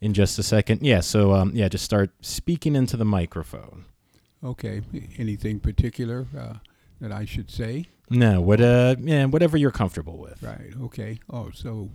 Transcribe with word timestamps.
in 0.00 0.14
just 0.14 0.38
a 0.38 0.42
second. 0.42 0.82
Yeah, 0.82 1.00
so 1.00 1.32
um, 1.32 1.52
yeah, 1.54 1.68
just 1.68 1.84
start 1.84 2.10
speaking 2.20 2.74
into 2.76 2.96
the 2.96 3.04
microphone. 3.04 3.84
Okay. 4.44 4.82
Anything 5.18 5.60
particular 5.60 6.26
uh, 6.36 6.54
that 7.00 7.12
I 7.12 7.24
should 7.24 7.50
say? 7.50 7.86
No, 8.10 8.40
what 8.40 8.60
uh, 8.60 8.96
yeah, 9.00 9.24
whatever 9.26 9.56
you're 9.56 9.70
comfortable 9.70 10.18
with. 10.18 10.42
Right. 10.42 10.72
Okay. 10.82 11.18
Oh, 11.30 11.50
so 11.54 11.90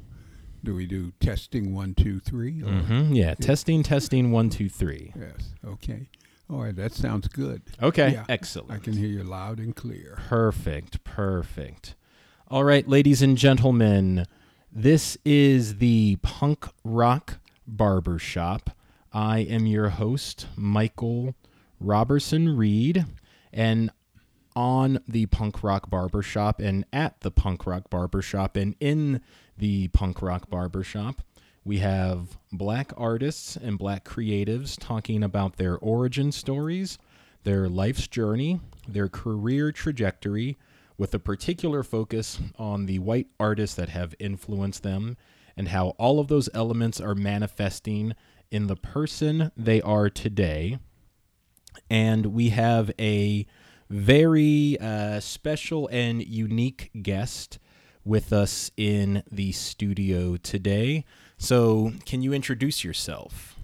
do 0.64 0.74
we 0.74 0.86
do 0.86 1.12
testing 1.20 1.74
one, 1.76 1.94
two, 1.94 2.20
three? 2.20 2.62
Mm-hmm. 2.62 3.14
Yeah, 3.14 3.36
testing, 3.36 3.84
testing, 3.84 4.32
one, 4.32 4.50
two, 4.50 4.70
three. 4.70 5.14
Yes. 5.18 5.54
Okay. 5.66 6.10
All 6.50 6.64
right. 6.64 6.76
That 6.76 6.94
sounds 6.94 7.28
good. 7.28 7.62
Okay, 7.84 8.14
Yeah, 8.14 8.26
excellent. 8.30 8.72
I 8.72 8.78
can 8.80 8.94
hear 8.94 9.10
you 9.10 9.24
loud 9.24 9.60
and 9.60 9.76
clear. 9.76 10.18
Perfect, 10.28 11.04
perfect. 11.04 11.96
All 12.50 12.64
right, 12.64 12.88
ladies 12.88 13.22
and 13.22 13.38
gentlemen, 13.38 14.26
this 14.72 15.18
is 15.26 15.78
the 15.80 16.18
Punk 16.22 16.66
Rock 16.86 17.40
Barber 17.68 18.18
Shop. 18.18 18.72
I 19.14 19.40
am 19.40 19.66
your 19.66 19.90
host, 19.90 20.48
Michael 20.56 21.36
Robertson 21.80 22.56
Reid, 22.56 23.06
and 23.52 23.92
on 24.56 25.00
the 25.08 25.28
Punk 25.28 25.62
Rock 25.64 25.90
Barber 25.90 26.22
Shop 26.22 26.60
and 26.60 26.86
at 26.92 27.22
the 27.22 27.30
Punk 27.30 27.68
Rock 27.68 27.90
Barber 27.90 28.22
Shop 28.22 28.56
and 28.58 28.76
in 28.80 29.22
the 29.58 29.90
Punk 29.90 30.22
Rock 30.22 30.50
Barber 30.50 30.84
Shop, 30.84 31.22
we 31.64 31.80
have 31.80 32.38
black 32.52 32.92
artists 32.96 33.56
and 33.56 33.78
black 33.78 34.04
creatives 34.06 34.78
talking 34.80 35.22
about 35.22 35.58
their 35.58 35.78
origin 35.78 36.32
stories, 36.32 36.98
their 37.44 37.68
life's 37.68 38.08
journey, 38.08 38.62
their 38.88 39.10
career 39.10 39.72
trajectory, 39.72 40.58
with 40.98 41.14
a 41.14 41.20
particular 41.20 41.84
focus 41.84 42.40
on 42.58 42.88
the 42.88 43.00
white 43.00 43.28
artists 43.40 43.76
that 43.76 43.90
have 43.90 44.16
influenced 44.18 44.82
them 44.82 45.18
and 45.58 45.70
how 45.70 45.90
all 45.98 46.20
of 46.20 46.28
those 46.28 46.48
elements 46.54 47.02
are 47.02 47.16
manifesting 47.16 48.14
in 48.52 48.68
the 48.68 48.76
person 48.76 49.52
they 49.58 49.82
are 49.82 50.10
today. 50.10 50.78
And 51.90 52.28
we 52.28 52.50
have 52.50 52.92
a 53.00 53.46
very 53.90 54.78
uh, 54.80 55.20
special 55.20 55.90
and 55.92 56.26
unique 56.26 56.92
guest 57.02 57.60
with 58.06 58.32
us 58.32 58.72
in 58.78 59.24
the 59.30 59.52
studio 59.52 60.38
today. 60.38 61.04
So, 61.38 61.94
can 62.06 62.22
you 62.22 62.34
introduce 62.34 62.84
yourself? 62.84 63.56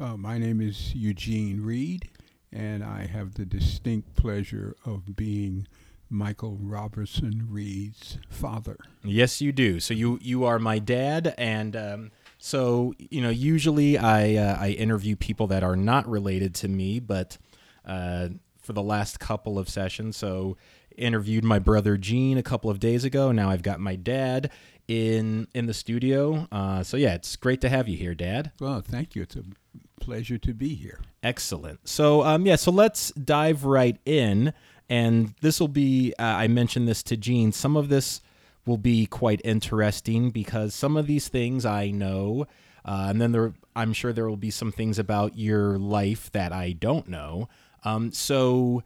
Uh, 0.00 0.16
my 0.16 0.38
name 0.38 0.60
is 0.60 0.94
Eugene 0.94 1.62
Reid, 1.62 2.10
and 2.52 2.82
I 2.82 3.06
have 3.06 3.34
the 3.34 3.44
distinct 3.44 4.16
pleasure 4.16 4.74
of 4.84 5.16
being 5.16 5.66
Michael 6.12 6.58
Robertson 6.60 7.48
Reid's 7.50 8.18
father. 8.28 8.76
Yes, 9.02 9.40
you 9.40 9.50
do. 9.50 9.80
So 9.80 9.94
you 9.94 10.18
you 10.22 10.44
are 10.44 10.58
my 10.58 10.78
dad, 10.78 11.34
and 11.38 11.74
um, 11.74 12.10
so 12.38 12.94
you 12.98 13.22
know 13.22 13.30
usually 13.30 13.96
I 13.96 14.34
uh, 14.34 14.56
I 14.60 14.70
interview 14.70 15.16
people 15.16 15.46
that 15.48 15.64
are 15.64 15.76
not 15.76 16.08
related 16.08 16.54
to 16.56 16.68
me, 16.68 17.00
but 17.00 17.38
uh, 17.86 18.28
for 18.60 18.74
the 18.74 18.82
last 18.82 19.18
couple 19.18 19.58
of 19.58 19.68
sessions, 19.68 20.16
so 20.16 20.56
interviewed 20.96 21.44
my 21.44 21.58
brother 21.58 21.96
Gene 21.96 22.36
a 22.36 22.42
couple 22.42 22.70
of 22.70 22.78
days 22.78 23.04
ago. 23.04 23.32
Now 23.32 23.50
I've 23.50 23.62
got 23.62 23.80
my 23.80 23.96
dad 23.96 24.50
in 24.88 25.48
in 25.54 25.66
the 25.66 25.74
studio. 25.74 26.46
Uh, 26.52 26.82
so 26.82 26.96
yeah, 26.96 27.14
it's 27.14 27.36
great 27.36 27.60
to 27.62 27.68
have 27.68 27.88
you 27.88 27.96
here, 27.96 28.14
Dad. 28.14 28.52
Well, 28.60 28.82
thank 28.82 29.16
you. 29.16 29.22
It's 29.22 29.36
a 29.36 29.44
pleasure 30.00 30.38
to 30.38 30.52
be 30.52 30.74
here. 30.74 31.00
Excellent. 31.22 31.88
So, 31.88 32.24
um, 32.24 32.44
yeah, 32.44 32.56
so 32.56 32.70
let's 32.70 33.12
dive 33.12 33.64
right 33.64 33.96
in. 34.04 34.52
And 34.92 35.34
this 35.40 35.58
will 35.58 35.68
be, 35.68 36.12
uh, 36.18 36.22
I 36.22 36.48
mentioned 36.48 36.86
this 36.86 37.02
to 37.04 37.16
Gene, 37.16 37.50
some 37.50 37.78
of 37.78 37.88
this 37.88 38.20
will 38.66 38.76
be 38.76 39.06
quite 39.06 39.40
interesting 39.42 40.28
because 40.28 40.74
some 40.74 40.98
of 40.98 41.06
these 41.06 41.28
things 41.28 41.64
I 41.64 41.90
know. 41.90 42.46
Uh, 42.84 43.06
and 43.08 43.18
then 43.18 43.32
there, 43.32 43.54
I'm 43.74 43.94
sure 43.94 44.12
there 44.12 44.28
will 44.28 44.36
be 44.36 44.50
some 44.50 44.70
things 44.70 44.98
about 44.98 45.38
your 45.38 45.78
life 45.78 46.30
that 46.32 46.52
I 46.52 46.72
don't 46.72 47.08
know. 47.08 47.48
Um, 47.84 48.12
so, 48.12 48.82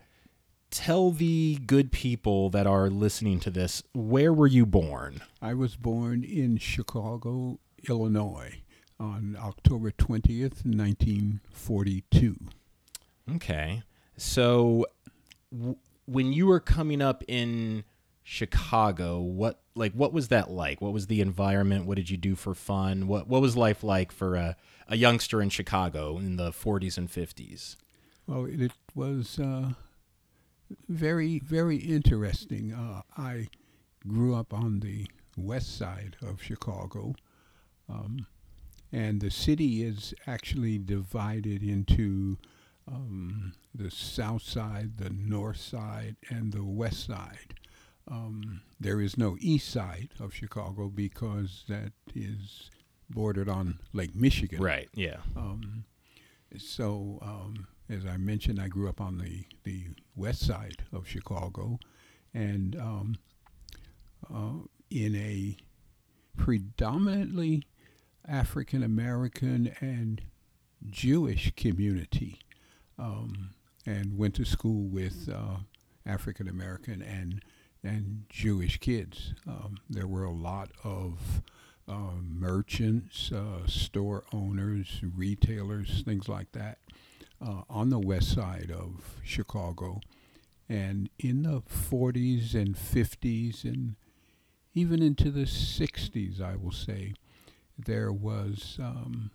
tell 0.70 1.10
the 1.10 1.58
good 1.66 1.90
people 1.90 2.50
that 2.50 2.68
are 2.68 2.88
listening 2.88 3.40
to 3.40 3.50
this 3.50 3.82
where 3.92 4.32
were 4.32 4.46
you 4.46 4.64
born? 4.64 5.22
I 5.42 5.54
was 5.54 5.74
born 5.74 6.22
in 6.22 6.56
Chicago, 6.58 7.58
Illinois 7.88 8.60
on 9.00 9.36
October 9.40 9.90
20th, 9.90 10.64
1942. 10.64 12.36
Okay. 13.34 13.82
So 14.16 14.86
w- 15.52 15.76
when 16.06 16.32
you 16.32 16.46
were 16.46 16.60
coming 16.60 17.02
up 17.02 17.22
in 17.28 17.84
Chicago, 18.22 19.20
what 19.20 19.60
like 19.74 19.92
what 19.92 20.12
was 20.12 20.28
that 20.28 20.50
like? 20.50 20.80
What 20.80 20.92
was 20.92 21.06
the 21.06 21.20
environment? 21.20 21.86
What 21.86 21.96
did 21.96 22.10
you 22.10 22.16
do 22.16 22.34
for 22.34 22.54
fun? 22.54 23.06
What 23.06 23.28
what 23.28 23.42
was 23.42 23.56
life 23.56 23.84
like 23.84 24.10
for 24.10 24.34
a, 24.34 24.56
a 24.88 24.96
youngster 24.96 25.42
in 25.42 25.50
Chicago 25.50 26.18
in 26.18 26.36
the 26.36 26.50
40s 26.50 26.96
and 26.98 27.08
50s? 27.08 27.76
Well, 28.26 28.46
it 28.46 28.72
was 28.94 29.38
uh, 29.38 29.70
very, 30.88 31.38
very 31.38 31.76
interesting. 31.76 32.72
Uh, 32.72 33.02
I 33.16 33.48
grew 34.06 34.34
up 34.34 34.52
on 34.52 34.80
the 34.80 35.06
west 35.36 35.76
side 35.76 36.16
of 36.20 36.42
Chicago, 36.42 37.14
um, 37.88 38.26
and 38.90 39.20
the 39.20 39.30
city 39.30 39.84
is 39.84 40.14
actually 40.26 40.78
divided 40.78 41.62
into 41.62 42.38
um, 42.88 43.52
the 43.74 43.90
south 43.90 44.42
side, 44.42 44.98
the 44.98 45.10
north 45.10 45.58
side, 45.58 46.16
and 46.28 46.52
the 46.52 46.64
west 46.64 47.06
side. 47.06 47.54
Um, 48.08 48.62
there 48.78 49.00
is 49.00 49.18
no 49.18 49.36
east 49.40 49.68
side 49.68 50.10
of 50.20 50.32
Chicago 50.32 50.88
because 50.88 51.64
that 51.68 51.92
is 52.14 52.70
bordered 53.10 53.48
on 53.48 53.80
Lake 53.92 54.14
Michigan. 54.14 54.62
Right. 54.62 54.88
Yeah. 54.94 55.18
Um, 55.36 55.84
so, 56.56 57.18
um, 57.22 57.66
as 57.88 58.06
I 58.06 58.16
mentioned, 58.16 58.60
I 58.60 58.68
grew 58.68 58.88
up 58.88 59.00
on 59.00 59.18
the, 59.18 59.44
the 59.64 59.88
west 60.14 60.46
side 60.46 60.84
of 60.92 61.08
Chicago 61.08 61.78
and 62.32 62.76
um, 62.76 63.16
uh, 64.32 64.64
in 64.90 65.16
a 65.16 65.56
predominantly 66.36 67.62
African 68.28 68.82
American 68.82 69.74
and 69.80 70.22
Jewish 70.88 71.52
community 71.56 72.40
um, 72.98 73.50
and 73.84 74.16
went 74.16 74.34
to 74.36 74.44
school 74.44 74.84
with 74.84 75.28
uh, 75.32 75.58
African 76.04 76.48
American 76.48 77.02
and 77.02 77.42
and 77.82 78.24
Jewish 78.28 78.78
kids. 78.78 79.34
Um, 79.46 79.78
there 79.88 80.06
were 80.06 80.24
a 80.24 80.32
lot 80.32 80.70
of 80.82 81.42
uh, 81.88 82.16
merchants, 82.20 83.30
uh, 83.30 83.66
store 83.66 84.24
owners, 84.32 85.00
retailers, 85.16 86.02
things 86.02 86.28
like 86.28 86.50
that, 86.52 86.78
uh, 87.40 87.62
on 87.70 87.90
the 87.90 87.98
west 87.98 88.34
side 88.34 88.72
of 88.76 89.16
Chicago. 89.22 90.00
And 90.68 91.10
in 91.18 91.44
the 91.44 91.60
40s 91.60 92.54
and 92.54 92.74
50s, 92.74 93.62
and 93.62 93.94
even 94.74 95.00
into 95.00 95.30
the 95.30 95.44
60s, 95.44 96.40
I 96.40 96.56
will 96.56 96.72
say, 96.72 97.14
there 97.78 98.12
was 98.12 98.78
um, 98.80 99.30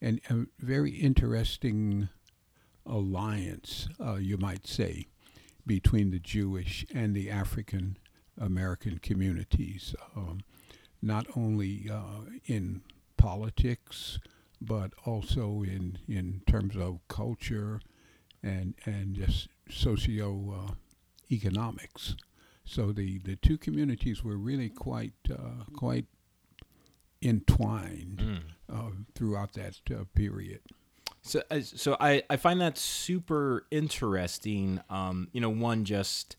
an, 0.00 0.20
a 0.30 0.46
very 0.64 0.92
interesting 0.92 2.08
alliance, 2.88 3.88
uh, 4.00 4.14
you 4.14 4.36
might 4.38 4.66
say, 4.66 5.06
between 5.66 6.10
the 6.10 6.18
Jewish 6.18 6.86
and 6.94 7.14
the 7.14 7.30
African 7.30 7.98
American 8.40 8.98
communities. 8.98 9.94
Um, 10.16 10.40
not 11.02 11.26
only 11.36 11.88
uh, 11.90 12.22
in 12.46 12.82
politics, 13.16 14.18
but 14.60 14.92
also 15.04 15.62
in, 15.62 15.98
in 16.08 16.42
terms 16.46 16.76
of 16.76 16.98
culture 17.08 17.80
and 18.42 18.74
and 18.84 19.14
just 19.14 19.48
socio 19.70 20.54
uh, 20.68 20.72
economics. 21.30 22.16
So 22.64 22.92
the, 22.92 23.18
the 23.18 23.36
two 23.36 23.58
communities 23.58 24.22
were 24.22 24.36
really 24.36 24.68
quite 24.68 25.14
uh, 25.30 25.64
quite 25.76 26.06
entwined 27.22 28.18
Mm. 28.18 28.42
uh, 28.72 28.90
throughout 29.14 29.52
that 29.54 29.78
uh, 29.90 30.04
period. 30.14 30.60
So, 31.28 31.42
uh, 31.50 31.60
so 31.60 31.96
I, 32.00 32.22
I 32.30 32.36
find 32.36 32.60
that 32.60 32.78
super 32.78 33.66
interesting. 33.70 34.80
Um, 34.88 35.28
you 35.32 35.40
know, 35.40 35.50
one 35.50 35.84
just 35.84 36.36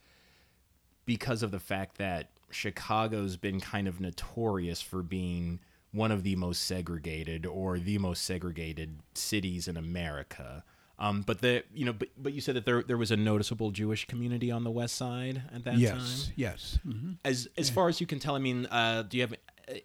because 1.06 1.44
of 1.44 1.52
the 1.52 1.60
fact 1.60 1.98
that 1.98 2.32
Chicago's 2.52 3.38
been 3.38 3.60
kind 3.60 3.88
of 3.88 4.00
notorious 4.00 4.82
for 4.82 5.04
being 5.04 5.60
one 5.92 6.12
of 6.12 6.24
the 6.24 6.36
most 6.36 6.64
segregated 6.64 7.46
or 7.46 7.80
the 7.80 7.98
most 7.98 8.24
segregated 8.24 9.00
cities 9.14 9.68
in 9.68 9.78
America. 9.78 10.64
Um, 10.98 11.22
but 11.22 11.40
the 11.40 11.64
you 11.74 11.86
know, 11.86 11.94
but, 11.94 12.10
but 12.18 12.34
you 12.34 12.42
said 12.42 12.56
that 12.56 12.66
there 12.66 12.84
there 12.84 12.98
was 12.98 13.10
a 13.10 13.18
noticeable 13.18 13.72
Jewish 13.72 14.06
community 14.06 14.52
on 14.52 14.66
the 14.66 14.72
west 14.72 14.96
side 14.96 15.44
at 15.54 15.64
that 15.64 15.78
yes, 15.78 15.92
time. 16.26 16.34
yes. 16.36 16.80
hmm 16.84 17.12
As 17.24 17.48
as 17.58 17.70
far 17.70 17.88
as 17.88 18.02
you 18.02 18.08
can 18.08 18.20
tell, 18.20 18.36
I 18.36 18.40
mean, 18.40 18.66
uh, 18.66 19.04
do 19.04 19.18
you 19.18 19.24
have 19.24 19.34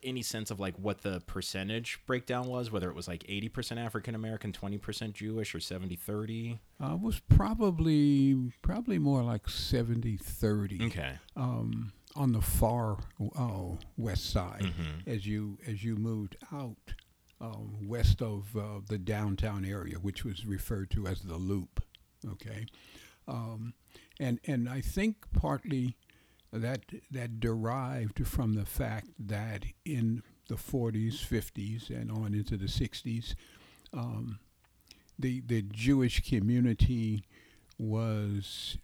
any 0.02 0.22
sense 0.22 0.50
of 0.50 0.58
like 0.60 0.74
what 0.78 1.02
the 1.02 1.20
percentage 1.26 1.98
breakdown 2.06 2.46
was? 2.48 2.70
Whether 2.70 2.88
it 2.88 2.94
was 2.96 3.06
like 3.08 3.24
eighty 3.28 3.48
percent 3.48 3.78
African 3.80 4.14
American, 4.14 4.52
twenty 4.52 4.78
percent 4.78 5.14
Jewish, 5.14 5.54
or 5.54 5.58
70-30? 5.58 6.58
Uh, 6.82 6.96
was 6.96 7.20
probably 7.28 8.52
probably 8.62 8.98
more 8.98 9.22
like 9.22 9.44
70-30 9.46 10.86
Okay. 10.86 11.12
um, 11.36 11.92
on 12.16 12.32
the 12.32 12.40
far 12.40 12.98
uh, 13.36 13.76
west 13.96 14.30
side. 14.30 14.62
Mhm. 14.62 15.06
As 15.06 15.26
you 15.26 15.58
as 15.66 15.82
you 15.84 15.96
moved 15.96 16.36
out 16.52 16.94
um, 17.40 17.86
west 17.88 18.22
of 18.22 18.56
uh, 18.56 18.80
the 18.88 18.98
downtown 18.98 19.64
area, 19.64 19.96
which 19.96 20.24
was 20.24 20.46
referred 20.46 20.90
to 20.92 21.06
as 21.06 21.20
the 21.22 21.36
Loop. 21.36 21.82
Okay, 22.26 22.64
um, 23.28 23.74
and 24.18 24.40
and 24.46 24.68
I 24.68 24.80
think 24.80 25.16
partly 25.32 25.96
that 26.54 26.82
that 27.10 27.40
derived 27.40 28.26
from 28.26 28.54
the 28.54 28.64
fact 28.64 29.08
that 29.18 29.64
in 29.84 30.22
the 30.48 30.54
40s, 30.56 31.14
50s, 31.26 31.90
and 31.90 32.10
on 32.10 32.34
into 32.34 32.56
the 32.56 32.66
60s, 32.66 33.34
um, 33.92 34.38
the 35.18 35.40
the 35.46 35.62
Jewish 35.62 36.20
community 36.28 37.24
was 37.78 38.78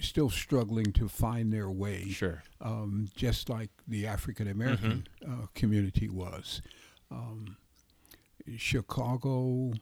still 0.00 0.28
struggling 0.28 0.92
to 0.92 1.08
find 1.08 1.52
their 1.52 1.70
way, 1.70 2.08
Sure. 2.10 2.42
um, 2.60 3.08
just 3.16 3.48
like 3.48 3.70
the 3.86 4.06
African 4.06 4.48
American 4.48 5.06
uh, 5.26 5.46
community 5.54 6.08
was. 6.08 6.60
Um, 7.10 7.56
Chicago 8.56 9.72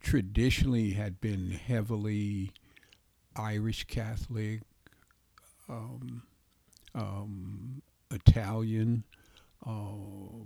traditionally 0.00 0.90
had 0.90 1.20
been 1.20 1.50
heavily 1.52 2.52
Irish 3.34 3.84
Catholic, 3.84 4.62
um, 5.68 6.22
um, 6.94 7.82
Italian, 8.10 9.04
uh, 9.66 10.44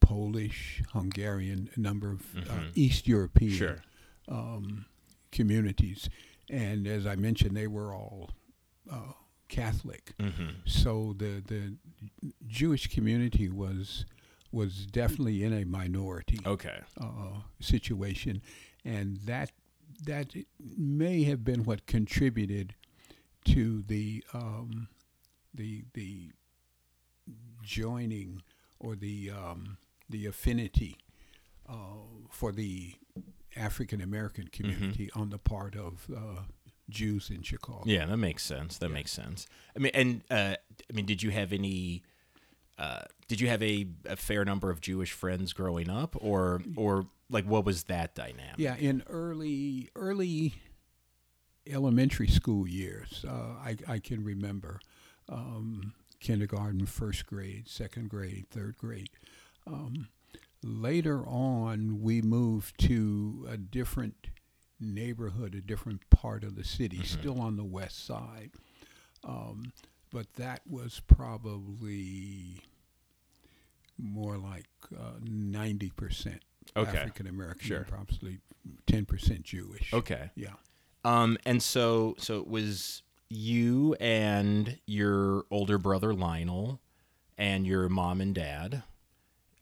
Polish, 0.00 0.82
Hungarian, 0.92 1.68
a 1.74 1.80
number 1.80 2.10
of 2.12 2.36
uh, 2.36 2.40
Mhm. 2.40 2.70
East 2.74 3.08
European 3.08 3.52
Sure. 3.52 3.82
um, 4.28 4.86
communities. 5.32 6.08
And 6.48 6.86
as 6.86 7.06
I 7.06 7.16
mentioned, 7.16 7.56
they 7.56 7.66
were 7.66 7.92
all 7.94 8.30
uh, 8.88 9.12
Catholic. 9.48 10.14
Mm-hmm. 10.18 10.50
So 10.64 11.12
the 11.18 11.42
the 11.44 11.76
Jewish 12.46 12.86
community 12.86 13.48
was 13.48 14.04
was 14.52 14.86
definitely 14.86 15.42
in 15.42 15.52
a 15.52 15.64
minority 15.64 16.38
Okay. 16.46 16.80
uh, 17.00 17.40
situation, 17.60 18.42
and 18.84 19.16
that 19.26 19.50
that 20.04 20.34
may 20.76 21.24
have 21.24 21.42
been 21.42 21.64
what 21.64 21.86
contributed 21.86 22.74
to 23.46 23.82
the 23.86 24.24
um, 24.34 24.88
the 25.54 25.84
the 25.94 26.30
joining 27.62 28.42
or 28.78 28.94
the 28.96 29.30
um, 29.30 29.78
the 30.08 30.26
affinity 30.26 30.98
uh, 31.68 31.74
for 32.30 32.52
the 32.52 32.94
African 33.56 34.00
American 34.00 34.48
community 34.48 35.10
on 35.14 35.30
the 35.30 35.38
part 35.38 35.74
of 35.76 36.06
uh, 36.14 36.42
Jews 36.90 37.30
in 37.30 37.42
Chicago. 37.42 37.82
Yeah, 37.86 38.06
that 38.06 38.16
makes 38.18 38.44
sense. 38.44 38.78
That 38.78 38.88
Yeah. 38.90 38.94
makes 38.94 39.12
sense. 39.12 39.46
I 39.74 39.78
mean, 39.80 39.92
and 39.94 40.22
uh, 40.30 40.56
I 40.90 40.92
mean, 40.92 41.06
did 41.06 41.22
you 41.22 41.30
have 41.30 41.52
any? 41.52 42.02
Uh, 42.78 43.00
did 43.26 43.40
you 43.40 43.48
have 43.48 43.62
a, 43.62 43.86
a 44.04 44.16
fair 44.16 44.44
number 44.44 44.70
of 44.70 44.82
Jewish 44.82 45.10
friends 45.12 45.54
growing 45.54 45.88
up, 45.88 46.14
or 46.20 46.60
or 46.76 47.06
like 47.30 47.46
what 47.46 47.64
was 47.64 47.84
that 47.84 48.14
dynamic? 48.14 48.58
Yeah, 48.58 48.76
in 48.76 49.02
early 49.08 49.88
early 49.96 50.54
elementary 51.68 52.28
school 52.28 52.66
years, 52.68 53.24
uh, 53.28 53.54
I, 53.64 53.76
I 53.88 53.98
can 53.98 54.22
remember 54.24 54.80
um, 55.28 55.92
kindergarten, 56.20 56.86
first 56.86 57.26
grade, 57.26 57.68
second 57.68 58.08
grade, 58.08 58.46
third 58.50 58.76
grade. 58.78 59.10
Um, 59.66 60.08
later 60.62 61.24
on, 61.26 62.00
we 62.00 62.22
moved 62.22 62.78
to 62.86 63.46
a 63.50 63.56
different 63.56 64.28
neighborhood, 64.80 65.54
a 65.54 65.60
different 65.60 66.08
part 66.10 66.44
of 66.44 66.54
the 66.54 66.64
city, 66.64 67.02
still 67.04 67.40
on 67.40 67.56
the 67.56 67.64
west 67.64 68.04
side. 68.06 68.50
Um, 69.24 69.72
but 70.12 70.32
that 70.34 70.60
was 70.68 71.00
probably 71.06 72.60
more 73.98 74.36
like 74.36 74.66
uh, 74.96 75.12
ninety 75.22 75.90
percent 75.90 76.42
Okay. 76.76 76.98
African 76.98 77.26
American, 77.26 77.66
Sure. 77.66 77.84
probably 77.88 78.38
ten 78.86 79.04
percent 79.04 79.42
Jewish. 79.44 79.92
Okay. 79.92 80.30
Yeah. 80.36 80.54
Um, 81.06 81.38
and 81.46 81.62
so 81.62 82.16
so 82.18 82.40
it 82.40 82.48
was 82.48 83.02
you 83.28 83.94
and 84.00 84.78
your 84.86 85.44
older 85.50 85.78
brother 85.78 86.12
Lionel, 86.12 86.80
and 87.38 87.66
your 87.66 87.88
mom 87.88 88.20
and 88.20 88.34
dad. 88.34 88.82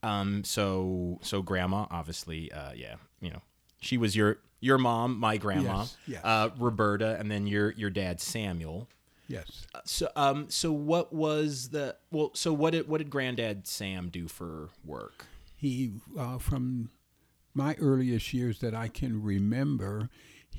Um, 0.02 0.44
so 0.44 1.19
so 1.23 1.43
grandma, 1.43 1.87
obviously, 1.91 2.50
uh, 2.52 2.73
yeah, 2.75 2.96
you 3.20 3.31
know, 3.31 3.43
she 3.81 3.96
was 3.99 4.17
your 4.17 4.38
your 4.61 4.79
mom, 4.79 5.19
my 5.19 5.37
grandma, 5.37 5.81
Yes, 5.81 5.96
yes. 6.06 6.25
uh, 6.25 6.49
Roberta, 6.58 7.17
and 7.19 7.31
then 7.31 7.46
your 7.46 7.73
your 7.73 7.91
dad 7.91 8.20
Samuel. 8.20 8.88
Yes. 9.29 9.67
So 9.85 10.08
um, 10.17 10.46
so 10.50 10.73
what 10.73 11.12
was 11.12 11.69
the 11.70 11.96
well? 12.11 12.31
So 12.35 12.52
what 12.52 12.73
did 12.73 12.88
what 12.88 12.99
did 12.99 13.11
Granddad 13.11 13.67
Sam 13.67 14.08
do 14.08 14.29
for 14.29 14.70
work? 14.85 15.26
He, 15.56 15.93
uh, 16.19 16.37
from 16.38 16.91
my 17.55 17.75
earliest 17.81 18.35
years 18.35 18.58
that 18.61 18.75
I 18.75 18.88
can 18.88 19.23
remember, 19.23 20.11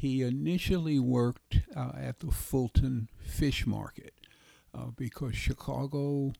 he 0.06 0.22
initially 0.22 1.00
worked 1.00 1.62
uh, 1.76 1.92
at 1.98 2.20
the 2.20 2.32
Fulton 2.32 3.10
Fish 3.20 3.66
Market 3.66 4.14
uh, 4.72 4.92
because 4.96 5.36
Chicago 5.36 6.34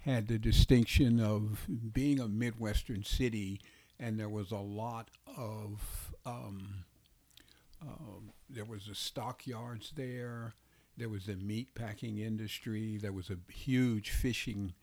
had 0.00 0.28
the 0.28 0.38
distinction 0.38 1.18
of 1.18 1.66
being 1.94 2.20
a 2.20 2.28
Midwestern 2.28 3.02
city, 3.02 3.58
and 3.98 4.20
there 4.20 4.28
was 4.28 4.50
a 4.50 4.58
lot 4.58 5.08
of 5.26 6.12
um, 6.26 6.84
um, 7.80 8.32
there 8.50 8.66
was 8.66 8.86
the 8.86 8.94
stockyards 8.94 9.92
there. 9.96 10.52
There 10.98 11.08
was 11.08 11.24
the 11.24 11.36
meat 11.36 11.74
packing 11.74 12.18
industry. 12.18 12.98
There 12.98 13.12
was 13.12 13.30
a 13.30 13.38
huge 13.50 14.10
fishing 14.10 14.74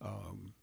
um, 0.00 0.54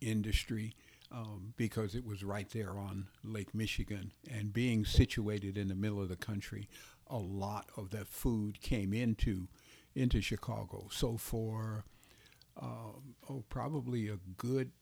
industry 0.00 0.74
um, 1.10 1.54
because 1.56 1.94
it 1.94 2.04
was 2.04 2.22
right 2.22 2.48
there 2.50 2.78
on 2.78 3.08
Lake 3.24 3.54
Michigan. 3.54 4.12
And 4.30 4.52
being 4.52 4.84
situated 4.84 5.56
in 5.56 5.68
the 5.68 5.74
middle 5.74 6.00
of 6.02 6.08
the 6.08 6.16
country, 6.16 6.68
a 7.06 7.18
lot 7.18 7.66
of 7.76 7.90
that 7.90 8.08
food 8.08 8.60
came 8.60 8.92
into 8.92 9.48
into 9.94 10.20
Chicago. 10.20 10.86
So 10.90 11.16
for 11.16 11.84
um, 12.60 13.14
oh, 13.28 13.44
probably 13.48 14.08
a 14.08 14.18
good 14.36 14.72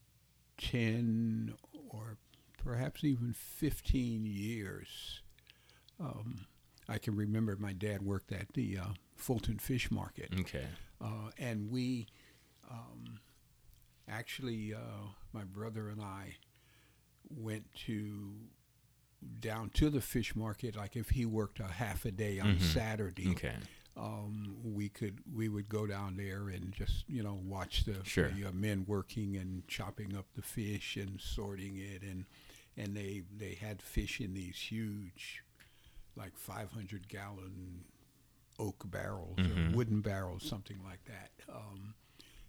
ten 0.59 1.55
or 1.89 2.17
perhaps 2.63 3.05
even 3.05 3.33
fifteen 3.33 4.25
years. 4.27 5.21
Um, 6.01 6.47
I 6.89 6.99
can 6.99 7.17
remember 7.17 7.57
my 7.59 7.73
dad 7.73 8.03
worked 8.03 8.33
at 8.33 8.53
the 8.55 8.79
uh, 8.79 8.87
Fulton 9.15 9.59
Fish 9.59 9.91
Market, 9.91 10.33
Okay. 10.41 10.67
uh, 11.01 11.31
and 11.39 11.71
we 11.71 12.07
um, 12.71 13.19
actually, 14.09 14.75
uh, 14.75 15.09
my 15.33 15.45
brother 15.45 15.89
and 15.89 16.01
I 16.01 16.37
went 17.29 17.73
to 17.87 18.33
down 19.41 19.71
to 19.71 19.91
the 19.91 20.01
fish 20.01 20.37
market. 20.37 20.77
Like 20.77 20.97
if 20.97 21.11
he 21.11 21.27
worked 21.27 21.59
a 21.61 21.65
half 21.67 22.05
a 22.05 22.11
day 22.11 22.39
on 22.39 22.57
Mhm. 22.57 22.61
Saturday, 22.61 23.29
Okay. 23.31 23.57
um, 23.97 24.57
we 24.63 24.89
could 24.89 25.21
we 25.35 25.49
would 25.49 25.69
go 25.69 25.87
down 25.87 26.17
there 26.17 26.49
and 26.49 26.73
just 26.73 27.09
you 27.09 27.23
know 27.23 27.35
watch 27.35 27.85
the, 27.85 28.05
Sure. 28.05 28.31
the 28.31 28.45
uh, 28.47 28.53
men 28.53 28.85
working 28.87 29.37
and 29.37 29.67
chopping 29.67 30.15
up 30.17 30.27
the 30.35 30.43
fish 30.43 30.97
and 30.97 31.21
sorting 31.21 31.77
it 31.79 32.03
and 32.03 32.27
and 32.77 32.95
they 32.97 33.23
they 33.37 33.55
had 33.55 33.81
fish 33.83 34.21
in 34.21 34.35
these 34.35 34.57
huge 34.59 35.43
like 36.15 36.37
500 36.37 37.09
gallon 37.09 37.85
oak 38.59 38.89
barrels 38.91 39.39
Mhm. 39.39 39.73
or 39.73 39.77
wooden 39.77 40.01
barrels 40.03 40.43
something 40.47 40.83
like 40.85 41.05
that 41.07 41.31
um, 41.49 41.95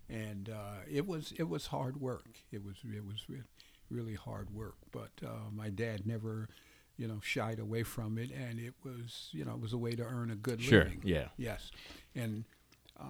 and 0.09 0.49
uh, 0.49 0.79
it 0.89 1.05
was 1.07 1.33
it 1.37 1.47
was 1.49 1.67
hard 1.67 1.99
work 1.99 2.27
it 2.51 2.63
was 2.63 2.75
it 2.83 3.05
was 3.05 3.23
re- 3.29 3.43
really 3.89 4.15
hard 4.15 4.49
work 4.53 4.75
but 4.91 5.11
uh, 5.25 5.49
my 5.53 5.69
dad 5.69 6.05
never 6.05 6.47
you 6.97 7.07
know 7.07 7.19
shied 7.21 7.59
away 7.59 7.83
from 7.83 8.17
it 8.17 8.31
and 8.31 8.59
it 8.59 8.73
was 8.83 9.29
you 9.31 9.43
know 9.45 9.53
it 9.53 9.59
was 9.61 9.73
a 9.73 9.77
way 9.77 9.95
to 9.95 10.03
earn 10.03 10.31
a 10.31 10.35
good 10.35 10.61
Sure. 10.61 10.83
living 10.83 11.01
Yeah. 11.03 11.27
Yes, 11.37 11.71
and 12.15 12.45
uh, 12.99 13.03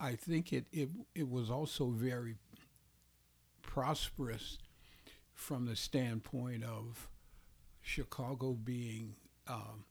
I 0.00 0.14
think 0.16 0.52
it, 0.52 0.66
it 0.72 0.88
it 1.14 1.28
was 1.28 1.50
also 1.50 1.90
very 1.90 2.36
prosperous 3.62 4.58
from 5.34 5.66
the 5.66 5.76
standpoint 5.76 6.64
of 6.64 7.08
Chicago 7.82 8.52
being 8.54 9.14
um, 9.48 9.84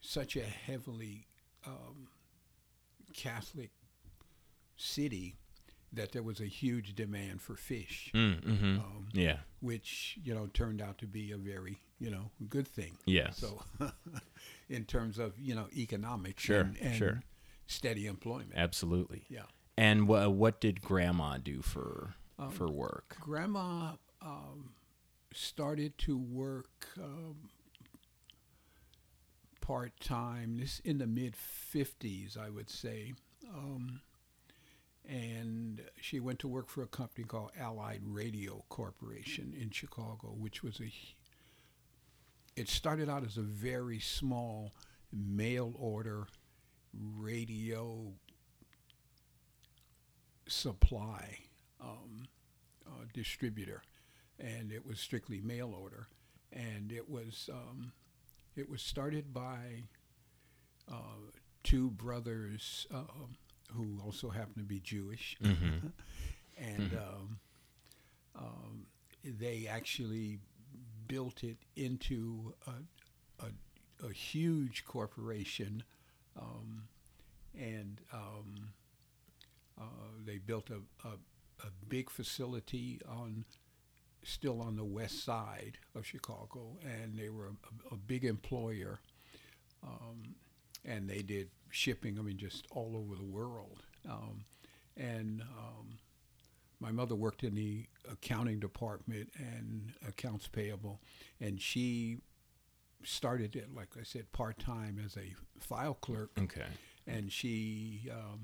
such 0.00 0.36
a 0.36 0.42
heavily 0.44 1.26
um, 1.66 2.08
Catholic 3.12 3.70
city 4.80 5.36
that 5.92 6.12
there 6.12 6.22
was 6.22 6.40
a 6.40 6.46
huge 6.46 6.94
demand 6.94 7.42
for 7.42 7.56
fish, 7.56 8.10
Mm, 8.14 8.42
hmm 8.44 8.78
um, 8.78 9.08
Yeah. 9.12 9.38
which 9.60 10.18
you 10.24 10.34
know 10.34 10.46
turned 10.48 10.80
out 10.80 10.98
to 10.98 11.06
be 11.06 11.32
a 11.32 11.36
very 11.36 11.80
you 11.98 12.10
know 12.10 12.30
good 12.48 12.66
thing. 12.68 12.96
Yes. 13.06 13.38
So, 13.38 13.62
in 14.68 14.84
terms 14.84 15.18
of 15.18 15.38
you 15.38 15.54
know 15.54 15.66
economics, 15.76 16.42
Sure, 16.44 16.60
and, 16.60 16.76
and 16.80 16.94
sure. 16.96 17.22
steady 17.66 18.06
employment. 18.06 18.52
Absolutely. 18.56 19.24
Yeah, 19.28 19.46
And 19.76 20.06
wha 20.08 20.28
what 20.28 20.60
did 20.60 20.80
Grandma 20.80 21.38
do 21.38 21.60
for 21.62 22.14
Um, 22.38 22.50
for 22.50 22.68
work? 22.70 23.16
Grandma 23.20 23.96
um, 24.22 24.72
started 25.34 25.98
to 25.98 26.16
work 26.16 26.88
um, 26.98 27.50
part 29.60 29.98
time. 30.00 30.56
This 30.58 30.80
in 30.84 30.98
the 30.98 31.06
mid 31.06 31.34
fifties, 31.36 32.36
I 32.36 32.48
would 32.50 32.70
say, 32.70 33.12
um, 33.52 34.00
and 35.10 35.82
she 36.00 36.20
went 36.20 36.38
to 36.38 36.48
work 36.48 36.68
for 36.68 36.82
a 36.82 36.86
company 36.86 37.26
called 37.26 37.50
Allied 37.58 38.02
Radio 38.04 38.64
Corporation 38.68 39.52
in 39.60 39.70
Chicago, 39.70 40.28
which 40.38 40.62
was 40.62 40.80
a. 40.80 40.92
It 42.56 42.68
started 42.68 43.08
out 43.08 43.24
as 43.24 43.36
a 43.36 43.42
very 43.42 43.98
small 43.98 44.72
mail 45.12 45.74
order 45.76 46.28
radio 47.16 48.12
supply 50.46 51.38
um, 51.80 52.26
uh, 52.86 53.04
distributor, 53.12 53.82
and 54.38 54.70
it 54.70 54.86
was 54.86 55.00
strictly 55.00 55.40
mail 55.40 55.74
order, 55.76 56.06
and 56.52 56.92
it 56.92 57.08
was 57.08 57.50
um, 57.52 57.92
it 58.54 58.70
was 58.70 58.80
started 58.80 59.32
by 59.32 59.88
uh, 60.88 61.32
two 61.64 61.90
brothers 61.90 62.86
um 62.94 63.36
who 63.74 63.98
also 64.04 64.28
happened 64.30 64.56
to 64.56 64.62
be 64.64 64.80
Jewish, 64.80 65.36
Mhm. 65.42 65.92
and 66.58 66.92
um, 66.94 67.38
um, 68.36 68.86
they 69.24 69.66
actually 69.66 70.38
built 71.08 71.42
it 71.42 71.58
into 71.76 72.54
a, 72.66 73.44
a, 73.44 74.06
a 74.08 74.12
huge 74.12 74.84
corporation, 74.84 75.82
um, 76.38 76.88
and 77.58 78.00
um, 78.12 78.72
uh, 79.80 79.84
they 80.24 80.38
built 80.38 80.70
a, 80.70 80.80
a, 81.08 81.12
a 81.66 81.70
big 81.88 82.10
facility 82.10 83.00
on 83.08 83.44
still 84.22 84.60
on 84.60 84.76
the 84.76 84.84
west 84.84 85.24
side 85.24 85.78
of 85.94 86.04
Chicago, 86.06 86.76
and 86.84 87.18
they 87.18 87.28
were 87.30 87.46
a, 87.48 87.94
a 87.94 87.96
big 87.96 88.24
employer, 88.24 89.00
um, 89.82 90.34
and 90.84 91.08
they 91.08 91.22
did 91.22 91.50
shipping. 91.70 92.18
I 92.18 92.22
mean, 92.22 92.36
just 92.38 92.66
all 92.70 92.94
over 92.96 93.14
the 93.16 93.24
world. 93.24 93.82
Um, 94.08 94.44
and 94.96 95.42
um, 95.42 95.98
my 96.80 96.90
mother 96.92 97.14
worked 97.14 97.44
in 97.44 97.54
the 97.54 97.86
accounting 98.10 98.58
department 98.60 99.30
and 99.38 99.92
accounts 100.06 100.48
payable, 100.48 101.00
and 101.40 101.60
she 101.60 102.18
started 103.02 103.56
it, 103.56 103.74
like 103.74 103.88
I 103.98 104.02
said, 104.02 104.30
part 104.32 104.58
time 104.58 105.00
as 105.04 105.16
a 105.16 105.34
file 105.58 105.94
clerk 105.94 106.30
Okay. 106.38 106.66
and 107.06 107.32
she 107.32 108.10
um, 108.12 108.42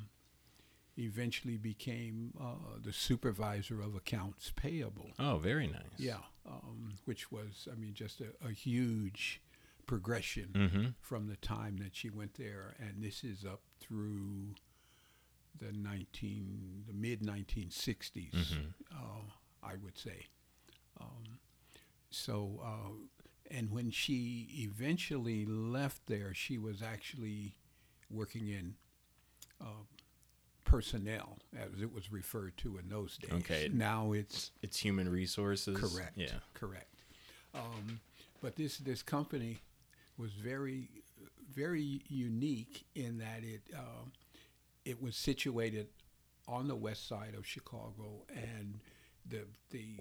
eventually 0.98 1.58
became 1.58 2.32
uh, 2.40 2.78
the 2.82 2.92
supervisor 2.92 3.80
of 3.82 3.94
accounts 3.94 4.52
payable. 4.56 5.10
Oh, 5.18 5.36
very 5.38 5.66
nice. 5.66 5.82
Yeah, 5.98 6.18
um, 6.46 6.94
which 7.04 7.30
was, 7.30 7.68
I 7.70 7.74
mean, 7.76 7.92
just 7.92 8.20
a, 8.22 8.28
a 8.46 8.50
huge 8.50 9.42
progression 9.86 10.50
Mm-hmm. 10.54 10.86
from 11.00 11.28
the 11.28 11.36
time 11.36 11.76
that 11.78 11.94
she 11.94 12.10
went 12.10 12.34
there, 12.34 12.74
and 12.78 13.02
this 13.02 13.22
is 13.24 13.44
up 13.44 13.60
through 13.80 14.54
the 15.58 15.72
nineteen, 15.72 16.84
the 16.86 16.92
mid 16.94 17.22
nineteen 17.24 17.70
sixties, 17.70 18.32
Mhm. 18.34 18.74
uh, 18.92 19.30
I 19.62 19.76
would 19.76 19.96
say. 19.98 20.26
Um, 21.00 21.38
so, 22.10 22.60
uh, 22.64 22.92
and 23.50 23.70
when 23.70 23.90
she 23.90 24.48
eventually 24.58 25.44
left 25.46 26.06
there, 26.06 26.34
she 26.34 26.58
was 26.58 26.82
actually 26.82 27.56
working 28.10 28.48
in 28.48 28.76
uh, 29.60 29.84
personnel, 30.64 31.38
as 31.56 31.80
it 31.80 31.92
was 31.92 32.10
referred 32.12 32.56
to 32.58 32.76
in 32.76 32.88
those 32.88 33.16
days. 33.18 33.32
Okay. 33.32 33.68
Now 33.72 34.12
it's 34.12 34.50
It's 34.62 34.78
human 34.78 35.08
resources. 35.08 35.78
Correct. 35.78 36.16
Yeah. 36.16 36.40
Correct. 36.54 37.02
Um, 37.54 38.00
but 38.42 38.56
this 38.56 38.76
this 38.78 39.02
company 39.02 39.62
was 40.18 40.32
very 40.32 40.88
very 41.52 42.02
unique 42.08 42.84
in 42.94 43.18
that 43.18 43.42
it 43.42 43.62
um, 43.76 44.12
it 44.84 45.00
was 45.00 45.16
situated 45.16 45.88
on 46.48 46.68
the 46.68 46.76
west 46.76 47.08
side 47.08 47.34
of 47.36 47.46
Chicago, 47.46 48.24
and 48.28 48.78
the 49.28 49.44
the 49.70 49.96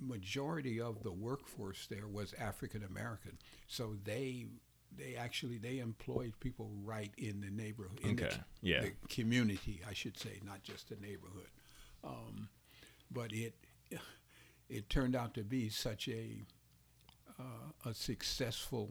majority 0.00 0.80
of 0.80 1.02
the 1.02 1.12
workforce 1.12 1.86
there 1.88 2.08
was 2.08 2.34
African 2.34 2.82
American. 2.84 3.38
So 3.68 3.94
they 4.04 4.46
they 4.96 5.16
actually 5.16 5.58
they 5.58 5.78
employed 5.78 6.34
people 6.40 6.70
right 6.84 7.12
in 7.18 7.40
the 7.40 7.50
neighborhood 7.50 8.00
in 8.02 8.16
the 8.16 8.24
Okay. 8.26 8.34
c- 8.34 8.40
Yeah. 8.62 8.80
the 8.82 8.92
community, 9.08 9.80
I 9.88 9.92
should 9.94 10.18
say, 10.18 10.40
not 10.44 10.62
just 10.62 10.88
the 10.88 10.96
neighborhood. 10.96 11.48
Um, 12.02 12.48
but 13.10 13.32
it 13.32 13.54
it 14.68 14.88
turned 14.88 15.14
out 15.16 15.34
to 15.34 15.42
be 15.44 15.68
such 15.68 16.08
a 16.08 16.42
uh, 17.38 17.88
a 17.90 17.94
successful 17.94 18.90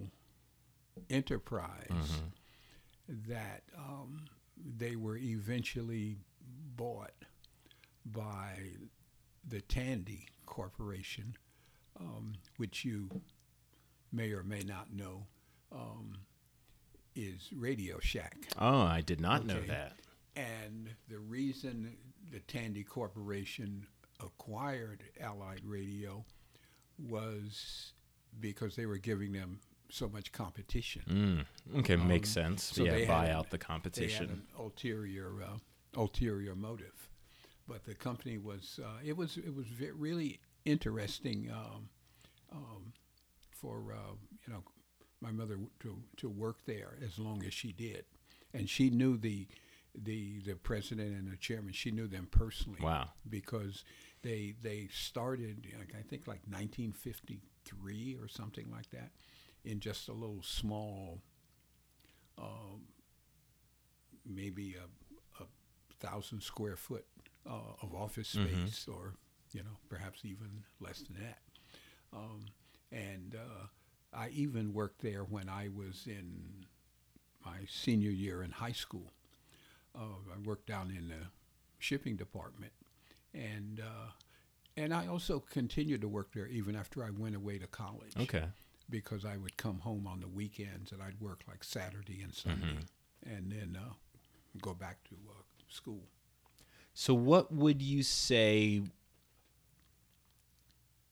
enterprise 1.10 1.88
Mhm. 1.90 2.32
that 3.28 3.64
um, 3.78 4.26
they 4.58 4.96
were 4.96 5.18
eventually 5.18 6.18
bought 6.76 7.14
by 8.06 8.60
the 9.48 9.62
Tandy 9.62 10.28
Corporation, 10.46 11.36
um, 12.00 12.34
which 12.58 12.86
you 12.86 13.10
may 14.12 14.32
or 14.32 14.44
may 14.44 14.62
not 14.62 14.92
know 14.94 15.28
um, 15.72 16.18
is 17.16 17.52
Radio 17.54 18.00
Shack. 18.00 18.38
Oh, 18.58 18.82
I 18.82 19.02
did 19.02 19.20
not 19.20 19.46
know 19.46 19.62
that. 19.62 19.98
And 20.36 20.90
the 21.10 21.20
reason 21.20 21.96
the 22.32 22.40
Tandy 22.42 22.84
Corporation 22.84 23.88
acquired 24.20 25.04
Allied 25.20 25.62
Radio 25.66 26.26
was 26.98 27.94
because 28.40 28.76
they 28.76 28.86
were 28.86 28.98
giving 28.98 29.32
them 29.34 29.60
so 29.90 30.10
much 30.10 30.32
competition. 30.32 31.46
Mm. 31.72 31.80
Okay, 31.80 31.96
makes 31.96 32.30
Um, 32.38 32.44
sense. 32.44 32.64
so 32.64 32.84
yeah, 32.84 32.92
they 32.94 33.06
buy 33.06 33.30
out 33.32 33.50
the 33.50 33.58
competition. 33.58 34.26
They 34.28 34.32
had 34.34 34.38
an 34.38 34.48
ulterior 34.58 35.32
uh, 35.44 35.58
ulterior 36.00 36.56
motive, 36.56 37.10
but 37.68 37.84
the 37.86 37.94
company 37.96 38.38
was 38.38 38.80
uh, 38.84 39.00
it 39.04 39.16
was 39.18 39.38
it 39.38 39.54
was 39.56 39.66
really 39.96 40.40
interesting 40.66 41.50
um, 41.52 41.90
um, 42.52 42.94
for 43.52 43.94
uh, 43.94 44.14
you 44.48 44.54
know 44.54 44.64
my 45.22 45.32
mother 45.32 45.58
to 45.82 45.98
to 46.18 46.30
work 46.30 46.66
there 46.66 46.98
as 47.06 47.20
long 47.20 47.44
as 47.46 47.54
she 47.54 47.72
did, 47.72 48.06
and 48.54 48.70
she 48.70 48.90
knew 48.90 49.18
the 49.18 49.48
the 49.96 50.40
the 50.40 50.56
president 50.56 51.16
and 51.16 51.32
the 51.32 51.38
chairman. 51.38 51.72
She 51.74 51.92
knew 51.92 52.08
them 52.08 52.28
personally 52.32 52.80
Wow. 52.82 53.10
because 53.30 53.84
they 54.24 54.56
they 54.62 54.88
started 54.92 55.68
like, 55.78 55.94
I 55.98 56.02
think 56.02 56.26
like 56.28 56.42
1953 56.50 58.18
or 58.22 58.28
something 58.28 58.70
like 58.72 58.90
that 58.92 59.12
in 59.66 59.80
just 59.80 60.08
a 60.10 60.14
little 60.14 60.42
small 60.44 61.22
um, 62.38 62.82
maybe 64.26 64.76
a, 64.76 65.44
a 65.44 65.48
thousand 66.00 66.42
square 66.42 66.76
foot 66.76 67.06
uh, 67.50 67.74
of 67.82 67.94
office 67.94 68.30
Mhm. 68.36 68.68
space 68.68 68.88
or 68.88 69.14
you 69.52 69.62
know 69.64 69.78
perhaps 69.90 70.24
even 70.26 70.64
less 70.80 71.02
than 71.02 71.18
that 71.22 71.40
um, 72.14 72.46
and 72.92 73.36
uh, 73.36 73.68
I 74.14 74.30
even 74.30 74.74
worked 74.74 75.02
there 75.02 75.24
when 75.24 75.50
I 75.50 75.70
was 75.70 76.08
in 76.08 76.66
my 77.46 77.66
senior 77.70 78.12
year 78.12 78.44
in 78.44 78.52
high 78.52 78.72
school 78.72 79.12
uh, 79.96 80.18
I 80.34 80.38
worked 80.46 80.68
down 80.68 80.92
in 80.96 81.10
the 81.10 81.28
shipping 81.80 82.16
department 82.16 82.74
and 83.34 83.80
uh, 83.82 84.12
and 84.78 84.94
I 84.94 85.08
also 85.08 85.40
continued 85.40 86.02
to 86.02 86.08
work 86.08 86.34
there 86.34 86.48
even 86.48 86.76
after 86.76 87.04
I 87.04 87.10
went 87.12 87.36
away 87.36 87.58
to 87.60 87.68
college 87.68 88.16
Okay. 88.20 88.46
Because 88.94 89.26
I 89.26 89.38
would 89.38 89.58
come 89.58 89.80
home 89.80 90.06
on 90.06 90.20
the 90.20 90.28
weekends 90.28 90.92
and 90.92 91.02
I'd 91.02 91.20
work 91.20 91.42
like 91.48 91.64
Saturday 91.64 92.22
and 92.22 92.32
Sunday 92.32 92.78
and 93.26 93.52
then 93.52 93.76
uh, 93.76 93.94
go 94.62 94.76
back 94.76 95.04
to 95.06 95.16
uh, 95.32 95.42
school. 95.68 96.04
So, 96.94 97.16
what 97.16 97.52
would 97.52 97.82
you 97.82 98.04
say? 98.04 98.84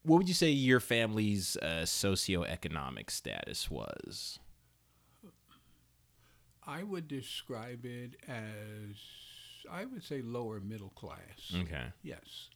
What 0.03 0.17
would 0.17 0.27
you 0.27 0.35
say 0.35 0.51
your 0.51 0.79
family's 0.79 1.57
uh, 1.57 1.85
socioeconomic 1.85 3.09
status 3.09 3.71
was? 3.71 4.37
I 6.65 6.83
would 6.83 7.07
describe 7.07 7.83
it 7.83 8.15
as 8.27 8.95
I 9.71 9.85
would 9.85 10.03
say 10.03 10.21
lower 10.21 10.59
middle 10.59 10.89
class. 10.91 11.51
Okay. 11.61 11.85
Yes. 12.03 12.49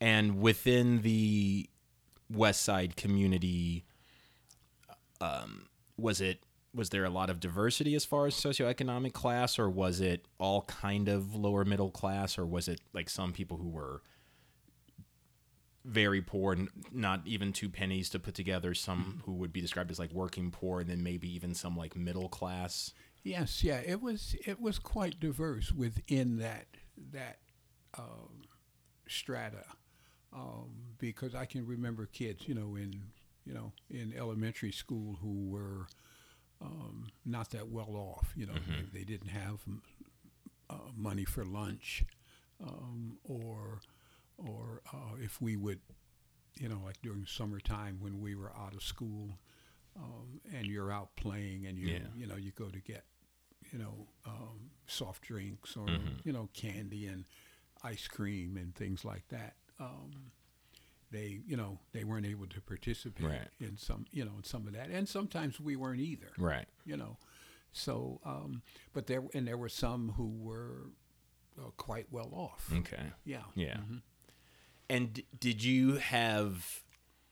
And 0.00 0.40
within 0.40 1.02
the 1.02 1.68
West 2.30 2.62
Side 2.62 2.94
community, 2.94 3.84
um, 5.20 5.68
was 5.96 6.20
it 6.20 6.40
was 6.74 6.90
there 6.90 7.04
a 7.04 7.10
lot 7.10 7.30
of 7.30 7.40
diversity 7.40 7.94
as 7.94 8.04
far 8.04 8.26
as 8.26 8.34
socioeconomic 8.34 9.12
class, 9.12 9.58
or 9.58 9.70
was 9.70 10.00
it 10.00 10.26
all 10.38 10.62
kind 10.62 11.08
of 11.08 11.34
lower 11.34 11.64
middle 11.64 11.90
class, 11.90 12.36
or 12.36 12.44
was 12.44 12.68
it 12.68 12.80
like 12.92 13.08
some 13.08 13.32
people 13.32 13.56
who 13.56 13.68
were 13.68 14.02
very 15.84 16.20
poor, 16.20 16.52
and 16.52 16.68
not 16.92 17.22
even 17.24 17.52
two 17.52 17.68
pennies 17.68 18.10
to 18.10 18.18
put 18.18 18.34
together, 18.34 18.74
some 18.74 19.22
who 19.24 19.32
would 19.32 19.52
be 19.52 19.60
described 19.60 19.90
as 19.90 19.98
like 19.98 20.12
working 20.12 20.50
poor, 20.50 20.80
and 20.80 20.90
then 20.90 21.02
maybe 21.02 21.32
even 21.34 21.54
some 21.54 21.76
like 21.76 21.96
middle 21.96 22.28
class? 22.28 22.92
Yes, 23.22 23.64
yeah, 23.64 23.80
it 23.84 24.02
was 24.02 24.36
it 24.44 24.60
was 24.60 24.78
quite 24.78 25.18
diverse 25.18 25.72
within 25.72 26.36
that 26.38 26.66
that 27.12 27.38
um, 27.96 28.42
strata, 29.08 29.64
um, 30.32 30.70
because 30.98 31.34
I 31.34 31.46
can 31.46 31.66
remember 31.66 32.06
kids, 32.06 32.46
you 32.46 32.54
know, 32.54 32.76
in 32.76 33.00
you 33.46 33.54
know 33.54 33.72
in 33.90 34.14
elementary 34.16 34.72
school 34.72 35.18
who 35.22 35.48
were 35.48 35.86
um, 36.62 37.08
not 37.24 37.50
that 37.50 37.68
well 37.68 37.94
off. 37.96 38.32
You 38.36 38.46
know, 38.46 38.54
they, 38.66 39.00
they 39.00 39.04
didn't 39.04 39.28
have 39.28 39.60
um, 40.70 40.92
money 40.96 41.24
for 41.24 41.44
lunch, 41.44 42.04
um, 42.62 43.18
or 43.24 43.80
or 44.38 44.82
uh, 44.92 45.16
if 45.22 45.40
we 45.40 45.56
would, 45.56 45.80
you 46.58 46.68
know, 46.68 46.80
like 46.84 47.00
during 47.02 47.26
summertime 47.26 47.98
when 48.00 48.20
we 48.20 48.34
were 48.34 48.52
out 48.56 48.74
of 48.74 48.82
school, 48.82 49.30
um, 49.96 50.40
and 50.54 50.66
you're 50.66 50.92
out 50.92 51.14
playing 51.16 51.66
and 51.66 51.78
you 51.78 51.90
Yeah. 51.90 52.08
you 52.16 52.26
know 52.26 52.36
you 52.36 52.52
go 52.52 52.68
to 52.68 52.80
get, 52.80 53.04
you 53.72 53.78
know, 53.78 54.06
um, 54.26 54.70
soft 54.86 55.22
drinks 55.22 55.76
or 55.76 55.86
Mhm. 55.88 56.24
you 56.24 56.32
know 56.32 56.48
candy 56.54 57.06
and 57.06 57.24
ice 57.82 58.08
cream 58.08 58.56
and 58.56 58.74
things 58.74 59.04
like 59.04 59.26
that. 59.28 59.56
Um, 59.78 60.32
they 61.10 61.40
you 61.46 61.56
know 61.56 61.78
they 61.92 62.04
weren't 62.04 62.26
able 62.26 62.46
to 62.48 62.60
participate 62.60 63.26
Right. 63.26 63.48
in 63.60 63.76
some 63.76 64.06
you 64.12 64.24
know 64.24 64.32
in 64.38 64.44
some 64.44 64.66
of 64.66 64.72
that, 64.74 64.90
and 64.90 65.08
sometimes 65.08 65.60
we 65.60 65.76
weren't 65.76 66.00
either 66.00 66.30
Right. 66.38 66.66
you 66.84 66.96
know. 66.96 67.18
So, 67.72 68.20
um, 68.24 68.62
but 68.94 69.06
there 69.06 69.22
and 69.34 69.46
there 69.46 69.56
were 69.58 69.68
some 69.68 70.12
who 70.16 70.28
were 70.28 70.90
uh, 71.58 71.70
quite 71.76 72.06
well 72.10 72.30
off. 72.32 72.70
Okay. 72.72 73.12
Yeah. 73.24 73.42
Yeah. 73.54 73.76
Mhm. 73.78 74.02
And 74.88 75.12
d- 75.14 75.26
did 75.38 75.62
you 75.64 75.96
have 75.96 76.82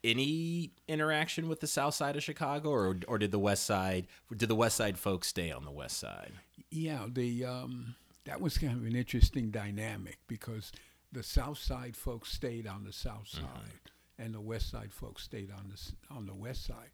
any 0.02 0.72
interaction 0.86 1.48
with 1.48 1.60
the 1.60 1.66
South 1.66 1.94
Side 1.94 2.16
of 2.16 2.22
Chicago, 2.22 2.70
or 2.70 2.98
or 3.08 3.18
did 3.18 3.30
the 3.30 3.38
West 3.38 3.64
Side 3.64 4.06
did 4.36 4.48
the 4.48 4.54
West 4.54 4.76
Side 4.76 4.98
folks 4.98 5.28
stay 5.28 5.50
on 5.50 5.64
the 5.64 5.70
West 5.70 5.98
Side? 5.98 6.32
Yeah. 6.70 7.06
The 7.10 7.44
um, 7.44 7.94
that 8.24 8.40
was 8.40 8.58
kind 8.58 8.76
of 8.76 8.84
an 8.86 8.96
interesting 8.96 9.50
dynamic 9.50 10.18
because 10.28 10.72
the 11.14 11.22
South 11.22 11.58
Side 11.58 11.96
folks 11.96 12.30
stayed 12.32 12.66
on 12.66 12.84
the 12.84 12.92
South 12.92 13.28
Side, 13.28 13.90
and 14.18 14.34
the 14.34 14.40
West 14.40 14.70
Side 14.70 14.92
folks 14.92 15.22
stayed 15.22 15.50
on 15.50 15.68
the 15.70 16.14
on 16.14 16.26
the 16.26 16.34
West 16.34 16.66
Side. 16.66 16.90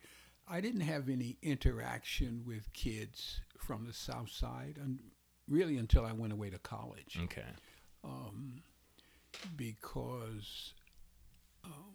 I 0.48 0.60
didn't 0.60 0.80
have 0.82 1.08
any 1.08 1.36
interaction 1.42 2.42
with 2.46 2.72
kids 2.72 3.40
from 3.58 3.86
the 3.86 3.92
South 3.92 4.30
Side, 4.30 4.76
and 4.80 4.98
really 5.48 5.76
until 5.78 6.04
I 6.04 6.12
went 6.12 6.32
away 6.32 6.50
to 6.50 6.58
college. 6.58 7.18
Okay. 7.24 7.42
um, 8.04 8.62
because 9.56 10.74
um, 11.64 11.94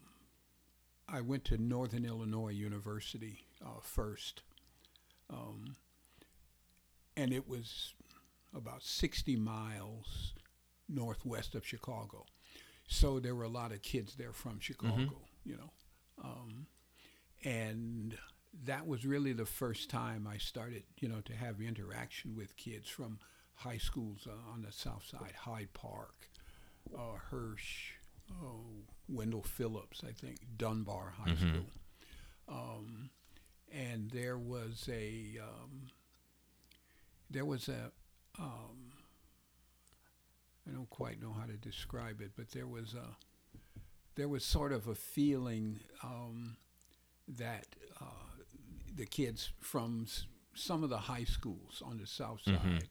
I 1.07 1.21
went 1.21 1.43
to 1.45 1.57
Northern 1.57 2.05
Illinois 2.05 2.49
University 2.51 3.45
uh, 3.63 3.79
first, 3.81 4.41
um, 5.29 5.75
and 7.17 7.33
it 7.33 7.47
was 7.47 7.93
about 8.55 8.83
60 8.83 9.35
miles 9.35 10.33
northwest 10.87 11.55
of 11.55 11.65
Chicago. 11.65 12.25
So 12.87 13.19
there 13.19 13.33
were 13.35 13.43
a 13.43 13.49
lot 13.49 13.71
of 13.71 13.81
kids 13.81 14.15
there 14.15 14.33
from 14.33 14.59
Chicago, 14.59 15.21
you 15.43 15.57
know. 15.57 15.71
Um, 16.23 16.67
and 17.43 18.17
that 18.65 18.87
was 18.87 19.05
really 19.05 19.33
the 19.33 19.45
first 19.45 19.89
time 19.89 20.27
I 20.27 20.37
started, 20.37 20.83
you 20.99 21.07
know, 21.09 21.21
to 21.21 21.33
have 21.35 21.59
interaction 21.61 22.35
with 22.35 22.55
kids 22.57 22.87
from 22.89 23.19
high 23.55 23.77
schools 23.77 24.27
uh, 24.27 24.51
on 24.53 24.61
the 24.61 24.71
south 24.71 25.05
side, 25.05 25.33
Hyde 25.37 25.73
Park, 25.73 26.29
uh, 26.97 27.17
Hirsch, 27.31 27.91
oh, 28.43 28.61
Wendell 29.09 29.43
Phillips, 29.43 30.03
I 30.07 30.11
think, 30.11 30.39
Dunbar 30.57 31.11
High 31.17 31.31
Mhm. 31.31 31.37
School. 31.49 31.71
Um, 32.47 33.09
and 33.71 34.11
there 34.11 34.37
was 34.37 34.87
a, 34.91 35.39
um, 35.41 35.87
there 37.29 37.45
was 37.45 37.67
a, 37.67 37.91
um, 38.37 38.91
I 40.67 40.71
don't 40.73 40.89
quite 40.89 41.21
know 41.21 41.31
how 41.33 41.45
to 41.45 41.57
describe 41.57 42.21
it, 42.21 42.31
but 42.35 42.51
there 42.51 42.67
was 42.67 42.93
a, 42.93 43.15
there 44.15 44.27
was 44.27 44.43
sort 44.43 44.71
of 44.71 44.87
a 44.87 44.95
feeling 44.95 45.79
um, 46.03 46.57
that 47.27 47.65
uh, 48.01 48.05
the 48.95 49.05
kids 49.05 49.51
from 49.59 50.03
s- 50.07 50.25
some 50.55 50.83
of 50.83 50.89
the 50.89 50.97
high 50.97 51.23
schools 51.25 51.81
on 51.85 51.97
the 51.97 52.07
south 52.07 52.41
side 52.41 52.59
Mhm. 52.59 52.83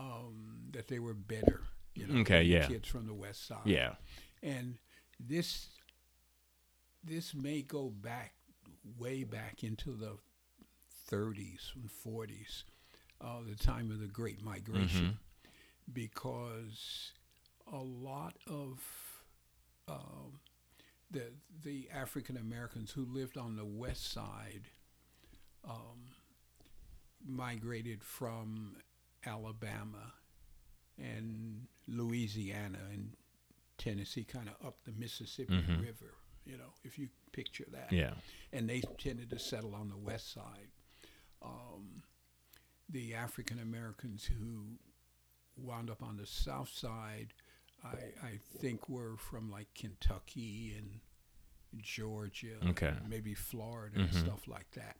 um, 0.00 0.68
that 0.72 0.88
they 0.88 0.98
were 0.98 1.14
better. 1.14 1.62
You 1.94 2.06
know, 2.06 2.20
Okay, 2.20 2.40
the 2.40 2.44
yeah. 2.44 2.66
kids 2.66 2.88
from 2.88 3.06
the 3.06 3.14
west 3.14 3.46
side. 3.46 3.66
Yeah. 3.66 3.94
and 4.42 4.78
this 5.18 5.68
this 7.02 7.34
may 7.34 7.62
go 7.62 7.88
back 7.88 8.34
way 8.98 9.24
back 9.24 9.62
into 9.64 9.92
the 9.92 10.16
30s 11.10 11.72
and 11.74 11.88
40s, 11.88 12.64
uh, 13.20 13.40
the 13.48 13.54
time 13.54 13.90
of 13.90 14.00
the 14.00 14.06
Great 14.08 14.42
Migration, 14.42 15.18
because 15.92 17.12
a 17.72 17.76
lot 17.78 18.34
of 18.46 18.80
um, 19.88 20.40
the 21.10 21.32
the 21.64 21.88
African 21.94 22.36
Americans 22.36 22.90
who 22.90 23.04
lived 23.04 23.36
on 23.36 23.56
the 23.56 23.64
west 23.64 24.10
side 24.12 24.68
um, 25.68 26.10
migrated 27.26 28.02
from 28.04 28.76
Alabama 29.24 30.12
and 30.98 31.66
Louisiana 31.88 32.78
and 32.92 33.12
Tennessee, 33.78 34.24
kind 34.24 34.48
of 34.48 34.66
up 34.66 34.76
the 34.84 34.92
Mississippi 34.92 35.54
Mhm. 35.54 35.82
River. 35.82 36.14
You 36.44 36.56
know, 36.56 36.72
if 36.84 36.98
you 36.98 37.08
picture 37.32 37.66
that 37.72 37.92
Yeah. 37.92 38.14
and 38.52 38.68
they 38.68 38.80
tended 38.80 39.30
to 39.30 39.38
settle 39.38 39.74
on 39.74 39.88
the 39.88 39.96
west 39.96 40.30
side. 40.32 40.68
Um, 41.42 42.02
the 42.88 43.14
African 43.14 43.58
Americans 43.58 44.24
who 44.24 44.78
wound 45.56 45.90
up 45.90 46.02
on 46.02 46.16
the 46.16 46.26
south 46.26 46.68
side, 46.68 47.28
I, 47.84 48.26
I 48.26 48.38
think, 48.60 48.88
were 48.88 49.16
from 49.16 49.50
like 49.50 49.68
Kentucky 49.74 50.74
and 50.76 51.00
Georgia, 51.82 52.56
Okay. 52.70 52.88
and 52.88 53.08
maybe 53.08 53.34
Florida 53.34 53.98
and 54.00 54.10
Mhm. 54.10 54.20
stuff 54.20 54.46
like 54.48 54.70
that. 54.72 54.96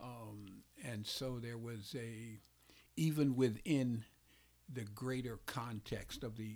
Um, 0.00 0.62
and 0.82 1.06
so 1.06 1.38
there 1.38 1.58
was 1.58 1.94
a, 1.98 2.38
even 2.96 3.34
within 3.36 4.04
the 4.72 4.84
greater 4.84 5.38
context 5.46 6.22
of 6.24 6.36
the 6.36 6.54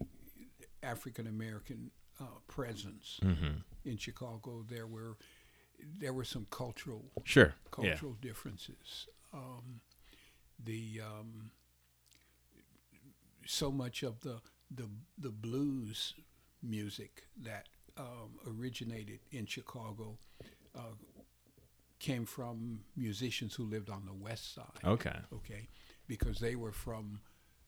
African 0.83 1.27
American 1.27 1.91
uh, 2.21 2.25
presence 2.47 3.19
Mm-hmm. 3.23 3.59
in 3.85 3.97
Chicago, 3.97 4.63
there 4.69 4.87
were 4.87 5.17
there 5.99 6.13
were 6.13 6.25
some 6.25 6.47
cultural 6.51 7.11
Sure. 7.25 7.55
Yeah. 7.57 7.71
cultural 7.73 8.13
differences. 8.21 9.09
Um, 9.33 9.81
the 10.65 11.01
um, 11.01 11.51
so 13.47 13.71
much 13.71 14.03
of 14.03 14.21
the 14.21 14.41
the 14.71 14.89
the 15.19 15.31
blues 15.31 16.15
music 16.63 17.25
that 17.43 17.69
um, 17.97 18.39
originated 18.47 19.21
in 19.31 19.47
Chicago 19.47 20.17
uh, 20.75 20.95
came 21.99 22.25
from 22.25 22.81
musicians 22.97 23.55
who 23.55 23.65
lived 23.65 23.91
on 23.91 24.05
the 24.07 24.13
west 24.15 24.55
side. 24.55 24.85
Okay. 24.85 25.17
Okay, 25.33 25.69
because 26.07 26.39
they 26.41 26.55
were 26.57 26.73
from, 26.73 27.21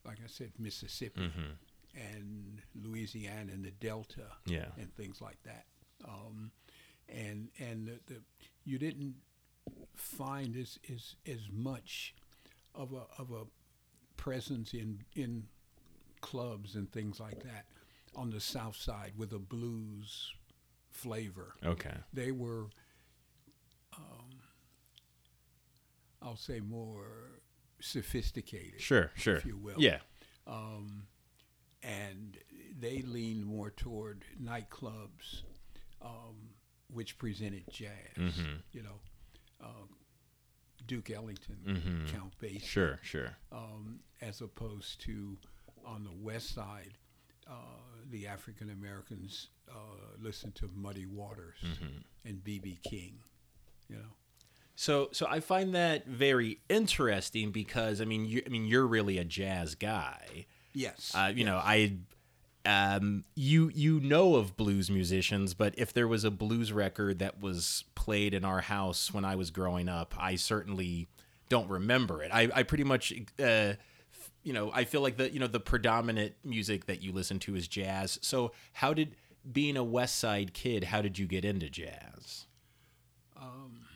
like 0.05 0.19
I 0.25 0.29
said, 0.29 0.53
Mississippi 0.59 1.21
Mm-hmm. 1.21 2.01
and 2.15 2.63
Louisiana 2.75 3.53
and 3.53 3.65
the 3.65 3.71
Delta 3.73 4.27
Yeah. 4.47 4.67
and 4.79 4.93
things 4.97 5.21
like 5.21 5.43
that. 5.45 5.67
Um, 6.07 6.51
and 7.09 7.51
and 7.59 7.87
the, 7.87 8.01
the 8.15 8.21
you 8.65 8.79
didn't 8.79 9.15
find 9.95 10.57
as, 10.57 10.79
as 10.93 11.17
as 11.27 11.41
much 11.53 12.15
of 12.75 12.93
a 12.93 13.05
of 13.21 13.31
a 13.31 13.45
presence 14.17 14.73
in 14.73 15.01
in 15.15 15.45
clubs 16.29 16.75
and 16.75 16.91
things 16.91 17.21
like 17.21 17.43
that 17.43 17.67
on 18.17 18.31
the 18.31 18.41
south 18.41 18.77
side 18.77 19.13
with 19.17 19.33
a 19.33 19.39
blues 19.39 20.33
flavor. 20.91 21.55
Okay. 21.65 21.95
They 22.13 22.33
were, 22.33 22.69
um, 23.97 24.31
I'll 26.23 26.37
say, 26.37 26.61
more 26.61 27.41
sophisticated, 27.81 28.81
Sure. 28.81 29.11
Sure. 29.15 29.37
if 29.37 29.45
you 29.45 29.57
will 29.59 29.79
Yeah. 29.79 30.01
um, 30.47 31.07
and 31.83 32.39
they 32.79 33.03
leaned 33.03 33.45
more 33.45 33.71
toward 33.71 34.25
nightclubs, 34.41 35.43
um, 36.01 36.55
which 36.89 37.19
presented 37.19 37.65
jazz. 37.71 38.15
Mhm. 38.17 38.63
You 38.73 38.83
know, 38.83 39.01
uh, 39.61 39.87
Duke 40.87 41.11
Ellington, 41.11 41.61
Mhm. 41.67 42.09
Count 42.11 42.39
Basie, 42.39 42.63
Sure. 42.63 42.99
Sure. 43.03 43.37
um, 43.53 44.01
as 44.23 44.41
opposed 44.41 45.01
to 45.03 45.39
on 45.87 46.05
the 46.05 46.13
west 46.23 46.55
side, 46.55 46.93
uh, 47.49 47.53
the 48.11 48.27
African 48.27 48.71
Americans 48.71 49.49
uh, 49.71 49.75
listened 50.21 50.55
to 50.57 50.71
Muddy 50.75 51.07
Waters 51.07 51.57
Mm-hmm. 51.63 51.99
and 52.29 52.43
B.B. 52.45 52.79
King. 52.89 53.19
You 53.89 53.97
know, 53.97 54.13
So, 54.77 55.09
so 55.13 55.27
I 55.29 55.41
find 55.41 55.75
that 55.75 56.07
very 56.07 56.59
interesting 56.69 57.51
because 57.53 58.01
I 58.01 58.05
mean, 58.05 58.25
you, 58.25 58.43
I 58.47 58.49
mean, 58.49 58.67
you're 58.67 58.87
really 58.87 59.19
a 59.19 59.25
jazz 59.25 59.75
guy. 59.75 60.47
yes, 60.73 61.13
Uh, 61.15 61.31
you 61.35 61.45
know, 61.45 61.57
I, 61.63 61.97
um, 62.67 63.25
you 63.35 63.71
you 63.75 64.01
know 64.01 64.37
of 64.37 64.57
blues 64.57 64.91
musicians, 64.91 65.53
but 65.53 65.75
if 65.77 65.93
there 65.93 66.09
was 66.09 66.25
a 66.25 66.31
blues 66.31 66.73
record 66.73 67.19
that 67.19 67.41
was 67.41 67.85
played 67.95 68.33
in 68.33 68.43
our 68.45 68.63
house 68.63 69.13
when 69.13 69.25
I 69.25 69.37
was 69.37 69.51
growing 69.51 69.87
up, 69.89 70.15
I 70.19 70.37
certainly 70.37 71.09
don't 71.51 71.69
remember 71.69 72.23
it. 72.23 72.31
I, 72.33 72.49
I 72.55 72.63
pretty 72.63 72.85
much, 72.85 73.13
uh, 73.39 73.75
you 74.45 74.53
know, 74.53 74.71
I 74.73 74.85
feel 74.85 75.01
like 75.01 75.17
the 75.17 75.33
you 75.33 75.41
know 75.41 75.47
the 75.47 75.59
predominant 75.59 76.35
music 76.45 76.87
that 76.87 77.03
you 77.03 77.13
listen 77.13 77.39
to 77.41 77.57
is 77.57 77.67
jazz. 77.67 78.19
So, 78.23 78.53
how 78.75 78.95
did 78.95 79.17
being 79.51 79.77
a 79.77 79.85
West 79.85 80.19
Side 80.19 80.55
kid, 80.55 80.85
how 80.85 81.03
did 81.03 81.19
you 81.19 81.27
get 81.27 81.45
into 81.45 81.69
jazz? 81.69 82.47
Um, 83.37 83.87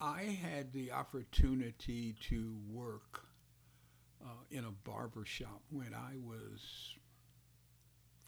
I 0.00 0.22
had 0.22 0.72
the 0.72 0.92
opportunity 0.92 2.16
to 2.28 2.54
work 2.68 3.24
uh, 4.22 4.42
in 4.50 4.64
a 4.64 4.70
barber 4.70 5.24
shop 5.24 5.62
when 5.70 5.94
I 5.94 6.16
was 6.22 6.96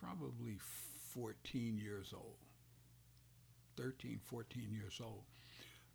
probably 0.01 0.59
14 1.12 1.79
years 1.79 2.12
old, 2.14 2.37
13, 3.77 4.20
14 4.25 4.68
years 4.73 5.01
old. 5.03 5.25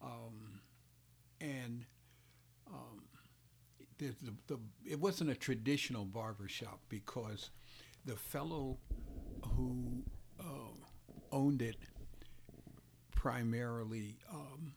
Um, 0.02 0.62
and 1.42 1.86
um, 2.68 3.02
the, 4.00 4.08
the, 4.24 4.34
the, 4.48 4.60
it 4.90 5.00
wasn't 5.00 5.30
a 5.30 5.36
traditional 5.36 6.04
barber 6.06 6.48
shop 6.48 6.80
because 6.90 7.52
the 8.06 8.16
fellow 8.16 8.78
who 9.56 10.04
uh, 10.40 10.44
owned 11.32 11.62
it 11.62 11.76
primarily 13.12 14.18
um, 14.34 14.74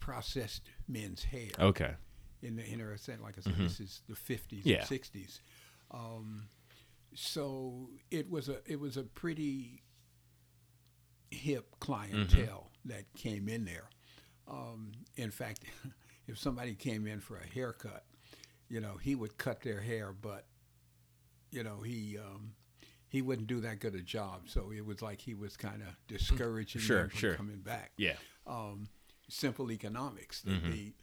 processed 0.00 0.70
men's 0.86 1.24
hair. 1.24 1.50
Okay. 1.58 1.94
In 2.42 2.56
the 2.56 2.64
in 2.64 2.80
a 2.80 2.96
sense, 2.98 3.20
like 3.20 3.36
I 3.36 3.40
said, 3.40 3.54
Mhm. 3.54 3.64
this 3.64 3.80
is 3.80 4.02
the 4.08 4.14
fifties 4.14 4.64
Yeah. 4.64 4.78
and 4.78 4.86
sixties. 4.86 5.40
Um, 5.90 6.48
so 7.14 7.90
it 8.10 8.30
was 8.30 8.48
a 8.48 8.60
it 8.70 8.78
was 8.78 8.96
a 8.96 9.02
pretty 9.02 9.82
hip 11.30 11.74
clientele 11.80 12.70
that 12.84 13.12
came 13.14 13.48
in 13.48 13.64
there. 13.64 13.88
Um, 14.46 14.92
in 15.16 15.30
fact, 15.30 15.64
if 16.28 16.38
somebody 16.38 16.74
came 16.74 17.06
in 17.06 17.18
for 17.20 17.36
a 17.38 17.46
haircut, 17.46 18.04
you 18.68 18.80
know, 18.80 18.96
he 18.98 19.14
would 19.16 19.36
cut 19.38 19.62
their 19.62 19.80
hair, 19.80 20.12
but 20.12 20.46
you 21.50 21.64
know, 21.64 21.80
he 21.82 22.16
um, 22.18 22.52
he 23.08 23.22
wouldn't 23.22 23.48
do 23.48 23.60
that 23.62 23.80
good 23.80 23.94
a 23.94 24.02
job. 24.02 24.42
So 24.48 24.70
it 24.70 24.84
was 24.84 25.00
like 25.02 25.20
he 25.20 25.34
was 25.34 25.56
kind 25.56 25.82
of 25.82 25.88
discouraging 26.06 26.82
Sure, 26.82 26.98
them 27.02 27.08
from 27.10 27.18
sure. 27.18 27.34
coming 27.34 27.60
back 27.60 27.92
Yeah. 27.96 28.16
um, 28.46 28.88
simple 29.28 29.72
economics. 29.72 30.42
The, 30.42 30.50
Mhm. 30.50 30.70
the 30.72 30.94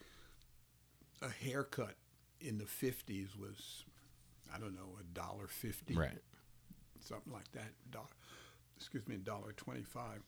a 1.22 1.30
haircut 1.30 1.96
in 2.40 2.58
the 2.60 2.66
fifties 2.66 3.36
was, 3.36 3.84
I 4.54 4.60
don't 4.60 4.76
know, 4.76 4.98
a 5.00 5.04
dollar 5.04 5.48
fifty, 5.48 5.96
Right. 5.96 6.22
something 7.00 7.34
like 7.34 7.52
that. 7.54 7.72
Dollar, 7.90 8.06
excuse 8.78 9.08
me, 9.08 9.18
dollar 9.18 9.54
twenty 9.54 9.84
five. 9.84 10.22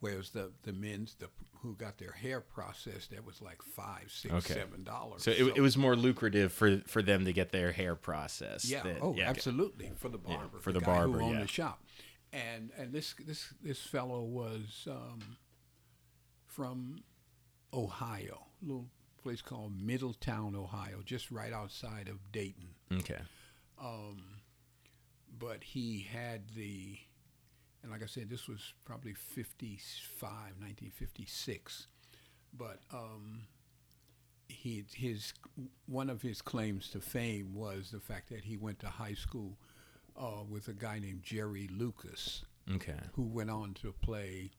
Whereas 0.00 0.30
the 0.30 0.52
the 0.62 0.72
men's 0.72 1.14
the 1.14 1.28
who 1.62 1.74
got 1.74 1.98
their 1.98 2.12
hair 2.12 2.40
processed, 2.40 3.10
that 3.10 3.24
was 3.26 3.42
like 3.42 3.60
five, 3.62 4.04
six, 4.08 4.32
Okay. 4.32 4.54
seven 4.54 4.84
dollars. 4.84 5.24
So 5.24 5.32
it, 5.32 5.56
it 5.56 5.60
was 5.60 5.76
more 5.76 5.96
lucrative 5.96 6.52
for 6.52 6.78
for 6.86 7.02
them 7.02 7.24
to 7.24 7.32
get 7.32 7.50
their 7.50 7.72
hair 7.72 7.94
processed. 7.96 8.66
Yeah. 8.66 8.82
than- 8.82 8.98
oh, 9.02 9.14
yeah. 9.16 9.28
absolutely. 9.28 9.90
For 9.96 10.08
the 10.08 10.18
barber. 10.18 10.58
for 10.60 10.72
the 10.72 10.80
guy 10.80 10.86
barber, 10.86 11.18
who 11.18 11.24
owned 11.24 11.34
yeah. 11.34 11.40
the 11.40 11.48
shop, 11.48 11.82
and 12.32 12.70
and 12.78 12.92
this 12.92 13.14
this 13.26 13.52
this 13.60 13.80
fellow 13.80 14.22
was 14.22 14.86
um, 14.88 15.36
from 16.46 17.02
Ohio, 17.74 18.46
a 18.62 18.66
little 18.66 18.86
place 19.22 19.42
called 19.42 19.72
Middletown, 19.80 20.54
Ohio, 20.54 21.02
just 21.04 21.30
right 21.30 21.52
outside 21.52 22.08
of 22.08 22.30
Dayton. 22.32 22.68
Okay. 22.92 23.18
Um, 23.82 24.22
but 25.38 25.62
he 25.62 26.06
had 26.10 26.48
the, 26.56 26.98
and 27.82 27.92
like 27.92 28.02
I 28.02 28.06
said, 28.06 28.28
this 28.28 28.48
was 28.48 28.72
probably 28.84 29.14
55, 29.14 30.30
1956. 30.58 31.86
But 32.56 32.80
um, 32.92 33.42
he 34.48 34.84
his 34.94 35.32
one 35.86 36.08
of 36.10 36.22
his 36.22 36.40
claims 36.42 36.90
to 36.90 37.00
fame 37.00 37.54
was 37.54 37.90
the 37.90 38.00
fact 38.00 38.30
that 38.30 38.44
he 38.44 38.56
went 38.56 38.78
to 38.80 38.86
high 38.88 39.14
school 39.14 39.58
uh, 40.18 40.42
with 40.48 40.68
a 40.68 40.72
guy 40.72 40.98
named 40.98 41.22
Jerry 41.22 41.68
Lucas, 41.72 42.44
Okay. 42.74 42.96
who 43.12 43.22
went 43.24 43.50
on 43.50 43.74
to 43.74 43.92
play 43.92 44.50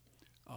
uh, 0.50 0.54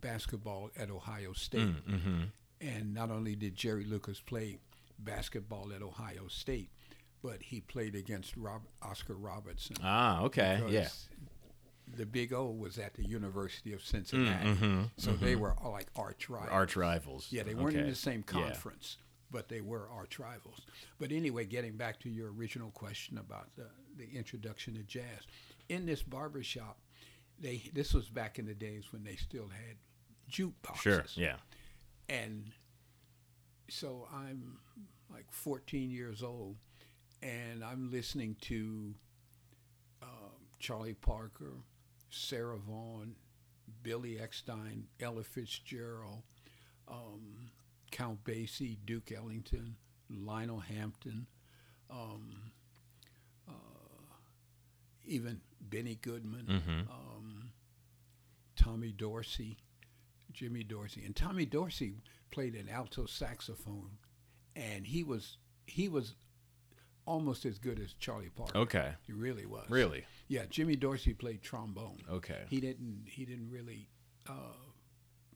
basketball 0.00 0.70
at 0.76 0.90
Ohio 0.90 1.32
State. 1.32 1.74
Mm-hmm. 1.88 2.22
And 2.60 2.94
not 2.94 3.10
only 3.10 3.34
did 3.34 3.54
Jerry 3.56 3.84
Lucas 3.84 4.20
play 4.20 4.58
basketball 4.98 5.72
at 5.74 5.82
Ohio 5.82 6.28
State, 6.28 6.70
but 7.22 7.42
he 7.42 7.60
played 7.60 7.94
against 7.94 8.36
Rob, 8.36 8.62
Oscar 8.82 9.14
Robertson. 9.14 9.76
Ah. 9.82 10.22
Okay. 10.22 10.60
Yeah. 10.68 10.88
The 11.96 12.06
Big 12.06 12.32
O 12.32 12.50
was 12.50 12.78
at 12.78 12.94
the 12.94 13.04
University 13.04 13.72
of 13.72 13.82
Cincinnati, 13.84 14.48
Mm-hmm. 14.50 14.82
so 14.96 15.12
they 15.12 15.36
were 15.36 15.54
all 15.62 15.72
like 15.72 15.88
arch 15.96 16.28
rivals. 16.30 16.50
Arch 16.52 16.76
rivals. 16.76 17.26
Yeah, 17.30 17.42
they 17.42 17.54
weren't 17.54 17.76
in 17.76 17.88
the 17.88 17.94
same 17.94 18.24
Yeah. 18.26 18.32
conference, 18.40 18.96
but 19.30 19.48
they 19.48 19.60
were 19.60 19.88
arch 19.90 20.18
rivals. 20.18 20.62
But 20.98 21.12
anyway, 21.12 21.44
getting 21.44 21.76
back 21.76 22.00
to 22.00 22.08
your 22.08 22.32
original 22.32 22.70
question 22.70 23.18
about 23.18 23.54
the, 23.56 23.66
the 23.96 24.08
introduction 24.16 24.74
to 24.74 24.82
jazz, 24.82 25.26
in 25.68 25.84
this 25.86 26.02
barber 26.02 26.42
shop, 26.42 26.78
they 27.38 27.62
this 27.72 27.92
was 27.94 28.08
back 28.08 28.38
in 28.38 28.46
the 28.46 28.54
days 28.54 28.84
when 28.92 29.04
they 29.04 29.16
still 29.16 29.48
had 29.48 29.76
jukeboxes. 30.30 30.76
Sure. 30.82 31.04
Yeah. 31.14 31.36
And 32.08 32.52
so 33.68 34.06
I'm 34.12 34.58
like 35.10 35.26
14 35.30 35.90
years 35.90 36.22
old, 36.22 36.56
and 37.22 37.62
I'm 37.64 37.90
listening 37.90 38.36
to 38.42 38.94
um, 40.02 40.08
Charlie 40.58 40.94
Parker, 40.94 41.52
Sarah 42.14 42.58
Vaughan, 42.58 43.16
Billy 43.82 44.16
Eckstine, 44.22 44.84
Ella 45.00 45.24
Fitzgerald, 45.24 46.22
um, 46.88 47.50
Count 47.90 48.22
Basie, 48.24 48.76
Duke 48.84 49.12
Ellington, 49.12 49.76
Lionel 50.10 50.60
Hampton, 50.60 51.26
um, 51.90 52.52
uh, 53.48 53.52
even 55.04 55.40
Benny 55.60 55.98
Goodman, 56.00 56.46
Mm-hmm. 56.46 56.90
um, 56.90 57.50
Tommy 58.56 58.92
Dorsey, 58.92 59.58
Jimmy 60.32 60.62
Dorsey, 60.64 61.02
and 61.04 61.16
Tommy 61.16 61.46
Dorsey 61.46 61.94
played 62.30 62.54
an 62.54 62.68
alto 62.68 63.06
saxophone, 63.06 63.98
and 64.54 64.86
he 64.86 65.02
was 65.02 65.36
he 65.66 65.88
was 65.88 66.14
almost 67.04 67.44
as 67.44 67.58
good 67.58 67.80
as 67.80 67.94
Charlie 67.94 68.28
Parker. 68.28 68.56
Okay. 68.58 68.92
He 69.06 69.12
really 69.12 69.44
was. 69.46 69.68
Really. 69.68 70.04
Yeah, 70.32 70.44
Jimmy 70.48 70.76
Dorsey 70.76 71.12
played 71.12 71.42
trombone. 71.42 71.98
Okay. 72.10 72.44
He 72.48 72.58
didn't 72.58 73.02
he 73.06 73.26
didn't 73.26 73.50
really 73.50 73.90
uh, 74.26 74.64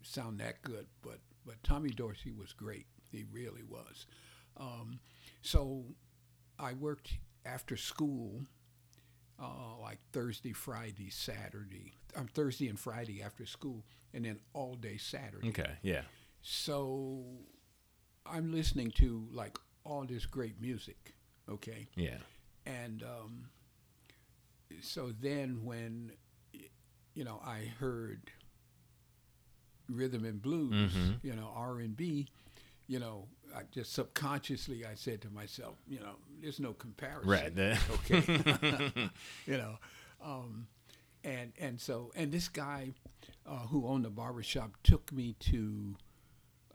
sound 0.03 0.41
that 0.41 0.63
good, 0.63 0.87
but 1.03 1.19
but 1.45 1.63
Tommy 1.63 1.91
Dorsey 1.91 2.33
was 2.33 2.55
great. 2.55 2.87
He 3.13 3.25
really 3.31 3.63
was. 3.63 4.07
Um, 4.57 5.01
so 5.43 5.85
I 6.59 6.73
worked 6.73 7.13
after 7.45 7.77
school, 7.77 8.41
uh, 9.39 9.77
like 9.83 9.99
Thursday, 10.15 10.55
Friday, 10.55 11.11
Saturday. 11.11 11.93
Um, 12.17 12.27
Thursday 12.33 12.69
and 12.69 12.81
Friday 12.81 13.23
after 13.23 13.45
school, 13.45 13.85
and 14.15 14.25
then 14.25 14.39
all 14.55 14.77
day 14.77 14.97
Saturday. 14.97 15.49
Okay. 15.51 15.73
Yeah. 15.83 16.05
So 16.41 17.23
I'm 18.25 18.51
listening 18.51 18.93
to 18.93 19.29
like 19.31 19.59
all 19.85 20.07
this 20.07 20.25
great 20.25 20.59
music. 20.59 21.13
Okay 21.51 21.87
Yeah. 21.97 22.19
and 22.65 23.03
um, 23.03 23.51
so 24.81 25.13
then 25.21 25.65
when 25.65 26.13
you 27.15 27.25
know 27.25 27.41
I 27.45 27.73
heard 27.81 28.31
rhythm 29.89 30.25
and 30.25 30.41
blues, 30.43 30.93
Mhm. 30.93 31.19
you 31.23 31.35
know 31.35 31.53
R 31.55 31.79
and 31.79 31.97
B, 31.97 32.29
you 32.87 32.99
know 32.99 33.29
I 33.55 33.63
just 33.71 33.93
subconsciously 33.93 34.85
I 34.85 34.95
said 34.95 35.23
to 35.23 35.31
myself, 35.31 35.77
you 35.87 36.01
know, 36.01 36.17
there's 36.41 36.61
no 36.61 36.73
comparison, 36.75 37.29
Right. 37.31 37.53
Okay, 38.11 39.11
you 39.47 39.57
know, 39.57 39.79
um, 40.21 40.67
and 41.25 41.53
and 41.59 41.81
so 41.81 42.13
and 42.17 42.33
this 42.33 42.49
guy 42.49 42.93
uh, 43.47 43.67
who 43.69 43.87
owned 43.87 44.05
the 44.05 44.11
barbershop 44.11 44.73
took 44.83 45.13
me 45.13 45.35
to 45.41 45.97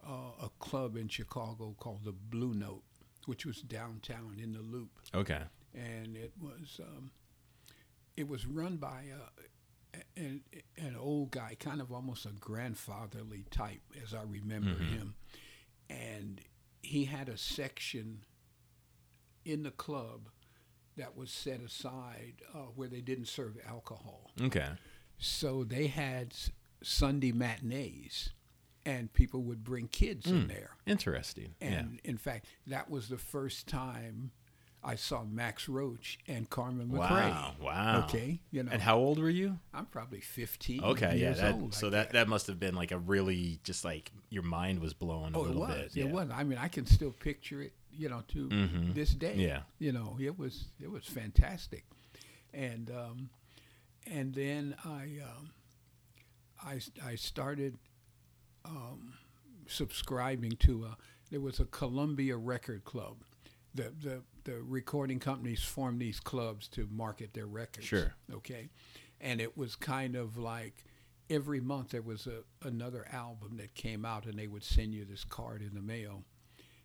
uh, 0.08 0.32
a 0.46 0.50
club 0.60 0.96
in 0.96 1.08
Chicago 1.08 1.76
called 1.80 2.04
the 2.06 2.12
Blue 2.14 2.54
Note, 2.54 2.84
which 3.26 3.46
was 3.46 3.62
downtown 3.62 4.38
in 4.42 4.54
the 4.54 4.62
Loop 4.62 4.90
okay. 5.14 5.44
and 5.76 6.16
it 6.18 6.32
was 6.42 6.80
um, 6.82 7.12
it 8.18 8.28
was 8.28 8.46
run 8.46 8.78
by 8.78 9.06
uh, 9.14 10.00
an, 10.18 10.44
an 10.78 10.96
old 10.98 11.32
guy, 11.32 11.56
kind 11.60 11.82
of 11.82 11.92
almost 11.92 12.26
a 12.26 12.30
grandfatherly 12.32 13.46
type, 13.52 13.82
as 14.04 14.14
I 14.14 14.24
remember 14.24 14.76
Mhm. 14.80 14.90
him, 14.90 15.16
and 15.90 16.42
he 16.82 17.06
had 17.06 17.30
a 17.30 17.38
section 17.38 18.24
in 19.46 19.64
the 19.64 19.72
club 19.72 20.30
that 20.98 21.16
was 21.16 21.32
set 21.32 21.62
aside 21.62 22.42
uh, 22.54 22.64
where 22.76 22.88
they 22.88 23.02
didn't 23.02 23.28
serve 23.28 23.58
alcohol. 23.66 24.32
Okay. 24.40 24.70
So 25.18 25.64
they 25.64 25.88
had 25.88 26.36
Sunday 26.84 27.32
matinees, 27.32 28.32
and 28.86 29.12
people 29.14 29.44
would 29.44 29.64
bring 29.64 29.88
kids 29.88 30.28
in 30.28 30.46
Mm. 30.46 30.48
there. 30.48 30.78
Interesting. 30.86 31.56
And 31.62 32.00
in 32.04 32.18
fact, 32.18 32.48
that 32.68 32.90
was 32.90 33.10
the 33.10 33.18
first 33.18 33.68
time 33.68 34.32
I 34.84 34.96
saw 34.96 35.24
Max 35.24 35.70
Roach 35.70 36.18
and 36.28 36.50
Carmen. 36.50 36.90
McRae. 36.90 36.98
Wow. 37.00 37.54
Wow. 37.62 38.00
Okay, 38.06 38.40
you 38.50 38.64
know, 38.64 38.72
And 38.72 38.82
how 38.82 38.98
old 38.98 39.20
were 39.20 39.30
you? 39.30 39.60
I'm 39.74 39.86
probably 39.86 40.22
15. 40.22 40.84
Okay. 40.84 41.18
Yeah. 41.18 41.34
That, 41.34 41.54
old, 41.54 41.76
so 41.76 41.92
that, 41.92 42.14
that 42.14 42.28
must 42.28 42.48
have 42.48 42.60
been 42.60 42.74
like 42.74 42.92
a 42.92 42.98
really 42.98 43.60
just 43.64 43.86
like 43.86 44.12
your 44.30 44.42
mind 44.44 44.80
was 44.80 44.94
blown 44.96 45.36
a 45.36 45.38
Oh, 45.38 45.44
it 45.44 45.48
little 45.50 45.62
was. 45.62 45.76
bit. 45.76 45.86
It 45.86 46.08
yeah. 46.08 46.12
was. 46.12 46.30
I 46.34 46.44
mean, 46.44 46.58
I 46.58 46.68
can 46.68 46.86
still 46.88 47.12
picture 47.12 47.62
it. 47.62 47.74
You 47.94 48.08
know, 48.08 48.24
to 48.30 48.48
Mhm. 48.48 48.94
this 48.96 49.14
day. 49.14 49.36
Yeah. 49.36 49.64
You 49.78 49.92
know, 49.92 50.18
it 50.20 50.40
was 50.40 50.70
it 50.82 50.90
was 50.90 51.06
fantastic, 51.06 51.84
and 52.54 52.90
um, 52.90 53.30
and 54.08 54.34
then 54.34 54.76
I 54.86 55.20
um, 55.24 55.52
I 56.64 56.80
I 57.06 57.16
started 57.16 57.78
um, 58.64 59.14
subscribing 59.68 60.52
to 60.60 60.86
a 60.86 60.98
there 61.30 61.42
was 61.42 61.60
a 61.60 61.66
Columbia 61.66 62.38
Record 62.38 62.84
Club. 62.86 63.18
The, 63.76 63.92
the 64.02 64.22
the 64.44 64.62
recording 64.62 65.20
companies 65.20 65.62
formed 65.62 66.00
these 66.02 66.20
clubs 66.20 66.68
to 66.70 66.88
market 66.92 67.34
their 67.34 67.48
records. 67.48 67.86
Sure. 67.88 68.14
Okay, 68.34 68.70
and 69.20 69.40
it 69.42 69.58
was 69.58 69.76
kind 69.76 70.16
of 70.16 70.38
like 70.38 70.84
every 71.30 71.60
month 71.62 71.90
there 71.90 72.02
was 72.02 72.28
a 72.28 72.44
another 72.68 73.06
album 73.12 73.58
that 73.58 73.74
came 73.76 74.06
out, 74.06 74.26
and 74.26 74.38
they 74.38 74.48
would 74.48 74.64
send 74.64 74.94
you 74.94 75.06
this 75.06 75.24
card 75.24 75.62
in 75.62 75.74
the 75.76 75.82
mail. 75.82 76.24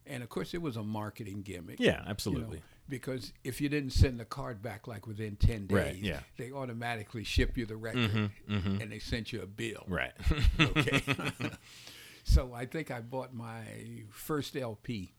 And 0.09 0.23
of 0.23 0.29
course, 0.29 0.55
it 0.55 0.62
was 0.62 0.77
a 0.77 0.85
marketing 0.85 1.42
gimmick. 1.42 1.81
Yeah, 1.81 1.99
you 1.99 2.05
know, 2.05 2.11
absolutely. 2.11 2.62
because 2.88 3.33
if 3.42 3.61
you 3.61 3.69
didn't 3.69 3.90
send 3.90 4.21
the 4.21 4.25
card 4.25 4.62
back 4.62 4.87
like 4.87 5.05
within 5.07 5.35
ten 5.35 5.66
days, 5.66 5.77
Right, 5.77 5.97
yeah. 5.97 6.21
they 6.37 6.53
automatically 6.53 7.25
ship 7.25 7.57
you 7.59 7.66
the 7.66 7.77
record, 7.77 8.11
Mhm, 8.12 8.31
mhm. 8.49 8.81
and 8.83 8.92
they 8.92 9.01
sent 9.01 9.33
you 9.33 9.42
a 9.42 9.47
bill. 9.47 9.83
Right. 9.88 10.12
Okay. 10.61 11.03
so 12.25 12.53
I 12.53 12.66
think 12.66 12.90
I 12.92 13.01
bought 13.01 13.35
my 13.35 13.64
first 14.11 14.57
LP 14.57 15.12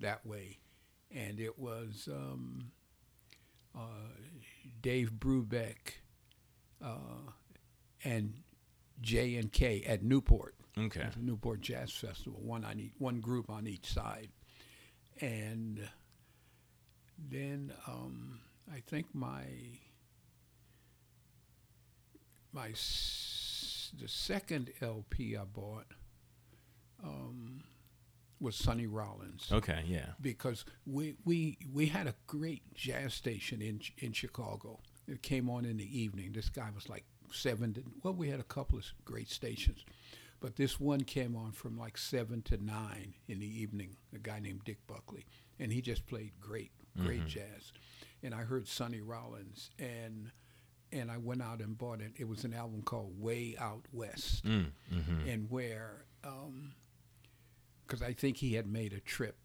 that 0.00 0.24
way, 0.24 0.58
and 1.14 1.40
it 1.40 1.58
was 1.58 2.08
um, 2.10 2.70
uh, 3.76 3.80
Dave 4.80 5.12
Brubeck 5.18 5.94
uh, 6.84 7.30
and 8.04 8.34
J 9.00 9.36
and 9.36 9.52
K 9.52 9.82
at 9.86 10.02
Newport. 10.02 10.54
okay. 10.78 11.02
It's 11.02 11.16
a 11.16 11.20
Newport 11.20 11.60
Jazz 11.60 11.92
Festival, 11.92 12.40
one 12.42 12.64
on 12.64 12.78
each, 12.80 12.92
one 12.98 13.20
group 13.20 13.48
on 13.50 13.66
each 13.66 13.86
side, 13.86 14.28
and 15.20 15.88
then 17.30 17.72
um, 17.86 18.40
I 18.72 18.80
think 18.86 19.06
my 19.14 19.44
my 22.52 22.68
s- 22.70 23.92
the 24.00 24.08
second 24.08 24.70
LP 24.80 25.36
I 25.36 25.44
bought 25.44 25.86
um, 27.02 27.62
was 28.40 28.54
Sonny 28.56 28.86
Rollins 28.86 29.48
Okay. 29.52 29.82
Yeah. 29.86 30.10
because 30.20 30.64
we, 30.86 31.16
we 31.24 31.58
we 31.72 31.86
had 31.86 32.06
a 32.06 32.14
great 32.26 32.62
jazz 32.74 33.14
station 33.14 33.60
in 33.62 33.80
in 33.98 34.12
Chicago. 34.12 34.80
It 35.06 35.22
came 35.22 35.48
on 35.50 35.64
in 35.64 35.76
the 35.76 35.98
evening. 36.00 36.32
This 36.32 36.48
guy 36.48 36.68
was 36.74 36.88
like 36.88 37.04
seven 37.32 37.74
to 37.74 37.82
well, 38.02 38.14
we 38.14 38.28
had 38.28 38.40
a 38.40 38.44
couple 38.44 38.78
of 38.78 38.84
great 39.04 39.28
stations, 39.30 39.84
but 40.40 40.56
this 40.56 40.78
one 40.78 41.00
came 41.02 41.34
on 41.36 41.52
from 41.52 41.76
like 41.78 41.98
seven 41.98 42.42
to 42.42 42.62
nine 42.62 43.14
in 43.26 43.40
the 43.40 43.60
evening. 43.62 43.96
A 44.14 44.18
guy 44.18 44.38
named 44.40 44.62
Dick 44.64 44.78
Buckley, 44.86 45.26
and 45.58 45.72
he 45.72 45.80
just 45.80 46.06
played 46.06 46.32
great, 46.40 46.70
great 46.98 47.26
jazz. 47.26 47.72
And 48.22 48.34
I 48.34 48.38
heard 48.42 48.66
Sonny 48.68 49.00
Rollins, 49.00 49.70
and 49.78 50.30
and 50.92 51.10
I 51.10 51.18
went 51.18 51.42
out 51.42 51.60
and 51.60 51.76
bought 51.76 52.00
it. 52.00 52.12
It 52.16 52.28
was 52.28 52.44
an 52.44 52.54
album 52.54 52.82
called 52.82 53.20
Way 53.20 53.56
Out 53.58 53.84
West 53.92 54.44
Mm, 54.44 54.70
hmm 54.90 55.28
and 55.28 55.50
where, 55.50 56.04
because 57.88 58.02
I 58.02 58.12
think 58.12 58.36
he 58.36 58.54
had 58.54 58.66
made 58.66 58.92
a 58.92 59.00
trip 59.00 59.38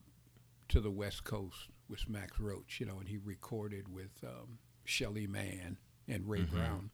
to 0.69 0.81
the 0.81 0.91
West 0.91 1.23
Coast 1.23 1.69
with 1.89 2.09
Max 2.09 2.39
Roach, 2.39 2.79
you 2.79 2.85
know, 2.85 2.99
and 2.99 3.07
he 3.07 3.17
recorded 3.17 3.87
with 3.87 4.11
um, 4.23 4.59
Shelly 4.83 5.27
Manne 5.27 5.77
and 6.07 6.27
Ray 6.27 6.41
Brown, 6.43 6.91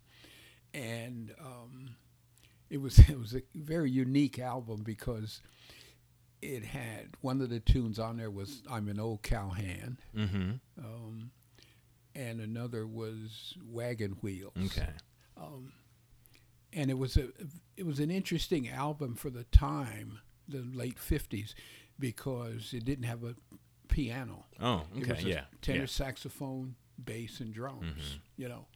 and 0.73 1.33
um, 1.39 1.95
it 2.69 2.77
was 2.77 2.99
it 3.09 3.17
was 3.19 3.35
a 3.35 3.41
very 3.55 3.89
unique 3.89 4.39
album 4.39 4.83
because 4.83 5.41
it 6.41 6.63
had 6.63 7.09
one 7.21 7.41
of 7.41 7.49
the 7.49 7.59
tunes 7.59 7.99
on 7.99 8.17
there 8.17 8.31
was 8.31 8.61
"I'm 8.69 8.87
an 8.87 8.99
Old 8.99 9.23
Cowhand," 9.23 9.97
hmm 10.15 10.51
um, 10.77 11.31
and 12.15 12.39
another 12.39 12.85
was 12.85 13.55
"Wagon 13.65 14.11
Wheels." 14.21 14.53
Okay. 14.65 14.89
and 16.73 16.89
it 16.91 16.97
was 16.97 17.17
a 17.17 17.29
it 17.77 17.85
was 17.85 17.99
an 17.99 18.11
interesting 18.11 18.69
album 18.69 19.15
for 19.15 19.29
the 19.29 19.45
time, 19.45 20.19
the 20.49 20.61
late 20.73 20.97
'50s, 20.97 21.53
because 21.99 22.73
it 22.73 22.85
didn't 22.85 23.05
have 23.05 23.23
a 23.23 23.35
piano. 23.87 24.45
Oh. 24.59 24.85
It 24.95 25.03
Okay. 25.03 25.13
was 25.13 25.23
a 25.25 25.29
Yeah. 25.29 25.45
tenor 25.61 25.79
yeah. 25.81 25.85
saxophone, 25.85 26.75
bass, 27.03 27.39
and 27.39 27.53
drums. 27.53 28.15
Mhm. 28.17 28.19
You 28.37 28.49
know, 28.49 28.67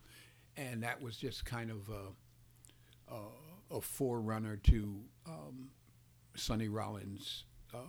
and 0.58 0.84
that 0.84 1.02
was 1.02 1.18
just 1.18 1.46
kind 1.46 1.70
of 1.72 1.90
a 1.90 2.14
a, 3.14 3.22
a 3.78 3.82
forerunner 3.82 4.58
to 4.58 5.04
um, 5.26 5.72
Sonny 6.36 6.68
Rollins' 6.70 7.44
uh, 7.74 7.80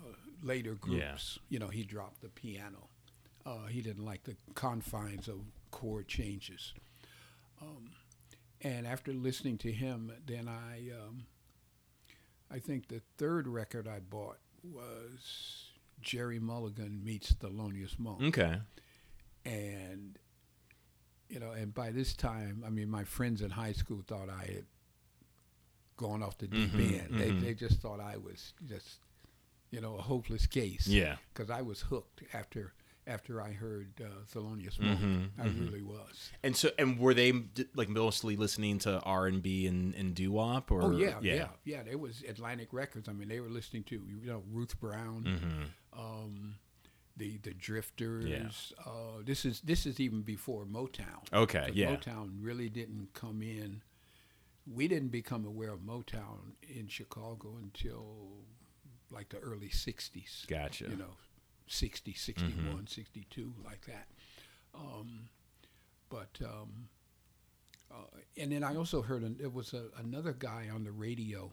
later 0.43 0.75
groups. 0.75 1.39
Yeah. 1.39 1.43
You 1.51 1.59
know, 1.61 1.69
he 1.69 1.85
dropped 1.85 2.21
the 2.21 2.29
piano. 2.31 2.89
Uh, 3.47 3.67
he 3.67 3.81
didn't 3.83 4.05
like 4.05 4.25
the 4.25 4.37
confines 4.55 5.29
of 5.29 5.41
chord 5.71 6.09
changes. 6.09 6.75
Um, 7.61 7.91
and 8.61 8.87
after 8.87 9.13
listening 9.13 9.57
to 9.59 9.73
him, 9.73 10.13
then 10.27 10.49
I, 10.49 10.91
um, 10.91 11.27
I 12.51 12.59
think 12.59 12.89
the 12.89 13.01
third 13.19 13.49
record 13.49 13.89
I 13.89 14.01
bought 14.01 14.39
was 14.63 15.71
Gerry 16.01 16.39
Mulligan 16.39 17.03
meets 17.05 17.33
Thelonious 17.33 17.99
Monk 17.99 18.23
Okay. 18.23 18.59
and 19.45 20.19
you 21.29 21.41
know, 21.41 21.53
and 21.53 21.75
by 21.75 21.91
this 21.91 22.15
time, 22.15 22.63
I 22.67 22.71
mean, 22.71 22.89
my 22.91 23.03
friends 23.03 23.41
in 23.43 23.51
high 23.51 23.73
school 23.73 24.03
thought 24.07 24.29
I 24.29 24.45
had 24.45 24.67
gone 25.97 26.23
off 26.23 26.39
the 26.39 26.47
deep 26.47 26.71
Mhm, 26.71 27.01
end. 27.01 27.19
They 27.21 27.31
mhm. 27.31 27.41
they 27.41 27.55
just 27.55 27.81
thought 27.81 27.99
I 27.99 28.17
was 28.19 28.53
just, 28.67 28.99
you 29.71 29.81
know, 29.81 29.97
a 29.97 30.03
hopeless 30.03 30.47
case. 30.47 30.87
Yeah. 30.87 31.17
Because 31.33 31.51
I 31.51 31.63
was 31.63 31.81
hooked 31.81 32.23
after 32.35 32.75
after 33.07 33.41
I 33.43 33.53
heard 33.53 34.01
uh, 34.01 34.07
Thelonious 34.33 34.79
Monk. 34.81 35.01
Mhm, 35.01 35.31
I 35.39 35.47
mhm. 35.47 35.65
really 35.65 35.83
was. 35.83 36.31
And 36.43 36.57
so, 36.57 36.71
and 36.79 36.99
were 36.99 37.15
they 37.15 37.33
like 37.75 37.89
mostly 37.89 38.37
listening 38.37 38.79
to 38.81 39.01
R 39.01 39.27
and 39.27 39.43
B 39.43 39.67
and 39.67 39.95
and 39.95 40.15
doo 40.15 40.33
wop 40.33 40.71
or? 40.71 40.83
Oh 40.83 40.91
yeah, 40.93 41.19
yeah, 41.21 41.49
yeah, 41.65 41.83
There 41.83 41.99
was 41.99 42.23
Atlantic 42.29 42.69
Records. 42.73 43.09
I 43.09 43.13
mean, 43.13 43.29
they 43.29 43.41
were 43.41 43.49
listening 43.51 43.85
to 43.85 43.95
you 43.97 44.27
know 44.27 44.43
Ruth 44.51 44.79
Brown, 44.81 45.25
Mm-hmm. 45.25 46.01
um, 46.01 46.55
the 47.17 47.39
the 47.43 47.53
Drifters. 47.55 48.73
Uh, 48.85 49.23
this 49.25 49.45
is 49.45 49.61
this 49.61 49.87
is 49.87 50.01
even 50.01 50.23
before 50.23 50.65
Motown. 50.65 51.23
Okay. 51.33 51.71
Yeah. 51.75 51.95
Motown 51.97 52.31
really 52.41 52.69
didn't 52.69 53.09
come 53.15 53.43
in. 53.43 53.83
We 54.67 54.89
didn't 54.89 55.11
become 55.11 55.45
aware 55.45 55.71
of 55.75 55.81
Motown 55.81 56.55
in 56.63 56.89
Chicago 56.89 57.57
until 57.63 58.07
like 59.11 59.29
the 59.29 59.39
early 59.39 59.69
60s. 59.69 60.47
Gotcha. 60.49 60.85
You 60.89 60.97
know, 60.97 61.15
60, 61.67 62.13
61, 62.15 62.87
62, 62.87 63.53
like 63.65 63.85
that. 63.87 64.07
Um, 64.75 65.29
but, 66.09 66.39
um, 66.45 66.89
uh, 67.91 67.97
and 68.37 68.53
then 68.53 68.63
I 68.65 68.77
also 68.77 69.03
heard 69.03 69.23
an, 69.23 69.37
there 69.39 69.49
was 69.51 69.73
a, 69.73 69.85
another 69.99 70.33
guy 70.33 70.69
on 70.75 70.85
the 70.85 70.91
radio 70.93 71.51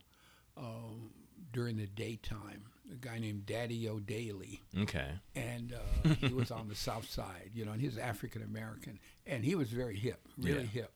um, 0.57 1.11
during 1.53 1.77
the 1.77 1.87
daytime, 1.87 2.63
a 2.91 2.95
guy 2.95 3.19
named 3.19 3.45
Daddy-O 3.45 3.99
Daylie 3.99 4.59
Okay. 4.81 5.11
and 5.35 5.73
uh, 5.73 6.09
he 6.19 6.33
was 6.33 6.51
on 6.51 6.67
the 6.67 6.75
south 6.75 7.09
side, 7.09 7.51
you 7.53 7.63
know, 7.65 7.71
and 7.71 7.79
he 7.81 7.87
was 7.87 7.97
African 7.97 8.41
American, 8.43 8.99
and 9.25 9.43
he 9.45 9.55
was 9.55 9.69
very 9.69 9.95
hip, 9.95 10.19
really 10.37 10.61
Yeah. 10.63 10.81
hip. 10.81 10.91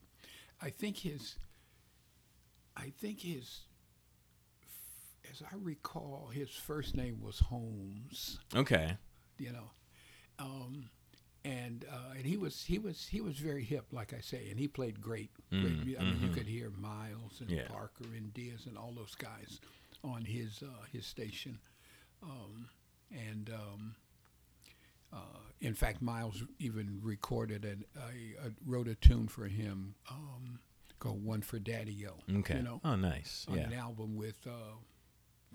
I 0.61 0.69
think 0.69 0.97
his, 0.97 1.35
I 2.75 2.91
think 2.99 3.21
his, 3.21 3.61
as 5.31 5.41
I 5.41 5.55
recall, 5.61 6.29
his 6.33 6.49
first 6.49 6.95
name 6.95 7.21
was 7.21 7.39
Holmes, 7.39 8.39
Okay. 8.55 8.97
you 9.37 9.51
know, 9.51 9.69
um, 10.39 10.89
and 11.43 11.85
uh, 11.91 12.13
and 12.17 12.25
he 12.25 12.37
was 12.37 12.63
he 12.63 12.79
was 12.79 13.07
he 13.07 13.21
was 13.21 13.37
very 13.37 13.63
hip, 13.63 13.85
like 13.91 14.13
I 14.13 14.19
say, 14.19 14.49
and 14.49 14.59
he 14.59 14.67
played 14.67 14.99
great. 15.01 15.31
great 15.49 15.61
Mm, 15.63 15.99
I 15.99 16.03
mean, 16.03 16.19
you 16.21 16.29
mhm. 16.29 16.33
could 16.33 16.47
hear 16.47 16.69
Miles 16.71 17.39
and 17.41 17.49
Yeah. 17.49 17.67
Parker 17.67 18.05
and 18.15 18.33
Diaz 18.33 18.65
and 18.65 18.77
all 18.77 18.91
those 18.93 19.15
guys 19.15 19.59
on 20.03 20.25
his 20.25 20.63
uh, 20.63 20.83
his 20.91 21.05
station, 21.05 21.59
um, 22.23 22.69
and. 23.11 23.49
Um, 23.49 23.95
uh, 25.13 25.17
in 25.61 25.73
fact, 25.73 26.01
Miles 26.01 26.43
even 26.59 26.99
recorded 27.01 27.63
and 27.63 27.85
wrote 28.65 28.89
a 28.89 28.95
tune 28.95 29.29
for 29.29 29.45
him 29.45 29.95
um, 30.11 30.59
called 30.99 31.23
"One 31.23 31.41
for 31.41 31.57
Daddy 31.57 32.05
O." 32.05 32.17
Okay. 32.39 32.57
You 32.57 32.63
know, 32.63 32.81
oh, 32.83 32.95
nice. 32.97 33.45
on 33.47 33.55
Yeah. 33.57 33.63
an 33.67 33.73
album 33.73 34.17
with 34.17 34.45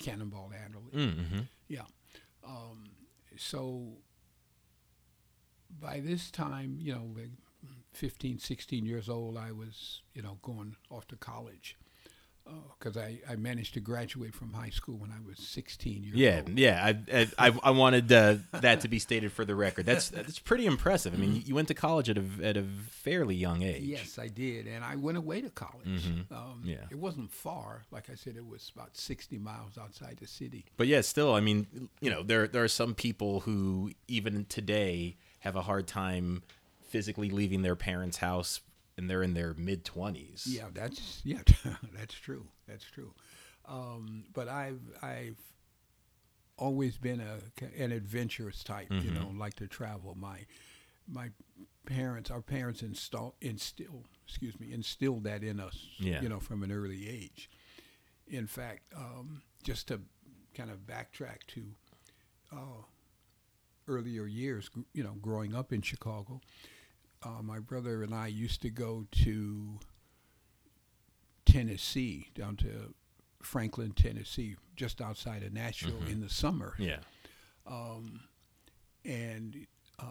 Cannonball 0.00 0.52
Adderley. 0.64 0.92
Mm-hmm. 1.08 1.40
Yeah. 1.68 1.82
Um, 2.44 2.90
so 3.36 3.98
by 5.80 6.00
this 6.00 6.30
time, 6.30 6.78
you 6.80 6.94
know, 6.94 7.12
like 7.16 7.30
15, 7.92 8.38
16 8.38 8.86
years 8.86 9.08
old, 9.08 9.36
I 9.36 9.52
was, 9.52 10.02
you 10.14 10.22
know, 10.22 10.38
going 10.42 10.76
off 10.90 11.06
to 11.08 11.16
college 11.16 11.76
because 12.78 12.96
I, 12.96 13.20
I 13.28 13.36
managed 13.36 13.74
to 13.74 13.80
graduate 13.80 14.34
from 14.34 14.52
high 14.52 14.70
school 14.70 14.96
when 14.96 15.10
I 15.10 15.18
was 15.26 15.38
16 15.38 16.02
years 16.04 16.16
Yeah, 16.16 16.42
old. 16.46 16.58
yeah. 16.58 16.94
I 17.10 17.26
I, 17.38 17.52
I 17.62 17.70
wanted 17.82 18.10
uh, 18.10 18.36
that 18.52 18.80
to 18.82 18.88
be 18.88 18.98
stated 18.98 19.32
for 19.32 19.44
the 19.44 19.54
record. 19.54 19.86
That's 19.86 20.08
that's 20.08 20.38
pretty 20.38 20.66
impressive. 20.66 21.12
I 21.14 21.16
mean, 21.16 21.34
you, 21.36 21.42
you 21.46 21.54
went 21.54 21.68
to 21.68 21.74
college 21.74 22.08
at 22.10 22.18
a 22.18 22.24
at 22.42 22.56
a 22.56 22.62
fairly 22.90 23.34
young 23.36 23.62
age. 23.62 23.82
Yes, 23.82 24.18
I 24.18 24.28
did, 24.28 24.66
and 24.66 24.84
I 24.84 24.96
went 24.96 25.18
away 25.18 25.40
to 25.42 25.50
college. 25.50 25.86
Mhm. 25.86 26.30
Um, 26.32 26.62
Yeah. 26.64 26.84
it 26.90 26.98
wasn't 26.98 27.30
far. 27.32 27.82
Like 27.90 28.08
I 28.10 28.14
said, 28.14 28.36
it 28.36 28.46
was 28.46 28.70
about 28.74 28.96
sixty 28.96 29.38
miles 29.38 29.76
outside 29.78 30.16
the 30.20 30.26
city. 30.26 30.64
But 30.76 30.86
yeah, 30.86 31.00
still, 31.02 31.34
I 31.34 31.40
mean, 31.40 31.88
you 32.00 32.10
know, 32.10 32.22
there 32.22 32.46
there 32.48 32.64
are 32.64 32.68
some 32.68 32.94
people 32.94 33.40
who 33.40 33.90
even 34.08 34.44
today 34.46 35.16
have 35.40 35.56
a 35.56 35.62
hard 35.62 35.86
time 35.86 36.42
physically 36.88 37.30
leaving 37.30 37.62
their 37.62 37.76
parents' 37.76 38.16
house, 38.18 38.60
and 39.00 39.10
they're 39.10 39.22
in 39.22 39.34
their 39.34 39.54
mid 39.54 39.84
twenties. 39.84 40.46
Yeah, 40.48 40.68
that's 40.72 41.20
yeah, 41.24 41.40
that's 41.92 42.14
true. 42.14 42.46
That's 42.68 42.84
true. 42.84 43.12
Um, 43.66 44.24
but 44.32 44.48
I've 44.48 44.80
I've 45.02 45.38
always 46.56 46.96
been 46.98 47.20
a 47.20 47.38
an 47.82 47.92
adventurous 47.92 48.62
type. 48.62 48.88
You 48.90 49.10
Mhm. 49.10 49.14
know, 49.14 49.32
like 49.38 49.54
to 49.54 49.66
travel. 49.66 50.14
My 50.14 50.46
my 51.08 51.30
parents, 51.86 52.30
our 52.30 52.42
parents 52.42 52.82
install 52.82 53.34
instill, 53.40 54.04
excuse 54.26 54.58
me, 54.60 54.72
instilled 54.72 55.24
that 55.24 55.42
in 55.42 55.58
us. 55.58 55.88
Yeah. 55.98 56.20
You 56.22 56.28
know, 56.28 56.38
from 56.40 56.62
an 56.62 56.70
early 56.70 57.08
age. 57.08 57.50
In 58.28 58.46
fact, 58.46 58.82
um, 58.96 59.42
just 59.64 59.88
to 59.88 60.00
kind 60.54 60.70
of 60.70 60.86
backtrack 60.86 61.38
to 61.48 61.62
uh, 62.52 62.82
earlier 63.88 64.26
years, 64.26 64.70
you 64.92 65.02
know, 65.02 65.14
growing 65.20 65.52
up 65.54 65.72
in 65.72 65.82
Chicago, 65.82 66.40
uh, 67.22 67.42
my 67.42 67.59
brother 67.59 68.02
and 68.02 68.14
I 68.14 68.26
used 68.28 68.62
to 68.62 68.70
go 68.70 69.06
to 69.24 69.78
Tennessee, 71.44 72.28
down 72.35 72.56
to 72.56 72.94
Franklin, 73.42 73.92
Tennessee, 73.92 74.56
just 74.76 75.00
outside 75.00 75.42
of 75.42 75.52
Nashville 75.52 76.00
Mhm. 76.00 76.09
in 76.11 76.20
the 76.20 76.28
summer. 76.30 76.74
Yeah. 76.78 77.00
Um, 77.66 78.20
and 79.04 79.66
uh, 79.98 80.04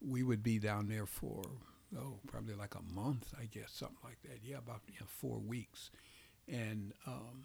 we 0.00 0.22
would 0.22 0.42
be 0.42 0.58
down 0.58 0.88
there 0.88 1.06
for, 1.06 1.44
oh, 1.96 2.20
probably 2.26 2.54
like 2.54 2.74
a 2.74 2.82
month, 2.82 3.34
I 3.38 3.46
guess, 3.46 3.72
something 3.72 3.98
like 4.04 4.20
that. 4.22 4.40
Yeah, 4.42 4.58
about 4.58 4.82
you 4.88 5.00
know, 5.00 5.06
four 5.06 5.38
weeks. 5.38 5.90
And, 6.48 6.92
um, 7.06 7.44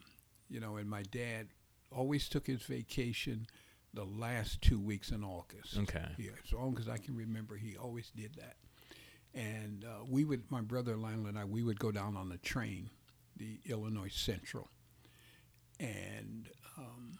you 0.49 0.59
know, 0.59 0.77
and 0.77 0.89
my 0.89 1.03
dad 1.03 1.49
always 1.91 2.29
took 2.29 2.47
his 2.47 2.63
vacation 2.63 3.47
the 3.93 4.05
last 4.05 4.61
two 4.61 4.79
weeks 4.79 5.11
in 5.11 5.23
August. 5.23 5.77
Okay. 5.77 6.15
Yeah, 6.17 6.31
as 6.43 6.51
long 6.53 6.77
as 6.79 6.87
I 6.87 6.97
can 6.97 7.15
remember, 7.15 7.57
he 7.57 7.75
always 7.77 8.11
did 8.11 8.35
that. 8.35 8.57
And 9.33 9.85
uh, 9.85 10.03
we 10.09 10.25
would, 10.25 10.49
my 10.49 10.61
brother 10.61 10.95
Lionel 10.97 11.27
and 11.27 11.37
I, 11.37 11.45
we 11.45 11.61
would 11.63 11.79
go 11.79 11.91
down 11.91 12.17
on 12.17 12.29
the 12.29 12.37
train, 12.37 12.89
the 13.35 13.59
Illinois 13.65 14.11
Central, 14.11 14.69
and 15.79 16.49
um, 16.77 17.17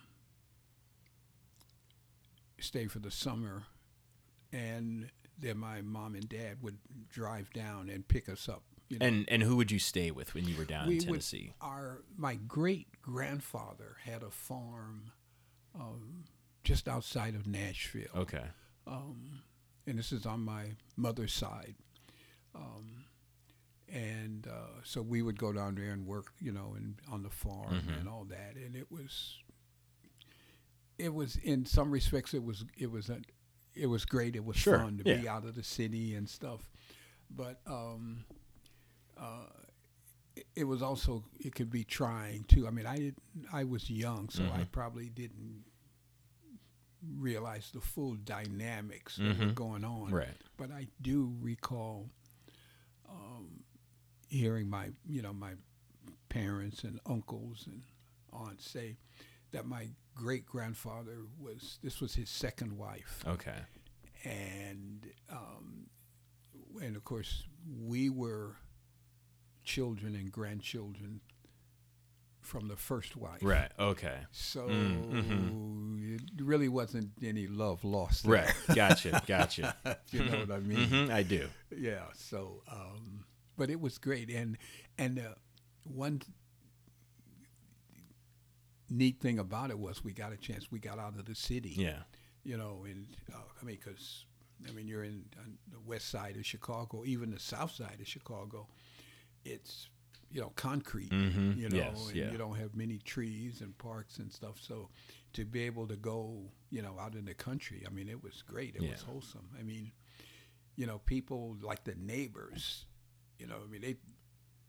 stay 2.60 2.88
for 2.88 3.00
the 3.00 3.12
summer. 3.12 3.64
And 4.52 5.10
then 5.38 5.58
my 5.58 5.82
mom 5.82 6.16
and 6.16 6.28
dad 6.28 6.58
would 6.62 6.78
drive 7.10 7.52
down 7.54 7.90
and 7.90 8.08
pick 8.08 8.30
us 8.30 8.50
up. 8.50 8.64
You 8.90 9.00
know, 9.00 9.06
And 9.06 9.26
and 9.30 9.44
who 9.44 9.58
would 9.58 9.70
you 9.70 9.80
stay 9.80 10.12
with 10.12 10.34
when 10.34 10.48
you 10.48 10.56
were 10.56 10.64
down 10.64 10.88
We 10.88 10.94
in 10.96 11.00
would- 11.02 11.08
Tennessee? 11.20 11.52
our 11.60 12.04
my 12.16 12.36
great 12.36 12.88
grandfather 13.02 13.98
had 14.06 14.24
a 14.24 14.32
farm 14.32 15.12
um, 15.76 16.24
just 16.64 16.88
outside 16.88 17.36
of 17.36 17.46
Nashville 17.46 18.08
Okay. 18.16 18.46
um, 18.88 19.42
and 19.86 20.00
this 20.00 20.14
is 20.14 20.26
on 20.26 20.40
my 20.40 20.72
mother's 20.96 21.34
side. 21.34 21.76
Um, 22.58 23.06
and 23.90 24.48
uh, 24.48 24.82
so 24.84 25.02
we 25.02 25.22
would 25.22 25.38
go 25.40 25.54
down 25.54 25.76
there 25.76 25.92
and 25.92 26.06
work, 26.06 26.34
you 26.40 26.52
know, 26.52 26.74
and 26.76 26.96
on 27.12 27.24
the 27.24 27.30
farm 27.30 27.74
Mhm. 27.74 28.00
and 28.00 28.10
all 28.10 28.26
that. 28.26 28.56
And 28.56 28.76
it 28.76 28.92
was, 28.92 29.38
it 30.98 31.14
was 31.14 31.36
in 31.38 31.66
some 31.66 31.92
respects, 31.92 32.34
it 32.34 32.44
was 32.44 32.66
it 32.78 32.92
was 32.92 33.10
a, 33.10 33.22
it 33.76 33.86
was 33.86 34.04
great. 34.06 34.36
It 34.36 34.44
was 34.44 34.58
Sure, 34.58 34.80
fun 34.80 34.98
to 34.98 35.04
yeah. 35.10 35.22
be 35.22 35.28
out 35.30 35.46
of 35.46 35.56
the 35.56 35.64
city 35.64 36.16
and 36.16 36.28
stuff. 36.28 36.68
But 37.30 37.60
um, 37.68 38.26
uh, 39.18 39.46
it, 40.36 40.48
it 40.56 40.64
was 40.66 40.82
also 40.82 41.24
it 41.40 41.54
could 41.56 41.70
be 41.70 41.84
trying 41.84 42.44
too. 42.46 42.68
I 42.68 42.72
mean, 42.72 42.86
I 42.88 42.98
did 42.98 43.16
I 43.54 43.64
was 43.64 43.90
young, 43.90 44.30
so 44.30 44.44
I 44.46 44.62
Mhm. 44.64 44.72
probably 44.72 45.10
didn't 45.10 45.64
realize 47.18 47.70
the 47.72 47.80
full 47.82 48.16
dynamics 48.16 49.18
that 49.18 49.38
were 49.40 49.46
Mhm. 49.46 49.56
going 49.56 49.84
on. 49.86 50.12
Right. 50.12 50.36
But 50.58 50.72
I 50.72 50.88
do 51.02 51.36
recall 51.40 52.10
um, 53.10 53.64
hearing 54.30 54.70
my, 54.70 54.90
you 55.08 55.22
know, 55.22 55.34
my 55.34 55.54
parents 56.30 56.84
and 56.84 57.00
uncles 57.06 57.66
and 57.68 57.82
aunts 58.34 58.70
say 58.70 58.98
that 59.52 59.66
my 59.66 59.88
great 60.14 60.46
grandfather 60.46 61.20
was 61.40 61.80
this 61.82 62.02
was 62.02 62.16
his 62.16 62.30
second 62.30 62.78
wife, 62.78 63.24
Okay. 63.26 63.60
and 64.26 65.06
um, 65.32 65.88
and 66.82 66.96
of 66.96 67.04
course 67.04 67.44
we 67.86 68.10
were 68.10 68.56
children 69.64 70.16
and 70.16 70.32
grandchildren 70.32 71.22
from 72.42 72.68
the 72.70 72.76
first 72.78 73.16
wife. 73.18 73.40
Right. 73.42 73.70
Okay. 73.78 74.20
So 74.32 74.68
Mm, 74.70 75.06
mhm. 75.12 76.16
it 76.16 76.42
really 76.42 76.70
wasn't 76.70 77.12
any 77.22 77.46
love 77.48 77.84
lost. 77.84 78.24
there. 78.24 78.32
Right. 78.46 78.54
Gotcha. 78.74 79.22
Gotcha. 79.28 79.76
you 80.12 80.24
know 80.24 80.40
what 80.40 80.52
I 80.52 80.60
mean? 80.60 80.88
hmm 80.88 81.12
I 81.12 81.24
do. 81.24 81.50
Yeah. 81.78 82.06
So, 82.14 82.64
um, 82.72 83.26
but 83.58 83.70
it 83.70 83.80
was 83.80 83.98
great, 83.98 84.30
and 84.30 84.58
and 84.98 85.20
uh, 85.20 85.36
one 85.84 86.22
neat 88.90 89.20
thing 89.20 89.40
about 89.40 89.70
it 89.70 89.80
was 89.80 90.04
we 90.04 90.14
got 90.14 90.34
a 90.34 90.38
chance. 90.38 90.72
We 90.72 90.80
got 90.80 91.00
out 91.00 91.16
of 91.18 91.26
the 91.26 91.36
city. 91.36 91.74
Yeah. 91.78 92.00
You 92.44 92.58
know, 92.58 92.86
and 92.86 93.08
uh, 93.34 93.38
I 93.62 93.66
mean, 93.66 93.78
because 93.84 94.26
I 94.68 94.72
mean, 94.72 94.88
you're 94.88 95.04
in 95.04 95.26
on 95.40 95.58
the 95.72 95.80
west 95.86 96.10
side 96.10 96.36
of 96.38 96.46
Chicago, 96.46 97.04
even 97.06 97.32
the 97.32 97.40
south 97.40 97.72
side 97.72 97.98
of 98.00 98.08
Chicago. 98.08 98.68
It's 99.44 99.90
you 100.32 100.42
know 100.42 100.52
concrete. 100.56 101.12
hmm 101.12 101.54
You 101.58 101.70
know, 101.70 101.78
yes. 101.78 102.08
and 102.08 102.16
Yeah. 102.16 102.32
you 102.32 102.38
don't 102.38 102.56
have 102.58 102.76
many 102.76 103.00
trees 103.00 103.62
and 103.62 103.78
parks 103.78 104.18
and 104.20 104.32
stuff. 104.32 104.58
So 104.62 104.90
to 105.34 105.46
be 105.46 105.64
able 105.64 105.88
to 105.88 105.96
go, 105.98 106.44
you 106.70 106.82
know, 106.82 106.98
out 107.00 107.16
in 107.16 107.26
the 107.26 107.34
country, 107.34 107.84
I 107.86 107.90
mean, 107.92 108.08
it 108.10 108.24
was 108.24 108.42
great. 108.42 108.76
It 108.76 108.82
was 108.90 109.02
wholesome. 109.02 109.50
I 109.60 109.64
mean, 109.64 109.92
you 110.78 110.86
know, 110.88 111.00
people 111.00 111.58
like 111.62 111.84
the 111.84 111.96
neighbors, 111.96 112.86
you 113.40 113.48
know, 113.48 113.56
I 113.62 113.70
mean, 113.70 113.82
they, 113.82 113.98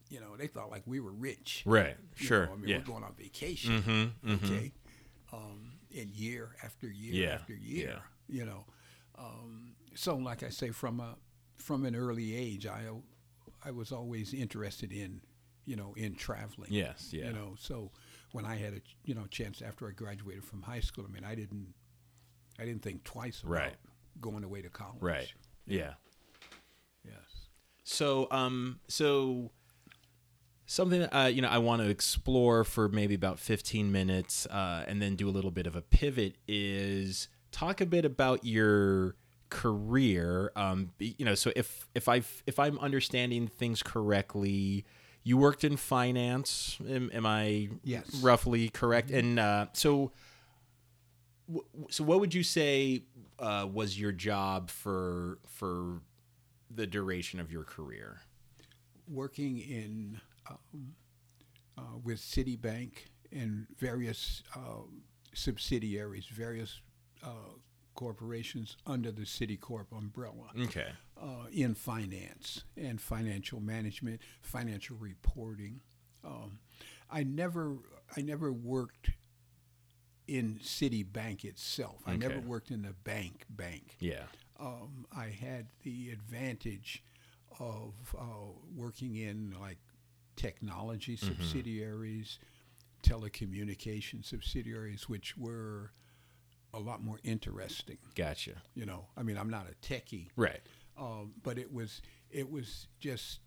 you 0.09 0.19
know, 0.21 0.37
they 0.37 0.47
thought 0.49 0.71
like 0.71 0.83
we 0.87 0.99
were 1.01 1.13
rich. 1.13 1.63
Right. 1.65 1.97
You 2.17 2.27
Sure. 2.27 2.47
know, 2.47 2.53
I 2.53 2.57
mean, 2.57 2.69
yeah. 2.69 2.79
we're 2.79 2.85
going 2.85 3.05
on 3.05 3.15
vacation. 3.15 3.81
Mm-hmm. 3.83 4.31
mm-hmm. 4.33 4.45
Okay. 4.47 4.73
Um, 5.33 5.73
and 5.97 6.09
year 6.11 6.57
after 6.65 6.87
year 6.89 7.27
Yeah, 7.29 7.35
after 7.35 7.55
year, 7.55 7.89
yeah. 8.29 8.37
you 8.37 8.45
know. 8.47 8.65
Um, 9.19 9.75
so, 9.95 10.17
like 10.17 10.43
I 10.43 10.49
say, 10.49 10.71
from 10.71 11.01
a 11.01 11.17
from 11.57 11.85
an 11.85 11.95
early 11.95 12.35
age, 12.35 12.67
I 12.67 12.85
I 13.63 13.71
was 13.71 13.93
always 13.93 14.33
interested 14.33 14.93
in, 14.93 15.21
you 15.67 15.77
know, 15.77 15.93
in 15.97 16.15
traveling. 16.15 16.71
Yes. 16.73 17.11
Yeah. 17.13 17.27
You 17.27 17.33
know, 17.35 17.55
so 17.59 17.91
when 18.33 18.47
I 18.47 18.57
had 18.57 18.73
a 18.75 18.81
you 19.05 19.15
know 19.15 19.27
chance 19.27 19.61
after 19.61 19.87
I 19.89 19.93
graduated 19.93 20.45
from 20.45 20.63
high 20.63 20.81
school, 20.81 21.05
I 21.07 21.13
mean, 21.13 21.25
I 21.25 21.35
didn't 21.35 21.75
I 22.59 22.65
didn't 22.65 22.83
think 22.83 23.05
twice 23.05 23.43
about 23.43 23.53
Right. 23.53 23.77
going 24.21 24.45
away 24.45 24.63
to 24.63 24.71
college. 24.71 25.03
Right. 25.03 25.31
Yeah. 25.69 25.95
Yes. 27.05 27.15
So, 27.85 28.29
um, 28.31 28.81
so 28.89 29.51
something 30.67 31.01
that, 31.01 31.17
uh, 31.17 31.27
you 31.27 31.41
know 31.43 31.49
I 31.49 31.59
want 31.59 31.83
to 31.83 31.89
explore 31.89 32.65
for 32.65 32.89
maybe 32.89 33.15
about 33.15 33.39
fifteen 33.39 33.91
minutes, 33.93 34.47
uh, 34.47 34.85
and 34.87 35.01
then 35.01 35.17
do 35.17 35.29
a 35.29 35.33
little 35.33 35.51
bit 35.51 35.67
of 35.67 35.77
a 35.77 35.83
pivot 35.83 36.37
is 36.47 37.29
talk 37.53 37.81
a 37.81 37.87
bit 37.87 38.05
about 38.05 38.45
your 38.45 39.17
career. 39.51 40.53
Um, 40.57 40.91
you 40.99 41.25
know, 41.25 41.35
so 41.35 41.53
if 41.57 41.89
if 41.95 42.09
I 42.09 42.23
if 42.47 42.59
I'm 42.59 42.79
understanding 42.79 43.49
things 43.49 43.83
correctly, 43.83 44.85
you 45.25 45.37
worked 45.39 45.65
in 45.65 45.77
finance. 45.77 46.79
Am, 46.89 47.11
am 47.15 47.25
I 47.27 47.71
Yes. 47.85 48.21
roughly 48.23 48.69
correct? 48.69 49.11
And 49.11 49.39
uh, 49.39 49.67
so. 49.73 50.13
So, 51.89 52.05
what 52.05 52.21
would 52.21 52.35
you 52.35 52.43
say 52.43 53.05
uh, 53.39 53.67
was 53.73 53.99
your 53.99 54.13
job 54.13 54.71
for 54.71 55.39
for 55.47 56.01
the 56.71 56.87
duration 56.87 57.41
of 57.41 57.51
your 57.51 57.65
career? 57.65 58.21
Working 59.09 59.59
in 59.59 60.21
um, 60.51 60.95
uh, 61.77 61.99
with 62.03 62.19
Citibank 62.19 62.93
and 63.33 63.67
various 63.79 64.43
uh, 64.55 64.83
subsidiaries, 65.35 66.27
various 66.27 66.81
uh, 67.23 67.55
corporations 67.95 68.77
under 68.87 69.11
the 69.11 69.23
Citicorp 69.23 69.87
umbrella. 69.97 70.51
Okay. 70.65 70.89
uh, 71.21 71.47
in 71.53 71.75
finance 71.75 72.65
and 72.77 73.01
financial 73.01 73.61
management, 73.61 74.21
financial 74.41 74.97
reporting. 74.97 75.81
Um, 76.25 76.59
I 77.11 77.25
never, 77.25 77.79
I 78.17 78.21
never 78.21 78.53
worked 78.53 79.11
in 80.29 80.61
Citibank 80.63 81.45
itself. 81.45 82.03
I 82.07 82.17
never 82.17 82.39
worked 82.41 82.71
in 82.71 82.83
the 82.83 82.93
bank 82.93 83.47
bank. 83.51 83.97
Yeah. 83.99 84.25
Um, 84.61 85.07
I 85.11 85.27
had 85.27 85.67
the 85.83 86.11
advantage 86.11 87.03
of 87.59 87.95
uh, 88.17 88.23
working 88.77 89.17
in 89.17 89.55
like 89.61 89.79
technology 90.37 91.17
subsidiaries, 91.17 92.39
telecommunication 93.03 94.25
subsidiaries, 94.25 95.09
which 95.09 95.37
were 95.37 95.93
a 96.75 96.79
lot 96.79 97.03
more 97.03 97.19
interesting. 97.25 97.97
Gotcha. 98.15 98.63
You 98.75 98.85
know, 98.87 99.07
I 99.17 99.23
mean, 99.23 99.39
I'm 99.39 99.51
not 99.51 99.67
a 99.71 99.75
techie, 99.87 100.29
Right. 100.37 100.61
um, 100.99 101.33
but 101.43 101.59
it 101.59 101.73
was 101.73 102.03
it 102.31 102.51
was 102.51 102.87
just 103.01 103.41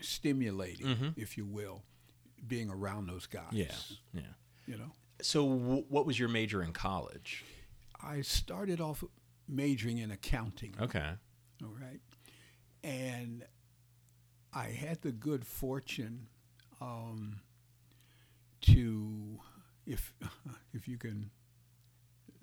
stimulating, 0.00 0.86
Mhm. 0.86 1.12
if 1.16 1.36
you 1.36 1.44
will, 1.44 1.82
being 2.46 2.70
around 2.70 3.06
those 3.06 3.26
guys. 3.26 3.52
Yeah. 3.52 3.74
Yeah. 4.12 4.32
You 4.66 4.76
know, 4.76 4.92
So, 5.22 5.48
w- 5.48 5.84
what 5.88 6.06
was 6.06 6.18
your 6.18 6.28
major 6.28 6.62
in 6.62 6.72
college? 6.72 7.44
I 8.02 8.20
started 8.22 8.80
off 8.80 9.02
majoring 9.48 9.98
in 9.98 10.10
accounting. 10.10 10.74
Okay. 10.80 11.10
All 11.62 11.74
right, 11.80 12.00
and 12.82 13.44
I 14.52 14.66
had 14.66 15.02
the 15.02 15.12
good 15.12 15.46
fortune 15.46 16.26
um, 16.80 17.40
to 18.62 19.38
if 19.86 20.12
if 20.74 20.88
you 20.88 20.98
can 20.98 21.30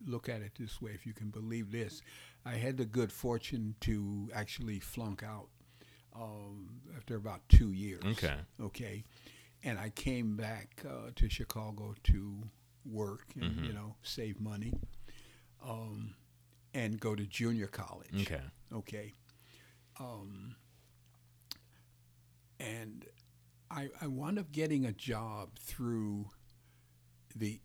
look 0.05 0.29
at 0.29 0.41
it 0.41 0.53
this 0.59 0.81
way, 0.81 0.91
if 0.91 1.05
you 1.05 1.13
can 1.13 1.29
believe 1.29 1.71
this, 1.71 2.01
I 2.45 2.53
had 2.55 2.77
the 2.77 2.85
good 2.85 3.11
fortune 3.11 3.75
to 3.81 4.29
actually 4.33 4.79
flunk 4.79 5.21
out 5.23 5.49
um, 6.15 6.81
after 6.97 7.15
about 7.15 7.41
two 7.49 7.71
years. 7.71 8.03
Okay. 8.05 8.33
Okay. 8.59 9.03
And 9.63 9.77
I 9.79 9.89
came 9.91 10.35
back 10.35 10.83
uh, 10.87 11.11
to 11.15 11.29
Chicago 11.29 11.93
to 12.05 12.49
work 12.85 13.27
and 13.35 13.43
Mhm. 13.59 13.65
you 13.67 13.73
know 13.73 13.95
save 14.01 14.39
money, 14.39 14.73
um, 15.63 16.15
and 16.73 16.99
go 16.99 17.13
to 17.15 17.25
junior 17.25 17.67
college. 17.67 18.21
Okay. 18.21 18.41
Okay. 18.73 19.13
Um, 19.99 20.55
and 22.59 23.05
I, 23.69 23.89
I 24.01 24.07
wound 24.07 24.39
up 24.39 24.51
getting 24.51 24.85
a 24.85 24.91
job 24.91 25.57
through 25.59 26.29
the 27.35 27.59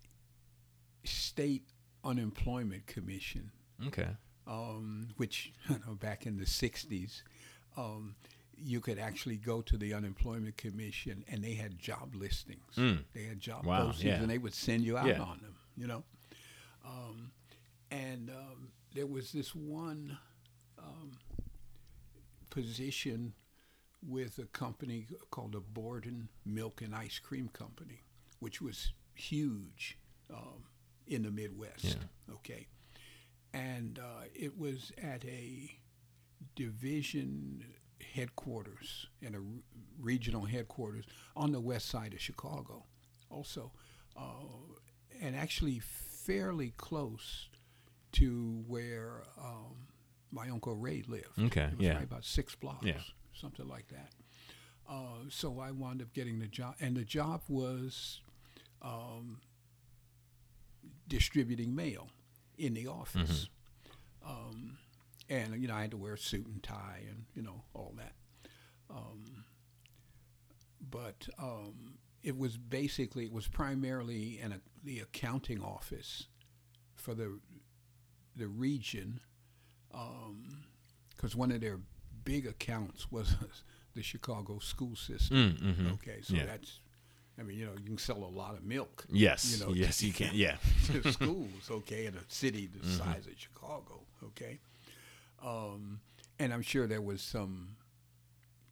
state 1.05 1.65
unemployment 2.05 2.87
commission, 2.87 3.51
Okay. 3.87 4.17
um, 4.47 5.09
which 5.17 5.53
you 5.69 5.81
know, 5.87 5.95
back 5.95 6.27
in 6.27 6.37
the 6.37 6.45
'60s, 6.45 7.23
um, 7.77 8.17
you 8.59 8.81
could 8.81 8.99
actually 8.99 9.37
go 9.37 9.61
to 9.63 9.77
the 9.77 9.93
unemployment 9.95 10.57
commission 10.57 11.25
and 11.29 11.43
they 11.45 11.55
had 11.55 11.79
job 11.79 12.15
listings. 12.15 12.75
Mm. 12.77 13.05
They 13.15 13.25
had 13.25 13.39
job 13.41 13.67
Wow, 13.67 13.89
postings, 13.91 14.05
yeah. 14.05 14.15
and 14.21 14.31
they 14.31 14.39
would 14.39 14.55
send 14.55 14.83
you 14.85 14.97
out 14.97 15.07
Yeah. 15.07 15.21
on 15.21 15.39
them. 15.43 15.55
You 15.77 15.87
know, 15.87 16.05
um, 16.85 17.33
and 17.91 18.31
um, 18.31 18.69
there 18.95 19.07
was 19.07 19.31
this 19.33 19.55
one 19.55 20.17
um, 20.79 21.19
position 22.51 23.35
with 24.07 24.39
a 24.39 24.45
company 24.47 25.07
called 25.31 25.53
the 25.53 25.61
Borden 25.61 26.29
Milk 26.45 26.81
and 26.83 26.95
Ice 26.95 27.19
Cream 27.19 27.49
Company, 27.49 28.05
which 28.41 28.63
was 28.63 28.93
huge 29.15 29.99
um, 30.33 30.65
in 31.07 31.23
the 31.23 31.31
Midwest. 31.31 31.85
Yeah. 31.85 32.35
Okay, 32.37 32.67
and 33.53 33.99
uh, 33.99 34.25
it 34.35 34.57
was 34.59 34.93
at 35.03 35.25
a 35.27 35.71
division 36.55 37.65
headquarters 38.17 39.07
and 39.25 39.35
a 39.35 39.39
r- 39.39 39.45
regional 40.01 40.45
headquarters 40.45 41.05
on 41.37 41.53
the 41.53 41.61
west 41.61 41.87
side 41.89 42.13
of 42.15 42.21
Chicago, 42.21 42.85
also, 43.31 43.73
uh, 44.17 44.23
and 45.21 45.37
actually 45.37 45.79
fairly 45.81 46.73
close 46.77 47.49
to 48.13 48.65
where 48.67 49.23
um, 49.39 49.77
my 50.33 50.49
uncle 50.49 50.75
Ray 50.75 51.03
lived. 51.07 51.39
Okay, 51.39 51.65
It 51.65 51.77
was 51.77 51.85
yeah. 51.85 51.91
probably 51.93 52.05
about 52.05 52.25
six 52.25 52.55
blocks, 52.55 52.87
Yeah. 52.87 53.01
something 53.35 53.69
like 53.69 53.89
that. 53.89 54.11
Uh, 54.89 55.29
so 55.29 55.59
I 55.61 55.71
wound 55.73 56.01
up 56.01 56.13
getting 56.15 56.39
the 56.39 56.47
job, 56.47 56.77
and 56.81 56.97
the 56.97 57.05
job 57.05 57.43
was 57.49 58.21
um, 58.83 59.41
distributing 61.09 61.75
mail 61.75 62.09
in 62.59 62.75
the 62.75 62.87
office. 62.87 63.49
Um, 64.25 64.79
and 65.29 65.61
you 65.61 65.69
know, 65.69 65.75
I 65.75 65.81
had 65.83 65.91
to 65.93 65.97
wear 65.97 66.15
a 66.15 66.19
suit 66.19 66.47
and 66.47 66.63
tie, 66.63 67.03
and 67.09 67.25
you 67.35 67.43
know 67.43 67.63
all 67.75 67.95
that. 67.99 68.13
Um, 68.91 69.45
but 70.91 71.29
um, 71.39 71.99
it 72.23 72.37
was 72.37 72.57
basically 72.57 73.25
it 73.25 73.33
was 73.33 73.49
primarily 73.49 74.39
in 74.41 74.53
a, 74.53 74.61
the 74.85 75.01
accounting 75.01 75.63
office 75.63 76.29
for 76.95 77.15
the 77.15 77.39
the 78.37 78.47
region, 78.49 79.21
because 81.17 81.35
one 81.35 81.51
of 81.53 81.61
their 81.61 81.79
big 82.25 82.47
accounts 82.47 83.11
was 83.11 83.35
the 83.95 84.03
Chicago 84.03 84.59
school 84.59 84.95
system. 84.97 85.57
Mm, 85.63 85.75
mhm. 85.77 85.93
Okay, 85.95 86.19
so 86.23 86.35
Yeah. 86.35 86.47
that's 86.47 86.81
I 87.39 87.43
mean, 87.43 87.59
you 87.59 87.67
know, 87.67 87.73
you 87.79 87.85
can 87.85 87.99
sell 87.99 88.25
a 88.25 88.33
lot 88.35 88.55
of 88.55 88.65
milk 88.65 89.05
Yes. 89.11 89.53
you 89.59 89.67
know, 89.67 89.75
yes, 89.75 90.03
you 90.03 90.13
can. 90.13 90.31
Yeah. 90.35 90.57
to 90.87 91.13
schools, 91.13 91.71
okay, 91.71 92.07
in 92.07 92.15
a 92.15 92.21
city 92.29 92.67
the 92.67 92.79
Mm-hmm. 92.79 92.97
size 92.97 93.27
of 93.27 93.35
Chicago, 93.39 94.01
okay. 94.25 94.59
Um, 95.43 96.01
and 96.39 96.53
I'm 96.53 96.63
sure 96.63 96.87
there 96.87 97.01
was 97.03 97.21
some 97.23 97.77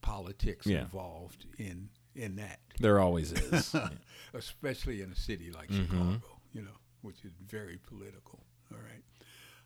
politics 0.01 0.67
Yeah. 0.67 0.83
involved 0.83 1.47
in 1.59 1.91
in 2.15 2.37
that, 2.37 2.61
There 2.79 3.01
always 3.01 3.33
is. 3.33 3.75
especially 4.35 5.03
in 5.03 5.11
a 5.11 5.17
city 5.17 5.51
like 5.51 5.69
Mhm. 5.69 5.83
Chicago, 5.89 6.41
you 6.53 6.63
know, 6.63 6.77
which 7.03 7.25
is 7.25 7.33
very 7.45 7.77
political. 7.77 8.45
All 8.73 8.79
right, 8.79 9.03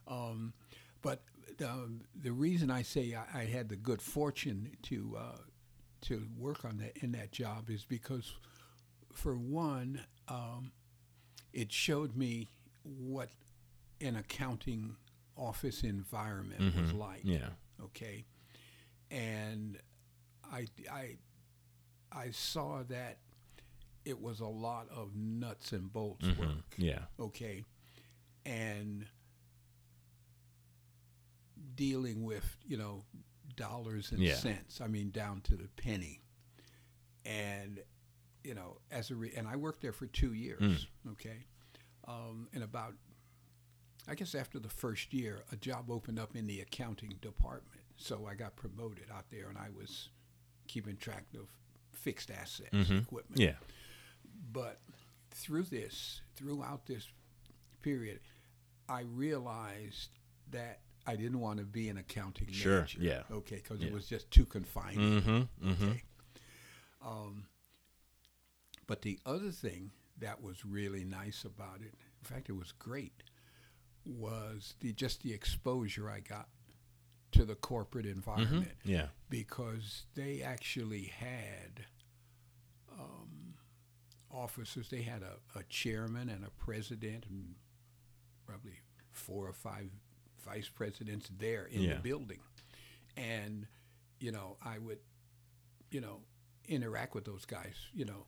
um, 0.07 0.55
but 1.03 1.23
um, 1.63 2.01
the 2.15 2.33
reason 2.33 2.71
I 2.71 2.81
say 2.83 3.15
I, 3.15 3.41
I 3.41 3.45
had 3.45 3.69
the 3.69 3.77
good 3.77 4.01
fortune 4.01 4.77
to 4.85 5.17
uh, 5.19 5.39
to 6.03 6.27
work 6.39 6.65
on 6.65 6.79
that 6.79 6.97
in 7.03 7.13
that 7.13 7.33
job 7.33 7.69
is 7.69 7.85
because, 7.85 8.33
for 9.13 9.37
one, 9.37 10.07
um, 10.29 10.73
it 11.53 11.71
showed 11.71 12.17
me 12.17 12.49
what 12.85 13.29
an 14.01 14.17
accounting 14.17 14.97
office 15.39 15.83
environment 15.85 16.61
was 16.61 16.93
Mhm. 16.93 16.99
like 16.99 17.21
yeah. 17.25 17.51
okay 17.81 18.25
and 19.11 19.79
I, 20.53 20.67
I 20.91 21.17
i 22.13 22.31
saw 22.31 22.83
that 22.85 23.19
it 24.05 24.21
was 24.21 24.41
a 24.41 24.47
lot 24.47 24.89
of 24.91 25.15
nuts 25.15 25.73
and 25.73 25.93
bolts 25.93 26.27
Mhm. 26.27 26.39
work 26.39 26.75
Yeah. 26.77 27.05
okay 27.21 27.65
and 28.45 29.07
dealing 31.75 32.25
with 32.25 32.57
you 32.67 32.77
know 32.77 33.05
dollars 33.57 34.13
and 34.13 34.21
Yeah. 34.21 34.35
cents 34.35 34.81
i 34.81 34.87
mean 34.87 35.11
down 35.11 35.41
to 35.43 35.57
the 35.57 35.69
penny 35.77 36.21
and 37.25 37.81
you 38.45 38.55
know 38.55 38.79
as 38.91 39.11
a 39.11 39.17
re- 39.17 39.33
and 39.37 39.47
i 39.49 39.57
worked 39.57 39.81
there 39.81 39.93
for 39.93 40.07
two 40.07 40.33
years 40.35 40.87
Mm. 41.07 41.13
okay 41.13 41.47
um, 42.07 42.49
and 42.55 42.63
about 42.65 42.95
i 44.09 44.15
guess 44.15 44.35
after 44.35 44.59
the 44.59 44.69
first 44.69 45.13
year 45.13 45.43
a 45.53 45.57
job 45.57 45.91
opened 45.91 46.19
up 46.19 46.35
in 46.37 46.47
the 46.47 46.61
accounting 46.61 47.15
department 47.21 47.81
so 47.97 48.27
i 48.31 48.35
got 48.35 48.57
promoted 48.57 49.05
out 49.15 49.25
there 49.31 49.49
and 49.49 49.59
i 49.59 49.69
was 49.77 50.09
keeping 50.67 50.97
track 50.97 51.25
of 51.35 51.49
fixed 51.93 52.31
assets 52.31 52.71
Mhm. 52.73 53.03
equipment 53.03 53.41
Yeah. 53.41 53.57
but 54.53 54.81
through 55.31 55.65
this, 55.65 56.21
throughout 56.35 56.87
this 56.87 57.07
period, 57.83 58.21
I 58.89 59.03
realized 59.03 60.11
that 60.51 60.81
I 61.07 61.15
didn't 61.17 61.39
want 61.39 61.59
to 61.61 61.65
be 61.65 61.89
an 61.89 61.97
accounting 61.99 62.51
Sure, 62.51 62.87
yeah. 62.99 63.23
Okay, 63.31 63.57
because 63.57 63.81
Yeah. 63.81 63.89
it 63.89 63.93
was 63.93 64.09
just 64.09 64.31
too 64.33 64.45
confining. 64.47 65.21
Mm-hmm. 65.23 65.69
Mm-hmm. 65.71 65.85
Okay. 65.85 66.03
Um, 67.03 67.47
but 68.87 69.03
the 69.03 69.21
other 69.25 69.51
thing 69.53 69.93
that 70.19 70.43
was 70.43 70.65
really 70.65 71.05
nice 71.05 71.45
about 71.45 71.83
it, 71.83 71.95
in 72.21 72.25
fact, 72.25 72.49
it 72.49 72.53
was 72.57 72.73
great, 72.73 73.23
was 74.05 74.75
the 74.81 74.93
just 74.93 75.23
the 75.23 75.33
exposure 75.33 76.11
I 76.11 76.21
got 76.21 76.49
to 77.33 77.45
the 77.45 77.55
corporate 77.55 78.07
environment 78.07 78.73
Yeah. 78.85 79.07
because 79.29 80.05
they 80.15 80.41
actually 80.43 81.05
had 81.19 81.85
um, 82.99 83.55
officers. 84.31 84.89
They 84.89 85.03
had 85.03 85.23
a, 85.23 85.59
a 85.59 85.63
chairman 85.65 86.29
and 86.31 86.45
a 86.45 86.51
president 86.51 87.27
and 87.29 87.55
probably 88.47 88.81
four 89.13 89.47
or 89.47 89.53
five 89.53 89.91
vice 90.45 90.69
presidents 90.69 91.31
there 91.39 91.67
in 91.67 91.83
Yeah. 91.83 91.95
the 91.95 92.01
building. 92.01 92.41
And, 93.17 93.67
you 94.21 94.33
know, 94.33 94.57
I 94.65 94.79
would, 94.79 95.01
you 95.91 96.01
know, 96.01 96.21
interact 96.67 97.15
with 97.15 97.25
those 97.27 97.45
guys, 97.45 97.75
you 97.93 98.05
know, 98.07 98.27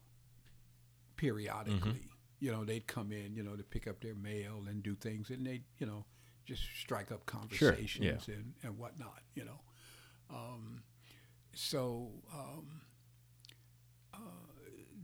periodically. 1.15 2.09
You 2.41 2.51
know, 2.51 2.65
they'd 2.65 2.85
come 2.87 3.11
in, 3.13 3.35
you 3.35 3.43
know, 3.43 3.55
to 3.55 3.63
pick 3.63 3.87
up 3.87 4.01
their 4.01 4.15
mail 4.15 4.63
and 4.67 4.81
do 4.83 4.95
things, 4.95 5.29
and 5.29 5.45
they'd, 5.45 5.63
you 5.77 5.85
know, 5.85 6.03
just 6.45 6.63
strike 6.81 7.11
up 7.11 7.21
Sure, 7.29 7.39
yeah. 7.49 7.75
conversations 7.77 8.27
and, 8.27 8.53
and 8.63 8.77
whatnot, 8.77 9.21
you 9.35 9.45
know. 9.45 9.59
Um, 10.29 10.81
so 11.53 12.11
um, 12.33 12.81
uh, 14.13 14.17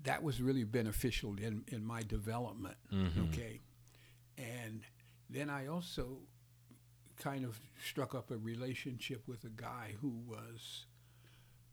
that 0.03 0.23
was 0.23 0.41
really 0.41 0.63
beneficial 0.63 1.35
in, 1.37 1.63
in 1.67 1.85
my 1.85 2.01
development, 2.01 2.77
Mhm. 2.91 3.29
okay? 3.29 3.61
And 4.37 4.81
then 5.29 5.49
I 5.49 5.67
also 5.67 6.19
kind 7.17 7.45
of 7.45 7.59
struck 7.83 8.13
up 8.15 8.31
a 8.31 8.37
relationship 8.37 9.27
with 9.27 9.43
a 9.43 9.49
guy 9.49 9.93
who 10.01 10.09
was 10.09 10.85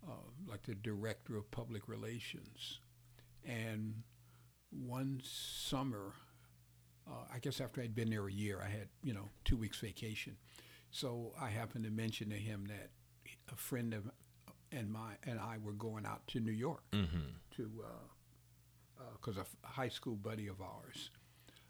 uh, 0.07 0.13
like 0.47 0.63
the 0.65 0.75
director 0.75 1.37
of 1.37 1.51
public 1.51 1.89
relations. 1.89 2.81
And 3.45 4.03
one 4.95 5.21
summer, 5.25 6.13
uh, 7.09 7.25
I 7.35 7.39
guess 7.41 7.61
after 7.61 7.81
I'd 7.83 7.95
been 7.95 8.11
there 8.11 8.27
a 8.29 8.33
year, 8.33 8.61
I 8.65 8.69
had, 8.69 8.89
you 9.03 9.13
know, 9.13 9.29
two 9.45 9.57
weeks 9.57 9.79
vacation. 9.81 10.37
So 10.91 11.33
I 11.41 11.49
happened 11.51 11.85
to 11.85 11.91
mention 11.91 12.31
to 12.31 12.37
him 12.37 12.67
that 12.69 12.91
a 13.53 13.57
friend 13.57 13.93
of 13.95 14.09
and 14.71 14.91
my 14.91 15.13
and 15.25 15.39
I 15.41 15.59
were 15.59 15.73
going 15.73 16.07
out 16.07 16.27
to 16.29 16.41
New 16.41 16.53
York 16.53 16.83
Mm-hmm. 16.93 17.27
to 17.57 17.71
because 19.15 19.37
a 19.37 19.41
f- 19.41 19.57
high 19.65 19.89
school 19.89 20.17
buddy 20.17 20.47
of 20.49 20.61
ours 20.61 21.11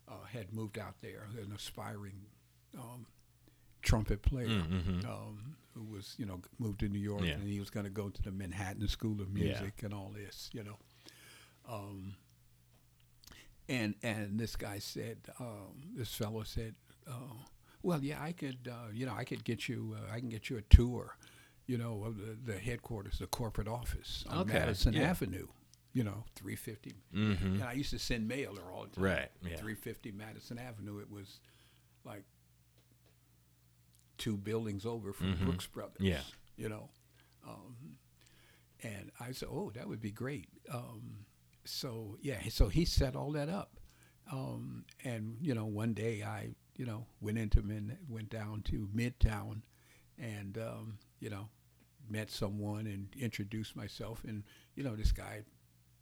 uh, 0.08 0.24
had 0.30 0.52
moved 0.52 0.78
out 0.78 0.94
there, 1.00 1.26
an 1.40 1.52
aspiring 1.54 2.18
um, 2.78 3.06
trumpet 3.82 4.20
player 4.22 4.48
Mm-hmm. 4.48 5.06
um, 5.08 5.56
who 5.74 5.84
was, 5.84 6.14
you 6.18 6.26
know, 6.26 6.40
moved 6.58 6.80
to 6.80 6.88
New 6.88 6.98
York 7.00 7.22
Yeah. 7.24 7.34
and 7.34 7.48
he 7.48 7.58
was 7.60 7.70
going 7.70 7.84
to 7.84 7.90
go 8.02 8.08
to 8.10 8.22
the 8.22 8.30
Manhattan 8.30 8.86
School 8.88 9.20
of 9.20 9.28
Yeah. 9.36 9.44
Music 9.44 9.82
and 9.82 9.92
all 9.94 10.12
this, 10.14 10.50
you 10.52 10.62
know. 10.62 10.76
Um, 11.68 12.14
and 13.68 13.94
and 14.02 14.38
this 14.38 14.56
guy 14.56 14.78
said, 14.78 15.18
um, 15.40 15.82
this 15.96 16.14
fellow 16.14 16.42
said, 16.42 16.74
uh, 17.06 17.34
well, 17.82 18.02
yeah, 18.02 18.22
I 18.22 18.32
could, 18.32 18.68
uh, 18.70 18.90
you 18.92 19.06
know, 19.06 19.14
I 19.14 19.24
could 19.24 19.44
get 19.44 19.68
you, 19.68 19.96
uh, 19.98 20.12
I 20.14 20.18
can 20.20 20.28
get 20.28 20.48
you 20.50 20.56
a 20.56 20.62
tour, 20.62 21.16
you 21.66 21.76
know, 21.78 22.04
of 22.04 22.16
the, 22.18 22.52
the 22.52 22.58
headquarters, 22.58 23.18
the 23.18 23.26
corporate 23.26 23.68
office 23.68 24.24
on 24.28 24.40
Okay, 24.42 24.54
Madison 24.54 24.94
yeah. 24.94 25.02
Avenue, 25.10 25.46
you 25.92 26.02
know, 26.04 26.24
350. 26.36 26.92
Mm-hmm. 27.14 27.46
And 27.46 27.62
I 27.64 27.72
used 27.74 27.90
to 27.90 27.98
send 27.98 28.26
mail 28.26 28.54
there 28.54 28.70
all 28.72 28.84
the 28.84 28.90
time. 28.96 29.04
Right. 29.04 29.28
Yeah. 29.42 29.56
350 29.56 30.12
Madison 30.12 30.58
Avenue. 30.58 30.98
It 30.98 31.10
was 31.10 31.40
like 32.04 32.24
two 34.18 34.36
buildings 34.36 34.86
over 34.86 35.12
from 35.12 35.34
Mhm. 35.34 35.44
Brooks 35.44 35.66
Brothers. 35.66 36.00
Yeah. 36.00 36.22
You 36.56 36.68
know, 36.68 36.88
um, 37.46 37.98
and 38.82 39.10
I 39.18 39.32
said, 39.32 39.48
"Oh, 39.50 39.70
that 39.74 39.88
would 39.88 40.00
be 40.00 40.10
great." 40.12 40.48
Um, 40.70 41.26
so 41.64 42.16
yeah, 42.20 42.38
so 42.48 42.68
he 42.68 42.84
set 42.84 43.16
all 43.16 43.32
that 43.32 43.48
up, 43.48 43.76
um, 44.30 44.84
and 45.02 45.36
you 45.40 45.54
know, 45.54 45.64
one 45.66 45.94
day 45.94 46.22
I, 46.22 46.50
you 46.76 46.86
know, 46.86 47.06
went 47.20 47.38
into 47.38 47.62
Min- 47.62 47.98
went 48.08 48.30
down 48.30 48.62
to 48.62 48.88
Midtown, 48.94 49.62
and 50.18 50.58
um, 50.58 50.98
you 51.20 51.30
know, 51.30 51.48
met 52.08 52.30
someone 52.30 52.86
and 52.86 53.08
introduced 53.18 53.76
myself, 53.76 54.22
and 54.24 54.44
you 54.74 54.84
know, 54.84 54.94
this 54.96 55.12
guy, 55.12 55.42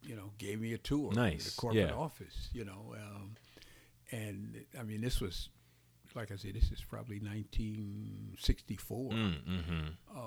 you 0.03 0.15
know, 0.15 0.31
gave 0.37 0.59
me 0.59 0.73
a 0.73 0.77
tour 0.77 1.11
Nice, 1.13 1.55
the 1.55 1.61
corporate 1.61 1.89
yeah. 1.89 1.95
office, 1.95 2.49
you 2.53 2.65
know, 2.65 2.95
um, 2.95 3.35
and 4.11 4.65
I 4.79 4.83
mean, 4.83 5.01
this 5.01 5.19
was. 5.21 5.49
Like 6.15 6.31
I 6.31 6.35
said, 6.35 6.53
this 6.53 6.69
is 6.71 6.83
probably 6.87 7.19
1964. 7.19 9.11
Mm-hmm. 9.13 9.87
Uh, 10.15 10.19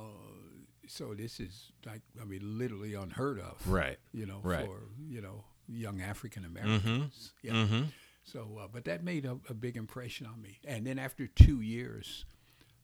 so 0.86 1.14
this 1.14 1.40
is 1.40 1.72
like, 1.84 2.02
I 2.20 2.24
mean, 2.24 2.58
literally 2.58 2.94
unheard 2.94 3.40
of. 3.40 3.66
Right. 3.68 3.98
You 4.12 4.26
know, 4.26 4.40
Right. 4.42 4.64
for 4.66 4.82
you 5.08 5.20
know 5.20 5.44
young 5.68 6.00
African 6.00 6.44
Americans. 6.44 7.32
Yeah. 7.42 7.52
Mm-hmm. 7.52 7.82
So, 8.24 8.58
uh, 8.62 8.66
but 8.72 8.84
that 8.86 9.04
made 9.04 9.24
a, 9.24 9.38
a 9.48 9.54
big 9.54 9.76
impression 9.76 10.26
on 10.26 10.40
me. 10.42 10.58
And 10.64 10.86
then 10.86 10.98
after 10.98 11.26
two 11.28 11.60
years, 11.60 12.24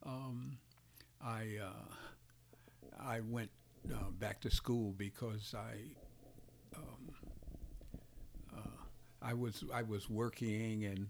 um, 0.04 0.58
I 1.20 1.58
uh, 1.62 1.94
I 3.00 3.20
went 3.20 3.50
uh, 3.92 4.10
back 4.18 4.40
to 4.42 4.50
school 4.50 4.92
because 4.96 5.54
I 5.56 6.76
um, 6.76 7.14
uh, 8.56 8.60
I 9.20 9.34
was 9.34 9.64
I 9.72 9.82
was 9.82 10.08
working 10.08 10.84
and 10.84 11.08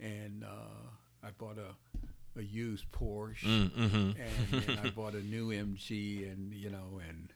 and 0.00 0.44
uh, 0.44 0.88
I 1.22 1.30
bought 1.38 1.58
a 1.58 1.74
a 2.38 2.42
used 2.42 2.90
Porsche 2.92 3.44
Mm-hmm. 3.70 4.10
and 4.20 4.62
then 4.64 4.78
I 4.84 4.90
bought 4.90 5.14
a 5.14 5.22
new 5.22 5.48
MG, 5.48 6.30
and 6.30 6.52
you 6.52 6.70
know, 6.70 7.00
and 7.08 7.32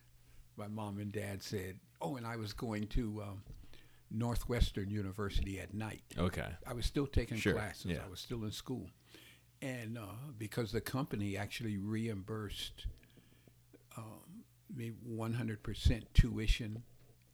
my 0.57 0.67
mom 0.67 0.99
and 0.99 1.11
dad 1.11 1.41
said, 1.43 1.79
"Oh, 2.01 2.15
and 2.17 2.25
I 2.27 2.35
was 2.35 2.53
going 2.53 2.87
to 2.87 3.21
um, 3.23 3.43
Northwestern 4.09 4.89
University 4.89 5.59
at 5.59 5.73
night. 5.73 6.03
Okay. 6.17 6.47
I 6.67 6.73
was 6.73 6.85
still 6.85 7.07
taking 7.07 7.37
Sure, 7.37 7.53
classes. 7.53 7.85
yeah. 7.85 7.99
I 8.05 8.09
was 8.09 8.19
still 8.19 8.43
in 8.43 8.51
school, 8.51 8.89
and 9.61 9.97
uh, 9.97 10.01
because 10.37 10.71
the 10.71 10.81
company 10.81 11.37
actually 11.37 11.77
reimbursed 11.77 12.87
um, 13.97 14.43
me 14.75 14.91
100% 15.09 16.03
tuition 16.13 16.83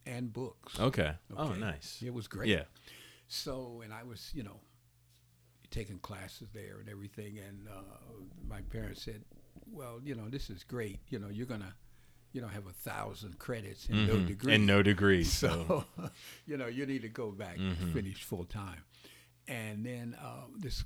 and 0.05 0.31
books. 0.33 0.79
Okay. 0.79 1.13
Oh, 1.35 1.49
nice. 1.53 2.01
It 2.05 2.13
was 2.13 2.27
great. 2.27 2.49
Yeah. 2.49 2.63
So, 3.27 3.81
and 3.83 3.93
I 3.93 4.03
was, 4.03 4.31
you 4.33 4.43
know, 4.43 4.59
taking 5.71 5.99
classes 5.99 6.49
there 6.53 6.77
and 6.79 6.89
everything. 6.89 7.37
And 7.39 7.67
uh, 7.67 7.81
my 8.47 8.61
parents 8.61 9.03
said, 9.03 9.21
well, 9.71 9.99
you 10.03 10.15
know, 10.15 10.29
this 10.29 10.49
is 10.49 10.63
great. 10.63 10.99
You 11.09 11.19
know, 11.19 11.27
you're 11.29 11.45
going 11.45 11.61
to, 11.61 11.73
you 12.33 12.41
know, 12.41 12.47
have 12.47 12.67
a 12.67 12.71
thousand 12.71 13.37
credits 13.39 13.87
and 13.89 14.07
no 14.07 14.15
Mhm. 14.15 14.27
degree. 14.27 14.53
And 14.55 14.65
no 14.65 14.81
degree. 14.83 15.23
So. 15.41 15.85
So, 15.97 16.09
you 16.47 16.57
know, 16.57 16.67
you 16.67 16.85
need 16.85 17.01
to 17.01 17.09
go 17.09 17.31
back 17.31 17.57
Mhm. 17.57 17.81
and 17.81 17.93
finish 17.93 18.23
full 18.23 18.45
time. 18.45 18.83
And 19.47 19.85
then 19.85 20.15
uh, 20.21 20.45
this 20.57 20.83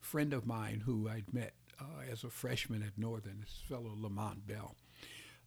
friend 0.00 0.32
of 0.32 0.46
mine 0.46 0.80
who 0.86 1.08
I'd 1.08 1.32
met 1.32 1.54
uh, 1.80 1.84
as 2.10 2.24
a 2.24 2.30
freshman 2.30 2.82
at 2.82 2.96
Northern, 2.98 3.40
this 3.40 3.62
fellow 3.68 3.92
Lamont 3.96 4.46
Bell, 4.46 4.74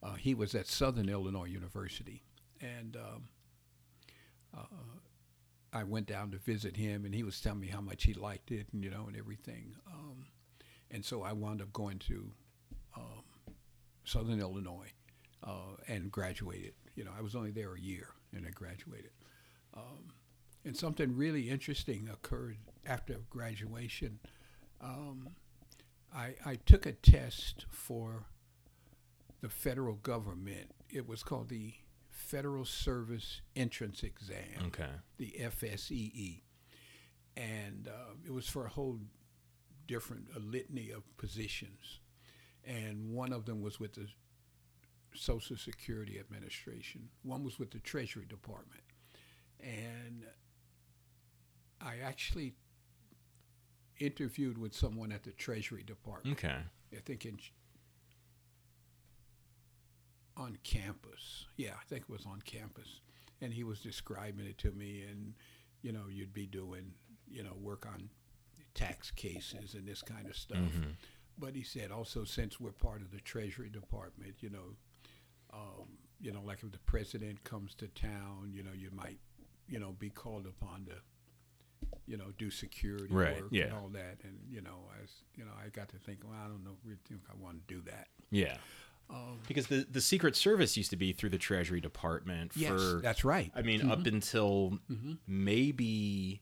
uh, 0.04 0.14
he 0.14 0.34
was 0.34 0.56
at 0.56 0.68
Southern 0.68 1.10
Illinois 1.10 1.46
University. 1.46 2.24
And 2.62 2.96
um, 2.96 3.28
uh, 4.56 4.64
I 5.74 5.84
went 5.84 6.08
down 6.08 6.32
to 6.32 6.38
visit 6.38 6.76
him, 6.76 7.06
and 7.06 7.16
he 7.16 7.24
was 7.24 7.40
telling 7.40 7.62
me 7.62 7.68
how 7.68 7.82
much 7.82 8.04
he 8.04 8.14
liked 8.14 8.52
it, 8.52 8.68
and 8.74 8.84
you 8.84 8.90
know, 8.90 9.06
and 9.08 9.16
everything. 9.16 9.76
Um, 9.88 10.26
and 10.90 11.04
so 11.04 11.24
I 11.24 11.32
wound 11.32 11.62
up 11.62 11.72
going 11.72 12.00
to 12.00 12.32
um, 12.98 13.24
Southern 14.04 14.40
Illinois 14.40 14.92
uh, 15.44 15.76
and 15.88 16.12
graduated. 16.12 16.74
You 16.96 17.06
know, 17.06 17.12
I 17.18 17.22
was 17.22 17.36
only 17.36 17.52
there 17.52 17.74
a 17.74 17.80
year, 17.80 18.10
and 18.36 18.46
I 18.46 18.50
graduated. 18.50 19.12
Um, 19.76 20.12
and 20.66 20.76
something 20.76 21.16
really 21.16 21.50
interesting 21.50 22.10
occurred 22.12 22.58
after 22.86 23.16
graduation. 23.30 24.20
Um, 24.82 25.30
I, 26.14 26.36
I 26.46 26.56
took 26.56 26.86
a 26.86 26.92
test 26.92 27.66
for 27.70 28.26
the 29.42 29.50
federal 29.50 29.96
government. 29.96 30.72
It 30.90 31.08
was 31.08 31.24
called 31.24 31.50
the 31.50 31.74
Federal 32.32 32.64
Service 32.66 33.42
Entrance 33.58 34.04
Exam 34.04 34.68
Okay. 34.68 34.90
the 35.18 35.36
FSEE, 35.38 36.42
and 37.36 37.90
uh, 37.90 38.14
it 38.26 38.32
was 38.32 38.48
for 38.48 38.66
a 38.66 38.70
whole 38.70 39.00
different 39.86 40.28
a 40.36 40.40
litany 40.40 40.92
of 40.92 41.04
positions, 41.18 42.00
and 42.64 43.12
one 43.12 43.34
of 43.34 43.46
them 43.46 43.62
was 43.62 43.80
with 43.82 43.94
the 43.96 44.08
Social 45.14 45.58
Security 45.58 46.18
Administration. 46.20 47.10
One 47.24 47.44
was 47.44 47.60
with 47.60 47.72
the 47.72 47.80
Treasury 47.80 48.26
Department, 48.26 48.84
and 49.60 50.26
I 51.82 51.98
actually 52.02 52.54
interviewed 54.00 54.58
with 54.58 54.74
someone 54.74 55.12
at 55.12 55.24
the 55.24 55.32
Treasury 55.32 55.84
Department. 55.84 56.38
Okay. 56.38 56.60
I 56.94 57.00
think 57.06 57.26
in 57.26 57.38
on 60.42 60.58
campus. 60.64 61.46
Yeah, 61.58 61.74
I 61.80 61.84
think 61.88 62.04
it 62.04 62.10
was 62.10 62.26
on 62.26 62.42
campus, 62.42 63.02
and 63.42 63.54
he 63.54 63.64
was 63.64 63.80
describing 63.80 64.46
it 64.46 64.58
to 64.60 64.72
me. 64.72 65.04
And 65.10 65.34
you 65.82 65.92
know, 65.92 66.08
you'd 66.10 66.34
be 66.34 66.46
doing 66.48 66.94
you 67.30 67.44
know 67.44 67.54
work 67.60 67.86
on 67.86 68.10
tax 68.74 69.12
cases 69.12 69.74
and 69.74 69.88
this 69.88 70.02
kind 70.02 70.28
of 70.28 70.36
stuff. 70.36 70.58
Mhm. 70.58 70.96
But 71.38 71.56
he 71.56 71.64
said 71.64 71.92
also 71.92 72.24
since 72.24 72.60
we're 72.60 72.72
part 72.72 73.02
of 73.02 73.12
the 73.12 73.20
Treasury 73.20 73.70
Department, 73.70 74.36
you 74.42 74.50
know, 74.50 74.76
um, 75.54 75.98
you 76.20 76.32
know, 76.32 76.42
like 76.42 76.64
if 76.64 76.72
the 76.72 76.80
president 76.80 77.44
comes 77.44 77.74
to 77.76 77.88
town, 77.88 78.52
you 78.54 78.64
know, 78.64 78.74
you 78.74 78.92
might 78.92 79.20
you 79.68 79.80
know 79.80 79.92
be 79.94 80.10
called 80.10 80.46
upon 80.46 80.86
to 80.86 80.96
you 82.06 82.18
know 82.18 82.32
do 82.38 82.50
security 82.52 83.14
Right, 83.14 83.42
work 83.42 83.52
and 83.54 83.74
all 83.74 83.90
that. 83.90 84.18
And 84.24 84.40
you 84.50 84.62
know, 84.62 84.90
as 85.04 85.10
you 85.36 85.46
know, 85.46 85.52
I 85.64 85.70
got 85.70 85.90
to 85.90 85.98
think, 85.98 86.20
well, 86.24 86.38
I 86.38 86.48
don't 86.48 86.64
know, 86.64 86.78
think 87.08 87.22
I 87.30 87.36
want 87.42 87.68
to 87.68 87.74
do 87.74 87.82
that. 87.90 88.08
Yeah. 88.30 88.58
Um, 89.12 89.40
Because 89.48 89.68
the 89.68 89.86
the 89.90 90.02
Secret 90.02 90.36
Service 90.36 90.78
used 90.78 90.90
to 90.92 90.96
be 90.96 91.12
through 91.14 91.30
the 91.32 91.38
Treasury 91.38 91.82
Department 91.82 92.52
yes, 92.56 92.70
for 92.70 93.02
that's 93.02 93.24
right. 93.26 93.52
I 93.56 93.62
mean 93.62 93.90
up 93.90 94.06
until 94.06 94.80
Mhm. 94.90 95.18
maybe 95.28 96.42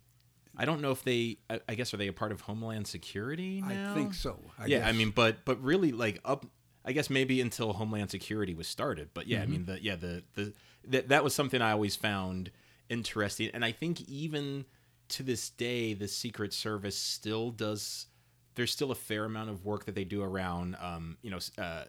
I 0.56 0.66
don't 0.66 0.82
know 0.82 0.92
if 0.92 1.04
they 1.04 1.38
I, 1.50 1.62
I 1.70 1.76
guess 1.76 1.94
are 1.94 1.98
they 1.98 2.08
a 2.08 2.14
part 2.14 2.32
of 2.32 2.42
Homeland 2.42 2.88
Security 2.88 3.62
now? 3.62 3.92
I 3.92 3.94
think 3.96 4.14
so. 4.14 4.52
I 4.58 4.66
yeah, 4.68 4.88
I 4.88 4.92
mean 4.92 5.12
but 5.12 5.46
but 5.46 5.62
really 5.64 5.92
like 5.92 6.20
up 6.26 6.46
I 6.86 6.92
guess 6.94 7.10
maybe 7.10 7.42
until 7.42 7.74
Homeland 7.74 8.10
Security 8.10 8.54
was 8.54 8.68
started. 8.68 9.10
But 9.14 9.28
yeah, 9.28 9.42
I 9.42 9.46
mean 9.46 9.66
the 9.66 9.82
yeah 9.82 9.96
the 9.96 10.24
the 10.36 10.54
that 10.88 11.10
that 11.10 11.24
was 11.24 11.34
something 11.34 11.62
I 11.62 11.72
always 11.72 11.96
found 11.96 12.52
interesting 12.90 13.50
and 13.54 13.64
I 13.64 13.72
think 13.72 14.02
even 14.10 14.66
to 15.10 15.24
this 15.24 15.50
day 15.50 15.94
the 15.94 16.08
Secret 16.08 16.54
Service 16.54 16.98
still 16.98 17.52
does 17.52 18.08
there's 18.56 18.72
still 18.72 18.92
a 18.92 18.96
fair 18.96 19.26
amount 19.26 19.50
of 19.50 19.64
work 19.64 19.86
that 19.86 19.96
they 19.96 20.04
do 20.04 20.22
around 20.22 20.76
um 20.80 21.18
you 21.22 21.30
know 21.32 21.40
uh 21.58 21.86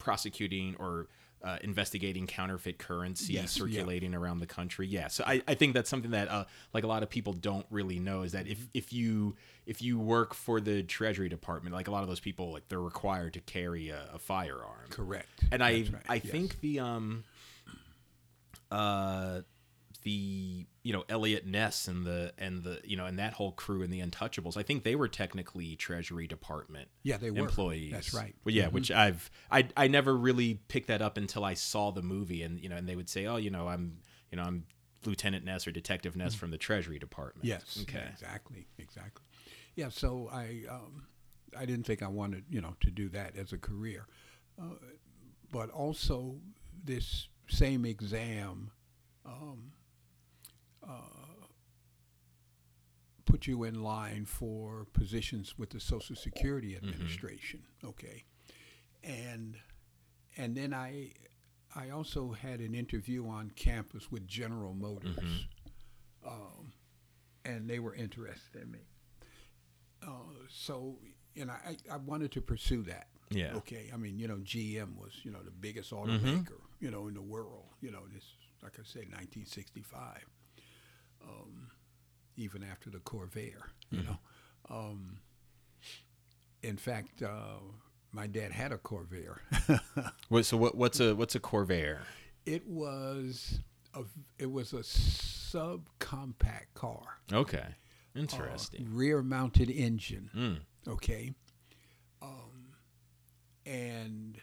prosecuting 0.00 0.74
or 0.80 1.06
uh, 1.42 1.56
investigating 1.62 2.26
counterfeit 2.26 2.78
currency 2.78 3.32
Yes, 3.34 3.56
yeah. 3.56 3.62
circulating 3.64 4.14
around 4.14 4.40
the 4.40 4.46
country. 4.46 4.86
Yeah, 4.86 5.08
so 5.08 5.24
I, 5.26 5.42
I 5.48 5.54
think 5.54 5.72
that's 5.74 5.88
something 5.88 6.10
that 6.10 6.28
uh, 6.28 6.44
like 6.74 6.84
a 6.84 6.86
lot 6.86 7.02
of 7.02 7.08
people 7.08 7.32
don't 7.32 7.64
really 7.70 7.98
know 7.98 8.22
is 8.22 8.32
that 8.32 8.46
if 8.46 8.58
if 8.74 8.92
you 8.92 9.36
if 9.64 9.80
you 9.80 9.98
work 9.98 10.34
for 10.34 10.60
the 10.60 10.82
Treasury 10.82 11.28
Department, 11.28 11.74
like 11.74 11.88
a 11.88 11.90
lot 11.92 12.02
of 12.02 12.08
those 12.08 12.20
people, 12.20 12.52
like 12.52 12.68
they're 12.68 12.80
required 12.80 13.34
to 13.34 13.40
carry 13.40 13.88
a, 13.88 14.10
a 14.14 14.18
firearm. 14.18 14.88
correct. 14.90 15.28
And 15.50 15.62
I 15.62 15.70
right, 15.72 15.94
I 16.08 16.14
yes. 16.16 16.26
think 16.26 16.60
the 16.60 16.80
um 16.80 17.24
uh 18.70 19.40
the 20.02 20.66
you 20.82 20.92
know 20.92 21.04
Eliot 21.08 21.46
Ness 21.46 21.88
and 21.88 22.06
the 22.06 22.32
and 22.38 22.62
the 22.64 22.80
you 22.84 22.96
know 22.96 23.04
and 23.06 23.18
that 23.18 23.34
whole 23.34 23.52
crew 23.52 23.82
and 23.82 23.92
the 23.92 24.00
Untouchables, 24.00 24.56
I 24.56 24.62
think 24.62 24.82
they 24.82 24.96
were 24.96 25.08
technically 25.08 25.76
Treasury 25.76 26.26
Department 26.26 26.88
yeah, 27.02 27.16
they 27.18 27.30
were 27.30 27.40
employees. 27.40 27.92
That's 27.92 28.14
right. 28.14 28.34
Well, 28.44 28.54
yeah, 28.54 28.68
Mhm. 28.68 28.72
which 28.72 28.90
I've 28.90 29.30
I 29.50 29.68
I 29.76 29.88
never 29.88 30.16
really 30.16 30.54
picked 30.68 30.88
that 30.88 31.02
up 31.02 31.16
until 31.16 31.44
I 31.44 31.54
saw 31.54 31.90
the 31.90 32.02
movie, 32.02 32.42
and 32.42 32.58
you 32.60 32.68
know, 32.68 32.76
and 32.76 32.88
they 32.88 32.96
would 32.96 33.08
say, 33.10 33.26
oh, 33.26 33.36
you 33.36 33.50
know, 33.50 33.68
I'm 33.68 33.98
you 34.30 34.36
know 34.36 34.42
I'm 34.44 34.64
Lieutenant 35.04 35.44
Ness 35.44 35.66
or 35.66 35.70
Detective 35.72 36.16
Ness 36.16 36.34
from 36.34 36.50
the 36.50 36.58
Treasury 36.58 36.98
Department. 36.98 37.44
Yes. 37.46 37.78
Okay. 37.82 38.06
exactly. 38.12 38.66
Exactly. 38.78 39.24
Yeah. 39.74 39.88
So 39.90 40.28
I 40.32 40.62
um, 40.70 41.06
I 41.56 41.66
didn't 41.66 41.84
think 41.84 42.02
I 42.02 42.08
wanted 42.08 42.44
you 42.48 42.60
know 42.60 42.76
to 42.80 42.90
do 42.90 43.08
that 43.10 43.36
as 43.36 43.52
a 43.52 43.58
career, 43.58 44.06
uh, 44.60 44.76
but 45.52 45.70
also 45.70 46.40
this 46.84 47.28
same 47.48 47.84
exam. 47.84 48.70
Um, 49.26 49.72
uh, 50.86 51.46
put 53.24 53.46
you 53.46 53.64
in 53.64 53.82
line 53.82 54.24
for 54.24 54.86
positions 54.92 55.58
with 55.58 55.70
the 55.70 55.80
Social 55.80 56.16
Security 56.16 56.76
Administration. 56.76 57.62
Okay, 57.84 58.24
and 59.04 59.56
and 60.36 60.56
then 60.56 60.72
I 60.74 61.12
I 61.74 61.90
also 61.90 62.32
had 62.32 62.60
an 62.60 62.74
interview 62.74 63.26
on 63.28 63.50
campus 63.56 64.10
with 64.10 64.26
General 64.26 64.74
Motors, 64.74 65.16
um, 66.26 66.72
and 67.44 67.68
they 67.68 67.78
were 67.78 67.94
interested 67.94 68.62
in 68.62 68.70
me. 68.70 68.80
Uh, 70.02 70.08
so 70.48 70.98
know 71.44 71.52
I, 71.52 71.76
I 71.92 71.96
wanted 71.98 72.32
to 72.32 72.40
pursue 72.40 72.82
that. 72.84 73.08
Yeah. 73.30 73.52
Okay. 73.54 73.90
I 73.94 73.96
mean, 73.96 74.18
you 74.18 74.26
know, 74.26 74.38
GM 74.38 74.96
was, 74.98 75.12
you 75.22 75.30
know, 75.30 75.38
the 75.44 75.52
biggest 75.52 75.92
automaker, 75.92 76.58
you 76.80 76.90
know, 76.90 77.06
in 77.06 77.14
the 77.14 77.22
world. 77.22 77.66
You 77.80 77.92
know, 77.92 78.00
this, 78.12 78.24
like 78.62 78.72
I 78.74 78.82
said, 78.82 79.02
1965. 79.12 80.26
Um, 81.22 81.70
even 82.36 82.62
after 82.62 82.90
the 82.90 82.98
Corvair, 82.98 83.56
you 83.90 84.02
know. 84.02 84.18
Um, 84.70 85.18
in 86.62 86.76
fact, 86.76 87.22
uh, 87.22 87.58
my 88.12 88.26
dad 88.26 88.52
had 88.52 88.72
a 88.72 88.78
Corvair. 88.78 89.38
What, 90.28 90.46
so 90.46 90.56
what, 90.56 90.76
what's 90.76 91.00
a 91.00 91.14
what's 91.14 91.34
a 91.34 91.40
Corvair? 91.40 91.98
it 92.46 92.66
was 92.66 93.60
a, 93.94 94.02
it 94.38 94.50
was 94.50 94.72
a 94.72 94.78
subcompact 94.78 96.72
car, 96.74 97.18
Okay, 97.32 97.58
uh, 97.58 98.18
interesting. 98.18 98.88
rear-mounted 98.94 99.68
engine. 99.70 100.30
Mm. 100.34 100.58
okay 100.92 101.34
um, 102.22 102.74
and 103.66 104.38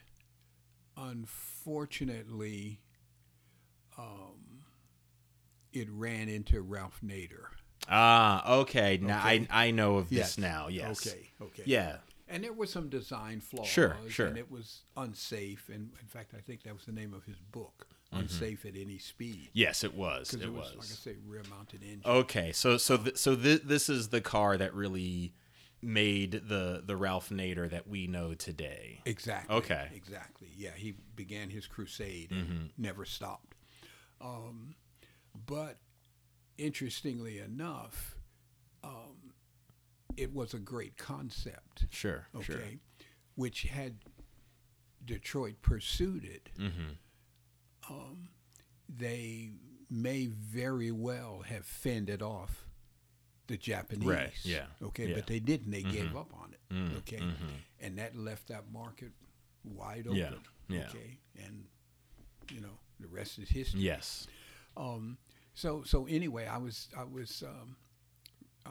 unfortunately 0.98 2.80
um, 3.98 4.38
it 5.80 5.88
ran 5.92 6.30
into 6.30 6.62
ralph 6.62 7.00
nader 7.04 7.46
Ah, 7.90 8.56
okay. 8.62 8.98
Now 9.02 9.20
Okay. 9.20 9.48
I 9.52 9.68
I 9.68 9.72
know 9.72 9.96
of 9.98 10.10
this 10.10 10.18
Yes. 10.18 10.38
now. 10.38 10.68
Yes. 10.68 11.08
okay 11.08 11.30
okay 11.42 11.64
Yeah. 11.66 11.98
and 12.28 12.44
there 12.44 12.52
were 12.54 12.66
some 12.68 12.90
design 12.90 13.40
flaws 13.40 13.68
Sure, 13.68 13.96
sure. 14.10 14.28
and 14.28 14.38
it 14.38 14.52
was 14.52 14.82
unsafe 14.98 15.70
and 15.70 15.92
in 16.02 16.08
fact 16.08 16.34
i 16.38 16.42
think 16.42 16.64
that 16.64 16.74
was 16.74 16.86
the 16.86 16.92
name 16.92 17.14
of 17.14 17.24
his 17.26 17.38
book 17.52 17.88
Mm-hmm. 18.14 18.24
unsafe 18.24 18.66
at 18.66 18.76
any 18.78 18.98
speed 19.00 19.50
Yes, 19.54 19.84
it 19.84 19.94
was. 19.94 20.30
because 20.32 20.46
It, 20.46 20.48
it, 20.50 20.54
was, 20.54 20.68
was. 20.76 20.78
like 20.78 20.92
i 20.92 21.14
say 21.14 21.16
rear 21.28 21.44
mounted 21.50 21.84
engine 21.84 22.02
Okay, 22.06 22.52
so 22.54 22.78
so 22.78 22.96
th- 22.98 23.18
so 23.18 23.36
th- 23.36 23.64
this 23.64 23.90
is 23.90 24.10
the 24.10 24.22
car 24.22 24.56
that 24.58 24.74
really 24.74 25.34
made 25.82 26.32
the 26.48 26.82
the 26.86 26.96
Ralph 26.96 27.30
Nader 27.30 27.70
that 27.70 27.86
we 27.88 28.08
know 28.08 28.34
today. 28.34 29.02
Exactly. 29.06 29.56
Okay. 29.58 29.90
Exactly. 29.94 30.48
Yeah, 30.58 30.72
he 30.76 30.96
began 31.16 31.50
his 31.50 31.68
crusade 31.68 32.32
Mm-hmm. 32.32 32.52
and 32.52 32.70
never 32.78 33.04
stopped. 33.06 33.56
Um, 34.22 34.76
but 35.46 35.78
interestingly 36.58 37.40
enough, 37.40 38.16
um, 38.84 39.34
it 40.16 40.34
was 40.34 40.54
a 40.54 40.60
great 40.60 40.98
concept. 40.98 41.86
Sure, 41.92 42.28
Okay, 42.36 42.44
sure. 42.46 42.62
which 43.36 43.64
had 43.64 43.96
Detroit 45.06 45.62
pursued 45.62 46.24
it, 46.26 46.50
Mm-hmm. 46.60 47.94
um, 47.94 48.30
they 48.90 49.52
may 49.90 50.26
very 50.28 50.92
well 50.92 51.42
have 51.48 51.66
fended 51.66 52.22
off 52.22 52.66
the 53.48 53.58
Japanese. 53.58 54.06
Right, 54.08 54.32
yeah, 54.44 54.66
Okay, 54.82 55.08
yeah. 55.10 55.16
but 55.16 55.28
they 55.28 55.40
didn't. 55.40 55.72
They 55.72 55.84
gave 55.84 56.16
up 56.16 56.34
on 56.34 56.54
it. 56.54 56.74
Mm, 56.74 56.98
okay, 56.98 57.18
mhm. 57.20 57.36
and 57.80 57.98
that 57.98 58.16
left 58.18 58.48
that 58.50 58.70
market 58.74 59.12
wide 59.64 60.08
open. 60.08 60.18
Yeah, 60.18 60.32
yeah. 60.68 60.88
Okay, 60.90 61.18
and 61.46 61.64
you 62.52 62.60
know 62.60 62.78
the 63.00 63.08
rest 63.08 63.40
is 63.40 63.48
history. 63.50 63.80
Yes. 63.82 64.28
Um, 64.76 65.18
so 65.58 65.82
so 65.84 66.06
anyway, 66.06 66.46
I 66.46 66.58
was 66.58 66.88
I 66.96 67.04
was 67.04 67.44
um, 67.46 67.76
uh, 68.66 68.70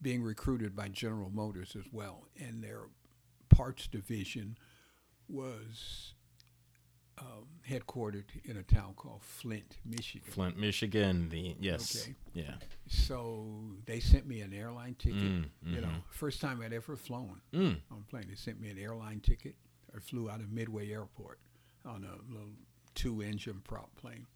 being 0.00 0.22
recruited 0.22 0.76
by 0.76 0.88
General 0.88 1.28
Motors 1.30 1.74
as 1.76 1.84
well, 1.92 2.26
and 2.38 2.62
their 2.62 2.82
parts 3.48 3.88
division 3.88 4.56
was 5.28 6.14
um, 7.18 7.46
headquartered 7.68 8.24
in 8.44 8.56
a 8.56 8.62
town 8.62 8.94
called 8.96 9.22
Flint, 9.22 9.78
Michigan. 9.84 10.30
Flint, 10.30 10.56
Michigan. 10.56 11.28
The 11.30 11.56
yes. 11.60 12.02
Okay. 12.04 12.14
Yeah. 12.32 12.54
So 12.86 13.46
they 13.86 14.00
sent 14.00 14.26
me 14.26 14.40
an 14.40 14.52
airline 14.54 14.94
ticket. 14.98 15.20
Mm, 15.22 15.44
You 15.64 15.80
know, 15.80 15.88
mhm. 15.88 16.02
first 16.10 16.40
time 16.40 16.62
I'd 16.62 16.72
ever 16.72 16.96
flown 16.96 17.40
Mm. 17.52 17.76
on 17.90 18.04
a 18.06 18.10
plane. 18.10 18.26
They 18.28 18.36
sent 18.36 18.60
me 18.60 18.70
an 18.70 18.78
airline 18.78 19.20
ticket. 19.20 19.56
I 19.94 19.98
flew 19.98 20.30
out 20.30 20.40
of 20.40 20.50
Midway 20.52 20.90
Airport 20.92 21.40
on 21.84 22.04
a 22.04 22.32
little 22.32 22.52
two-engine 22.94 23.60
prop 23.64 23.94
plane. 23.96 24.26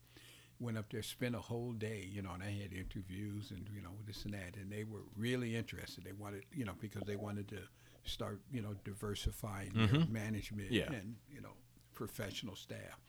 Went 0.61 0.79
up 0.79 0.91
there, 0.91 1.03
spent 1.03 1.35
a 1.35 1.41
whole 1.41 1.73
day, 1.73 2.09
you 2.11 2.23
know, 2.23 2.31
and 2.33 2.43
I 2.43 2.51
had 2.51 2.73
interviews 2.73 3.51
and 3.51 3.69
you 3.75 3.83
know 3.83 3.91
this 4.07 4.25
and 4.25 4.35
that, 4.35 4.57
and 4.57 4.71
they 4.71 4.85
were 4.85 5.03
really 5.17 5.57
interested. 5.57 6.05
They 6.05 6.13
wanted, 6.13 6.45
you 6.53 6.65
know, 6.65 6.75
because 6.81 7.03
they 7.07 7.17
wanted 7.17 7.49
to 7.49 7.59
start, 8.05 8.41
you 8.53 8.63
know, 8.63 8.75
diversifying 8.85 9.73
their 9.75 9.89
Mhm. 9.89 10.09
management 10.11 10.71
Yeah. 10.71 10.93
and 10.93 11.17
you 11.31 11.41
know 11.41 11.55
professional 11.95 12.55
staff. 12.57 13.01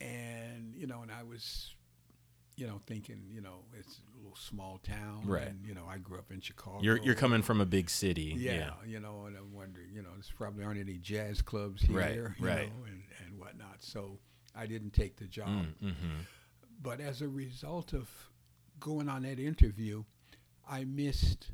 And 0.00 0.74
you 0.74 0.86
know, 0.86 1.02
and 1.02 1.12
I 1.12 1.22
was, 1.22 1.74
you 2.56 2.66
know, 2.66 2.80
thinking, 2.86 3.22
you 3.30 3.40
know, 3.40 3.64
it's 3.78 4.00
a 4.14 4.16
little 4.18 4.36
small 4.36 4.78
town, 4.78 5.22
Right. 5.26 5.46
And 5.48 5.64
you 5.64 5.74
know, 5.74 5.86
I 5.86 5.98
grew 5.98 6.18
up 6.18 6.30
in 6.32 6.40
Chicago. 6.40 6.80
You're 6.82 6.98
you're 7.02 7.14
coming 7.14 7.42
from 7.42 7.60
a 7.60 7.66
big 7.66 7.88
city. 7.88 8.34
Yeah, 8.36 8.74
you 8.84 9.00
know, 9.00 9.26
and 9.26 9.36
I'm 9.36 9.52
wondering, 9.52 9.90
you 9.92 10.02
know, 10.02 10.10
there's 10.14 10.30
probably 10.30 10.64
aren't 10.64 10.80
any 10.80 10.98
jazz 10.98 11.40
clubs 11.40 11.82
here, 11.82 11.96
Right, 11.96 12.14
you 12.40 12.46
right. 12.46 12.68
know, 12.68 12.84
and, 12.84 13.02
and 13.24 13.38
whatnot. 13.38 13.82
So 13.82 14.18
I 14.54 14.66
didn't 14.66 14.90
take 14.92 15.16
the 15.16 15.26
job. 15.26 15.48
Mm, 15.48 15.74
mm-hmm. 15.82 16.20
But 16.84 17.00
as 17.00 17.22
a 17.22 17.28
result 17.28 17.94
of 17.94 18.10
going 18.78 19.08
on 19.08 19.22
that 19.22 19.38
interview, 19.38 20.04
I 20.68 20.84
missed 20.84 21.48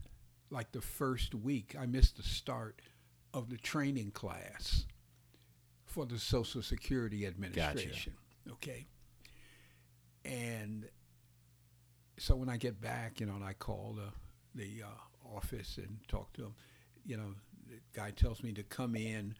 like 0.51 0.73
the 0.73 0.81
first 0.81 1.35
week. 1.37 1.77
I 1.81 1.87
missed 1.87 2.17
the 2.17 2.25
start 2.25 2.83
of 3.33 3.49
the 3.49 3.57
training 3.57 4.11
class 4.11 4.87
for 5.87 6.05
the 6.05 6.19
Social 6.19 6.63
Security 6.63 7.25
Administration. 7.27 8.13
Okay. 8.51 8.89
And 10.25 10.89
so 12.19 12.35
when 12.35 12.49
I 12.49 12.57
get 12.57 12.81
back, 12.81 13.21
you 13.21 13.27
know, 13.27 13.35
and 13.37 13.45
I 13.45 13.53
call 13.55 13.97
the 13.97 14.13
the 14.61 14.83
uh, 14.83 15.37
office 15.37 15.79
and 15.79 15.99
talk 16.09 16.33
to 16.33 16.43
him, 16.47 16.55
you 17.07 17.17
know, 17.17 17.35
the 17.69 17.77
guy 17.95 18.11
tells 18.11 18.43
me 18.43 18.53
to 18.55 18.65
come 18.65 18.97
in 18.97 19.37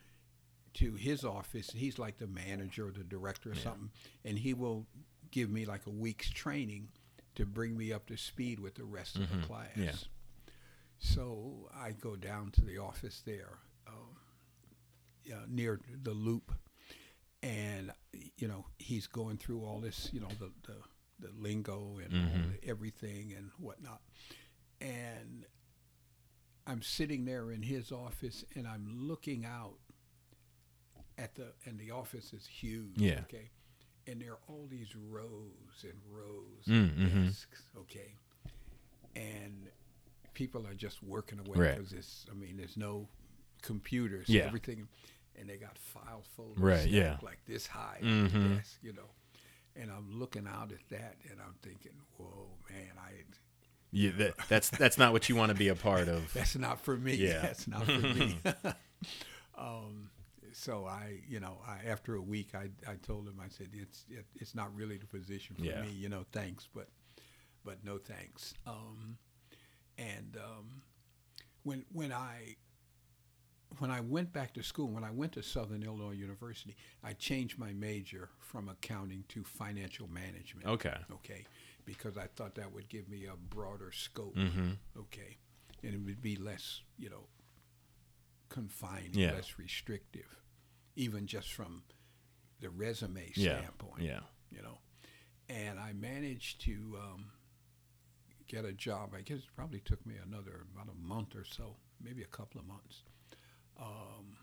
to 0.75 0.95
his 0.95 1.25
office. 1.25 1.71
He's 1.75 1.99
like 1.99 2.19
the 2.19 2.29
manager 2.29 2.87
or 2.87 2.93
the 2.93 3.03
director 3.03 3.51
or 3.51 3.55
Yeah. 3.55 3.63
something, 3.65 3.91
and 4.25 4.39
he 4.39 4.55
will 4.55 4.87
give 5.31 5.51
me 5.51 5.65
like 5.65 5.87
a 5.87 5.91
week's 5.91 6.31
training 6.31 6.89
to 7.35 7.47
bring 7.47 7.77
me 7.77 7.93
up 7.93 8.07
to 8.07 8.17
speed 8.17 8.59
with 8.61 8.75
the 8.75 8.85
rest 8.85 9.17
of 9.17 9.23
Mhm. 9.23 9.41
the 9.41 9.47
class. 9.47 9.77
Yeah. 9.77 9.95
So 10.99 11.71
I 11.75 11.93
go 11.93 12.17
down 12.17 12.51
to 12.53 12.61
the 12.65 12.79
office 12.79 13.23
there, 13.25 13.59
um, 13.87 14.17
near 15.49 15.81
the 16.03 16.13
loop, 16.13 16.53
and 17.43 17.93
you 18.37 18.49
know 18.49 18.67
he's 18.79 19.07
going 19.07 19.39
through 19.39 19.65
all 19.65 19.81
this, 19.81 20.11
you 20.13 20.21
know, 20.21 20.29
the 20.39 20.53
the, 20.67 20.77
the 21.29 21.33
lingo 21.39 21.99
and 21.99 22.13
all 22.13 22.37
Mhm. 22.39 22.61
the, 22.61 22.69
everything 22.69 23.33
and 23.33 23.51
whatnot, 23.59 24.03
and 24.81 25.47
I'm 26.67 26.83
sitting 26.83 27.25
there 27.25 27.51
in 27.51 27.63
his 27.63 27.91
office 27.93 28.45
and 28.55 28.67
I'm 28.69 28.87
looking 29.09 29.45
out 29.47 29.79
at 31.17 31.35
the 31.35 31.53
and 31.65 31.79
the 31.79 31.91
office 31.93 32.33
is 32.33 32.47
huge. 32.47 32.99
Yeah. 32.99 33.21
Okay. 33.21 33.51
And 34.11 34.21
there 34.21 34.33
are 34.33 34.39
all 34.49 34.67
these 34.69 34.95
rows 34.97 35.85
and 35.85 35.93
rows 36.11 36.65
Mm, 36.67 37.07
of 37.07 37.13
mhm. 37.13 37.27
desks. 37.29 37.63
Okay. 37.79 38.17
And 39.15 39.69
people 40.35 40.67
are 40.67 40.75
just 40.75 41.03
working 41.03 41.39
away 41.39 41.59
Right. 41.59 41.77
because 41.77 41.93
it's 41.93 42.27
I 42.31 42.35
mean 42.35 42.57
there's 42.57 42.77
no 42.77 43.09
computers. 43.63 44.29
Yeah. 44.29 44.43
Everything 44.43 44.89
and 45.39 45.49
they 45.49 45.57
got 45.57 45.79
file 45.79 46.23
folders 46.37 46.59
Right, 46.59 46.89
yeah. 46.89 47.19
like 47.23 47.39
this 47.47 47.67
high 47.67 47.99
on 48.03 48.25
the 48.25 48.31
Mhm. 48.31 48.57
desk, 48.57 48.79
you 48.83 48.93
know. 48.93 49.11
And 49.77 49.91
I'm 49.91 50.11
looking 50.19 50.47
out 50.49 50.73
at 50.73 50.87
that 50.89 51.17
and 51.31 51.41
I'm 51.41 51.55
thinking, 51.63 51.93
Whoa, 52.17 52.49
man, 52.69 52.93
I 52.99 53.13
Yeah, 53.93 54.11
that, 54.19 54.35
that's 54.49 54.71
that's 54.71 54.99
not 54.99 55.13
what 55.13 55.29
you 55.29 55.37
want 55.37 55.51
to 55.51 55.55
be 55.57 55.69
a 55.69 55.75
part 55.77 56.09
of. 56.09 56.33
that's 56.33 56.57
not 56.57 56.81
for 56.81 56.97
me. 56.97 57.15
Yeah. 57.15 57.41
That's 57.43 57.67
not 57.69 57.85
for 57.87 57.93
me. 58.01 58.39
um, 59.57 60.11
so 60.61 60.85
I, 60.87 61.21
you 61.27 61.41
know, 61.41 61.59
I, 61.67 61.89
after 61.89 62.17
a 62.17 62.21
week, 62.21 62.51
I, 62.55 62.69
I 62.91 62.97
told 62.97 63.27
him, 63.27 63.41
I 63.43 63.49
said, 63.49 63.69
it's 63.73 64.05
it, 64.11 64.27
it's 64.35 64.55
not 64.55 64.75
really 64.75 64.99
the 64.99 65.07
position 65.07 65.57
for 65.57 65.65
Yeah. 65.65 65.81
me. 65.83 65.89
You 65.91 66.09
know, 66.11 66.25
thanks, 66.33 66.69
but 66.75 66.89
but 67.65 67.83
no 67.85 67.97
thanks. 67.99 68.55
Um, 68.67 69.17
and 69.97 70.37
um, 70.37 70.83
when 71.63 71.85
when 71.93 72.13
I 72.13 72.57
when 73.79 73.91
I 73.91 74.01
went 74.01 74.33
back 74.33 74.53
to 74.55 74.63
school, 74.63 74.89
when 74.89 75.05
I 75.05 75.11
went 75.13 75.33
to 75.33 75.43
Southern 75.43 75.83
Illinois 75.83 76.13
University, 76.13 76.77
I 77.03 77.13
changed 77.15 77.59
my 77.59 77.73
major 77.73 78.29
from 78.41 78.69
accounting 78.69 79.25
to 79.29 79.45
financial 79.45 80.09
management. 80.09 80.67
Okay. 80.67 80.97
Okay, 81.13 81.45
because 81.87 82.19
I 82.19 82.27
thought 82.37 82.55
that 82.57 82.73
would 82.75 82.89
give 82.89 83.09
me 83.09 83.27
a 83.27 83.37
broader 83.37 83.93
scope 83.93 84.37
Mm-hmm. 84.37 84.73
okay, 84.99 85.37
and 85.83 85.95
it 85.95 86.01
would 86.05 86.21
be 86.21 86.37
less, 86.37 86.83
you 86.99 87.09
know, 87.09 87.29
confined, 88.49 89.15
Yeah. 89.17 89.33
less 89.33 89.59
restrictive, 89.59 90.40
even 91.01 91.27
just 91.27 91.53
from 91.53 91.83
the 92.61 92.69
resume 92.71 93.31
standpoint, 93.33 94.03
Yeah. 94.03 94.21
yeah. 94.51 94.57
you 94.59 94.63
know. 94.63 94.79
And 95.49 95.79
I 95.81 95.93
managed 95.95 96.61
to 96.63 96.99
um, 97.03 97.25
get 98.47 98.65
a 98.65 98.73
job. 98.73 99.15
I 99.17 99.23
guess 99.23 99.39
it 99.39 99.45
probably 99.57 99.81
took 99.81 100.05
me 100.07 100.15
another 100.23 100.67
about 100.75 100.89
a 100.95 100.99
month 101.09 101.35
or 101.35 101.45
so, 101.45 101.77
maybe 102.01 102.23
a 102.23 102.27
couple 102.27 102.61
of 102.61 102.67
months, 102.67 103.03
um, 103.81 104.37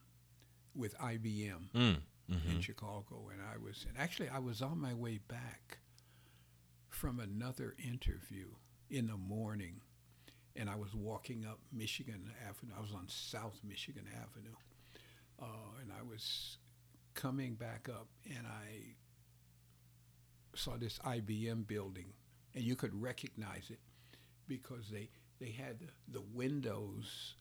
with 0.75 0.97
IBM 0.97 1.69
Mm. 1.73 2.01
in 2.29 2.35
hmm 2.39 2.59
Chicago, 2.59 3.29
and 3.31 3.41
I 3.41 3.57
was 3.57 3.85
and 3.87 3.97
actually 3.97 4.29
I 4.29 4.39
was 4.39 4.61
on 4.61 4.79
my 4.79 4.93
way 4.93 5.17
back 5.27 5.77
from 6.89 7.19
another 7.19 7.75
interview 7.77 8.47
in 8.89 9.07
the 9.07 9.15
morning, 9.17 9.81
and 10.55 10.69
I 10.69 10.75
was 10.75 10.93
walking 10.95 11.45
up 11.45 11.59
Michigan 11.71 12.31
Avenue. 12.47 12.73
I 12.77 12.81
was 12.81 12.91
on 12.93 13.07
South 13.07 13.59
Michigan 13.63 14.05
Avenue, 14.23 14.55
uh, 15.41 15.45
and 15.81 15.91
I 15.91 16.03
was 16.03 16.57
coming 17.13 17.55
back 17.55 17.89
up, 17.89 18.07
and 18.25 18.45
I 18.47 18.95
saw 20.55 20.77
this 20.77 20.99
IBM 20.99 21.67
building, 21.67 22.13
and 22.55 22.63
you 22.63 22.75
could 22.75 22.99
recognize 22.99 23.69
it 23.69 23.79
because 24.47 24.89
they 24.91 25.09
they 25.39 25.51
had 25.51 25.77
the 26.07 26.21
windows 26.33 27.35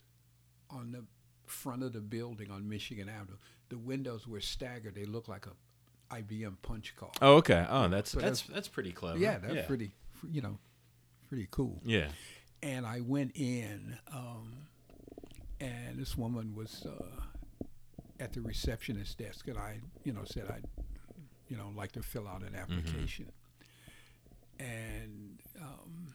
on 0.70 0.92
the 0.92 1.04
front 1.46 1.82
of 1.82 1.92
the 1.92 2.00
building 2.00 2.50
on 2.50 2.68
Michigan 2.68 3.08
Avenue. 3.08 3.38
The 3.68 3.78
windows 3.78 4.26
were 4.26 4.40
staggered. 4.40 4.94
They 4.94 5.04
looked 5.04 5.28
like 5.28 5.46
a 5.46 6.14
IBM 6.14 6.56
punch 6.62 6.94
card. 6.96 7.12
Oh, 7.22 7.36
okay. 7.36 7.66
Oh, 7.68 7.88
that's 7.88 8.10
So 8.10 8.20
that's 8.20 8.42
that's 8.42 8.68
pretty 8.68 8.92
clever. 8.92 9.18
yeah, 9.18 9.38
that's 9.38 9.66
pretty, 9.66 9.92
you 10.30 10.42
know, 10.42 10.58
pretty 11.28 11.48
cool. 11.50 11.80
Yeah. 11.84 12.08
And 12.62 12.86
I 12.86 13.00
went 13.00 13.32
in, 13.36 13.98
um, 14.12 14.52
and 15.60 15.98
this 15.98 16.16
woman 16.16 16.54
was 16.54 16.86
uh, 16.86 17.20
at 18.20 18.32
the 18.32 18.40
receptionist 18.40 19.18
desk, 19.18 19.46
and 19.48 19.58
I, 19.58 19.80
you 20.04 20.12
know, 20.12 20.24
said 20.24 20.44
I'd, 20.50 20.64
you 21.48 21.56
know, 21.56 21.70
like 21.76 21.92
to 21.92 22.02
fill 22.02 22.26
out 22.26 22.42
an 22.42 22.54
application. 22.54 23.30
And 24.58 25.40
um, 25.60 26.14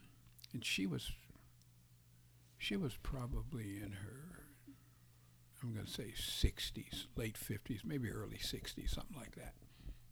and 0.53 0.65
she 0.65 0.87
was, 0.87 1.11
she 2.57 2.75
was 2.75 2.95
probably 3.03 3.77
in 3.81 3.91
her, 3.91 4.39
I'm 5.61 5.73
going 5.73 5.85
to 5.85 5.91
say 5.91 6.13
60s, 6.17 7.05
late 7.15 7.35
50s, 7.37 7.85
maybe 7.85 8.09
early 8.11 8.37
60s, 8.37 8.89
something 8.89 9.15
like 9.15 9.35
that. 9.35 9.53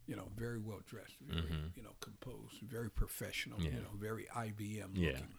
You 0.08 0.16
know, 0.16 0.30
very 0.38 0.60
well 0.60 0.80
dressed, 0.86 1.16
very, 1.22 1.42
Mhm. 1.52 1.76
you 1.76 1.84
know, 1.84 1.96
composed, 2.00 2.62
very 2.62 2.90
professional, 2.90 3.62
Yeah. 3.62 3.72
you 3.72 3.80
know, 3.82 3.92
very 3.96 4.26
IBM 4.36 4.92
Yeah. 4.96 5.12
looking. 5.12 5.34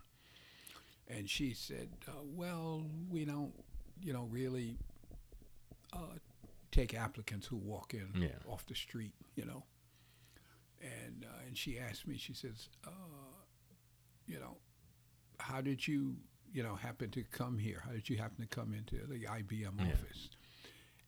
And 1.09 1.29
she 1.29 1.55
said, 1.55 1.91
uh, 2.07 2.23
"Well, 2.23 2.87
we 3.09 3.25
don't, 3.25 3.53
you 4.03 4.13
know, 4.13 4.25
really 4.27 4.79
uh, 5.93 6.19
take 6.71 6.95
applicants 6.95 7.47
who 7.47 7.57
walk 7.57 7.95
in 7.95 8.13
Yeah. 8.21 8.39
off 8.47 8.67
the 8.67 8.75
street, 8.75 9.15
you 9.35 9.45
know." 9.45 9.65
And 10.81 11.25
uh, 11.29 11.47
and 11.47 11.57
she 11.57 11.79
asked 11.79 12.07
me, 12.07 12.17
she 12.17 12.33
says, 12.35 12.69
uh, 12.87 12.91
"You 14.27 14.39
know, 14.41 14.57
how 15.39 15.61
did 15.61 15.87
you, 15.87 16.17
you 16.53 16.63
know, 16.63 16.75
happen 16.75 17.11
to 17.11 17.23
come 17.25 17.59
here? 17.59 17.83
How 17.85 17.93
did 17.93 18.09
you 18.09 18.17
happen 18.17 18.41
to 18.41 18.47
come 18.47 18.73
into 18.75 19.07
the 19.07 19.27
IBM 19.27 19.79
Yeah. 19.79 19.93
office?" 19.93 20.31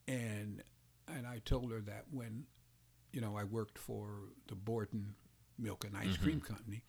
And 0.07 0.63
and 1.09 1.27
I 1.27 1.39
told 1.45 1.73
her 1.73 1.81
that 1.81 2.05
when, 2.11 2.47
you 3.13 3.21
know, 3.21 3.37
I 3.37 3.45
worked 3.45 3.79
for 3.79 4.29
the 4.47 4.55
Borden 4.55 5.15
Milk 5.59 5.85
and 5.85 5.97
Ice 5.97 6.17
Mhm. 6.17 6.23
Cream 6.23 6.41
Company. 6.41 6.85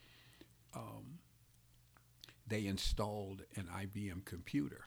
Um, 0.74 1.20
they 2.48 2.66
installed 2.68 3.44
an 3.56 3.68
IBM 3.70 4.22
computer 4.26 4.86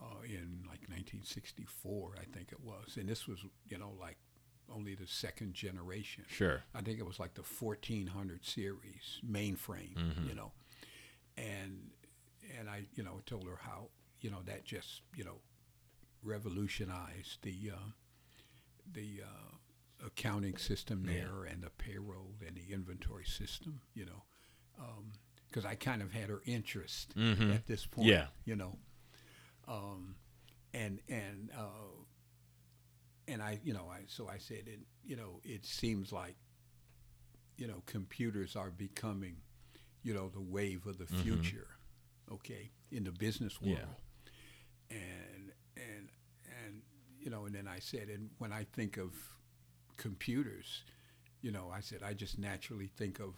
uh, 0.00 0.20
in 0.24 0.62
like 0.68 0.88
1964, 0.88 2.14
I 2.20 2.24
think 2.36 2.52
it 2.52 2.60
was, 2.60 2.96
and 2.96 3.08
this 3.08 3.26
was, 3.26 3.38
you 3.68 3.78
know, 3.78 3.92
like 3.98 4.16
only 4.68 4.94
the 4.94 5.06
second 5.06 5.54
generation. 5.54 6.24
Sure. 6.28 6.62
I 6.74 6.82
think 6.82 6.98
it 6.98 7.06
was 7.06 7.18
like 7.20 7.34
the 7.34 7.42
1400 7.42 8.44
series 8.44 9.20
mainframe, 9.24 9.94
Mhm. 9.94 10.28
you 10.28 10.34
know, 10.34 10.52
and 11.36 11.90
and 12.58 12.68
I, 12.70 12.86
you 12.94 13.02
know, 13.02 13.20
told 13.26 13.46
her 13.48 13.56
how, 13.62 13.88
you 14.20 14.30
know, 14.30 14.42
that 14.44 14.64
just, 14.64 15.02
you 15.14 15.24
know, 15.24 15.40
revolutionized 16.22 17.42
the 17.42 17.70
uh, 17.74 17.90
the 18.92 19.22
uh, 19.24 20.06
accounting 20.06 20.56
system 20.56 21.04
Yeah. 21.06 21.14
there 21.14 21.44
and 21.44 21.62
the 21.62 21.70
payroll 21.70 22.34
and 22.46 22.56
the 22.56 22.72
inventory 22.72 23.24
system, 23.24 23.80
you 23.94 24.04
know, 24.04 24.22
because 25.48 25.64
I 25.64 25.74
kind 25.74 26.02
of 26.02 26.12
had 26.12 26.28
her 26.28 26.42
interest 26.44 27.14
Mhm. 27.16 27.54
at 27.54 27.66
this 27.66 27.86
point, 27.86 28.08
Yeah. 28.08 28.28
you 28.44 28.54
know, 28.56 28.78
um, 29.68 30.16
and 30.74 31.00
and 31.08 31.50
uh, 31.56 32.04
and 33.28 33.42
I, 33.42 33.58
you 33.64 33.72
know, 33.72 33.88
I 33.90 34.02
so 34.06 34.28
I 34.28 34.38
said, 34.38 34.64
it, 34.66 34.80
you 35.04 35.16
know, 35.16 35.40
it 35.44 35.64
seems 35.66 36.12
like, 36.12 36.36
you 37.56 37.66
know, 37.66 37.82
computers 37.86 38.54
are 38.56 38.70
becoming, 38.70 39.36
you 40.02 40.14
know, 40.14 40.28
the 40.28 40.40
wave 40.40 40.86
of 40.86 40.98
the 40.98 41.06
Mhm. 41.06 41.22
future, 41.22 41.68
okay, 42.30 42.70
in 42.90 43.04
the 43.04 43.12
business 43.12 43.60
world, 43.60 43.78
Yeah. 44.90 44.96
and 44.98 45.52
and 45.76 46.08
and 46.64 46.82
you 47.18 47.30
know, 47.30 47.46
and 47.46 47.54
then 47.54 47.66
I 47.66 47.80
said, 47.80 48.08
and 48.08 48.30
when 48.38 48.52
I 48.52 48.64
think 48.64 48.96
of 48.98 49.12
computers, 49.96 50.84
you 51.42 51.50
know, 51.50 51.70
I 51.70 51.80
said 51.80 52.02
I 52.02 52.14
just 52.14 52.38
naturally 52.38 52.86
think 52.86 53.18
of 53.18 53.34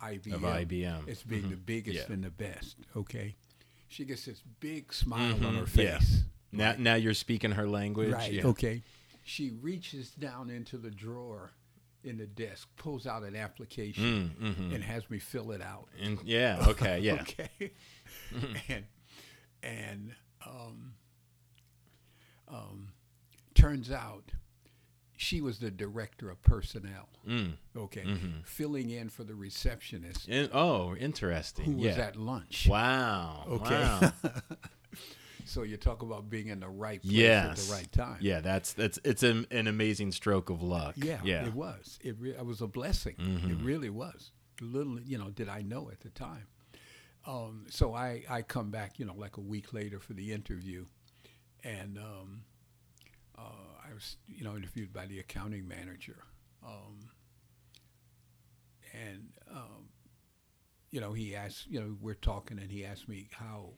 IBM 0.00 0.32
Of 0.34 0.42
IBM. 0.42 1.08
as 1.08 1.22
being 1.22 1.44
Mhm. 1.44 1.50
the 1.50 1.56
biggest 1.56 2.08
Yeah. 2.08 2.12
and 2.14 2.24
the 2.24 2.30
best, 2.30 2.78
okay. 2.96 3.36
She 3.90 4.04
gets 4.04 4.24
this 4.24 4.40
big 4.60 4.94
smile 4.94 5.34
on 5.34 5.40
Mhm. 5.56 5.66
her 5.74 5.82
Yeah. 5.82 5.98
face. 5.98 6.22
Now, 6.52 6.74
now 6.78 6.94
you're 6.94 7.12
speaking 7.12 7.50
her 7.52 7.68
language. 7.68 8.12
Right. 8.12 8.32
Yeah. 8.32 8.46
Okay. 8.46 8.82
She 9.24 9.50
reaches 9.50 10.10
down 10.12 10.48
into 10.48 10.78
the 10.78 10.90
drawer 10.90 11.50
in 12.04 12.16
the 12.16 12.26
desk, 12.26 12.68
pulls 12.76 13.06
out 13.06 13.24
an 13.24 13.34
application, 13.36 14.34
Mm, 14.40 14.54
mhm. 14.54 14.74
and 14.74 14.84
has 14.84 15.10
me 15.10 15.18
fill 15.18 15.50
it 15.50 15.60
out. 15.60 15.88
And 16.00 16.18
yeah. 16.24 16.64
Okay. 16.68 17.00
Yeah. 17.00 17.20
okay. 17.22 17.72
and 18.68 18.86
and 19.62 20.14
um, 20.46 20.94
um, 22.48 22.92
turns 23.54 23.90
out 23.90 24.32
she 25.22 25.42
was 25.42 25.58
the 25.58 25.70
director 25.70 26.30
of 26.30 26.40
personnel. 26.42 27.06
Mm, 27.28 27.52
Okay. 27.76 28.00
mhm. 28.04 28.42
Filling 28.46 28.88
in 28.88 29.10
for 29.10 29.22
the 29.22 29.34
receptionist 29.34 30.26
In- 30.30 30.48
oh, 30.54 30.96
interesting. 30.96 31.66
who 31.66 31.72
yeah. 31.82 31.88
was 31.88 31.98
at 31.98 32.16
lunch. 32.16 32.66
Wow. 32.66 33.44
Okay. 33.46 33.82
Wow. 33.82 34.12
so 35.44 35.62
you 35.62 35.76
talk 35.76 36.00
about 36.00 36.30
being 36.30 36.46
in 36.48 36.60
the 36.60 36.68
right 36.70 37.02
place 37.02 37.12
Yes. 37.12 37.50
at 37.50 37.66
the 37.68 37.72
right 37.74 37.92
time. 37.92 38.16
yeah. 38.22 38.40
That's 38.40 38.72
that's 38.72 38.98
it's 39.04 39.22
an, 39.22 39.46
an 39.50 39.66
amazing 39.66 40.12
stroke 40.12 40.48
of 40.48 40.62
luck. 40.62 40.94
Yeah, 40.96 41.20
Yeah. 41.22 41.44
it 41.44 41.52
was. 41.52 41.98
It, 42.02 42.16
re- 42.18 42.30
it 42.30 42.46
was 42.46 42.62
a 42.62 42.66
blessing. 42.66 43.16
It 43.18 43.42
Mhm. 43.42 43.62
really 43.64 43.90
was. 43.90 44.30
Little, 44.62 44.98
you 45.00 45.18
know, 45.18 45.28
did 45.28 45.50
I 45.50 45.60
know 45.60 45.90
at 45.90 46.00
the 46.00 46.10
time. 46.10 46.46
Um, 47.26 47.66
so 47.68 47.94
I, 47.94 48.24
I 48.30 48.40
come 48.40 48.70
back, 48.70 48.98
you 48.98 49.04
know, 49.04 49.14
like 49.14 49.36
a 49.36 49.42
week 49.42 49.74
later 49.74 49.98
for 50.00 50.14
the 50.14 50.32
interview, 50.32 50.86
and 51.62 51.98
um, 51.98 52.44
uh, 53.36 53.69
I 53.90 53.94
was, 53.94 54.16
you 54.28 54.44
know, 54.44 54.56
interviewed 54.56 54.92
by 54.92 55.06
the 55.06 55.18
accounting 55.18 55.66
manager, 55.66 56.18
um, 56.64 57.00
and 58.92 59.28
um, 59.50 59.88
you 60.90 61.00
know, 61.00 61.12
he 61.12 61.34
asked, 61.36 61.66
you 61.68 61.80
know, 61.80 61.96
we're 62.00 62.14
talking, 62.14 62.58
and 62.58 62.70
he 62.70 62.84
asked 62.84 63.08
me 63.08 63.28
how, 63.32 63.70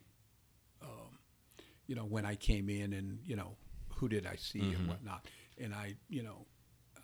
um, 0.83 1.19
you 1.87 1.95
know, 1.95 2.05
when 2.05 2.25
I 2.27 2.35
came 2.37 2.69
in, 2.69 2.93
and 2.93 3.19
you 3.25 3.37
know, 3.37 3.57
who 3.97 4.09
did 4.09 4.27
I 4.27 4.37
see 4.37 4.61
Mhm. 4.61 4.77
and 4.79 4.89
whatnot, 4.89 5.27
and 5.59 5.75
I, 5.75 5.97
you 6.09 6.23
know, 6.23 6.47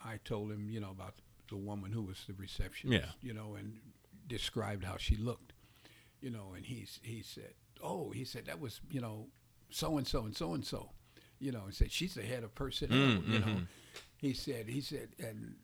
I 0.04 0.18
told 0.18 0.50
him, 0.50 0.70
you 0.70 0.80
know, 0.80 0.90
about 0.90 1.14
the 1.48 1.56
woman 1.56 1.92
who 1.92 2.02
was 2.02 2.24
the 2.26 2.34
receptionist, 2.34 3.06
Yeah. 3.06 3.12
you 3.20 3.32
know, 3.34 3.54
and 3.54 3.80
described 4.26 4.84
how 4.84 4.96
she 4.98 5.16
looked, 5.16 5.52
you 6.20 6.30
know, 6.30 6.52
and 6.54 6.66
he's 6.66 7.00
he 7.02 7.22
said, 7.22 7.54
oh, 7.82 8.10
he 8.10 8.24
said 8.24 8.46
that 8.46 8.60
was, 8.60 8.80
you 8.90 9.00
know, 9.00 9.30
so 9.70 9.96
and 9.98 10.06
so 10.06 10.24
and 10.24 10.36
so 10.36 10.52
and 10.54 10.64
so, 10.66 10.92
you 11.40 11.52
know, 11.52 11.64
and 11.64 11.74
said 11.74 11.90
she's 11.92 12.14
the 12.14 12.22
head 12.22 12.42
of 12.44 12.54
personnel, 12.54 12.96
Mm, 12.96 13.32
you 13.32 13.38
know. 13.40 13.46
mhm. 13.46 13.66
He 14.16 14.32
said, 14.32 14.68
he 14.68 14.80
said, 14.80 15.08
and 15.18 15.56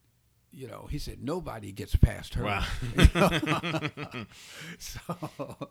you 0.53 0.69
know, 0.69 0.87
he 0.89 0.99
said 0.99 1.23
nobody 1.23 1.73
gets 1.73 1.97
past 1.97 2.35
her. 2.35 2.45
Wow. 2.45 2.65
so, 4.79 5.69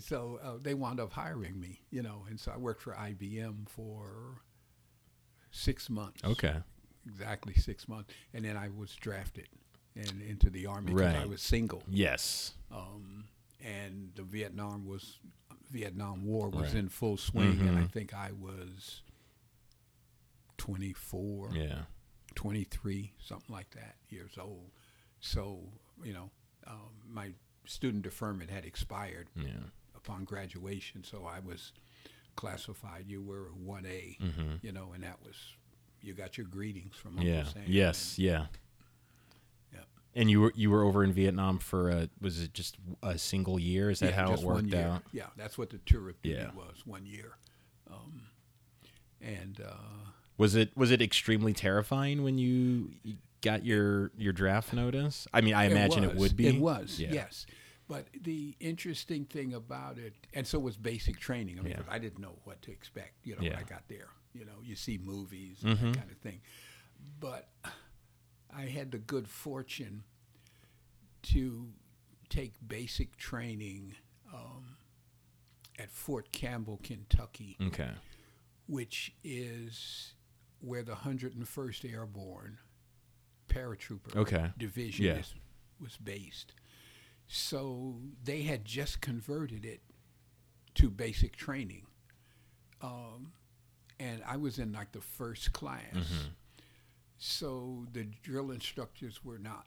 so 0.00 0.40
uh, 0.42 0.52
they 0.60 0.74
wound 0.74 1.00
up 1.00 1.12
hiring 1.12 1.58
me, 1.60 1.80
you 1.90 2.02
know, 2.02 2.24
and 2.28 2.38
so 2.40 2.52
I 2.52 2.56
worked 2.56 2.82
for 2.82 2.92
IBM 2.94 3.68
for 3.68 4.40
six 5.50 5.88
months. 5.90 6.22
Okay. 6.24 6.56
exactly 7.06 7.54
six 7.54 7.88
months, 7.88 8.12
and 8.34 8.44
then 8.44 8.56
I 8.56 8.68
was 8.76 8.94
drafted 8.96 9.48
and 9.94 10.22
into 10.22 10.50
the 10.50 10.66
army 10.66 10.94
because 10.94 11.14
I 11.14 11.26
was 11.26 11.42
single, 11.42 11.82
Yes. 11.88 12.54
um, 12.72 13.24
and 13.64 14.10
the 14.14 14.22
Vietnam 14.22 14.86
was 14.86 15.18
Vietnam 15.70 16.24
War 16.26 16.48
was 16.50 16.68
Right. 16.68 16.74
in 16.74 16.88
full 16.88 17.16
swing, 17.16 17.60
and 17.60 17.76
I 17.78 17.82
Mhm. 17.82 17.90
think 17.92 18.14
I 18.14 18.32
was 18.32 19.02
24, 20.66 21.50
Yeah. 21.54 21.82
23, 22.36 23.12
something 23.20 23.52
like 23.52 23.70
that, 23.72 23.96
years 24.08 24.38
old. 24.38 24.70
So, 25.20 25.58
you 26.04 26.12
know, 26.12 26.30
um, 26.68 26.90
my 27.08 27.32
student 27.66 28.04
deferment 28.04 28.48
had 28.48 28.64
expired 28.64 29.28
Yeah. 29.34 29.64
upon 29.96 30.24
graduation, 30.24 31.02
so 31.02 31.24
I 31.26 31.40
was 31.40 31.72
classified. 32.36 33.06
You 33.08 33.22
were 33.22 33.50
1A, 33.60 34.18
hmm 34.20 34.54
you 34.62 34.70
know, 34.70 34.92
and 34.92 35.02
that 35.02 35.20
was, 35.24 35.34
you 36.00 36.14
got 36.14 36.38
your 36.38 36.46
greetings 36.46 36.94
from 36.94 37.18
Uncle 37.18 37.26
Yeah. 37.34 37.44
Sam. 37.44 37.64
Yes. 37.66 38.18
Yeah. 38.18 38.46
And 40.14 40.30
you 40.30 40.42
were 40.42 40.52
you 40.54 40.70
were 40.70 40.84
over 40.84 41.02
in 41.02 41.10
Vietnam 41.14 41.58
for 41.58 41.88
a 41.88 42.10
was 42.20 42.38
it 42.42 42.52
just 42.52 42.76
a 43.02 43.16
single 43.16 43.58
year? 43.58 43.88
Is 43.88 44.00
that 44.00 44.10
Yeah, 44.10 44.26
how 44.26 44.34
it 44.34 44.40
worked 44.40 44.74
out? 44.74 45.02
Yeah, 45.10 45.28
that's 45.38 45.56
what 45.56 45.70
the 45.70 45.78
tour 45.86 46.10
of 46.10 46.20
duty 46.20 46.36
Yeah. 46.36 46.52
was. 46.52 46.84
One 46.84 47.06
year, 47.06 47.32
um, 47.90 48.20
and 49.22 49.58
uh, 49.62 50.10
Was 50.42 50.56
it 50.56 50.76
was 50.76 50.90
it 50.90 51.00
extremely 51.00 51.52
terrifying 51.52 52.24
when 52.24 52.36
you 52.36 52.90
got 53.42 53.64
your 53.64 54.10
your 54.18 54.32
draft 54.32 54.72
notice? 54.72 55.28
I 55.32 55.40
mean, 55.40 55.54
I 55.54 55.66
imagine 55.66 56.02
it 56.02 56.16
would 56.16 56.36
be. 56.36 56.48
It 56.48 56.60
was, 56.60 56.98
Yeah. 56.98 57.12
yes. 57.12 57.46
But 57.86 58.08
the 58.20 58.56
interesting 58.58 59.24
thing 59.24 59.54
about 59.54 59.98
it, 59.98 60.14
and 60.34 60.44
so 60.44 60.58
was 60.58 60.76
basic 60.76 61.20
training. 61.20 61.60
I 61.60 61.62
mean, 61.62 61.74
Yeah. 61.74 61.82
I 61.88 62.00
didn't 62.00 62.18
know 62.18 62.40
what 62.42 62.60
to 62.62 62.72
expect. 62.72 63.24
You 63.24 63.36
know, 63.36 63.42
Yeah. 63.42 63.50
when 63.50 63.58
I 63.60 63.62
got 63.62 63.86
there, 63.86 64.08
you 64.34 64.44
know, 64.44 64.58
you 64.64 64.74
see 64.74 64.98
movies 64.98 65.62
and 65.62 65.78
Mhm. 65.78 65.92
that 65.92 65.96
kind 66.00 66.10
of 66.10 66.18
thing. 66.18 66.40
But 67.20 67.48
I 68.50 68.62
had 68.62 68.90
the 68.90 68.98
good 68.98 69.28
fortune 69.28 70.02
to 71.22 71.72
take 72.28 72.54
basic 72.66 73.16
training 73.16 73.94
um, 74.34 74.76
at 75.78 75.92
Fort 75.92 76.32
Campbell, 76.32 76.80
Kentucky, 76.82 77.56
Okay. 77.60 77.92
which 78.66 79.14
is 79.22 80.14
where 80.62 80.82
the 80.82 80.92
101st 80.92 81.92
Airborne 81.92 82.58
Paratrooper 83.48 84.16
Okay. 84.16 84.50
division 84.56 85.04
Yeah. 85.04 85.18
is, 85.18 85.34
was 85.80 85.96
based. 85.96 86.54
So 87.26 87.96
they 88.22 88.42
had 88.42 88.64
just 88.64 89.00
converted 89.00 89.64
it 89.64 89.82
to 90.76 90.88
basic 90.88 91.36
training. 91.36 91.86
Um, 92.80 93.32
and 94.00 94.22
I 94.26 94.36
was 94.36 94.58
in 94.58 94.72
like 94.72 94.92
the 94.92 95.00
first 95.00 95.52
class. 95.52 95.82
Mm-hmm. 95.94 96.28
So 97.18 97.86
the 97.92 98.04
drill 98.22 98.50
instructors 98.50 99.24
were 99.24 99.38
not, 99.38 99.66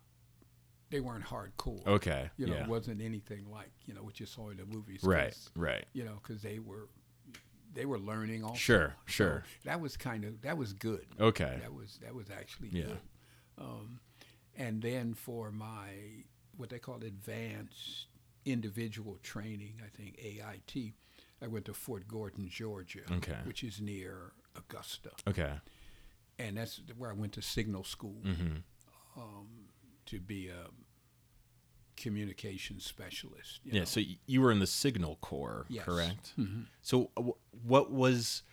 they 0.89 0.99
weren't 0.99 1.25
hardcore. 1.25 1.85
Okay. 1.85 2.29
You 2.37 2.47
know, 2.47 2.55
yeah. 2.55 2.63
it 2.63 2.67
wasn't 2.69 3.01
anything 3.01 3.45
like, 3.51 3.71
you 3.85 3.93
know, 3.93 4.01
what 4.03 4.19
you 4.19 4.25
saw 4.25 4.49
in 4.49 4.57
the 4.57 4.65
movies. 4.65 5.01
Right. 5.03 5.35
Right. 5.55 5.85
You 5.93 6.05
know, 6.05 6.19
because 6.21 6.41
they 6.41 6.59
were, 6.59 6.87
they 7.75 7.85
were 7.85 7.99
learning 7.99 8.43
also. 8.43 8.55
Sure. 8.57 8.95
So 9.05 9.11
Sure. 9.11 9.43
that 9.65 9.79
was 9.79 9.95
kind 9.97 10.23
of, 10.25 10.41
that 10.41 10.57
was 10.57 10.73
good. 10.73 11.05
Okay. 11.19 11.57
That 11.61 11.73
was 11.73 11.99
that 12.01 12.15
was 12.15 12.29
actually 12.31 12.69
Yeah. 12.69 12.85
good. 12.85 12.99
Um, 13.57 13.99
and 14.55 14.81
then 14.81 15.13
for 15.13 15.51
my 15.51 16.23
what 16.57 16.69
they 16.69 16.79
call 16.79 17.03
advanced 17.03 18.07
individual 18.45 19.17
training, 19.21 19.81
I 19.85 19.89
think 19.89 20.17
AIT, 20.19 20.93
I 21.41 21.47
went 21.47 21.65
to 21.65 21.73
Fort 21.73 22.07
Gordon, 22.07 22.47
Georgia, 22.49 23.01
Okay. 23.11 23.37
which 23.43 23.63
is 23.63 23.81
near 23.81 24.31
Augusta, 24.55 25.11
Okay. 25.27 25.59
and 26.39 26.55
that's 26.57 26.81
where 26.97 27.09
I 27.09 27.13
went 27.13 27.33
to 27.33 27.41
signal 27.41 27.83
school 27.83 28.21
Mm-hmm. 28.23 29.19
um, 29.21 29.47
to 30.05 30.19
be 30.21 30.47
a 30.47 30.67
communication 31.95 32.79
specialist. 32.79 33.59
Yeah. 33.63 33.79
know. 33.79 33.85
So 33.85 34.01
you 34.25 34.41
were 34.41 34.51
in 34.51 34.59
the 34.59 34.67
Signal 34.67 35.17
Corps, 35.21 35.65
Yes. 35.69 35.85
correct? 35.85 36.33
Mhm. 36.37 36.65
So 36.81 37.11
what 37.63 37.91
was? 37.91 38.43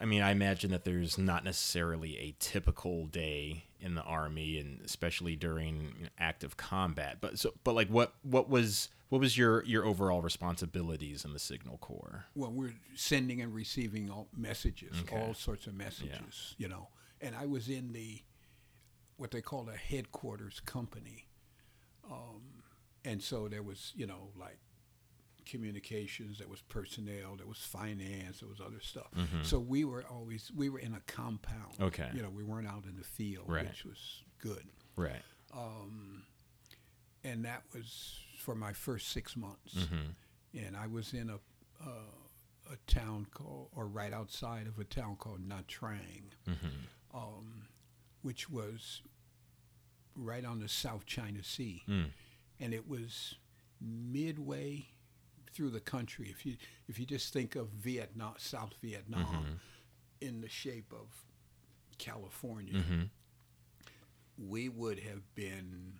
I 0.00 0.06
mean, 0.06 0.22
I 0.22 0.32
imagine 0.32 0.70
that 0.72 0.84
there's 0.84 1.16
not 1.16 1.44
necessarily 1.44 2.18
a 2.18 2.34
typical 2.40 3.06
day 3.06 3.64
in 3.78 3.94
the 3.94 4.02
army, 4.02 4.58
and 4.58 4.80
especially 4.84 5.36
during 5.36 5.94
you 5.96 6.02
know, 6.04 6.08
active 6.18 6.56
combat. 6.56 7.18
But 7.20 7.38
so, 7.38 7.54
but 7.62 7.74
like, 7.74 7.88
what 7.88 8.14
what 8.22 8.48
was 8.50 8.88
what 9.08 9.20
was 9.20 9.38
your 9.38 9.62
your 9.64 9.84
overall 9.84 10.20
responsibilities 10.20 11.24
in 11.24 11.32
the 11.32 11.38
Signal 11.38 11.78
Corps? 11.78 12.24
well, 12.34 12.50
we're 12.50 12.74
sending 12.96 13.40
and 13.40 13.54
receiving 13.54 14.10
all 14.10 14.28
messages, 14.36 14.98
Okay. 15.02 15.16
all 15.16 15.32
sorts 15.32 15.66
of 15.68 15.74
messages, 15.74 16.54
yeah. 16.58 16.64
you 16.64 16.68
know. 16.68 16.88
And 17.20 17.36
I 17.36 17.46
was 17.46 17.68
in 17.68 17.92
the 17.92 18.22
what 19.16 19.30
they 19.30 19.40
call 19.40 19.68
a 19.70 19.76
headquarters 19.76 20.58
company, 20.60 21.28
um, 22.10 22.42
and 23.04 23.22
so 23.22 23.48
there 23.48 23.62
was, 23.62 23.92
you 23.94 24.06
know, 24.06 24.28
like 24.38 24.58
communications, 25.46 26.38
there 26.38 26.48
was 26.48 26.62
personnel, 26.62 27.36
there 27.36 27.46
was 27.46 27.58
finance, 27.58 28.40
there 28.40 28.48
was 28.48 28.60
other 28.60 28.80
stuff. 28.80 29.08
So 29.42 29.58
we 29.58 29.84
were 29.84 30.04
always 30.10 30.50
we 30.54 30.68
were 30.70 30.78
in 30.78 30.94
a 30.94 31.00
compound. 31.06 31.74
Mm-hmm. 31.74 31.84
Okay. 31.84 32.08
You 32.14 32.22
know, 32.22 32.30
we 32.30 32.44
weren't 32.44 32.66
out 32.68 32.84
in 32.88 32.96
the 32.96 33.04
field, 33.04 33.44
Right. 33.48 33.66
which 33.66 33.84
was 33.84 34.22
good. 34.38 34.64
Right. 34.96 35.22
Um, 35.52 36.22
and 37.22 37.44
that 37.44 37.62
was 37.74 38.16
for 38.38 38.54
my 38.54 38.72
first 38.72 39.08
six 39.08 39.36
months 39.36 39.74
Mm-hmm. 39.74 40.58
and 40.66 40.76
I 40.76 40.86
was 40.86 41.12
in 41.14 41.30
a 41.30 41.38
uh, 41.84 41.90
a 42.72 42.76
town 42.90 43.26
called, 43.34 43.68
or 43.76 43.86
right 43.86 44.12
outside 44.14 44.66
of 44.66 44.78
a 44.78 44.84
town 44.84 45.16
called 45.16 45.46
Nha 45.46 45.62
Trang, 45.66 46.30
Mm-hmm. 46.48 47.16
um, 47.16 47.66
which 48.22 48.48
was 48.48 49.02
right 50.16 50.44
on 50.44 50.60
the 50.60 50.68
South 50.68 51.06
China 51.06 51.42
Sea, 51.42 51.82
Mm. 51.88 52.10
and 52.60 52.74
it 52.74 52.88
was 52.88 53.34
midway 53.80 54.86
through 55.52 55.70
the 55.70 55.80
country. 55.80 56.28
If 56.30 56.44
you 56.46 56.56
if 56.88 56.98
you 56.98 57.06
just 57.06 57.32
think 57.32 57.54
of 57.56 57.68
Vietnam, 57.70 58.34
South 58.38 58.74
Vietnam, 58.82 59.24
Mm-hmm. 59.26 59.54
in 60.20 60.40
the 60.40 60.48
shape 60.48 60.92
of 60.92 61.08
California, 61.98 62.74
Mm-hmm. 62.74 63.02
we 64.38 64.68
would 64.68 64.98
have 65.00 65.34
been 65.34 65.94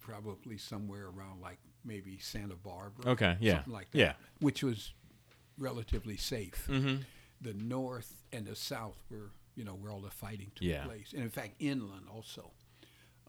probably 0.00 0.56
somewhere 0.58 1.06
around 1.06 1.40
like 1.40 1.58
maybe 1.84 2.18
Santa 2.18 2.56
Barbara. 2.56 3.12
Okay. 3.12 3.36
Yeah. 3.40 3.56
something 3.56 3.72
like 3.72 3.90
that. 3.92 3.98
Yeah. 3.98 4.12
Which 4.40 4.62
was 4.62 4.92
relatively 5.58 6.16
safe. 6.16 6.66
Mm-hmm. 6.70 7.02
The 7.40 7.54
north 7.54 8.22
and 8.32 8.46
the 8.46 8.56
south 8.56 8.96
were, 9.10 9.30
you 9.54 9.64
know, 9.64 9.74
where 9.74 9.90
all 9.92 10.00
the 10.00 10.10
fighting 10.10 10.50
took 10.54 10.62
Yeah. 10.66 10.84
place. 10.84 11.12
And 11.12 11.22
in 11.22 11.30
fact, 11.30 11.54
inland 11.58 12.06
also. 12.12 12.52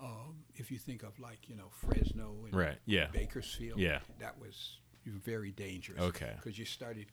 Um, 0.01 0.45
if 0.55 0.71
you 0.71 0.77
think 0.77 1.03
of 1.03 1.19
like, 1.19 1.49
you 1.49 1.55
know, 1.55 1.69
Fresno 1.71 2.45
and 2.45 2.53
Right. 2.55 2.77
Yeah. 2.85 3.07
Bakersfield, 3.07 3.79
Yeah. 3.79 3.99
that 4.19 4.39
was 4.39 4.77
very 5.05 5.51
dangerous. 5.51 5.99
Okay. 6.01 6.33
Because 6.37 6.57
you 6.57 6.65
started 6.65 7.07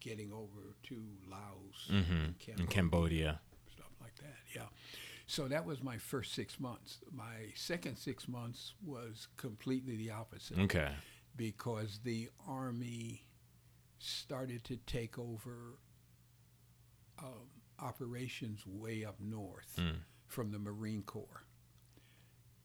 getting 0.00 0.32
over 0.32 0.74
to 0.84 1.02
Laos 1.28 1.88
Mm-hmm. 1.90 2.12
and 2.12 2.38
Cambodia 2.38 2.66
Cambodia. 2.68 3.40
stuff 3.72 3.92
like 4.00 4.14
that. 4.16 4.36
Yeah. 4.54 4.66
So 5.26 5.46
that 5.46 5.64
was 5.64 5.82
my 5.82 5.98
first 5.98 6.32
six 6.32 6.58
months. 6.58 6.98
My 7.12 7.52
second 7.54 7.96
six 7.96 8.26
months 8.26 8.74
was 8.84 9.28
completely 9.36 9.96
the 9.96 10.10
opposite 10.10 10.58
Okay. 10.58 10.92
because 11.36 12.00
the 12.02 12.30
army 12.48 13.24
started 13.98 14.64
to 14.64 14.76
take 14.78 15.18
over 15.18 15.78
um, 17.18 17.50
operations 17.78 18.66
way 18.66 19.04
up 19.04 19.20
north 19.20 19.76
Mm. 19.78 19.98
from 20.26 20.50
the 20.50 20.58
Marine 20.58 21.02
Corps, 21.02 21.44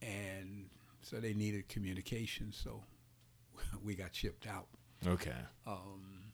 and 0.02 0.66
so 1.02 1.18
they 1.20 1.34
needed 1.34 1.68
communication. 1.70 2.52
So 2.52 2.84
we 3.84 3.96
got 3.96 4.16
shipped 4.16 4.48
out. 4.48 4.68
Okay. 5.06 5.36
Um, 5.68 6.32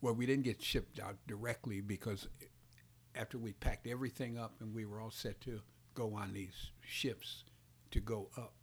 well, 0.00 0.14
we 0.14 0.26
didn't 0.26 0.44
get 0.44 0.62
shipped 0.62 0.98
out 0.98 1.16
directly 1.26 1.80
because 1.80 2.26
after 3.14 3.38
we 3.38 3.52
packed 3.52 3.86
everything 3.86 4.38
up 4.38 4.54
and 4.60 4.74
we 4.74 4.84
were 4.86 5.00
all 5.00 5.10
set 5.10 5.40
to 5.42 5.60
go 5.94 6.14
on 6.14 6.32
these 6.32 6.70
ships 6.80 7.44
to 7.90 8.00
go 8.00 8.28
up 8.36 8.54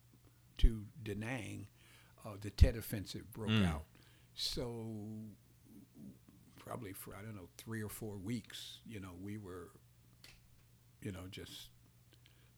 to 0.58 0.84
Da 1.04 1.14
Nang, 1.16 1.68
uh, 2.26 2.32
the 2.42 2.50
Tet 2.50 2.76
Offensive 2.76 3.32
broke 3.34 3.50
Mm. 3.52 3.68
out. 3.68 3.84
So 4.34 4.86
probably 6.58 6.94
for 6.94 7.16
I 7.16 7.22
don't 7.22 7.36
know 7.36 7.50
three 7.58 7.82
or 7.84 7.90
four 7.90 8.18
weeks, 8.18 8.80
you 8.86 9.00
know, 9.00 9.14
we 9.22 9.38
were, 9.38 9.70
you 11.02 11.12
know, 11.12 11.28
just 11.30 11.70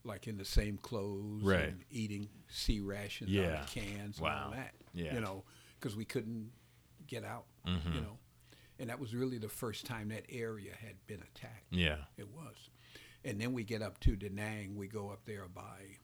like 0.03 0.27
in 0.27 0.37
the 0.37 0.45
same 0.45 0.77
clothes, 0.77 1.43
Right. 1.43 1.69
and 1.69 1.83
eating 1.91 2.29
C 2.47 2.79
rations 2.79 3.35
out 3.37 3.63
of 3.63 3.67
cans 3.69 4.17
and 4.19 4.27
all 4.27 4.51
that. 4.51 4.73
Yeah. 4.93 5.13
You 5.15 5.21
know, 5.21 5.43
because 5.79 5.95
we 5.95 6.05
couldn't 6.05 6.51
get 7.07 7.23
out. 7.23 7.45
Mhm. 7.65 7.93
You 7.95 8.01
know, 8.01 8.19
and 8.79 8.89
that 8.89 8.99
was 8.99 9.13
really 9.13 9.37
the 9.37 9.49
first 9.49 9.85
time 9.85 10.09
that 10.09 10.25
area 10.29 10.73
had 10.75 11.05
been 11.07 11.21
attacked. 11.21 11.65
Yeah. 11.71 12.05
It 12.17 12.29
was. 12.29 12.69
And 13.25 13.39
then 13.41 13.51
we 13.53 13.63
get 13.65 13.81
up 13.81 13.99
to 14.01 14.15
Da 14.15 14.29
Nang. 14.29 14.75
We 14.77 14.87
go 14.87 15.09
up 15.09 15.25
there 15.25 15.47
by 15.49 15.97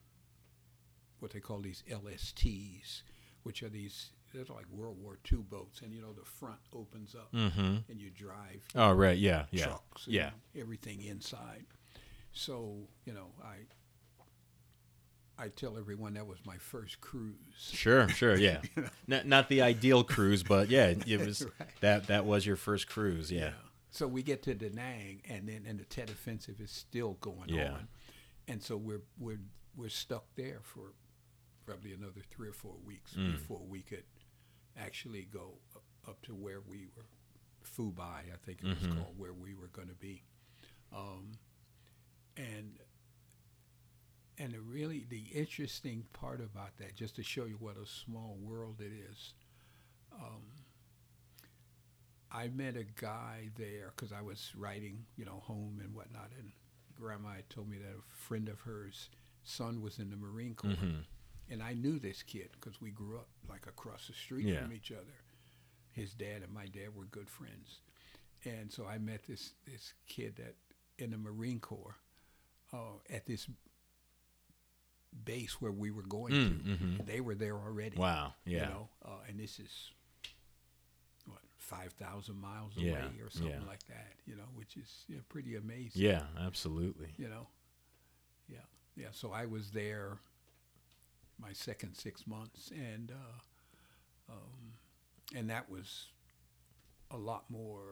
what 1.20 1.30
they 1.32 1.40
call 1.40 1.60
these 1.60 1.82
LSTs, 1.88 3.02
which 3.42 3.62
are 3.62 3.70
these, 3.70 4.10
they're 4.34 4.44
like 4.44 4.68
World 4.68 4.98
War 5.00 5.18
II 5.32 5.38
boats. 5.38 5.80
And, 5.80 5.94
you 5.94 6.02
know, 6.02 6.12
the 6.12 6.24
front 6.26 6.60
opens 6.74 7.14
up 7.14 7.32
Mm-hmm. 7.32 7.90
and 7.90 8.00
you 8.00 8.10
drive 8.10 8.62
Oh, 8.74 8.92
right. 8.92 9.16
Yeah. 9.18 9.46
Yeah. 9.50 9.64
trucks 9.66 10.04
and 10.06 10.14
Yeah. 10.14 10.32
everything 10.54 11.00
inside. 11.00 11.64
So, 12.32 12.86
you 13.06 13.14
know, 13.14 13.32
I 13.42 13.60
I 15.38 15.48
tell 15.48 15.76
everyone 15.76 16.14
that 16.14 16.26
was 16.26 16.38
my 16.46 16.56
first 16.56 17.00
cruise. 17.00 17.34
Sure. 17.58 18.08
Sure. 18.08 18.36
Yeah. 18.38 18.60
not, 19.06 19.26
not 19.26 19.48
the 19.48 19.62
ideal 19.62 20.02
cruise, 20.04 20.42
but 20.42 20.70
yeah, 20.70 20.94
it 21.06 21.20
was 21.20 21.42
Right. 21.60 21.68
that 21.80 22.06
that 22.06 22.24
was 22.24 22.46
your 22.46 22.56
first 22.56 22.88
cruise. 22.88 23.30
Yeah. 23.30 23.50
So 23.90 24.06
we 24.06 24.22
get 24.22 24.42
to 24.44 24.54
Da 24.54 24.68
Nang, 24.70 25.22
and 25.28 25.48
then 25.48 25.64
and 25.66 25.78
the 25.78 25.84
Tet 25.84 26.10
Offensive 26.10 26.60
is 26.60 26.70
still 26.70 27.14
going 27.20 27.48
Yeah. 27.50 27.72
on, 27.72 27.88
and 28.48 28.62
so 28.62 28.76
we're 28.76 29.02
we're 29.18 29.40
we're 29.76 29.88
stuck 29.90 30.24
there 30.36 30.60
for 30.62 30.92
probably 31.66 31.92
another 31.92 32.20
three 32.30 32.48
or 32.48 32.52
four 32.52 32.76
weeks 32.84 33.12
Mm. 33.14 33.32
before 33.32 33.60
we 33.68 33.80
could 33.82 34.04
actually 34.76 35.24
go 35.32 35.58
up 36.08 36.22
to 36.22 36.34
where 36.34 36.60
we 36.60 36.86
were, 36.96 37.04
Phu 37.64 37.94
Bai, 37.94 38.22
I 38.32 38.36
think 38.44 38.60
it 38.62 38.68
was 38.68 38.78
Mhm. 38.78 38.96
called, 38.96 39.18
where 39.18 39.32
we 39.34 39.52
were 39.54 39.66
going 39.68 39.88
to 39.88 39.94
be, 39.94 40.22
um, 40.94 41.32
and 42.36 42.78
and 44.38 44.52
the 44.52 44.60
really 44.60 45.06
the 45.08 45.24
interesting 45.32 46.04
part 46.12 46.40
about 46.40 46.76
that, 46.78 46.94
just 46.94 47.16
to 47.16 47.22
show 47.22 47.44
you 47.46 47.56
what 47.58 47.76
a 47.76 47.86
small 47.86 48.36
world 48.40 48.80
it 48.80 48.92
is. 48.92 49.34
Um, 50.12 50.42
I 52.30 52.48
met 52.48 52.76
a 52.76 52.84
guy 52.84 53.50
there 53.56 53.92
because 53.94 54.12
I 54.12 54.20
was 54.20 54.52
writing, 54.56 55.06
you 55.16 55.24
know, 55.24 55.40
home 55.44 55.80
and 55.82 55.94
whatnot, 55.94 56.30
and 56.38 56.50
Grandma 56.94 57.34
had 57.34 57.48
told 57.50 57.68
me 57.68 57.78
that 57.78 57.88
a 57.96 58.02
friend 58.16 58.48
of 58.48 58.60
hers, 58.60 59.10
son, 59.42 59.80
was 59.80 59.98
in 59.98 60.10
the 60.10 60.16
Marine 60.16 60.54
Corps, 60.54 60.70
Mhm. 60.70 61.04
and 61.48 61.62
I 61.62 61.74
knew 61.74 61.98
this 61.98 62.22
kid 62.22 62.50
because 62.52 62.80
we 62.80 62.90
grew 62.90 63.18
up 63.18 63.28
like 63.48 63.66
across 63.66 64.06
the 64.06 64.12
street 64.12 64.46
Yeah. 64.46 64.62
from 64.62 64.72
each 64.72 64.90
other. 64.90 65.14
His 65.92 66.14
dad 66.14 66.42
and 66.42 66.52
my 66.52 66.66
dad 66.66 66.94
were 66.94 67.06
good 67.06 67.30
friends, 67.30 67.80
and 68.44 68.70
so 68.72 68.86
I 68.86 68.98
met 68.98 69.22
this 69.24 69.54
this 69.64 69.94
kid 70.06 70.36
that 70.36 70.56
in 70.98 71.10
the 71.10 71.18
Marine 71.18 71.60
Corps 71.60 71.96
uh, 72.72 72.98
at 73.08 73.24
this 73.26 73.48
base 75.24 75.60
where 75.60 75.72
we 75.72 75.90
were 75.90 76.02
going 76.02 76.32
Mm, 76.32 76.64
to. 76.78 76.84
mhm. 76.84 77.06
They 77.06 77.20
were 77.20 77.34
there 77.34 77.56
already. 77.56 77.96
Wow. 77.96 78.34
Yeah. 78.44 78.60
You 78.60 78.66
know, 78.74 78.88
uh, 79.04 79.18
and 79.28 79.38
this 79.40 79.58
is 79.58 79.90
what 81.26 81.40
five 81.58 81.92
thousand 81.94 82.36
miles 82.40 82.72
Yeah, 82.76 82.92
away 82.92 83.20
or 83.22 83.30
something 83.30 83.50
yeah. 83.62 83.66
like 83.66 83.84
that. 83.86 84.12
You 84.26 84.36
know, 84.36 84.48
which 84.54 84.76
is 84.76 85.04
you 85.08 85.16
know, 85.16 85.22
pretty 85.28 85.56
amazing. 85.56 86.02
Yeah, 86.02 86.22
absolutely. 86.38 87.14
You 87.16 87.28
know, 87.28 87.46
yeah, 88.48 88.58
yeah. 88.96 89.08
So 89.12 89.32
I 89.32 89.46
was 89.46 89.70
there 89.70 90.18
my 91.38 91.52
second 91.52 91.94
six 91.94 92.26
months, 92.26 92.70
and 92.70 93.10
uh, 93.10 94.32
um, 94.32 94.72
and 95.34 95.50
that 95.50 95.68
was 95.70 96.08
a 97.10 97.16
lot 97.16 97.48
more. 97.50 97.82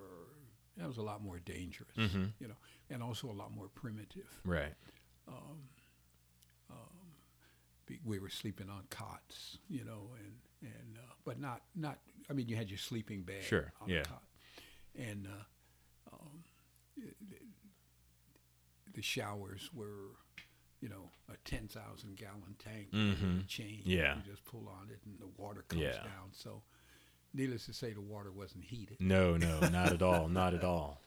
That 0.76 0.88
was 0.88 0.96
a 0.96 1.02
lot 1.02 1.22
more 1.22 1.38
dangerous. 1.38 1.96
Mhm. 1.96 2.32
You 2.40 2.48
know, 2.48 2.56
and 2.90 3.02
also 3.02 3.30
a 3.30 3.32
lot 3.32 3.52
more 3.54 3.68
primitive. 3.68 4.28
Right. 4.44 4.74
be- 5.26 5.32
we 8.04 8.18
were 8.18 8.28
sleeping 8.30 8.68
on 8.68 8.82
cots, 8.90 9.58
you 9.68 9.84
know, 9.84 10.10
and 10.18 10.34
and 10.62 10.96
uh, 10.98 11.12
but 11.24 11.40
not 11.40 11.62
not. 11.74 11.98
I 12.30 12.32
mean, 12.32 12.48
you 12.48 12.56
had 12.56 12.70
your 12.70 12.78
sleeping 12.78 13.22
bag, 13.22 13.42
Sure, 13.42 13.72
on 13.80 13.88
yeah. 13.88 14.02
the 14.02 14.08
cot, 14.08 14.22
and 14.96 15.26
uh, 15.26 16.12
um, 16.14 16.44
the, 16.96 17.36
the 18.94 19.02
showers 19.02 19.70
were, 19.74 20.12
you 20.80 20.88
know, 20.88 21.10
a 21.32 21.36
ten 21.44 21.68
thousand 21.68 22.16
gallon 22.16 22.54
tank 22.58 22.90
Mhm. 22.92 23.46
chain. 23.46 23.82
Yeah. 23.84 24.16
you 24.16 24.22
just 24.30 24.44
pull 24.44 24.68
on 24.68 24.88
it, 24.90 25.00
and 25.04 25.18
the 25.18 25.26
water 25.42 25.64
comes 25.68 25.82
Yeah. 25.82 25.92
down. 26.02 26.32
So, 26.32 26.62
needless 27.32 27.66
to 27.66 27.72
say, 27.74 27.92
the 27.92 28.00
water 28.00 28.30
wasn't 28.32 28.64
heated. 28.64 28.96
No, 29.00 29.36
no, 29.36 29.60
not 29.68 29.92
at 29.92 30.02
all. 30.02 30.28
Not 30.28 30.54
at 30.54 30.64
all. 30.64 31.00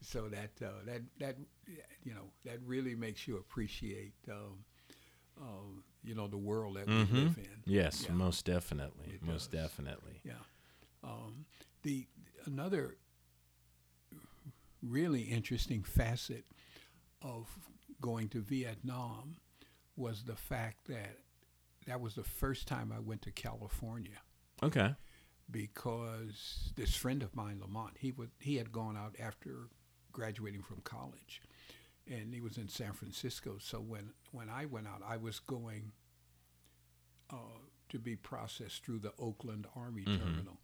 so 0.00 0.28
that 0.28 0.50
uh, 0.64 0.68
that 0.86 1.02
that 1.18 1.36
you 2.04 2.12
know 2.14 2.30
that 2.44 2.60
really 2.64 2.94
makes 2.94 3.26
you 3.26 3.36
appreciate 3.38 4.12
um, 4.30 4.64
um, 5.40 5.84
you 6.02 6.14
know 6.14 6.26
the 6.28 6.38
world 6.38 6.76
that 6.76 6.86
mm-hmm. 6.86 7.14
we 7.14 7.20
live 7.22 7.38
in. 7.38 7.62
Yes, 7.64 8.04
Yeah. 8.08 8.14
most 8.14 8.44
definitely. 8.44 9.12
It 9.14 9.22
most 9.22 9.50
does. 9.50 9.62
definitely. 9.62 10.20
Yeah. 10.24 10.32
Um, 11.02 11.46
the 11.82 12.06
another 12.46 12.96
really 14.82 15.22
interesting 15.22 15.82
facet 15.82 16.44
of 17.22 17.48
going 18.00 18.28
to 18.28 18.40
Vietnam 18.40 19.36
was 19.96 20.24
the 20.24 20.36
fact 20.36 20.86
that 20.88 21.18
that 21.86 22.00
was 22.00 22.14
the 22.14 22.24
first 22.24 22.66
time 22.68 22.92
I 22.94 22.98
went 23.00 23.22
to 23.22 23.30
California 23.30 24.20
Okay. 24.62 24.94
because 25.50 26.72
this 26.76 26.94
friend 26.94 27.22
of 27.22 27.34
mine, 27.34 27.60
Lamont, 27.60 27.94
he 27.98 28.12
was 28.12 28.28
he 28.40 28.56
had 28.56 28.72
gone 28.72 28.96
out 28.96 29.14
after 29.20 29.68
graduating 30.12 30.62
from 30.62 30.80
college, 30.82 31.42
and 32.06 32.34
he 32.34 32.40
was 32.40 32.58
in 32.58 32.68
San 32.68 32.92
Francisco. 32.92 33.58
So 33.58 33.80
when 33.80 34.12
when 34.32 34.48
I 34.50 34.66
went 34.66 34.86
out, 34.86 35.02
I 35.06 35.16
was 35.16 35.38
going 35.40 35.92
uh, 37.30 37.36
to 37.88 37.98
be 37.98 38.16
processed 38.16 38.84
through 38.84 38.98
the 39.00 39.12
Oakland 39.18 39.66
Army 39.76 40.04
Mhm. 40.04 40.18
Terminal. 40.18 40.60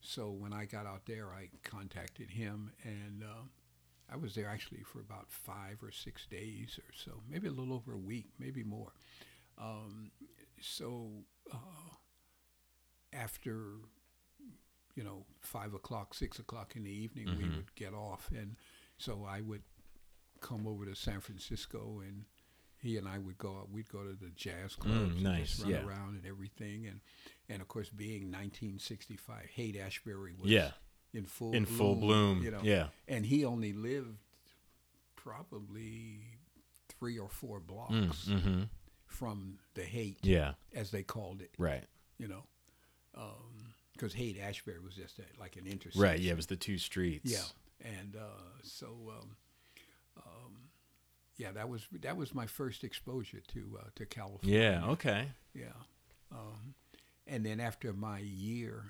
So 0.00 0.30
when 0.30 0.52
I 0.52 0.66
got 0.66 0.86
out 0.86 1.06
there, 1.06 1.32
I 1.32 1.48
contacted 1.62 2.30
him, 2.30 2.72
and 2.82 3.24
uh, 3.24 3.44
I 4.08 4.16
was 4.16 4.34
there 4.34 4.48
actually 4.48 4.82
for 4.82 5.00
about 5.00 5.30
five 5.30 5.82
or 5.82 5.90
six 5.90 6.26
days 6.26 6.78
or 6.78 6.92
so, 6.94 7.22
maybe 7.28 7.48
a 7.48 7.50
little 7.52 7.72
over 7.72 7.92
a 7.92 7.98
week, 7.98 8.26
maybe 8.38 8.62
more. 8.62 8.92
Um, 9.56 10.10
so 10.60 11.24
uh, 11.50 11.96
after 13.12 13.76
you 14.94 15.02
know 15.04 15.24
five 15.40 15.74
o'clock, 15.74 16.14
six 16.14 16.38
o'clock 16.38 16.76
in 16.76 16.84
the 16.84 16.90
evening, 16.90 17.36
we 17.36 17.44
Mhm. 17.44 17.56
would 17.56 17.74
get 17.74 17.94
off, 17.94 18.30
and 18.30 18.56
so 18.98 19.24
I 19.24 19.40
would 19.40 19.62
come 20.40 20.66
over 20.66 20.84
to 20.86 20.94
San 20.94 21.20
Francisco, 21.20 22.00
and 22.06 22.24
he 22.78 22.96
and 22.98 23.08
I 23.08 23.18
would 23.18 23.38
go 23.38 23.56
out. 23.58 23.70
We'd 23.70 23.88
go 23.88 24.02
to 24.04 24.12
the 24.12 24.30
jazz 24.36 24.74
clubs, 24.76 25.14
and 25.14 25.22
nice, 25.22 25.50
just 25.56 25.62
run 25.62 25.70
yeah. 25.72 25.84
around 25.84 26.16
and 26.16 26.26
everything, 26.26 26.86
and 26.86 27.00
and 27.48 27.60
of 27.62 27.68
course, 27.68 27.88
being 27.90 28.30
1965, 28.30 29.46
Haight 29.54 29.76
Ashbury 29.78 30.34
was 30.38 30.50
Yeah. 30.50 30.72
in 31.12 31.24
full 31.26 31.54
In 31.54 31.64
full 31.66 31.94
bloom. 31.96 32.42
you 32.42 32.50
know, 32.50 32.60
Yeah. 32.62 32.88
and 33.08 33.24
he 33.26 33.44
only 33.44 33.72
lived 33.72 34.18
probably 35.16 36.20
three 36.88 37.18
or 37.18 37.28
four 37.28 37.60
blocks 37.60 38.26
Mm, 38.28 38.40
hmm 38.40 38.62
from 39.06 39.58
the 39.74 39.84
Haight, 39.84 40.18
Yeah. 40.24 40.54
as 40.74 40.90
they 40.90 41.04
called 41.04 41.40
it, 41.40 41.52
Right. 41.56 41.84
you 42.18 42.26
know, 42.26 42.44
because 43.92 44.12
Haight 44.14 44.38
Ashbury 44.38 44.80
was 44.80 44.96
just 44.96 45.20
a, 45.20 45.24
like 45.38 45.54
an 45.56 45.68
intersection. 45.68 46.02
Right. 46.02 46.18
Yeah. 46.18 46.32
It 46.32 46.36
was 46.36 46.48
the 46.48 46.56
two 46.56 46.78
streets. 46.78 47.30
Yeah, 47.30 47.44
and 47.88 48.16
uh, 48.16 48.40
so 48.64 49.12
um, 49.20 49.36
um, 50.16 50.68
yeah, 51.36 51.52
that 51.52 51.68
was 51.68 51.86
that 52.02 52.16
was 52.16 52.34
my 52.34 52.46
first 52.46 52.84
exposure 52.84 53.40
to 53.48 53.78
uh, 53.80 53.88
to 53.96 54.06
California. 54.06 54.60
Yeah. 54.60 54.90
Okay. 54.92 55.28
Yeah, 55.54 55.72
um, 56.32 56.74
and 57.26 57.44
then 57.46 57.60
after 57.60 57.92
my 57.92 58.18
year 58.18 58.86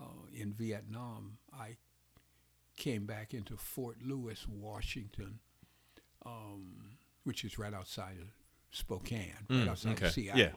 uh, 0.00 0.26
in 0.34 0.52
Vietnam, 0.52 1.38
I 1.52 1.76
came 2.76 3.06
back 3.06 3.32
into 3.32 3.56
Fort 3.56 3.96
Lewis, 4.04 4.46
Washington, 4.48 5.38
um, 6.26 6.98
which 7.24 7.42
is 7.44 7.58
right 7.58 7.72
outside 7.72 8.18
of 8.20 8.28
Spokane, 8.70 9.32
right 9.48 9.60
Mm, 9.60 9.68
outside 9.68 9.92
okay. 9.92 10.06
of 10.06 10.12
Seattle. 10.12 10.40
Yeah. 10.40 10.52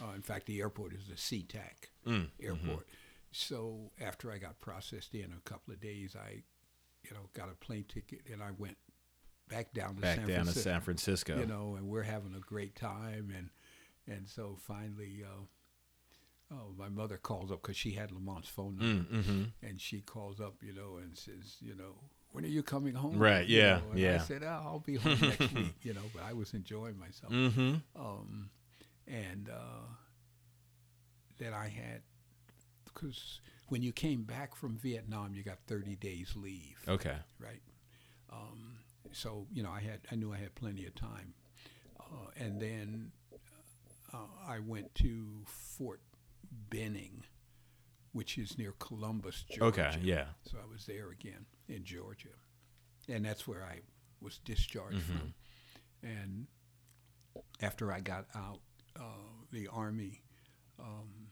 Uh, 0.00 0.12
in 0.14 0.22
fact, 0.22 0.46
the 0.46 0.60
airport 0.60 0.92
is 0.94 1.06
the 1.08 1.14
SeaTac 1.14 1.88
Mm, 2.06 2.28
airport. 2.40 2.86
So 3.32 3.90
after 4.00 4.30
I 4.32 4.38
got 4.38 4.58
processed 4.60 5.14
in 5.14 5.32
a 5.32 5.40
couple 5.48 5.74
of 5.74 5.80
days, 5.80 6.16
I, 6.16 6.42
you 7.08 7.14
know, 7.16 7.28
got 7.34 7.48
a 7.50 7.54
plane 7.54 7.84
ticket 7.88 8.20
and 8.32 8.42
I 8.42 8.50
went 8.58 8.76
back 9.48 9.72
down 9.72 9.94
to 9.96 10.02
Back 10.02 10.16
San 10.16 10.26
down 10.26 10.38
to 10.38 10.44
Francisco. 10.44 10.70
San 10.70 10.80
Francisco. 10.80 11.38
You 11.38 11.46
know, 11.46 11.74
and 11.76 11.88
we're 11.88 12.02
having 12.02 12.34
a 12.34 12.40
great 12.40 12.74
time, 12.76 13.32
and 13.36 13.50
and 14.08 14.28
so 14.28 14.56
finally, 14.60 15.22
uh, 15.24 16.54
oh, 16.54 16.72
my 16.76 16.88
mother 16.88 17.16
calls 17.16 17.50
up 17.50 17.62
because 17.62 17.76
she 17.76 17.92
had 17.92 18.10
Lamont's 18.10 18.48
phone 18.48 18.76
number, 18.76 19.12
Mm, 19.14 19.24
hmm 19.24 19.42
and 19.62 19.80
she 19.80 20.00
calls 20.00 20.40
up, 20.40 20.62
you 20.62 20.72
know, 20.72 20.96
and 20.96 21.16
says, 21.16 21.56
you 21.60 21.74
know, 21.74 21.94
when 22.32 22.44
are 22.44 22.48
you 22.48 22.62
coming 22.62 22.94
home? 22.94 23.18
Right, 23.18 23.46
You 23.46 23.58
yeah, 23.58 23.76
know, 23.78 23.90
and 23.92 24.06
I 24.14 24.18
said, 24.18 24.42
oh, 24.44 24.62
I'll 24.64 24.78
be 24.80 24.96
home 24.96 25.18
next 25.20 25.52
week, 25.54 25.74
you 25.82 25.94
know, 25.94 26.02
but 26.14 26.22
I 26.24 26.32
was 26.34 26.54
enjoying 26.54 26.98
myself. 26.98 27.32
hmm 27.32 27.74
Um, 27.96 28.50
and 29.08 29.48
uh, 29.48 29.86
that 31.38 31.52
I 31.52 31.68
had, 31.68 32.02
because 32.84 33.40
when 33.68 33.82
you 33.82 33.92
came 33.92 34.22
back 34.24 34.54
from 34.54 34.76
Vietnam, 34.78 35.34
you 35.34 35.42
got 35.42 35.58
30 35.66 35.96
days 35.96 36.34
leave, 36.36 36.78
Okay. 36.86 37.16
right? 37.38 37.62
Um, 38.30 38.78
so, 39.12 39.46
you 39.52 39.62
know, 39.62 39.70
I 39.70 39.80
had, 39.80 40.00
I 40.10 40.14
knew 40.14 40.32
I 40.32 40.38
had 40.38 40.54
plenty 40.54 40.86
of 40.86 40.94
time. 40.94 41.34
Uh, 41.98 42.28
and 42.36 42.60
then 42.60 43.12
uh, 44.12 44.18
I 44.46 44.60
went 44.60 44.94
to 44.96 45.42
Fort 45.46 46.00
Benning, 46.70 47.24
which 48.12 48.38
is 48.38 48.56
near 48.56 48.72
Columbus, 48.78 49.44
Georgia. 49.50 49.88
Okay. 49.88 49.98
Yeah. 50.02 50.26
So 50.44 50.58
I 50.62 50.70
was 50.70 50.86
there 50.86 51.10
again 51.10 51.46
in 51.68 51.84
Georgia, 51.84 52.28
and 53.08 53.24
that's 53.24 53.46
where 53.48 53.64
I 53.64 53.80
was 54.20 54.38
discharged 54.44 54.98
Mhm. 54.98 55.02
from. 55.18 55.34
And 56.02 56.46
after 57.60 57.92
I 57.92 58.00
got 58.00 58.26
out, 58.34 58.60
uh, 58.94 59.02
the 59.50 59.66
army. 59.68 60.22
Um, 60.78 61.28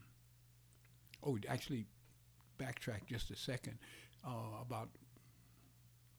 oh, 1.23 1.39
actually, 1.49 1.87
backtrack 2.59 3.07
just 3.07 3.31
a 3.31 3.37
second. 3.37 3.79
Uh, 4.27 4.61
about 4.63 4.89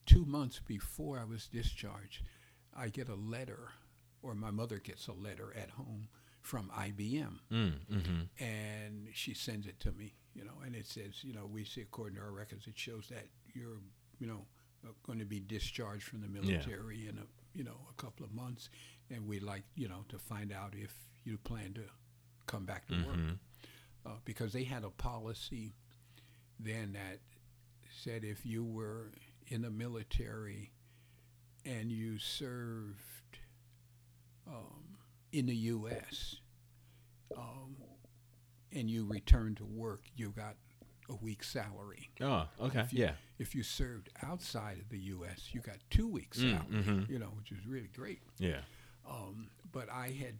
two 0.06 0.24
months 0.24 0.60
before 0.66 1.18
I 1.18 1.24
was 1.24 1.48
discharged, 1.48 2.22
I 2.76 2.88
get 2.88 3.08
a 3.08 3.14
letter, 3.14 3.70
or 4.22 4.34
my 4.34 4.50
mother 4.50 4.78
gets 4.78 5.08
a 5.08 5.12
letter 5.12 5.52
at 5.60 5.70
home 5.70 6.08
from 6.40 6.70
IBM 6.70 7.40
Mm, 7.52 7.72
hmm 7.88 8.20
and 8.38 9.08
she 9.12 9.34
sends 9.34 9.66
it 9.66 9.80
to 9.80 9.90
me, 9.92 10.14
you 10.34 10.44
know, 10.44 10.52
and 10.64 10.76
it 10.76 10.86
says, 10.86 11.24
you 11.24 11.32
know, 11.32 11.44
we 11.46 11.64
see 11.64 11.80
according 11.80 12.16
to 12.16 12.22
our 12.22 12.30
records, 12.30 12.66
it 12.68 12.78
shows 12.78 13.08
that 13.08 13.26
you're, 13.52 13.80
you 14.20 14.26
know, 14.28 14.46
going 15.02 15.18
to 15.18 15.24
be 15.24 15.40
discharged 15.40 16.04
from 16.04 16.20
the 16.20 16.28
military 16.28 17.08
in 17.08 17.18
a, 17.18 17.26
you 17.52 17.64
know, 17.64 17.76
a 17.90 17.94
couple 18.00 18.24
of 18.24 18.32
months, 18.32 18.68
and 19.10 19.26
we'd 19.26 19.42
like, 19.42 19.64
you 19.74 19.88
know, 19.88 20.04
to 20.08 20.18
find 20.18 20.52
out 20.52 20.72
if 20.76 20.94
you 21.24 21.36
plan 21.38 21.72
to 21.74 21.82
come 22.46 22.64
back 22.64 22.86
to 22.86 22.94
work, 22.94 23.16
hmm 23.16 23.30
uh, 24.04 24.10
because 24.24 24.52
they 24.52 24.62
had 24.62 24.84
a 24.84 24.90
policy 24.90 25.74
then 26.58 26.92
that 26.94 27.18
said 28.02 28.24
if 28.24 28.44
you 28.46 28.64
were 28.64 29.12
in 29.48 29.62
the 29.62 29.70
military 29.70 30.72
and 31.64 31.90
you 31.90 32.18
served 32.18 33.00
in 35.32 35.46
the 35.46 35.54
U.S. 35.56 36.36
Um, 37.36 37.76
and 38.72 38.88
you 38.90 39.04
returned 39.04 39.58
to 39.58 39.64
work, 39.64 40.02
you 40.16 40.30
got 40.30 40.54
a 41.10 41.14
week's 41.16 41.50
salary. 41.50 42.10
Oh, 42.20 42.46
okay. 42.60 42.80
If 42.80 42.92
you, 42.92 43.04
Yeah. 43.04 43.12
If 43.38 43.54
you 43.54 43.62
served 43.62 44.08
outside 44.22 44.78
of 44.78 44.88
the 44.88 44.98
U.S., 44.98 45.50
you 45.52 45.60
got 45.60 45.76
two 45.90 46.08
weeks 46.08 46.38
Mm, 46.38 46.52
salary. 46.58 46.82
mhm. 46.84 47.08
You 47.10 47.18
know, 47.18 47.32
which 47.36 47.52
is 47.52 47.66
really 47.66 47.90
great. 47.94 48.20
Yeah. 48.38 48.60
Um, 49.08 49.48
but 49.72 49.90
I 49.90 50.08
had 50.08 50.34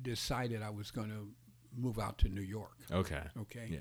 decided 0.00 0.60
I 0.62 0.70
was 0.70 0.90
going 0.90 1.10
to 1.10 1.28
move 1.76 1.98
out 2.00 2.18
to 2.18 2.28
New 2.28 2.42
York. 2.42 2.76
Okay. 2.90 3.22
Okay. 3.42 3.68
Yeah. 3.70 3.78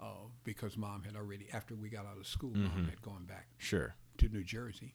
Uh, 0.00 0.28
because 0.44 0.76
mom 0.76 1.02
had 1.02 1.16
already, 1.16 1.48
after 1.52 1.74
we 1.74 1.88
got 1.88 2.06
out 2.06 2.16
of 2.18 2.26
school, 2.26 2.54
mom 2.54 2.84
Mhm. 2.86 2.90
had 2.90 3.02
gone 3.02 3.24
back 3.24 3.48
Sure. 3.58 3.96
to 4.18 4.28
New 4.28 4.44
Jersey. 4.44 4.94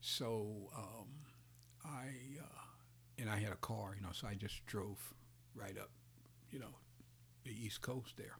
So 0.00 0.70
um, 0.76 1.08
I 1.84 2.08
uh, 2.40 2.64
and 3.16 3.30
I 3.30 3.38
had 3.38 3.52
a 3.52 3.56
car, 3.56 3.94
you 3.96 4.02
know, 4.02 4.12
so 4.12 4.28
I 4.28 4.34
just 4.34 4.64
drove 4.66 5.14
right 5.54 5.76
up, 5.78 5.90
you 6.50 6.58
know, 6.58 6.74
the 7.44 7.52
East 7.52 7.80
Coast 7.80 8.16
there, 8.16 8.36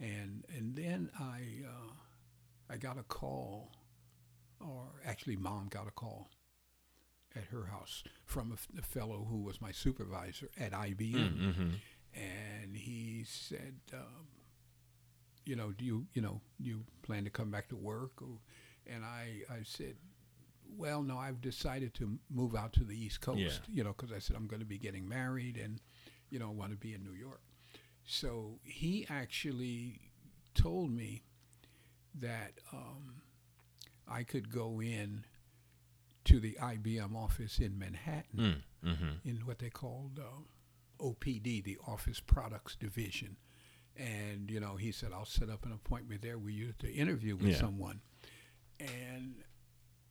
and 0.00 0.44
and 0.48 0.74
then 0.74 1.10
I 1.18 1.64
uh, 1.68 1.92
I 2.70 2.78
got 2.78 2.98
a 2.98 3.02
call, 3.04 3.72
or 4.60 5.00
actually, 5.04 5.36
mom 5.36 5.68
got 5.68 5.86
a 5.86 5.92
call 5.92 6.30
at 7.36 7.44
her 7.44 7.66
house 7.66 8.02
from 8.24 8.50
a, 8.50 8.54
f- 8.54 8.66
a 8.78 8.82
fellow 8.82 9.26
who 9.28 9.42
was 9.42 9.60
my 9.60 9.70
supervisor 9.72 10.48
at 10.58 10.72
IBM 10.72 11.36
Mm-hmm. 11.38 11.70
and 12.14 12.76
he 12.76 13.24
said, 13.24 13.74
um, 13.92 14.26
you 15.46 15.56
know, 15.56 15.72
do 15.72 15.84
you, 15.84 16.06
you 16.12 16.20
know, 16.22 16.40
do 16.60 16.68
you 16.68 16.84
plan 17.02 17.24
to 17.24 17.30
come 17.30 17.50
back 17.50 17.68
to 17.68 17.76
work? 17.76 18.20
Or, 18.20 18.38
and 18.86 19.04
I, 19.04 19.42
I 19.50 19.58
said, 19.64 19.94
well, 20.76 21.02
no, 21.02 21.16
I've 21.16 21.40
decided 21.40 21.94
to 21.94 22.18
move 22.30 22.54
out 22.56 22.72
to 22.74 22.84
the 22.84 22.96
East 22.96 23.20
Coast, 23.20 23.38
Yeah. 23.38 23.50
you 23.72 23.84
know, 23.84 23.94
because 23.96 24.12
I 24.12 24.18
said 24.18 24.36
I'm 24.36 24.46
going 24.48 24.60
to 24.60 24.66
be 24.66 24.78
getting 24.78 25.08
married 25.08 25.56
and, 25.56 25.80
you 26.30 26.38
know, 26.38 26.50
want 26.50 26.72
to 26.72 26.76
be 26.76 26.92
in 26.94 27.02
New 27.04 27.14
York. 27.14 27.40
So 28.04 28.58
he 28.64 29.06
actually 29.08 30.00
told 30.54 30.90
me 30.90 31.22
that 32.18 32.52
um, 32.72 33.22
I 34.08 34.22
could 34.24 34.50
go 34.52 34.80
in 34.80 35.24
to 36.24 36.40
the 36.40 36.56
IBM 36.60 37.14
office 37.14 37.58
in 37.58 37.78
Manhattan 37.78 38.62
Mm. 38.84 38.90
Mm-hmm. 38.92 39.28
in 39.28 39.36
what 39.46 39.58
they 39.58 39.70
called 39.70 40.20
uh, 40.20 41.02
OPD, 41.04 41.64
the 41.64 41.78
Office 41.86 42.20
Products 42.20 42.76
Division. 42.76 43.36
And, 43.98 44.50
you 44.50 44.60
know, 44.60 44.76
he 44.76 44.92
said, 44.92 45.10
I'll 45.12 45.24
set 45.24 45.48
up 45.48 45.64
an 45.64 45.72
appointment 45.72 46.20
there 46.22 46.38
with 46.38 46.52
you 46.54 46.72
to 46.80 46.92
interview 46.92 47.34
with 47.36 47.48
Yeah. 47.48 47.56
someone. 47.60 48.00
And, 48.78 49.42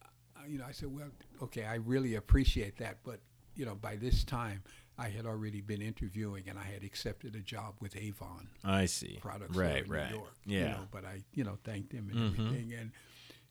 uh, 0.02 0.08
you 0.48 0.58
know, 0.58 0.66
I 0.66 0.72
said, 0.72 0.92
well, 0.92 1.10
okay, 1.44 1.66
I 1.66 1.76
really 1.76 2.16
appreciate 2.16 2.78
that. 2.78 3.00
But, 3.04 3.20
you 3.56 3.66
know, 3.66 3.76
by 3.76 3.96
this 3.96 4.24
time, 4.24 4.64
I 4.98 5.10
had 5.10 5.26
already 5.26 5.62
been 5.62 5.82
interviewing 5.82 6.46
and 6.48 6.58
I 6.58 6.64
had 6.64 6.84
accepted 6.84 7.36
a 7.36 7.42
job 7.42 7.76
with 7.80 7.96
Avon 7.96 8.48
I 8.64 8.86
see. 8.86 9.18
products 9.22 9.56
Right. 9.56 9.84
in 9.86 9.92
Right. 9.92 10.10
New 10.10 10.18
York. 10.18 10.34
Yeah. 10.46 10.60
You 10.64 10.70
know, 10.70 10.88
but 10.90 11.06
I, 11.06 11.22
you 11.34 11.44
know, 11.44 11.58
thanked 11.64 11.92
him 11.92 12.10
and 12.10 12.18
Mhm. 12.20 12.26
everything. 12.40 12.74
And 12.74 12.92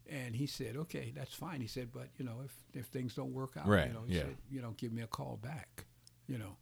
and 0.07 0.37
he 0.37 0.47
said, 0.47 0.77
okay, 0.77 1.13
that's 1.17 1.33
fine. 1.33 1.63
He 1.63 1.67
said, 1.67 1.91
but 1.91 2.09
you 2.19 2.25
know, 2.27 2.43
if 2.45 2.55
if 2.75 2.87
things 2.87 3.15
don't 3.15 3.33
work 3.33 3.57
out, 3.57 3.67
Right, 3.67 3.87
you 3.89 3.95
know, 3.95 4.03
he 4.05 4.15
yeah. 4.15 4.23
said, 4.23 4.37
you 4.51 4.61
know, 4.61 4.73
give 4.73 4.93
me 4.93 5.01
a 5.03 5.07
call 5.07 5.37
back. 5.39 5.87
You 6.27 6.39
know, 6.39 6.57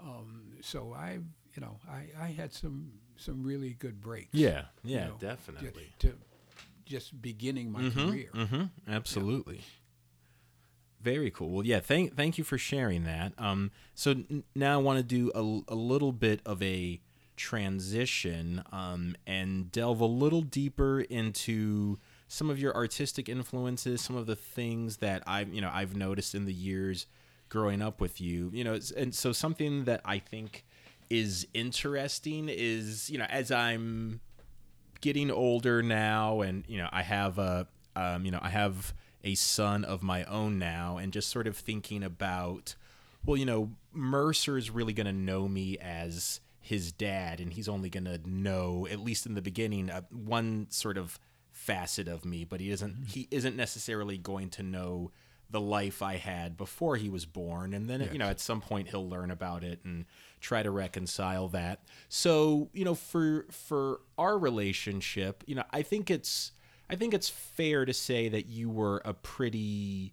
um, 0.00 0.52
so 0.60 0.92
I, 0.92 1.18
you 1.58 1.66
know, 1.66 1.80
I 1.90 2.06
I 2.22 2.28
had 2.28 2.52
some 2.52 2.92
some 3.16 3.42
really 3.42 3.70
good 3.74 4.00
breaks. 4.00 4.28
Yeah. 4.32 4.66
you 4.84 4.94
Yeah. 4.94 5.06
know, 5.08 5.16
ju- 5.18 5.26
definitely. 5.26 5.88
To, 5.98 6.14
just 6.84 7.20
beginning 7.20 7.72
my 7.72 7.82
Mhm, 7.82 7.92
career. 8.08 8.30
mhm, 8.32 8.70
Absolutely. 8.86 9.60
Very 11.00 11.30
cool. 11.32 11.50
Well, 11.50 11.66
yeah. 11.66 11.80
Thank 11.80 12.16
thank 12.16 12.38
you 12.38 12.44
for 12.44 12.58
sharing 12.58 13.04
that. 13.04 13.32
Um. 13.38 13.70
So 13.94 14.12
n- 14.12 14.44
now 14.54 14.74
I 14.74 14.82
want 14.82 14.98
to 14.98 15.02
do 15.02 15.30
a, 15.34 15.72
a 15.72 15.74
little 15.74 16.12
bit 16.12 16.40
of 16.46 16.62
a 16.62 17.00
transition. 17.36 18.62
Um. 18.72 19.16
And 19.26 19.70
delve 19.72 20.00
a 20.00 20.06
little 20.06 20.42
deeper 20.42 21.00
into 21.00 21.98
some 22.28 22.50
of 22.50 22.58
your 22.60 22.74
artistic 22.74 23.28
influences, 23.28 24.00
some 24.00 24.14
of 24.16 24.26
the 24.26 24.36
things 24.36 24.98
that 24.98 25.22
I've 25.26 25.52
you 25.52 25.60
know 25.60 25.70
I've 25.72 25.96
noticed 25.96 26.34
in 26.36 26.44
the 26.46 26.54
years 26.54 27.06
growing 27.48 27.80
up 27.82 28.00
with 28.00 28.20
you. 28.20 28.50
You 28.52 28.62
know, 28.64 28.78
and 28.96 29.12
so 29.14 29.32
something 29.32 29.84
that 29.86 30.00
I 30.04 30.18
think 30.20 30.64
is 31.10 31.46
interesting 31.54 32.48
is 32.48 33.08
you 33.10 33.18
know 33.18 33.26
as 33.28 33.50
I'm 33.50 34.20
getting 35.00 35.30
older 35.30 35.82
now 35.82 36.40
and 36.40 36.64
you 36.66 36.78
know 36.78 36.88
i 36.92 37.02
have 37.02 37.38
a 37.38 37.66
um, 37.94 38.24
you 38.24 38.30
know 38.30 38.40
i 38.42 38.48
have 38.48 38.92
a 39.24 39.34
son 39.34 39.84
of 39.84 40.02
my 40.02 40.24
own 40.24 40.58
now 40.58 40.96
and 40.96 41.12
just 41.12 41.28
sort 41.28 41.46
of 41.46 41.56
thinking 41.56 42.02
about 42.02 42.74
well 43.24 43.36
you 43.36 43.46
know 43.46 43.70
mercer 43.92 44.56
is 44.56 44.70
really 44.70 44.92
going 44.92 45.06
to 45.06 45.12
know 45.12 45.48
me 45.48 45.76
as 45.78 46.40
his 46.60 46.92
dad 46.92 47.40
and 47.40 47.52
he's 47.52 47.68
only 47.68 47.88
going 47.88 48.04
to 48.04 48.20
know 48.28 48.86
at 48.90 49.00
least 49.00 49.24
in 49.26 49.34
the 49.34 49.42
beginning 49.42 49.90
uh, 49.90 50.02
one 50.10 50.66
sort 50.70 50.98
of 50.98 51.18
facet 51.50 52.08
of 52.08 52.24
me 52.24 52.44
but 52.44 52.60
he 52.60 52.70
isn't 52.70 53.06
he 53.08 53.26
isn't 53.30 53.56
necessarily 53.56 54.18
going 54.18 54.48
to 54.48 54.62
know 54.62 55.10
the 55.50 55.60
life 55.60 56.02
i 56.02 56.16
had 56.16 56.56
before 56.56 56.96
he 56.96 57.08
was 57.08 57.24
born. 57.24 57.72
And 57.72 57.88
then 57.88 58.08
you 58.12 58.18
know 58.18 58.26
at 58.26 58.40
some 58.40 58.60
point 58.60 58.88
he'll 58.88 59.08
learn 59.08 59.30
about 59.30 59.64
it 59.64 59.80
and 59.84 60.04
try 60.40 60.62
to 60.62 60.70
reconcile 60.70 61.48
that. 61.48 61.82
So 62.08 62.70
you 62.72 62.84
know 62.84 62.94
for 62.94 63.46
for 63.50 64.00
our 64.16 64.38
relationship 64.38 65.44
you 65.46 65.54
know 65.54 65.64
i 65.70 65.82
think 65.82 66.10
it's 66.10 66.52
i 66.90 66.96
think 66.96 67.14
it's 67.14 67.28
fair 67.28 67.84
to 67.84 67.92
say 67.92 68.28
that 68.28 68.46
you 68.46 68.68
were 68.70 69.02
a 69.04 69.14
pretty 69.14 70.12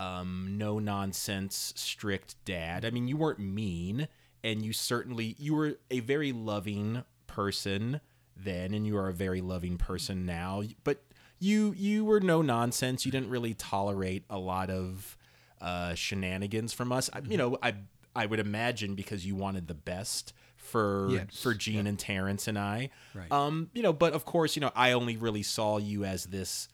um 0.00 0.54
no 0.56 0.78
nonsense 0.78 1.72
strict 1.76 2.36
dad. 2.44 2.84
I 2.84 2.90
mean 2.90 3.08
you 3.08 3.16
weren't 3.16 3.38
mean 3.38 4.08
and 4.42 4.64
you 4.64 4.72
certainly 4.72 5.36
you 5.38 5.54
were 5.54 5.78
a 5.90 6.00
very 6.00 6.32
loving 6.32 7.04
person 7.26 8.00
then 8.36 8.74
and 8.74 8.86
you 8.86 8.96
are 8.96 9.08
a 9.08 9.14
very 9.14 9.40
loving 9.40 9.78
person 9.78 10.26
now. 10.26 10.62
But 10.82 11.02
you 11.38 11.74
you 11.76 12.04
were 12.04 12.20
no 12.20 12.42
nonsense 12.42 13.04
you 13.06 13.12
didn't 13.12 13.30
really 13.30 13.54
tolerate 13.54 14.24
a 14.28 14.38
lot 14.38 14.70
of 14.70 15.16
uh 15.60 15.94
shenanigans 15.94 16.72
from 16.72 16.92
us. 16.92 17.08
I, 17.12 17.20
you 17.20 17.36
know 17.36 17.58
i 17.62 17.74
i 18.16 18.26
would 18.26 18.40
imagine 18.40 18.94
because 18.94 19.24
you 19.26 19.34
wanted 19.34 19.66
the 19.68 19.74
best 19.74 20.32
for 20.56 21.08
Yes. 21.10 21.42
for 21.42 21.52
Gene 21.54 21.86
and 21.86 21.98
Terrence 21.98 22.48
and 22.48 22.58
I. 22.58 22.90
Right. 23.14 23.30
um 23.30 23.68
you 23.74 23.82
know 23.82 23.92
but 23.92 24.12
of 24.14 24.24
course 24.24 24.56
you 24.56 24.60
know 24.60 24.70
I 24.74 24.92
only 24.92 25.16
really 25.16 25.42
saw 25.42 25.76
you 25.78 26.04
as 26.04 26.24
this 26.26 26.68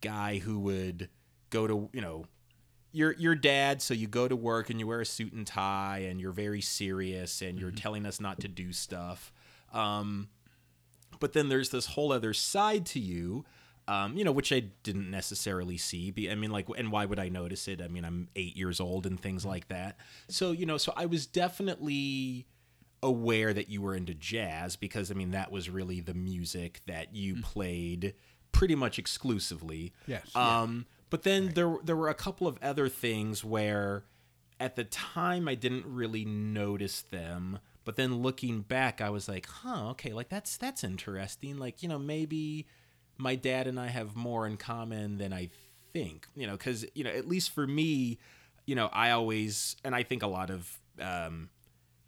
guy 0.00 0.38
who 0.38 0.60
would 0.60 1.08
go 1.50 1.66
to 1.66 1.88
you 1.92 2.00
know 2.00 2.24
your 2.92 3.12
your 3.14 3.34
dad. 3.34 3.82
So 3.82 3.94
you 3.94 4.06
go 4.06 4.28
to 4.28 4.36
work 4.36 4.70
and 4.70 4.78
you 4.78 4.86
wear 4.86 5.00
a 5.00 5.06
suit 5.06 5.32
and 5.32 5.44
tie 5.46 6.04
and 6.08 6.20
you're 6.20 6.30
very 6.32 6.60
serious 6.60 7.42
and 7.42 7.58
you're 7.58 7.70
telling 7.72 8.06
us 8.06 8.20
not 8.20 8.38
to 8.40 8.48
do 8.48 8.72
stuff. 8.72 9.32
Um 9.72 10.28
but 11.18 11.32
then 11.32 11.48
there's 11.48 11.70
this 11.70 11.86
whole 11.86 12.12
other 12.12 12.32
side 12.32 12.86
to 12.86 13.00
you 13.00 13.44
um, 13.88 14.16
you 14.16 14.24
know, 14.24 14.32
which 14.32 14.52
I 14.52 14.60
didn't 14.82 15.10
necessarily 15.10 15.76
see. 15.76 16.10
Be, 16.10 16.30
I 16.30 16.34
mean, 16.34 16.50
like, 16.50 16.66
and 16.76 16.92
why 16.92 17.04
would 17.04 17.18
I 17.18 17.28
notice 17.28 17.66
it? 17.68 17.82
I 17.82 17.88
mean, 17.88 18.04
I'm 18.04 18.28
eight 18.36 18.56
years 18.56 18.80
old 18.80 19.06
and 19.06 19.20
things 19.20 19.44
like 19.44 19.68
that. 19.68 19.98
So, 20.28 20.52
you 20.52 20.66
know, 20.66 20.78
so 20.78 20.92
I 20.96 21.06
was 21.06 21.26
definitely 21.26 22.46
aware 23.02 23.52
that 23.52 23.68
you 23.68 23.82
were 23.82 23.94
into 23.94 24.14
jazz 24.14 24.76
because, 24.76 25.10
I 25.10 25.14
mean, 25.14 25.32
that 25.32 25.50
was 25.50 25.68
really 25.68 26.00
the 26.00 26.14
music 26.14 26.80
that 26.86 27.14
you 27.14 27.42
played 27.42 28.14
pretty 28.52 28.76
much 28.76 28.98
exclusively. 28.98 29.92
Yes, 30.06 30.30
yeah. 30.34 30.60
Um, 30.60 30.86
but 31.10 31.24
then 31.24 31.52
there 31.54 31.76
there 31.84 31.96
were 31.96 32.08
a 32.08 32.14
couple 32.14 32.46
of 32.46 32.58
other 32.62 32.88
things 32.88 33.44
where 33.44 34.04
at 34.60 34.76
the 34.76 34.84
time 34.84 35.48
I 35.48 35.54
didn't 35.54 35.84
really 35.84 36.24
notice 36.24 37.02
them, 37.02 37.58
but 37.84 37.96
then 37.96 38.22
looking 38.22 38.60
back 38.60 39.00
I 39.00 39.10
was 39.10 39.28
like, 39.28 39.46
"Huh, 39.46 39.90
okay, 39.90 40.12
like 40.12 40.28
that's 40.28 40.56
that's 40.56 40.84
interesting. 40.84 41.58
Like, 41.58 41.82
you 41.82 41.88
know, 41.88 41.98
maybe 41.98 42.66
my 43.18 43.34
dad 43.34 43.66
and 43.66 43.78
I 43.78 43.88
have 43.88 44.16
more 44.16 44.46
in 44.46 44.56
common 44.56 45.18
than 45.18 45.32
I 45.32 45.50
think." 45.92 46.26
You 46.34 46.46
know, 46.46 46.56
cuz 46.56 46.84
you 46.94 47.04
know, 47.04 47.10
at 47.10 47.28
least 47.28 47.50
for 47.50 47.66
me, 47.66 48.18
you 48.66 48.74
know, 48.74 48.88
I 48.92 49.10
always 49.10 49.76
and 49.84 49.94
I 49.94 50.02
think 50.02 50.22
a 50.22 50.26
lot 50.26 50.50
of 50.50 50.80
um 51.00 51.50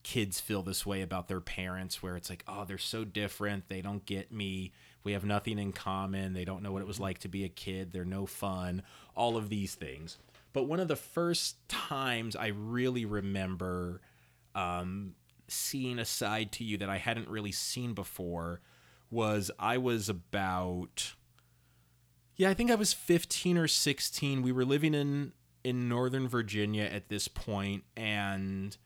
kids 0.02 0.39
feel 0.39 0.62
this 0.62 0.85
way 0.85 1.01
about 1.01 1.28
their 1.28 1.40
parents 1.40 2.02
where 2.02 2.14
it's 2.14 2.28
like 2.28 2.44
oh 2.47 2.64
they're 2.64 2.78
so 2.78 3.05
different. 3.05 3.68
They 3.68 3.82
don't 3.82 4.05
get 4.06 4.32
me. 4.32 4.72
We 5.02 5.12
have 5.12 5.24
nothing 5.24 5.59
in 5.59 5.72
common. 5.72 6.32
They 6.32 6.44
don't 6.44 6.62
know 6.62 6.72
what 6.72 6.82
it 6.82 6.89
was 6.89 7.01
like 7.01 7.18
to 7.20 7.28
be 7.28 7.44
a 7.44 7.48
kid. 7.48 7.93
They're 7.93 8.05
no 8.05 8.26
fun. 8.26 8.82
All 9.14 9.36
of 9.36 9.48
these 9.48 9.74
things. 9.74 10.18
But 10.55 10.64
one 10.64 10.81
of 10.81 10.89
the 10.89 10.97
first 10.97 11.68
times 11.68 12.36
i 12.36 12.47
really 12.47 13.05
remember 13.05 14.01
um, 14.55 15.14
seeing 15.48 15.98
a 15.98 16.05
side 16.05 16.52
to 16.52 16.64
you 16.64 16.78
that 16.78 16.89
i 16.89 16.97
hadn't 16.97 17.28
really 17.28 17.52
seen 17.52 17.93
before 17.93 18.60
was 19.10 19.51
i 19.59 19.76
was 19.76 20.09
about 20.09 21.14
yeah, 22.36 22.51
I 22.51 22.55
think 22.55 22.70
I 22.70 22.74
was 22.74 22.93
15 22.93 23.59
or 23.59 23.68
16. 23.68 24.43
We 24.43 24.52
were 24.52 24.64
living 24.64 24.94
in 24.94 25.32
in 25.62 25.89
Northern 25.89 26.28
Virginia 26.28 26.85
at 26.85 27.09
this 27.09 27.26
point 27.26 27.85
and 27.97 28.76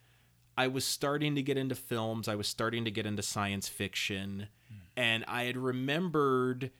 I 0.56 0.68
was 0.68 0.84
starting 0.84 1.34
to 1.34 1.42
get 1.42 1.58
into 1.58 1.74
films. 1.74 2.28
I 2.28 2.36
was 2.36 2.46
starting 2.46 2.84
to 2.84 2.90
get 2.90 3.04
into 3.04 3.22
science 3.22 3.66
fiction 3.68 4.48
hmm. 4.68 4.78
and 4.96 5.24
I 5.26 5.44
had 5.44 5.56
remembered 5.56 6.70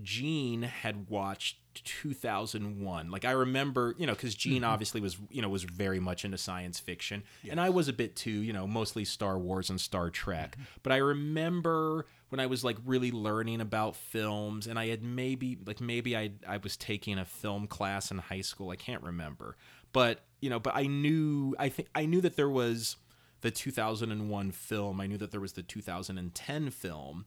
Gene 0.00 0.62
had 0.62 1.08
watched 1.08 1.58
2001 1.74 3.10
like 3.10 3.24
i 3.24 3.30
remember 3.30 3.94
you 3.98 4.06
know 4.06 4.12
because 4.12 4.34
gene 4.34 4.62
Mm-hmm. 4.62 4.70
obviously 4.70 5.00
was 5.00 5.16
you 5.30 5.40
know 5.42 5.48
was 5.48 5.64
very 5.64 5.98
much 6.00 6.24
into 6.24 6.36
science 6.38 6.78
fiction. 6.78 7.22
And 7.50 7.60
i 7.60 7.70
was 7.70 7.88
a 7.88 7.92
bit 7.92 8.16
too 8.16 8.30
you 8.30 8.52
know 8.52 8.66
mostly 8.66 9.04
star 9.04 9.38
wars 9.38 9.70
and 9.70 9.80
star 9.80 10.10
trek. 10.10 10.52
Mm-hmm. 10.52 10.62
but 10.82 10.92
i 10.92 10.96
remember 10.98 12.06
when 12.28 12.40
i 12.40 12.46
was 12.46 12.62
like 12.64 12.76
really 12.84 13.10
learning 13.10 13.60
about 13.60 13.96
films 13.96 14.66
and 14.66 14.78
i 14.78 14.86
had 14.88 15.02
maybe 15.02 15.58
like 15.66 15.80
maybe 15.80 16.16
i 16.16 16.30
i 16.46 16.56
was 16.58 16.76
taking 16.76 17.18
a 17.18 17.24
film 17.24 17.66
class 17.66 18.10
in 18.10 18.18
high 18.18 18.40
school. 18.40 18.70
I 18.70 18.76
can't 18.76 19.02
remember. 19.02 19.56
But 19.92 20.20
you 20.40 20.50
know 20.50 20.58
but 20.58 20.74
i 20.74 20.86
knew 20.86 21.54
i 21.58 21.68
think 21.68 21.88
i 21.94 22.06
knew 22.06 22.20
that 22.22 22.36
there 22.36 22.48
was 22.50 22.96
the 23.42 23.50
2001 23.50 24.52
film. 24.52 25.00
I 25.00 25.06
knew 25.08 25.18
that 25.18 25.32
there 25.32 25.40
was 25.40 25.54
the 25.54 25.64
2010 25.64 26.70
film 26.70 27.24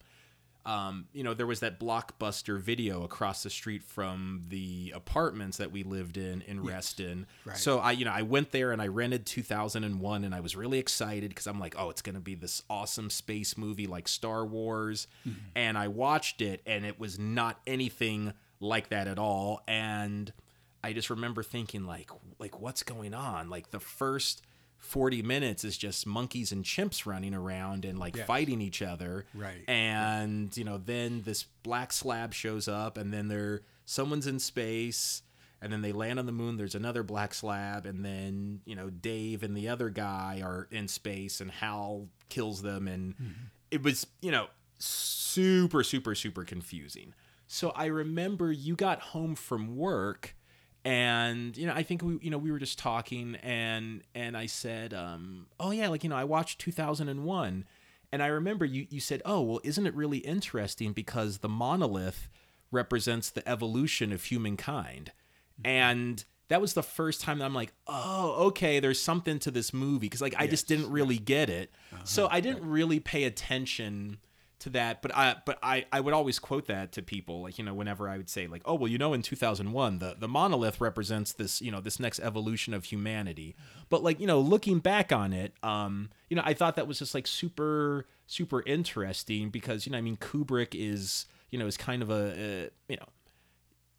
um, 0.66 1.08
you 1.14 1.24
know, 1.24 1.36
there 1.36 1.46
was 1.46 1.60
that 1.60 1.80
blockbuster 1.80 2.60
video 2.60 3.04
across 3.04 3.44
the 3.44 3.52
street 3.52 3.84
from 3.84 4.42
the 4.50 4.92
apartments 4.96 5.58
that 5.58 5.72
we 5.72 5.84
lived 5.84 6.18
in 6.18 6.42
in 6.42 6.64
Reston. 6.64 7.28
right. 7.46 7.56
So 7.56 7.78
I, 7.80 7.92
you 7.92 8.04
know, 8.04 8.12
I 8.12 8.24
went 8.24 8.52
there 8.52 8.72
and 8.72 8.82
I 8.82 8.88
rented 8.88 9.28
2001 9.28 10.24
and 10.24 10.34
I 10.34 10.40
was 10.40 10.56
really 10.56 10.80
excited 10.80 11.30
because 11.30 11.46
I'm 11.46 11.60
like, 11.60 11.76
oh, 11.78 11.92
it's 11.92 12.02
going 12.02 12.16
to 12.16 12.22
be 12.22 12.34
this 12.34 12.64
awesome 12.68 13.12
space 13.12 13.58
movie 13.58 13.86
like 13.86 14.08
Star 14.08 14.44
Wars. 14.44 15.08
And 15.56 15.78
I 15.78 15.88
watched 15.88 16.42
it 16.42 16.62
and 16.66 16.84
it 16.84 17.00
was 17.00 17.20
not 17.20 17.60
anything 17.68 18.34
like 18.60 18.90
that 18.90 19.08
at 19.08 19.20
all. 19.20 19.62
And 19.68 20.34
I 20.84 20.94
just 20.94 21.12
remember 21.12 21.44
thinking 21.44 21.86
like, 21.86 22.10
like 22.40 22.60
what's 22.60 22.82
going 22.82 23.14
on? 23.14 23.52
Like 23.52 23.70
the 23.70 23.80
first 23.80 24.42
40 24.86 25.24
minutes 25.24 25.64
is 25.64 25.78
just 25.78 26.06
monkeys 26.06 26.52
and 26.52 26.64
chimps 26.64 27.06
running 27.06 27.34
around 27.34 27.86
and 27.86 27.98
like 27.98 28.16
Yes. 28.16 28.28
fighting 28.28 28.62
each 28.62 28.82
other. 28.82 29.26
Right. 29.34 29.64
and 29.68 30.56
you 30.56 30.64
know 30.64 30.78
then 30.78 31.24
this 31.24 31.46
black 31.64 31.92
slab 31.92 32.34
shows 32.34 32.68
up 32.68 32.98
and 32.98 33.12
then 33.12 33.28
there 33.28 33.62
someone's 33.86 34.28
in 34.28 34.40
space 34.40 35.24
and 35.62 35.74
then 35.74 35.82
they 35.82 35.92
land 35.92 36.20
on 36.20 36.26
the 36.26 36.32
moon 36.32 36.58
there's 36.58 36.76
another 36.76 37.02
black 37.04 37.34
slab 37.34 37.86
and 37.86 38.06
then 38.06 38.62
you 38.66 38.76
know 38.76 38.90
dave 38.90 39.42
and 39.44 39.58
the 39.58 39.68
other 39.68 39.90
guy 39.90 40.42
are 40.44 40.68
in 40.72 40.88
space 40.88 41.42
and 41.42 41.50
hal 41.52 42.08
kills 42.30 42.62
them. 42.62 42.88
And 42.88 43.16
mm-hmm. 43.16 43.32
it 43.72 43.84
was 43.84 44.06
you 44.22 44.32
know 44.32 44.48
super 44.80 45.84
super 45.84 46.14
super 46.16 46.44
confusing. 46.44 47.14
So 47.48 47.72
i 47.76 47.86
remember 47.86 48.52
you 48.52 48.76
got 48.76 49.00
home 49.02 49.36
from 49.36 49.76
work 49.76 50.36
and 50.86 51.58
you 51.58 51.66
know 51.66 51.74
i 51.74 51.82
think 51.82 52.04
we 52.04 52.18
you 52.22 52.30
know 52.30 52.38
we 52.38 52.52
were 52.52 52.60
just 52.60 52.78
talking 52.78 53.36
and 53.42 54.04
and 54.14 54.38
i 54.38 54.46
said 54.46 54.94
um 54.94 55.48
oh 55.60 55.72
yeah 55.72 55.90
like 55.90 56.04
you 56.04 56.10
know 56.10 56.16
i 56.16 56.24
watched 56.24 56.60
2001 56.60 57.66
and 58.12 58.24
i 58.24 58.28
remember 58.28 58.64
you 58.64 58.86
you 58.92 59.00
said 59.00 59.22
oh 59.26 59.42
well 59.42 59.60
isn't 59.64 59.88
it 59.88 59.96
really 59.96 60.20
interesting 60.20 60.94
because 60.94 61.40
the 61.40 61.50
monolith 61.50 62.30
represents 62.72 63.32
the 63.32 63.48
evolution 63.50 64.14
of 64.14 64.24
humankind 64.26 65.12
and 65.64 66.24
that 66.50 66.62
was 66.62 66.74
the 66.74 66.84
first 66.84 67.20
time 67.22 67.40
that 67.40 67.46
i'm 67.46 67.54
like 67.56 67.74
oh 67.88 68.46
okay 68.48 68.80
there's 68.80 69.02
something 69.02 69.40
to 69.40 69.50
this 69.50 69.74
movie 69.74 70.06
because 70.06 70.22
like 70.22 70.36
i 70.38 70.46
just 70.46 70.68
didn't 70.68 70.92
really 70.92 71.18
get 71.18 71.50
it. 71.50 71.72
So 72.04 72.28
i 72.30 72.40
didn't 72.42 72.70
really 72.70 73.00
pay 73.00 73.24
attention 73.24 74.20
to 74.66 74.72
that 74.72 75.00
but 75.04 75.16
i 75.16 75.36
but 75.46 75.60
i 75.62 75.86
i 75.92 76.00
would 76.00 76.12
always 76.12 76.40
quote 76.40 76.66
that 76.66 76.92
to 76.92 77.04
people 77.04 77.44
like 77.44 77.60
you 77.60 77.64
know 77.64 77.74
whenever 77.74 78.10
i 78.10 78.18
would 78.18 78.28
say 78.28 78.48
like 78.48 78.64
oh 78.66 78.74
well 78.74 78.88
you 78.88 78.98
know 78.98 79.14
in 79.14 79.22
2001 79.22 80.00
the 80.00 80.16
the 80.18 80.28
monolith 80.28 80.82
represents 80.82 81.34
this 81.34 81.62
you 81.62 81.70
know 81.70 81.80
this 81.80 82.00
next 82.00 82.20
evolution 82.20 82.74
of 82.74 82.86
humanity. 82.86 83.56
But 83.90 84.02
like 84.02 84.20
you 84.20 84.26
know 84.26 84.40
looking 84.40 84.80
back 84.80 85.12
on 85.12 85.34
it 85.34 85.54
um 85.62 86.10
you 86.32 86.36
know 86.36 86.42
i 86.44 86.56
thought 86.56 86.78
that 86.78 86.88
was 86.88 86.98
just 86.98 87.14
like 87.14 87.28
super 87.28 88.08
super 88.26 88.64
interesting 88.64 89.52
because 89.52 89.86
you 89.86 89.92
know 89.92 90.00
i 90.00 90.02
mean 90.02 90.18
kubrick 90.18 90.70
is 90.74 91.28
you 91.52 91.60
know 91.60 91.68
is 91.68 91.78
kind 91.78 92.02
of 92.02 92.10
a, 92.10 92.34
a 92.36 92.70
you 92.90 92.98
know 92.98 93.06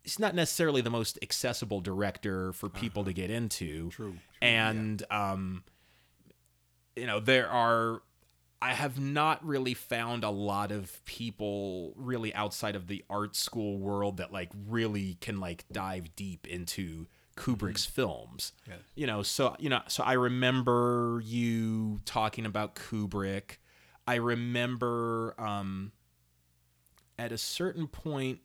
he's 0.02 0.18
not 0.18 0.34
necessarily 0.34 0.80
the 0.80 0.90
most 0.90 1.16
accessible 1.22 1.80
director 1.80 2.52
for 2.52 2.68
people 2.68 3.05
to 3.05 3.12
get 3.12 3.30
into. 3.30 3.88
True, 3.90 4.10
true, 4.10 4.14
and 4.43 5.05
um 5.12 5.62
you 6.97 7.06
know 7.06 7.20
there 7.20 7.48
are 7.48 8.02
I 8.60 8.72
have 8.72 8.98
not 8.98 9.44
really 9.46 9.74
found 9.74 10.24
a 10.24 10.30
lot 10.30 10.72
of 10.72 11.04
people 11.04 11.92
really 11.96 12.34
outside 12.34 12.74
of 12.74 12.86
the 12.86 13.04
art 13.10 13.36
school 13.36 13.78
world 13.78 14.16
that 14.16 14.32
like 14.32 14.50
really 14.66 15.18
can 15.20 15.40
like 15.40 15.64
dive 15.70 16.16
deep 16.16 16.46
into 16.46 17.06
Kubrick's 17.36 17.84
films. 17.84 18.52
Yes. 18.66 18.78
You 18.94 19.06
know, 19.06 19.22
so 19.22 19.56
you 19.58 19.68
know, 19.68 19.82
so 19.88 20.02
I 20.02 20.14
remember 20.14 21.20
you 21.24 22.00
talking 22.04 22.46
about 22.46 22.74
Kubrick. 22.74 23.58
I 24.06 24.14
remember 24.14 25.34
um 25.38 25.92
at 27.18 27.32
a 27.32 27.38
certain 27.38 27.86
point 27.86 28.40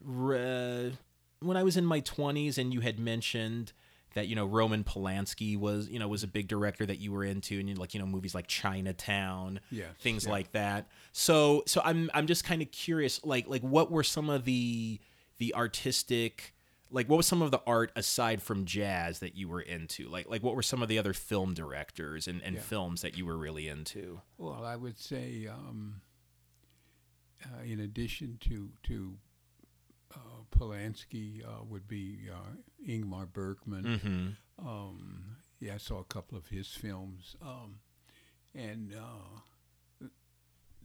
re- 0.00 0.92
when 1.40 1.56
I 1.56 1.62
was 1.62 1.76
in 1.76 1.84
my 1.84 2.00
20s 2.00 2.58
and 2.58 2.72
you 2.72 2.80
had 2.80 2.98
mentioned 2.98 3.72
that 4.14 4.28
you 4.28 4.34
know 4.36 4.46
Roman 4.46 4.84
Polanski 4.84 5.56
was 5.58 5.88
you 5.88 5.98
know 5.98 6.08
was 6.08 6.22
a 6.22 6.28
big 6.28 6.48
director 6.48 6.84
that 6.86 6.98
you 6.98 7.12
were 7.12 7.24
into 7.24 7.58
and 7.58 7.68
you 7.68 7.74
like 7.76 7.94
you 7.94 8.00
know 8.00 8.06
movies 8.06 8.34
like 8.34 8.46
Chinatown 8.46 9.60
Yes, 9.70 9.88
things 10.00 10.24
yeah. 10.26 10.32
like 10.32 10.52
that 10.52 10.88
so 11.12 11.62
so 11.66 11.80
I'm 11.84 12.10
I'm 12.14 12.26
just 12.26 12.44
kind 12.44 12.62
of 12.62 12.70
curious 12.70 13.24
like 13.24 13.48
like 13.48 13.62
what 13.62 13.90
were 13.90 14.02
some 14.04 14.28
of 14.30 14.44
the 14.44 14.98
the 15.38 15.54
artistic 15.54 16.54
like 16.92 17.08
what 17.08 17.16
was 17.18 17.26
some 17.26 17.40
of 17.40 17.52
the 17.52 17.62
art 17.68 17.92
aside 17.94 18.42
from 18.42 18.64
jazz 18.64 19.20
that 19.20 19.36
you 19.36 19.48
were 19.48 19.60
into 19.60 20.08
like 20.08 20.28
like 20.28 20.42
what 20.42 20.56
were 20.56 20.62
some 20.62 20.82
of 20.82 20.88
the 20.88 20.98
other 20.98 21.12
film 21.12 21.54
directors 21.54 22.26
and, 22.26 22.42
and 22.42 22.56
Yeah. 22.56 22.62
films 22.62 23.02
that 23.02 23.16
you 23.16 23.24
were 23.26 23.38
really 23.38 23.68
into 23.68 24.20
Well, 24.38 24.64
I 24.64 24.74
would 24.74 24.98
say, 24.98 25.46
um, 25.46 26.00
uh, 27.44 27.62
in 27.64 27.80
addition 27.80 28.38
to 28.40 28.70
to 28.84 29.16
Polanski, 30.50 31.44
uh, 31.44 31.64
would 31.64 31.86
be 31.88 32.28
uh, 32.32 32.56
Ingmar 32.88 33.26
Bergman. 33.32 33.84
mm-hmm 33.84 34.28
Um, 34.68 35.36
yeah, 35.60 35.74
I 35.74 35.78
saw 35.78 35.98
a 36.00 36.04
couple 36.04 36.36
of 36.38 36.48
his 36.48 36.68
films, 36.68 37.36
um, 37.42 37.80
and 38.54 38.94
uh, 38.94 40.06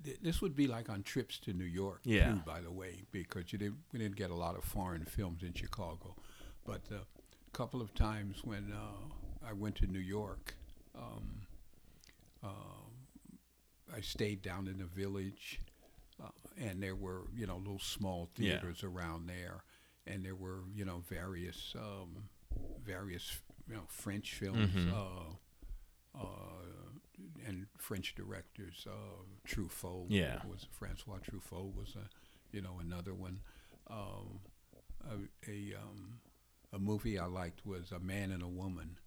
th- 0.03 0.19
this 0.21 0.41
would 0.41 0.55
be 0.55 0.67
like 0.67 0.89
on 0.89 1.03
trips 1.03 1.39
to 1.39 1.53
New 1.53 1.65
York, 1.65 2.01
Yeah. 2.03 2.31
too. 2.33 2.41
By 2.45 2.61
the 2.61 2.71
way, 2.71 3.03
because 3.11 3.51
you 3.53 3.59
didn't 3.59 3.79
we 3.91 3.99
didn't 3.99 4.15
get 4.17 4.31
a 4.31 4.35
lot 4.35 4.55
of 4.57 4.63
foreign 4.63 5.05
films 5.05 5.43
in 5.43 5.53
Chicago, 5.53 6.15
but 6.65 6.81
uh, 6.91 6.95
a 6.97 7.51
couple 7.57 7.81
of 7.81 7.93
times 7.93 8.43
when 8.43 8.71
uh, 8.73 9.47
I 9.49 9.53
went 9.53 9.75
to 9.77 9.87
New 9.87 9.99
York, 9.99 10.55
um, 10.93 11.47
uh, 12.43 12.83
I 13.95 14.01
stayed 14.01 14.41
down 14.41 14.67
in 14.67 14.77
the 14.79 14.85
village, 14.85 15.59
uh, 16.23 16.29
and 16.57 16.81
there 16.81 16.95
were 16.95 17.23
you 17.35 17.45
know 17.47 17.57
little 17.57 17.79
small 17.79 18.29
Yeah. 18.37 18.53
theaters 18.59 18.83
around 18.83 19.27
there, 19.27 19.63
and 20.07 20.23
there 20.25 20.35
were 20.35 20.61
you 20.73 20.85
know 20.85 21.03
various 21.09 21.75
um, 21.77 22.29
various 22.83 23.39
you 23.67 23.75
know 23.75 23.83
French 23.87 24.33
films. 24.33 24.71
Mhm. 24.73 24.91
Uh, 24.93 26.17
uh, 26.17 26.61
and 27.45 27.67
French 27.77 28.15
directors, 28.15 28.87
uh, 28.89 29.23
Truffaut 29.47 30.07
Yeah. 30.09 30.43
was 30.45 30.65
Francois 30.71 31.19
Truffaut 31.19 31.73
was 31.75 31.95
a, 31.95 32.09
you 32.51 32.61
know, 32.61 32.79
another 32.79 33.13
one. 33.13 33.41
Um, 33.87 34.39
a 35.07 35.49
a, 35.49 35.75
um, 35.75 36.19
a 36.73 36.79
movie 36.79 37.19
I 37.19 37.25
liked 37.25 37.65
was 37.65 37.91
A 37.91 37.99
Man 37.99 38.31
and 38.31 38.41
a 38.41 38.47
Woman. 38.47 38.97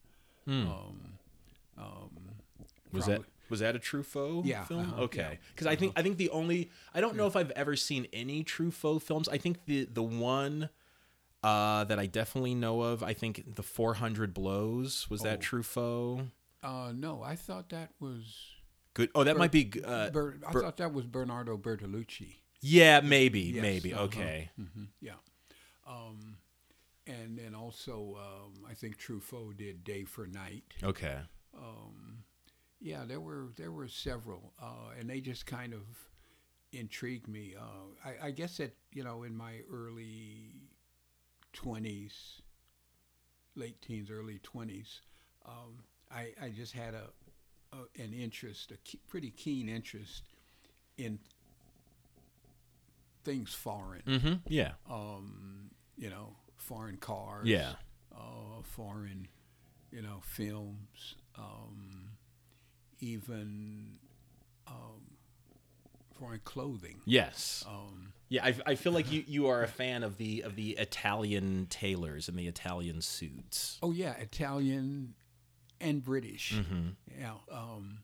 Um, 0.47 1.19
um, 1.77 2.11
Hmm. 2.17 2.63
was 2.93 3.07
that 3.07 3.21
probably- 3.21 3.33
was 3.51 3.61
that 3.61 3.75
a 3.77 3.79
Truffaut 3.79 4.45
Yeah, 4.47 4.65
film? 4.65 4.81
uh-huh, 4.93 5.03
okay, 5.03 5.19
yeah. 5.33 5.37
because 5.55 5.67
I 5.67 5.77
think 5.77 5.93
I 5.97 6.03
think 6.03 6.17
the 6.19 6.31
only 6.31 6.71
I 6.95 7.01
don't 7.01 7.17
know 7.17 7.27
if 7.27 7.37
I've 7.37 7.51
ever 7.53 7.77
seen 7.77 8.07
any 8.13 8.45
Truffaut 8.45 9.03
films. 9.03 9.29
I 9.29 9.39
think 9.39 9.65
the 9.67 9.85
the 9.85 10.03
one 10.03 10.71
uh, 11.43 11.85
that 11.85 11.99
I 11.99 12.07
definitely 12.07 12.55
know 12.55 12.81
of, 12.83 13.03
I 13.03 13.13
think 13.15 13.55
the 13.55 13.63
Four 13.63 13.95
Hundred 13.95 14.35
Blows 14.35 15.09
was 15.09 15.21
that 15.23 15.39
Oh. 15.39 15.41
Truffaut. 15.43 16.31
Uh, 16.63 16.93
no, 16.95 17.23
I 17.23 17.37
thought 17.37 17.69
that 17.69 17.91
was. 18.01 18.25
Good. 18.95 19.11
Oh, 19.15 19.23
that 19.23 19.35
Ber- 19.35 19.39
might 19.39 19.53
be. 19.53 19.71
Uh, 19.85 20.11
Ber- 20.11 20.39
I 20.47 20.51
Ber- 20.53 20.63
thought 20.63 20.77
that 20.79 20.93
was 20.93 21.07
Bernardo 21.07 21.57
Bertolucci. 21.57 22.39
yeah, 22.61 22.99
maybe, 23.01 23.41
Yes, 23.43 23.63
maybe. 23.63 23.95
uh-huh. 23.95 24.05
Okay. 24.05 24.51
hmm 24.57 24.85
Yeah. 25.01 25.13
Um, 25.87 26.37
and 27.07 27.39
then 27.39 27.55
also, 27.55 28.17
um, 28.19 28.65
I 28.69 28.75
think 28.75 28.99
Truffaut 28.99 29.57
did 29.57 29.85
Day 29.85 30.05
for 30.05 30.27
Night. 30.27 30.65
Okay. 30.83 31.19
um, 31.57 32.18
yeah, 32.81 33.05
there 33.07 33.21
were 33.21 33.49
there 33.57 33.73
were 33.73 33.89
several, 33.89 34.53
uh, 34.63 34.91
and 34.99 35.09
they 35.09 35.21
just 35.21 35.47
kind 35.47 35.73
of 35.75 35.83
intrigued 36.73 37.29
me. 37.29 37.55
Uh, 37.59 38.09
I, 38.23 38.27
I 38.29 38.31
guess 38.31 38.59
that 38.59 38.75
you 38.93 39.05
know 39.05 39.23
in 39.25 39.37
my 39.37 39.61
early 39.73 40.53
twenties, 41.53 42.41
late 43.55 43.81
teens, 43.83 44.11
early 44.11 44.39
twenties, 44.43 45.01
um, 45.47 45.83
I 46.11 46.33
I 46.41 46.49
just 46.51 46.73
had 46.73 46.95
a, 46.95 47.09
a 47.73 48.03
an 48.03 48.13
interest, 48.13 48.71
a 48.73 48.77
ke- 48.77 49.01
pretty 49.09 49.31
keen 49.31 49.69
interest 49.69 50.23
in 50.97 51.19
things 53.25 53.53
foreign. 53.55 54.03
Mm-hmm. 54.07 54.35
Yeah. 54.49 54.73
Um, 54.91 55.71
you 55.97 56.11
know, 56.11 56.37
foreign 56.57 56.97
cars 56.97 57.47
Yeah. 57.49 57.73
uh, 58.15 58.63
foreign, 58.63 59.29
you 59.91 60.03
know, 60.03 60.21
films, 60.23 61.17
um, 61.37 62.08
even 63.01 63.99
um, 64.67 65.17
foreign 66.19 66.41
clothing. 66.45 67.01
Yes. 67.05 67.65
Um, 67.67 68.13
Yeah, 68.29 68.45
I, 68.45 68.55
I 68.67 68.75
feel 68.75 68.93
like 68.93 69.11
you, 69.11 69.25
you 69.27 69.47
are 69.49 69.63
a 69.63 69.69
fan 69.69 70.03
of 70.03 70.17
the 70.19 70.43
of 70.43 70.57
the 70.57 70.71
Italian 70.73 71.67
tailors 71.71 72.29
and 72.29 72.39
the 72.39 72.47
Italian 72.47 73.01
suits. 73.01 73.79
oh 73.83 73.93
yeah, 73.93 74.13
Italian 74.15 75.15
and 75.81 76.03
British. 76.05 76.55
Mm-hmm. 76.57 76.89
Yeah. 77.21 77.35
Um, 77.51 77.99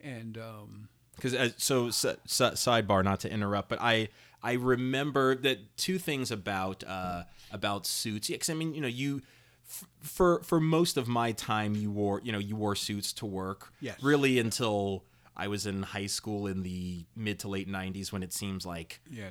and 0.00 0.36
um, 0.38 0.88
Because 1.16 1.34
uh, 1.34 1.50
so 1.56 1.88
s- 1.88 2.04
s- 2.04 2.16
sidebar, 2.64 3.04
not 3.04 3.20
to 3.20 3.30
interrupt, 3.32 3.68
but 3.68 3.78
I 3.80 4.08
I 4.42 4.54
remember 4.54 5.34
that 5.36 5.76
two 5.76 5.98
things 5.98 6.30
about 6.30 6.82
uh, 6.86 7.22
about 7.50 7.86
suits. 7.86 8.28
Yeah, 8.28 8.36
'cause 8.38 8.50
I 8.50 8.54
mean, 8.54 8.74
you 8.74 8.80
know, 8.80 8.88
you 8.88 9.22
f- 9.68 9.84
for 10.00 10.42
for 10.42 10.60
most 10.60 10.96
of 10.96 11.08
my 11.08 11.32
time, 11.32 11.74
you 11.74 11.90
wore 11.90 12.20
you 12.24 12.32
know 12.32 12.38
you 12.38 12.56
wore 12.56 12.74
suits 12.76 13.12
to 13.14 13.26
work. 13.26 13.72
Yes. 13.80 14.02
Really 14.02 14.38
until 14.38 15.04
I 15.36 15.48
was 15.48 15.66
in 15.66 15.82
high 15.82 16.06
school 16.06 16.46
in 16.46 16.62
the 16.62 17.04
mid 17.16 17.38
to 17.40 17.48
late 17.48 17.68
'90s, 17.68 18.12
when 18.12 18.22
it 18.22 18.32
seems 18.32 18.64
like 18.64 19.00
yeah. 19.10 19.30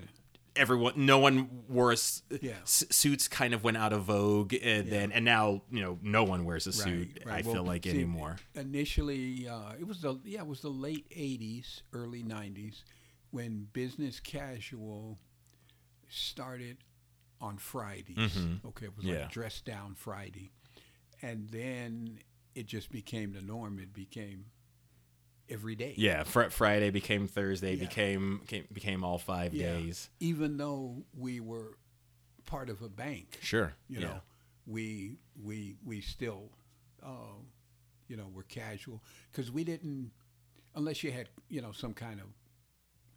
everyone 0.56 0.94
no 1.06 1.18
one 1.20 1.50
wore 1.70 1.92
a 1.92 1.94
s- 1.94 2.24
Yeah. 2.42 2.60
s- 2.64 2.84
suits 2.92 3.28
kind 3.28 3.54
of 3.54 3.64
went 3.64 3.78
out 3.78 3.94
of 3.94 4.04
vogue 4.04 4.54
and 4.62 4.90
then 4.90 5.12
and 5.12 5.24
now 5.26 5.62
you 5.72 5.82
know 5.82 5.98
no 6.04 6.24
one 6.24 6.44
wears 6.46 6.68
a 6.68 6.74
suit 6.74 7.20
Right, 7.26 7.26
right. 7.26 7.46
i 7.48 7.52
feel 7.54 7.64
like 7.64 7.86
see, 7.86 7.92
anymore 7.92 8.36
Initially, 8.56 9.48
uh, 9.48 9.74
it 9.80 9.88
was 9.88 10.02
the 10.02 10.20
yeah, 10.26 10.42
it 10.42 10.48
was 10.48 10.62
the 10.62 10.70
late 10.70 11.08
'80s, 11.10 11.82
early 11.94 12.22
'90s, 12.24 12.84
when 13.32 13.68
business 13.74 14.20
casual 14.20 15.18
started 16.10 16.78
on 17.44 17.58
Fridays. 17.58 18.18
Okay, 18.66 18.86
it 18.86 18.96
was 18.96 19.06
Mm-hmm. 19.06 19.14
Yeah. 19.14 19.20
like 19.22 19.32
dress 19.32 19.62
down 19.62 19.96
Friday, 19.96 20.52
and 21.22 21.50
then 21.50 22.20
it 22.56 22.66
just 22.68 22.90
became 22.92 23.34
the 23.34 23.42
norm. 23.42 23.80
It 23.80 23.94
became 23.94 24.46
every 25.50 25.76
day. 25.76 25.94
yeah 25.98 26.24
fr- 26.24 26.50
friday 26.50 26.90
became 26.90 27.28
thursday 27.28 27.74
Yeah. 27.76 27.86
became, 27.88 28.40
became 28.40 28.66
became 28.72 29.04
all 29.04 29.18
five 29.18 29.54
Yeah. 29.54 29.74
days 29.74 30.10
Even 30.22 30.56
though 30.58 31.04
we 31.14 31.42
were 31.42 31.78
part 32.46 32.70
of 32.70 32.82
a 32.82 32.88
bank, 32.90 33.38
sure 33.42 33.74
you 33.90 34.00
know, 34.00 34.22
we 34.66 35.18
we 35.42 35.76
we 35.84 36.00
still, 36.02 36.50
uh, 37.04 37.38
you 38.08 38.16
know, 38.16 38.28
were 38.34 38.44
casual 38.44 39.04
because 39.32 39.52
we 39.52 39.64
didn't, 39.66 40.12
unless 40.76 41.04
you 41.04 41.12
had 41.12 41.28
you 41.50 41.62
know 41.62 41.74
some 41.74 41.94
kind 41.94 42.20
of 42.22 42.28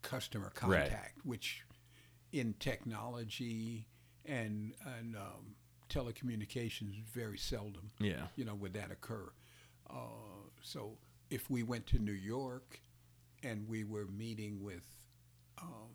customer 0.03 0.47
Right. 0.63 0.81
contact, 0.91 1.25
which 1.25 1.65
in 2.33 2.55
technology 2.59 3.87
and 4.27 4.75
and 4.99 5.17
um, 5.17 5.55
telecommunications 5.89 6.95
very 7.13 7.39
seldom, 7.39 7.91
yeah 7.99 8.27
you 8.37 8.45
know, 8.45 8.55
would 8.55 8.75
that 8.75 8.91
occur. 8.91 9.31
Uh, 9.89 9.95
so 10.63 10.97
if 11.31 11.49
we 11.51 11.63
went 11.63 11.87
to 11.87 11.99
New 11.99 12.13
York 12.13 12.81
and 13.43 13.69
we 13.69 13.85
were 13.85 14.07
meeting 14.07 14.63
with 14.63 14.85
um, 15.63 15.91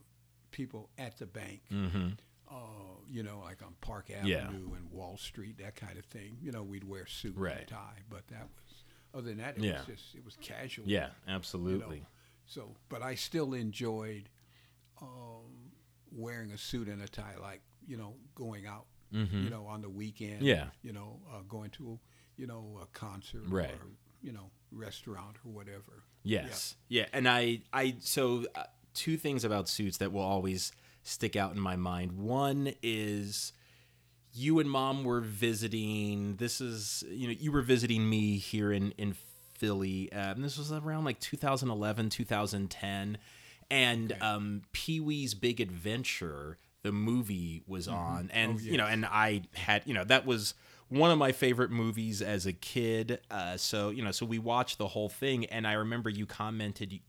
people 0.52 0.90
at 0.98 1.18
the 1.18 1.26
bank, 1.26 1.62
mm-hmm 1.72 2.10
uh, 2.50 2.98
you 3.10 3.24
know, 3.24 3.40
like 3.46 3.62
on 3.64 3.74
Park 3.80 4.08
Yeah. 4.10 4.18
Avenue 4.40 4.74
and 4.76 4.92
Wall 4.92 5.18
Street, 5.18 5.58
that 5.60 5.78
kind 5.78 5.98
of 5.98 6.04
thing. 6.06 6.36
You 6.42 6.52
know, 6.52 6.64
we'd 6.64 6.84
wear 6.84 7.06
suit 7.06 7.34
Right. 7.38 7.60
and 7.60 7.68
tie, 7.68 8.00
but 8.10 8.28
that 8.28 8.42
was 8.50 8.84
other 9.14 9.30
than 9.30 9.38
that, 9.38 9.58
it 9.58 9.64
Yeah. 9.64 9.78
was 9.78 9.86
just 9.86 10.16
it 10.16 10.26
was 10.26 10.36
casual. 10.42 10.86
yeah 10.88 11.00
you 11.26 11.28
know. 11.28 11.36
absolutely 11.36 12.06
So, 12.46 12.76
but 12.90 13.02
I 13.02 13.16
still 13.16 13.54
enjoyed 13.54 14.28
um, 15.02 15.72
wearing 16.12 16.52
a 16.52 16.58
suit 16.58 16.88
and 16.90 17.02
a 17.02 17.08
tie, 17.08 17.36
like 17.42 17.62
you 17.88 17.98
know, 17.98 18.16
going 18.36 18.66
out, 18.66 18.86
Mhm. 19.14 19.44
you 19.44 19.50
know, 19.50 19.66
on 19.68 19.82
the 19.82 19.90
weekend. 19.90 20.42
Yeah. 20.44 20.70
You 20.84 20.94
know, 20.94 21.20
uh, 21.32 21.42
going 21.48 21.70
to, 21.72 22.00
you 22.38 22.48
know, 22.48 22.80
a 22.82 22.86
concert 22.88 23.44
Right. 23.48 23.74
or 23.74 23.88
you 24.24 24.32
know, 24.32 24.52
restaurant 24.72 25.36
or 25.44 25.52
whatever. 25.52 26.04
Yes. 26.24 26.76
Yeah. 26.88 27.08
And 27.12 27.28
I, 27.28 27.62
I, 27.74 27.96
so 28.02 28.46
uh, 28.54 28.66
two 28.94 29.18
things 29.18 29.44
about 29.44 29.68
suits 29.68 29.98
that 29.98 30.12
will 30.14 30.22
always 30.22 30.72
stick 31.02 31.36
out 31.36 31.54
in 31.54 31.60
my 31.60 31.76
mind. 31.76 32.12
One 32.12 32.72
is 32.84 33.52
you 34.32 34.60
and 34.60 34.70
mom 34.70 35.04
were 35.04 35.22
visiting, 35.22 36.36
this 36.36 36.62
is, 36.62 37.04
you 37.10 37.28
know, 37.28 37.34
you 37.34 37.52
were 37.52 37.64
visiting 37.64 38.08
me 38.08 38.38
here 38.38 38.72
in, 38.72 38.92
in 38.92 39.16
Philly. 39.56 40.12
and 40.12 40.44
this 40.44 40.58
was 40.58 40.72
around 40.72 41.04
like 41.04 41.20
2011, 41.20 42.10
2010. 42.12 43.18
And 43.72 44.16
um, 44.22 44.62
Pee 44.72 45.00
Wee's 45.00 45.34
Big 45.34 45.60
Adventure, 45.60 46.60
the 46.84 46.92
movie 46.92 47.64
was 47.68 47.88
on. 47.88 48.30
And, 48.34 48.56
Oh, 48.56 48.60
you 48.60 48.78
know, 48.78 48.88
and 48.88 49.06
I 49.06 49.44
had, 49.54 49.84
you 49.86 49.94
know, 49.94 50.04
that 50.06 50.26
was 50.26 50.54
one 50.90 51.10
of 51.10 51.18
my 51.18 51.32
favorite 51.32 51.72
movies 51.72 52.22
as 52.22 52.46
a 52.46 52.52
kid. 52.52 53.20
Uh, 53.32 53.56
so 53.56 53.92
you 53.92 54.04
know, 54.04 54.12
so 54.12 54.26
we 54.26 54.40
watched 54.40 54.78
the 54.78 54.90
whole 54.90 55.08
thing, 55.08 55.46
and 55.46 55.66
I 55.66 55.74
remember 55.74 56.10
you 56.10 56.26
commented. 56.26 56.92
You, 56.92 57.00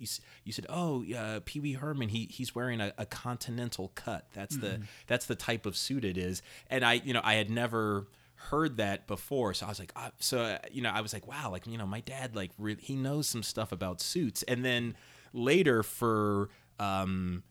you, 0.44 0.52
said, 0.52 0.66
"Oh, 0.68 1.04
uh, 1.12 1.40
Pee 1.44 1.58
Wee 1.58 1.72
Herman, 1.72 2.08
he 2.08 2.28
he's 2.30 2.54
wearing 2.54 2.80
a, 2.80 2.92
a 2.96 3.06
continental 3.06 3.90
cut. 3.96 4.28
That's 4.34 4.56
the 4.56 4.82
that's 5.08 5.26
the 5.26 5.34
type 5.34 5.66
of 5.66 5.76
suit 5.76 6.04
it 6.04 6.16
is." 6.16 6.42
And 6.70 6.84
I, 6.84 6.94
you 6.94 7.12
know, 7.12 7.22
I 7.24 7.34
had 7.34 7.50
never 7.50 8.06
heard 8.36 8.76
that 8.76 9.08
before, 9.08 9.52
so 9.52 9.66
I 9.66 9.68
was 9.68 9.80
like, 9.80 9.92
uh, 9.96 10.10
so 10.20 10.42
uh, 10.42 10.58
you 10.70 10.82
know, 10.82 10.90
I 10.90 11.00
was 11.00 11.12
like, 11.12 11.26
wow, 11.26 11.50
like 11.50 11.66
you 11.66 11.76
know, 11.76 11.86
my 11.86 12.00
dad 12.00 12.36
like 12.36 12.52
re- 12.58 12.76
he 12.80 12.94
knows 12.94 13.26
some 13.28 13.42
stuff 13.42 13.72
about 13.72 14.00
suits. 14.00 14.44
And 14.44 14.64
then 14.64 14.94
later 15.32 15.82
for 15.82 16.50
um 16.78 17.42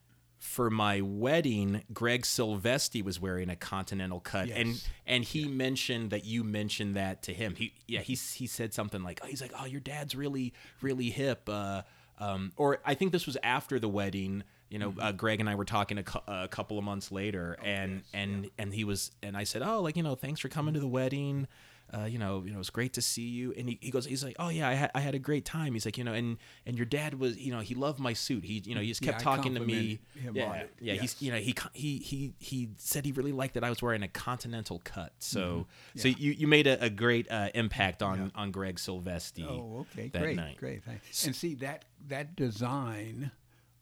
for 0.43 0.71
my 0.71 1.01
wedding, 1.01 1.83
Greg 1.93 2.23
Silvesti 2.23 3.03
was 3.03 3.19
wearing 3.19 3.47
a 3.47 3.55
continental 3.55 4.19
cut, 4.19 4.49
and 4.49 4.69
Yes. 4.69 4.89
and 5.05 5.23
he 5.23 5.47
mentioned 5.47 6.09
that 6.09 6.25
you 6.25 6.43
mentioned 6.43 6.95
that 6.95 7.21
to 7.23 7.33
him. 7.33 7.53
He 7.55 7.73
yeah 7.87 7.99
he 8.01 8.15
he 8.15 8.47
said 8.47 8.73
something 8.73 9.03
like 9.03 9.19
oh, 9.23 9.27
he's 9.27 9.39
like 9.41 9.53
oh 9.59 9.65
your 9.65 9.79
dad's 9.81 10.15
really 10.15 10.53
really 10.81 11.11
hip. 11.11 11.47
Uh, 11.47 11.83
um, 12.19 12.51
or 12.57 12.79
I 12.83 12.95
think 12.95 13.11
this 13.11 13.25
was 13.27 13.37
after 13.43 13.79
the 13.79 13.87
wedding. 13.87 14.43
You 14.69 14.79
know, 14.79 14.93
uh, 14.99 15.11
Greg 15.11 15.41
and 15.41 15.49
I 15.49 15.55
were 15.55 15.65
talking 15.65 15.97
a, 15.97 16.03
cou- 16.03 16.21
a 16.27 16.47
couple 16.47 16.77
of 16.79 16.83
months 16.83 17.11
later, 17.11 17.57
and 17.63 17.97
yes, 17.97 18.03
and 18.13 18.49
and 18.57 18.73
he 18.73 18.83
was 18.83 19.11
and 19.21 19.37
I 19.37 19.43
said 19.43 19.61
oh 19.61 19.81
like 19.81 19.95
you 19.95 20.01
know 20.03 20.15
thanks 20.15 20.39
for 20.39 20.49
coming 20.49 20.73
to 20.73 20.79
the 20.79 20.87
wedding. 20.87 21.47
Uh, 21.93 22.05
you 22.05 22.17
know, 22.17 22.43
you 22.45 22.53
know, 22.53 22.59
it's 22.59 22.69
great 22.69 22.93
to 22.93 23.01
see 23.01 23.27
you. 23.27 23.53
And 23.57 23.67
he, 23.67 23.77
he 23.81 23.91
goes, 23.91 24.05
he's 24.05 24.23
like, 24.23 24.35
oh 24.39 24.47
yeah, 24.49 24.69
I 24.69 24.73
had, 24.73 24.91
I 24.95 24.99
had 25.01 25.13
a 25.13 25.19
great 25.19 25.43
time. 25.43 25.73
He's 25.73 25.85
like, 25.85 25.97
you 25.97 26.03
know, 26.03 26.13
and 26.13 26.37
and 26.65 26.77
your 26.77 26.85
dad 26.85 27.19
was, 27.19 27.37
you 27.37 27.51
know, 27.51 27.59
he 27.59 27.75
loved 27.75 27.99
my 27.99 28.13
suit. 28.13 28.45
He, 28.45 28.61
you 28.65 28.75
know, 28.75 28.81
he 28.81 28.87
just 28.87 29.01
kept 29.01 29.19
I 29.19 29.23
talking 29.23 29.53
to 29.55 29.59
me. 29.59 29.99
yeah, 30.33 30.63
yeah. 30.79 30.93
He's, 30.93 31.21
you 31.21 31.31
know, 31.31 31.37
he 31.37 31.53
he 31.73 31.97
he 31.99 32.33
he 32.39 32.69
said 32.77 33.05
he 33.05 33.11
really 33.11 33.33
liked 33.33 33.55
that 33.55 33.63
I 33.63 33.69
was 33.69 33.81
wearing 33.81 34.03
a 34.03 34.07
continental 34.07 34.81
cut. 34.83 35.13
So 35.19 35.67
so 35.95 36.07
Yeah. 36.07 36.15
you, 36.17 36.31
you 36.31 36.47
made 36.47 36.67
a, 36.67 36.81
a 36.83 36.89
great 36.89 37.29
uh, 37.29 37.49
impact 37.53 38.01
on 38.01 38.31
on 38.35 38.51
Greg 38.51 38.77
Silvesti. 38.77 39.45
Oh, 39.45 39.85
okay, 39.91 40.07
great, 40.09 40.35
night. 40.37 40.57
great. 40.57 40.83
Thanks. 40.83 41.25
And 41.25 41.35
see 41.35 41.55
that 41.55 41.85
that 42.07 42.35
design 42.35 43.31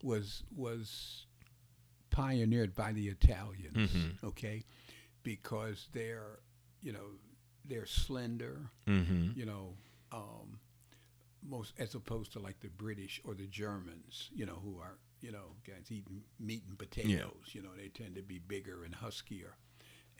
was 0.01 0.43
was 0.55 1.25
pioneered 2.09 2.73
by 2.75 2.91
the 2.91 3.07
Italians. 3.07 3.75
Mm-hmm. 3.75 4.25
Okay, 4.27 4.63
because 5.23 5.87
they're 5.93 6.39
you 6.81 6.91
know 6.91 7.05
they're 7.69 7.85
slender. 7.85 8.69
Mm-hmm. 8.87 9.39
You 9.39 9.45
know, 9.45 9.73
um, 10.11 10.59
most 11.47 11.73
as 11.79 11.95
opposed 11.95 12.33
to 12.33 12.39
like 12.39 12.59
the 12.59 12.69
British 12.69 13.21
or 13.23 13.33
the 13.33 13.47
Germans. 13.47 14.29
You 14.33 14.45
know, 14.45 14.59
who 14.63 14.79
are 14.79 14.97
you 15.21 15.31
know 15.31 15.55
guys 15.65 15.85
eating 15.89 16.21
meat 16.39 16.63
and 16.67 16.77
potatoes. 16.77 17.53
You 17.53 17.61
know, 17.61 17.69
they 17.77 17.87
tend 17.87 18.15
to 18.15 18.21
be 18.21 18.39
bigger 18.39 18.83
and 18.83 18.95
huskier. 18.95 19.53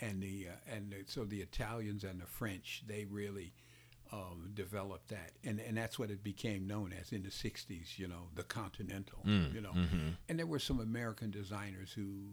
And 0.01 0.21
the 0.21 0.47
uh, 0.49 0.75
and 0.75 0.91
the, 0.91 1.03
so 1.07 1.25
the 1.25 1.41
Italians 1.41 2.03
and 2.03 2.21
the 2.21 2.25
French 2.25 2.83
they 2.87 3.05
really 3.05 3.53
um, 4.13 4.51
developed 4.53 5.09
that, 5.09 5.31
and 5.43 5.59
and 5.59 5.77
that's 5.77 5.99
what 5.99 6.09
it 6.09 6.23
became 6.23 6.65
known 6.65 6.93
as 6.99 7.11
in 7.11 7.23
the 7.23 7.29
'60s. 7.29 7.97
You 7.99 8.07
know, 8.07 8.29
the 8.35 8.43
Continental. 8.43 9.19
you 9.53 9.61
know, 9.61 9.73
and 10.29 10.39
there 10.39 10.45
were 10.47 10.59
some 10.59 10.79
American 10.79 11.31
designers 11.31 11.91
who 11.91 12.27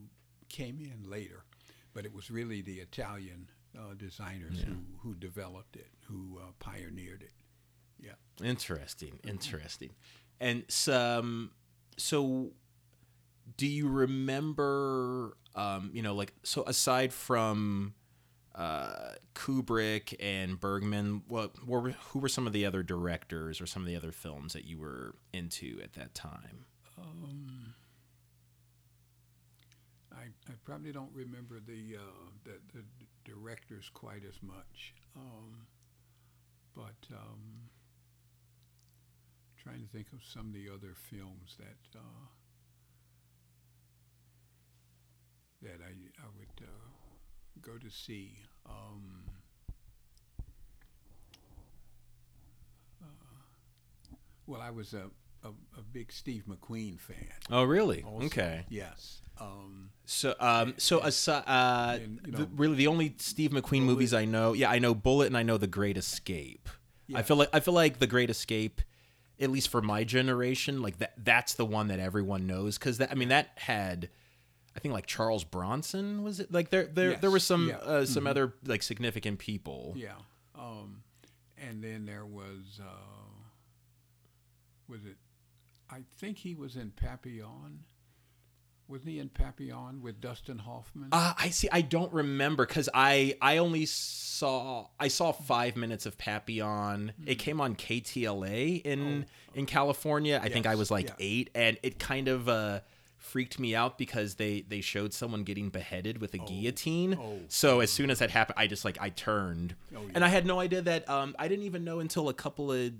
came 0.48 0.78
in 0.80 1.10
later, 1.10 1.44
but 1.92 2.04
it 2.04 2.14
was 2.14 2.30
really 2.30 2.62
the 2.62 2.78
Italian 2.78 3.50
uh, 3.74 3.94
designers 3.96 4.60
who 4.60 4.76
who 5.00 5.14
developed 5.14 5.76
it, 5.76 5.88
who 6.08 6.38
uh, 6.40 6.52
pioneered 6.58 7.22
it. 7.22 7.32
Yeah. 7.98 8.46
Interesting, 8.46 9.18
interesting. 9.26 9.90
And 10.38 10.64
some, 10.68 11.52
so 11.96 12.50
do 13.56 13.66
you 13.66 13.88
remember, 13.88 15.36
um, 15.54 15.90
you 15.94 16.02
know, 16.02 16.14
like, 16.14 16.34
so 16.42 16.62
aside 16.66 17.12
from 17.12 17.94
uh, 18.54 19.12
Kubrick 19.34 20.14
and 20.20 20.60
Bergman, 20.60 21.22
what, 21.26 21.66
were, 21.66 21.92
who 22.10 22.18
were 22.18 22.28
some 22.28 22.46
of 22.46 22.52
the 22.52 22.66
other 22.66 22.82
directors 22.82 23.60
or 23.60 23.66
some 23.66 23.80
of 23.82 23.88
the 23.88 23.96
other 23.96 24.12
films 24.12 24.52
that 24.52 24.66
you 24.66 24.78
were 24.78 25.14
into 25.32 25.80
at 25.82 25.94
that 25.94 26.14
time? 26.14 26.66
Um, 26.98 27.74
I, 30.12 30.24
I 30.48 30.54
probably 30.64 30.92
don't 30.92 31.12
remember 31.14 31.60
the, 31.60 31.96
uh, 31.96 32.30
the 32.44 32.52
the 32.74 32.84
directors 33.26 33.90
quite 33.92 34.22
as 34.26 34.40
much, 34.42 34.94
um, 35.16 35.66
but 36.74 37.14
um, 37.14 37.68
trying 39.62 39.80
to 39.82 39.88
think 39.88 40.06
of 40.12 40.20
some 40.22 40.46
of 40.46 40.52
the 40.54 40.68
other 40.72 40.94
films 41.10 41.56
that 41.58 41.98
uh, 41.98 42.26
that 45.62 45.80
I 45.82 45.90
I 46.22 46.28
would 46.38 46.62
uh, 46.62 46.88
go 47.60 47.78
to 47.78 47.90
see. 47.90 48.38
Um, 48.64 49.24
uh, 53.02 53.06
well, 54.46 54.60
I 54.60 54.70
was 54.70 54.94
a, 54.94 55.10
a, 55.46 55.78
a 55.80 55.82
big 55.92 56.12
Steve 56.12 56.44
McQueen 56.48 56.98
fan. 56.98 57.16
Oh, 57.50 57.64
really? 57.64 58.02
also. 58.02 58.26
Okay. 58.26 58.64
Yes. 58.68 59.20
Um, 59.40 59.90
So, 60.04 60.34
um, 60.40 60.74
so 60.78 61.00
aside, 61.00 61.44
uh, 61.46 61.98
And, 62.02 62.20
you 62.26 62.32
the, 62.32 62.48
really 62.54 62.76
the 62.76 62.86
only 62.86 63.14
Steve 63.18 63.50
McQueen 63.50 63.82
movies 63.82 64.14
I 64.14 64.24
know, 64.24 64.52
yeah, 64.54 64.70
I 64.70 64.78
know 64.78 64.94
Bullitt 64.94 65.26
and 65.28 65.36
I 65.36 65.42
know 65.42 65.58
The 65.58 65.66
Great 65.66 65.96
Escape. 65.96 66.68
I 67.14 67.22
feel 67.22 67.36
like 67.36 67.50
I 67.52 67.60
feel 67.60 67.74
like 67.74 67.98
The 68.00 68.06
Great 68.08 68.30
Escape, 68.30 68.80
at 69.38 69.50
least 69.50 69.68
for 69.68 69.80
my 69.82 70.02
generation, 70.04 70.82
like 70.82 70.98
that 70.98 71.12
that's 71.22 71.54
the 71.54 71.64
one 71.66 71.88
that 71.88 72.00
everyone 72.00 72.46
knows 72.46 72.78
because 72.78 73.00
I 73.00 73.14
mean 73.14 73.28
that 73.28 73.50
had, 73.56 74.08
I 74.74 74.80
think 74.80 74.92
like 74.94 75.06
Charles 75.06 75.44
Bronson 75.44 76.24
was 76.24 76.40
it 76.40 76.50
like 76.52 76.70
there 76.70 76.86
there 76.86 77.10
there 77.10 77.30
Yes, 77.30 77.32
were 77.32 77.38
some 77.38 77.68
yeah. 77.68 77.76
uh, 77.76 78.04
some 78.06 78.26
other 78.26 78.54
like 78.64 78.82
significant 78.82 79.38
people. 79.38 79.92
yeah. 79.96 80.14
Um, 80.58 81.02
and 81.58 81.84
then 81.84 82.06
there 82.06 82.24
was 82.26 82.80
uh, 82.82 82.88
was 84.88 85.04
it? 85.04 85.16
I 85.90 86.02
think 86.18 86.38
he 86.38 86.54
was 86.54 86.76
in 86.76 86.90
Papillon. 86.90 87.84
Wasn't 88.88 89.08
he 89.10 89.18
in 89.18 89.28
Papillon 89.30 90.00
with 90.00 90.20
Dustin 90.20 90.58
Hoffman? 90.58 91.08
Uh, 91.10 91.34
I 91.36 91.48
see. 91.50 91.68
I 91.72 91.80
don't 91.80 92.12
remember 92.12 92.64
because 92.64 92.88
I 92.94 93.36
I 93.42 93.56
only 93.58 93.84
saw 93.84 94.86
I 95.00 95.08
saw 95.08 95.32
five 95.32 95.74
minutes 95.76 96.06
of 96.06 96.16
Papillon. 96.18 97.12
Hmm. 97.20 97.28
It 97.28 97.36
came 97.36 97.60
on 97.60 97.74
KTLA 97.74 98.82
in 98.82 99.26
in 99.54 99.66
California. 99.66 100.40
I 100.42 100.48
think 100.50 100.66
I 100.66 100.74
Oh, 100.74 100.78
was 100.78 100.90
like 100.92 101.06
yeah. 101.08 101.14
eight, 101.18 101.50
and 101.54 101.76
it 101.82 101.98
kind 101.98 102.28
of 102.28 102.48
uh, 102.48 102.80
freaked 103.16 103.58
me 103.58 103.74
out 103.74 103.98
because 103.98 104.36
they 104.36 104.60
they 104.60 104.80
showed 104.80 105.12
someone 105.12 105.42
getting 105.42 105.68
beheaded 105.68 106.18
with 106.18 106.34
a 106.34 106.38
guillotine. 106.38 107.18
Oh. 107.20 107.40
So 107.48 107.80
as 107.80 107.90
soon 107.90 108.10
as 108.10 108.20
that 108.20 108.30
happened, 108.30 108.54
I 108.56 108.68
just 108.68 108.84
like 108.84 108.98
I 109.00 109.08
turned, 109.10 109.74
Oh, 109.96 110.02
and 110.14 110.24
I 110.24 110.28
had 110.28 110.46
no 110.46 110.60
idea 110.60 110.82
that. 110.82 111.08
Um, 111.10 111.34
I 111.40 111.48
didn't 111.48 111.64
even 111.64 111.82
know 111.82 111.98
until 111.98 112.28
a 112.28 112.34
couple 112.34 112.70
of 112.70 112.92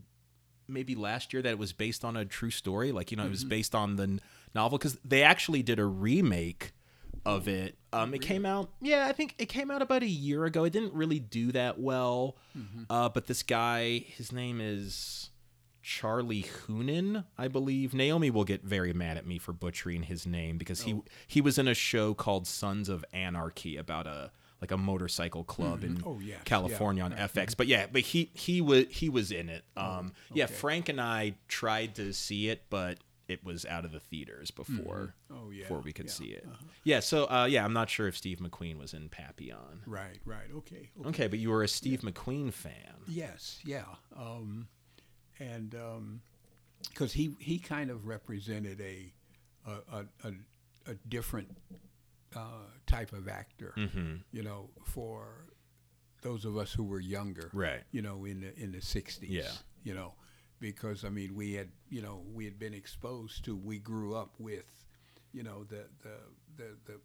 maybe 0.68 0.94
last 0.94 1.32
year 1.32 1.42
that 1.42 1.50
it 1.50 1.58
was 1.58 1.72
based 1.72 2.04
on 2.04 2.16
a 2.16 2.24
true 2.24 2.50
story. 2.50 2.92
Like 2.92 3.10
you 3.10 3.16
know, 3.16 3.22
it 3.24 3.26
Mm-hmm. 3.26 3.32
was 3.32 3.44
based 3.44 3.74
on 3.74 3.96
the 3.96 4.02
n- 4.04 4.20
novel 4.54 4.78
because 4.78 4.98
they 5.04 5.22
actually 5.22 5.62
did 5.62 5.78
a 5.78 5.84
remake 5.84 6.72
of 7.24 7.48
it. 7.48 7.76
Um, 7.92 8.14
it 8.14 8.20
came 8.20 8.46
out, 8.46 8.70
yeah, 8.80 9.06
I 9.06 9.12
think 9.12 9.34
it 9.38 9.46
came 9.46 9.70
out 9.70 9.82
about 9.82 10.02
a 10.02 10.08
year 10.08 10.44
ago. 10.44 10.64
It 10.64 10.72
didn't 10.72 10.92
really 10.92 11.18
do 11.18 11.50
that 11.52 11.78
well, 11.80 12.36
Mm-hmm. 12.56 12.82
uh, 12.90 13.08
but 13.08 13.26
this 13.26 13.42
guy, 13.42 13.98
his 13.98 14.30
name 14.32 14.60
is 14.60 15.30
Charlie 15.82 16.42
Hunnam, 16.44 17.24
I 17.38 17.48
believe. 17.48 17.94
Naomi 17.94 18.30
will 18.30 18.44
get 18.44 18.62
very 18.64 18.92
mad 18.92 19.16
at 19.16 19.26
me 19.26 19.38
for 19.38 19.52
butchering 19.52 20.04
his 20.04 20.26
name 20.26 20.58
because 20.58 20.82
he 20.82 21.00
he 21.26 21.40
was 21.40 21.58
in 21.58 21.68
a 21.68 21.74
show 21.74 22.12
called 22.14 22.46
Sons 22.46 22.88
of 22.88 23.04
Anarchy 23.12 23.76
about 23.76 24.06
a 24.06 24.30
like 24.60 24.70
a 24.70 24.76
motorcycle 24.76 25.44
club 25.44 25.84
in 25.84 26.02
Oh, 26.04 26.18
yes, 26.20 26.40
California 26.44 27.06
yeah, 27.08 27.22
on 27.22 27.28
FX. 27.28 27.56
But 27.56 27.66
yeah, 27.66 27.86
but 27.90 28.02
he 28.02 28.30
he 28.34 28.60
was 28.60 28.86
he 28.90 29.08
was 29.08 29.30
in 29.30 29.48
it. 29.48 29.64
Um, 29.76 30.12
yeah, 30.32 30.44
okay. 30.44 30.54
Frank 30.54 30.88
and 30.88 31.00
I 31.00 31.34
tried 31.48 31.94
to 31.96 32.12
see 32.12 32.48
it, 32.48 32.62
but 32.70 32.98
it 33.28 33.44
was 33.44 33.66
out 33.66 33.84
of 33.84 33.90
the 33.92 33.98
theaters 34.00 34.50
before 34.52 35.14
Oh, 35.30 35.50
yeah, 35.50 35.62
before 35.64 35.80
we 35.80 35.92
could 35.92 36.06
yeah, 36.06 36.12
see 36.12 36.26
it. 36.26 36.46
Yeah, 36.84 37.00
so 37.00 37.24
uh, 37.28 37.46
yeah, 37.50 37.64
I'm 37.64 37.72
not 37.72 37.90
sure 37.90 38.06
if 38.08 38.16
Steve 38.16 38.38
McQueen 38.38 38.78
was 38.78 38.94
in 38.94 39.08
Papillon. 39.08 39.82
right. 39.86 40.20
Right. 40.24 40.46
Okay. 40.56 40.88
okay. 41.00 41.08
Okay, 41.08 41.26
but 41.26 41.38
you 41.40 41.50
were 41.50 41.62
a 41.64 41.68
Steve 41.68 42.00
McQueen 42.02 42.52
fan. 42.52 42.94
Yes, 43.08 43.58
yeah, 43.64 43.84
um, 44.16 44.68
and 45.38 45.74
because 46.88 47.12
he 47.12 47.34
he 47.40 47.58
kind 47.58 47.90
of 47.90 48.06
represented 48.06 48.80
a 48.80 49.12
a, 49.66 50.04
a, 50.24 50.32
a 50.90 50.94
different 51.08 51.48
uh, 52.36 52.66
type 52.86 53.12
of 53.12 53.28
actor, 53.28 53.72
Mm-hmm. 53.76 54.16
you 54.32 54.42
know, 54.42 54.70
for 54.84 55.46
those 56.22 56.44
of 56.44 56.56
us 56.56 56.72
who 56.72 56.84
were 56.84 57.00
younger, 57.00 57.50
Right. 57.52 57.82
You 57.92 58.02
know, 58.02 58.24
in 58.24 58.40
the 58.40 58.54
in 58.58 58.72
the 58.72 58.80
sixties, 58.80 59.30
Yeah. 59.30 59.50
you 59.84 59.94
know, 59.94 60.14
because 60.60 61.04
I 61.04 61.08
mean, 61.10 61.34
we 61.34 61.54
had 61.54 61.68
you 61.88 62.02
know 62.02 62.22
we 62.32 62.44
had 62.44 62.58
been 62.58 62.74
exposed 62.74 63.44
to, 63.44 63.56
we 63.56 63.78
grew 63.78 64.14
up 64.14 64.34
with, 64.38 64.66
you 65.32 65.42
know, 65.42 65.64
the 65.64 65.86
the 66.02 66.16
the, 66.56 66.76
the 66.86 67.00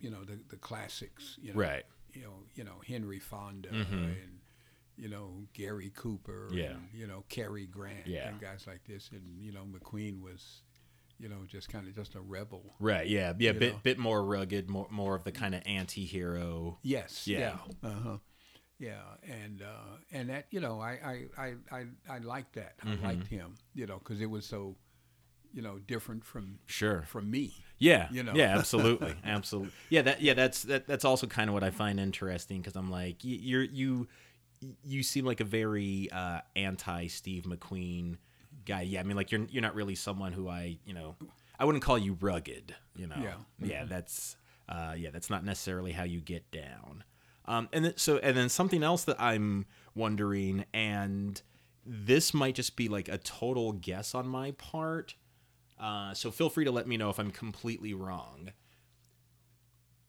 you 0.00 0.10
know 0.10 0.24
the 0.24 0.38
the 0.48 0.56
classics, 0.56 1.38
you 1.40 1.52
know, 1.52 1.60
Right. 1.60 1.84
you 2.12 2.22
know, 2.22 2.42
you 2.54 2.64
know 2.64 2.80
Henry 2.86 3.18
Fonda 3.20 3.68
Mhm. 3.70 4.04
and 4.22 4.40
you 4.96 5.08
know 5.08 5.46
Gary 5.52 5.90
Cooper, 5.94 6.48
Yeah. 6.52 6.72
and, 6.72 6.88
you 6.92 7.06
know 7.06 7.24
Cary 7.28 7.66
Grant, 7.66 8.06
Yeah. 8.06 8.28
and 8.30 8.40
guys 8.40 8.66
like 8.66 8.84
this, 8.84 9.10
and 9.12 9.40
you 9.42 9.52
know 9.52 9.64
McQueen 9.64 10.20
was, 10.20 10.62
you 11.18 11.28
know, 11.28 11.44
just 11.46 11.68
kind 11.68 11.86
of 11.88 11.94
just 11.94 12.14
a 12.14 12.20
rebel. 12.20 12.74
Right. 12.78 13.06
Yeah. 13.06 13.32
Yeah. 13.38 13.52
You 13.52 13.58
Bit 13.58 13.72
know. 13.74 13.80
bit 13.82 13.98
more 13.98 14.24
rugged, 14.24 14.68
more 14.68 14.86
more 14.90 15.14
of 15.14 15.24
the 15.24 15.32
kind 15.32 15.54
of 15.54 15.62
anti-hero. 15.66 16.78
Yes, 16.82 17.26
Yeah. 17.26 17.58
yeah, 17.82 17.88
uh-huh. 17.90 18.16
yeah, 18.78 19.00
and 19.22 19.62
uh, 19.62 19.96
and 20.12 20.28
that 20.30 20.46
you 20.50 20.60
know 20.60 20.80
I 20.80 20.92
I 21.38 21.42
I 21.42 21.54
I, 21.72 21.84
I 22.08 22.18
liked 22.18 22.54
that. 22.54 22.78
Mhm. 22.78 23.02
I 23.02 23.06
liked 23.08 23.26
him, 23.28 23.54
you 23.74 23.86
know, 23.86 23.98
because 23.98 24.20
it 24.20 24.28
was 24.30 24.44
so, 24.46 24.76
you 25.52 25.62
know, 25.62 25.78
different 25.78 26.24
from 26.24 26.58
Sure. 26.66 27.02
from 27.02 27.30
me. 27.30 27.54
Yeah. 27.78 28.08
You 28.10 28.22
know. 28.22 28.32
Yeah. 28.34 28.56
Absolutely. 28.58 29.14
absolutely. 29.24 29.72
Yeah. 29.90 30.02
That. 30.02 30.20
Yeah. 30.22 30.34
That's 30.34 30.62
that. 30.62 30.86
That's 30.86 31.04
also 31.04 31.26
kind 31.26 31.48
of 31.50 31.54
what 31.54 31.64
I 31.64 31.70
find 31.70 31.98
interesting 32.00 32.60
because 32.60 32.76
I'm 32.76 32.90
like, 32.90 33.16
you're 33.22 33.62
you, 33.62 34.08
you 34.84 35.02
seem 35.02 35.24
like 35.24 35.40
a 35.40 35.44
very 35.44 36.10
uh, 36.12 36.40
anti 36.54 37.06
Steve 37.08 37.44
McQueen 37.44 38.16
guy. 38.66 38.82
Yeah. 38.82 39.00
I 39.00 39.02
mean, 39.04 39.16
like 39.16 39.32
you're 39.32 39.46
you're 39.50 39.62
not 39.62 39.74
really 39.74 39.94
someone 39.94 40.32
who 40.32 40.48
I 40.48 40.78
you 40.84 40.94
know 40.94 41.16
I 41.58 41.64
wouldn't 41.64 41.82
call 41.82 41.98
you 41.98 42.16
rugged. 42.20 42.74
You 42.94 43.06
know. 43.06 43.16
Yeah. 43.20 43.34
Yeah. 43.60 43.84
That's 43.84 44.36
uh, 44.68 44.94
yeah. 44.96 45.10
That's 45.10 45.30
not 45.30 45.44
necessarily 45.44 45.92
how 45.92 46.04
you 46.04 46.20
get 46.20 46.50
down. 46.50 47.04
Um, 47.46 47.68
and 47.72 47.84
then, 47.84 47.92
so 47.96 48.18
and 48.18 48.36
then 48.36 48.48
something 48.48 48.82
else 48.82 49.04
that 49.04 49.20
I'm 49.20 49.66
wondering, 49.94 50.64
and 50.74 51.40
this 51.84 52.34
might 52.34 52.56
just 52.56 52.76
be 52.76 52.88
like 52.88 53.08
a 53.08 53.18
total 53.18 53.72
guess 53.72 54.14
on 54.14 54.26
my 54.26 54.50
part. 54.52 55.14
Uh, 55.78 56.14
so 56.14 56.30
feel 56.30 56.48
free 56.48 56.64
to 56.64 56.72
let 56.72 56.88
me 56.88 56.96
know 56.96 57.10
if 57.10 57.18
I'm 57.18 57.30
completely 57.30 57.94
wrong. 57.94 58.50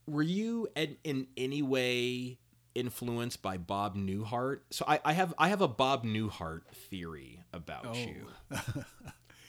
Were 0.07 0.23
you 0.23 0.69
in, 0.75 0.97
in 1.03 1.27
any 1.35 1.61
way 1.61 2.39
influenced 2.77 3.41
by 3.41 3.57
Bob 3.57 3.95
Newhart? 3.97 4.59
So 4.71 4.85
I, 4.87 4.99
I 5.03 5.13
have 5.13 5.33
I 5.37 5.49
have 5.49 5.61
a 5.61 5.67
Bob 5.67 6.05
Newhart 6.05 6.61
theory 6.73 7.41
about 7.51 7.85
Oh. 7.87 7.93
you. 7.93 8.27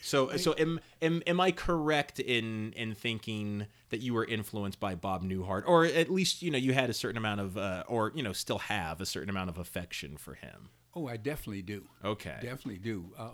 So 0.01 0.35
so 0.37 0.55
am, 0.57 0.81
am 1.03 1.23
am 1.27 1.41
I 1.41 1.51
correct 1.51 2.19
in 2.21 2.73
in 2.75 2.95
thinking 2.95 3.67
that 3.91 4.01
you 4.01 4.15
were 4.15 4.25
influenced 4.25 4.79
by 4.81 4.95
Bob 4.95 5.23
Newhart, 5.25 5.65
or 5.67 5.85
at 5.85 6.09
least 6.09 6.41
you 6.41 6.51
know 6.51 6.57
you 6.57 6.73
had 6.73 6.89
a 6.89 6.95
certain 6.95 7.19
amount 7.19 7.41
of, 7.41 7.59
uh, 7.59 7.83
or 7.89 8.13
you 8.15 8.23
know 8.23 8.33
still 8.33 8.59
have 8.59 9.01
a 9.03 9.07
certain 9.07 9.29
amount 9.29 9.51
of 9.51 9.59
affection 9.59 10.17
for 10.17 10.35
him? 10.35 10.71
Oh, 10.95 11.09
I 11.09 11.17
definitely 11.19 11.63
do. 11.63 11.89
Okay. 12.05 12.37
Definitely 12.41 12.79
do. 12.79 13.13
Uh, 13.19 13.31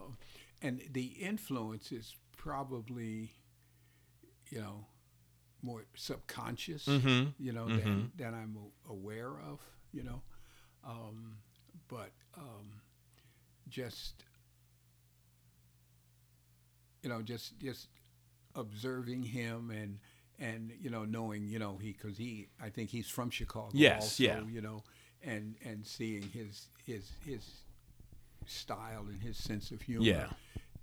and 0.63 0.81
the 0.91 1.05
influence 1.21 1.93
is 1.93 2.17
probably, 2.37 3.35
you 4.51 4.61
know, 4.61 4.87
more 5.63 5.85
subconscious, 5.95 6.87
Mhm. 6.87 7.35
you 7.39 7.53
know, 7.53 7.69
than, 7.69 8.11
than 8.17 8.35
I'm 8.35 8.57
aware 8.89 9.39
of, 9.39 9.61
you 9.95 10.03
know. 10.03 10.23
Um, 10.87 11.39
but 11.89 12.11
um, 12.37 12.81
just, 13.69 14.25
you 17.03 17.09
know, 17.09 17.23
just 17.23 17.59
just 17.59 17.89
observing 18.55 19.23
him 19.23 19.71
and 19.71 19.99
and 20.39 20.73
you 20.81 20.91
know 20.91 21.05
knowing 21.05 21.47
you 21.49 21.59
know 21.59 21.79
he 21.81 21.93
because 21.93 22.19
he 22.19 22.49
I 22.63 22.69
think 22.69 22.91
he's 22.91 23.09
from 23.09 23.31
Chicago. 23.31 23.71
Yes, 23.73 24.03
also, 24.03 24.23
yeah. 24.23 24.41
You 24.51 24.61
know, 24.61 24.83
and 25.23 25.57
and 25.65 25.87
seeing 25.87 26.23
his 26.23 26.69
his 26.85 27.11
his 27.25 27.45
style 28.47 29.07
and 29.09 29.23
his 29.23 29.37
sense 29.37 29.71
of 29.71 29.83
humor. 29.83 30.05
Yeah. 30.05 30.27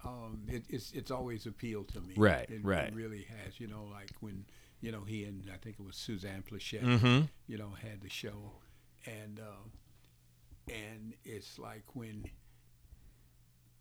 Um, 0.04 0.42
it, 0.48 0.64
it's 0.70 0.92
it's 0.94 1.12
always 1.12 1.46
appealed 1.46 1.90
to 1.90 2.02
me. 2.02 2.16
Right, 2.18 2.50
It, 2.50 2.66
right. 2.66 2.88
It 2.88 2.96
really 2.96 3.28
has. 3.44 3.60
You 3.60 3.68
know, 3.68 3.88
like 3.92 4.12
when 4.20 4.46
you 4.82 4.92
know 4.92 5.02
he 5.06 5.26
and 5.26 5.44
I 5.54 5.58
think 5.58 5.76
it 5.80 5.86
was 5.86 5.96
Suzanne 5.96 6.44
Pleshette. 6.50 6.84
Mm-hmm. 6.84 7.22
You 7.48 7.58
know, 7.58 7.70
had 7.82 8.02
the 8.02 8.10
show, 8.10 8.54
and 9.06 9.40
um, 9.40 9.72
and 10.70 11.14
it's 11.24 11.60
like 11.60 11.84
when 11.94 12.26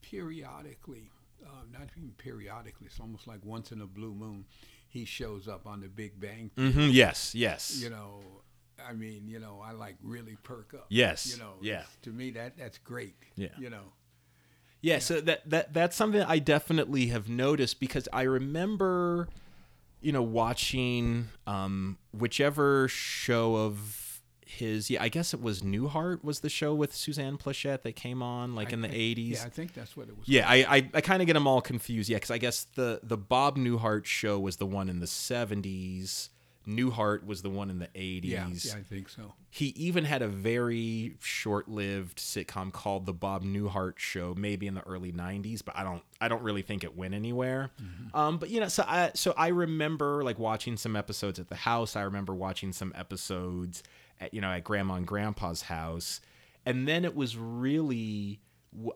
periodically, 0.03 1.11
uh, 1.45 1.63
not 1.73 1.89
even 1.97 2.13
periodically, 2.19 2.87
it's 2.87 3.01
almost 3.01 3.27
like 3.27 3.45
once 3.45 3.73
in 3.73 3.81
a 3.81 3.87
blue 3.87 4.15
moon, 4.15 4.45
he 4.89 5.05
shows 5.05 5.49
up 5.49 5.67
on 5.67 5.81
the 5.81 5.89
Big 5.89 6.19
Bang. 6.21 6.51
Mm-hmm. 6.57 6.89
Yes. 6.91 7.35
Yes. 7.35 7.81
You 7.81 7.91
know, 7.91 8.21
I 8.85 8.93
mean, 8.93 9.29
you 9.29 9.39
know, 9.39 9.63
I 9.65 9.73
like 9.73 9.97
really 10.03 10.37
perk 10.43 10.75
up. 10.75 10.87
Yes, 10.89 11.33
You 11.33 11.43
know, 11.43 11.55
yeah. 11.61 11.83
To 12.03 12.11
me, 12.11 12.31
that 12.33 12.57
that's 12.59 12.79
great. 12.79 13.15
Yeah. 13.37 13.49
You 13.59 13.71
know. 13.71 13.93
Yeah, 14.83 14.99
so 14.99 15.21
that 15.21 15.49
that 15.51 15.75
that's 15.75 15.95
something 15.95 16.23
I 16.23 16.39
definitely 16.39 17.09
have 17.09 17.29
noticed 17.29 17.81
because 17.81 18.09
I 18.15 18.23
remember, 18.23 19.29
you 20.01 20.11
know, 20.11 20.23
watching 20.23 21.29
um, 21.47 21.99
whichever 22.13 22.89
show 22.89 23.57
of 23.57 24.10
his. 24.51 24.91
Yeah, 24.91 25.03
I 25.03 25.09
guess 25.09 25.33
it 25.33 25.41
was 25.41 25.63
Newhart 25.63 26.23
was 26.25 26.41
the 26.41 26.49
show 26.49 26.75
with 26.75 26.95
Suzanne 26.95 27.39
Pleshette 27.39 27.83
that 27.83 27.97
came 27.97 28.23
on 28.23 28.55
like 28.55 28.71
I 28.71 28.75
in 28.75 28.83
the 28.83 28.95
eighties. 28.95 29.41
Yeah, 29.41 29.47
I 29.47 29.51
think 29.51 29.75
that's 29.75 29.97
what 29.97 30.09
it 30.09 30.17
was. 30.17 30.29
Yeah, 30.29 30.49
I 30.49 30.77
I, 30.77 30.91
I 30.95 31.01
kind 31.01 31.23
of 31.23 31.27
get 31.27 31.35
them 31.35 31.47
all 31.47 31.61
confused. 31.61 32.09
Yeah, 32.09 32.17
because 32.17 32.31
I 32.31 32.39
guess 32.39 32.65
the 32.75 33.01
the 33.03 33.17
Bob 33.17 33.57
Newhart 33.57 34.05
show 34.05 34.39
was 34.39 34.57
the 34.57 34.67
one 34.67 34.89
in 34.89 35.01
the 35.01 35.07
seventies. 35.07 36.31
Newhart 36.67 37.25
was 37.25 37.43
the 37.43 37.51
one 37.51 37.71
in 37.71 37.79
the 37.79 37.89
80s. 37.89 38.25
Yeah, 38.25 38.49
yeah, 38.49 38.75
I 38.77 38.83
think 38.83 39.09
so. 39.09 39.33
He 39.49 39.67
even 39.69 40.05
had 40.05 40.23
a 40.23 40.29
very 40.29 41.17
short-lived 41.21 42.19
sitcom 42.19 42.71
called 42.73 43.07
The 43.07 43.15
Bob 43.15 43.43
Newhart 43.43 43.99
Show, 43.99 44.35
maybe 44.37 44.67
in 44.67 44.75
the 44.75 44.83
early 44.83 45.11
90s, 45.11 45.65
but 45.65 45.77
I 45.77 45.83
don't 45.83 46.03
I 46.21 46.29
don't 46.29 46.43
really 46.43 46.63
think 46.63 46.85
it 46.85 46.97
went 46.97 47.15
anywhere. 47.15 47.71
Um, 48.15 48.39
but 48.39 48.51
you 48.51 48.61
know, 48.61 48.69
so 48.69 48.85
I 48.87 49.11
so 49.15 49.35
I 49.37 49.49
remember 49.49 50.23
like 50.23 50.39
watching 50.39 50.77
some 50.77 50.95
episodes 50.97 51.39
at 51.39 51.49
the 51.49 51.57
house. 51.57 51.97
I 51.97 52.03
remember 52.03 52.35
watching 52.35 52.73
some 52.73 52.93
episodes 52.95 53.83
at 54.21 54.35
you 54.35 54.41
know 54.41 54.51
at 54.51 54.65
grandma 54.65 54.95
and 54.95 55.07
grandpa's 55.07 55.63
house. 55.63 56.21
And 56.67 56.87
then 56.87 57.05
it 57.05 57.17
was 57.17 57.37
really 57.37 58.41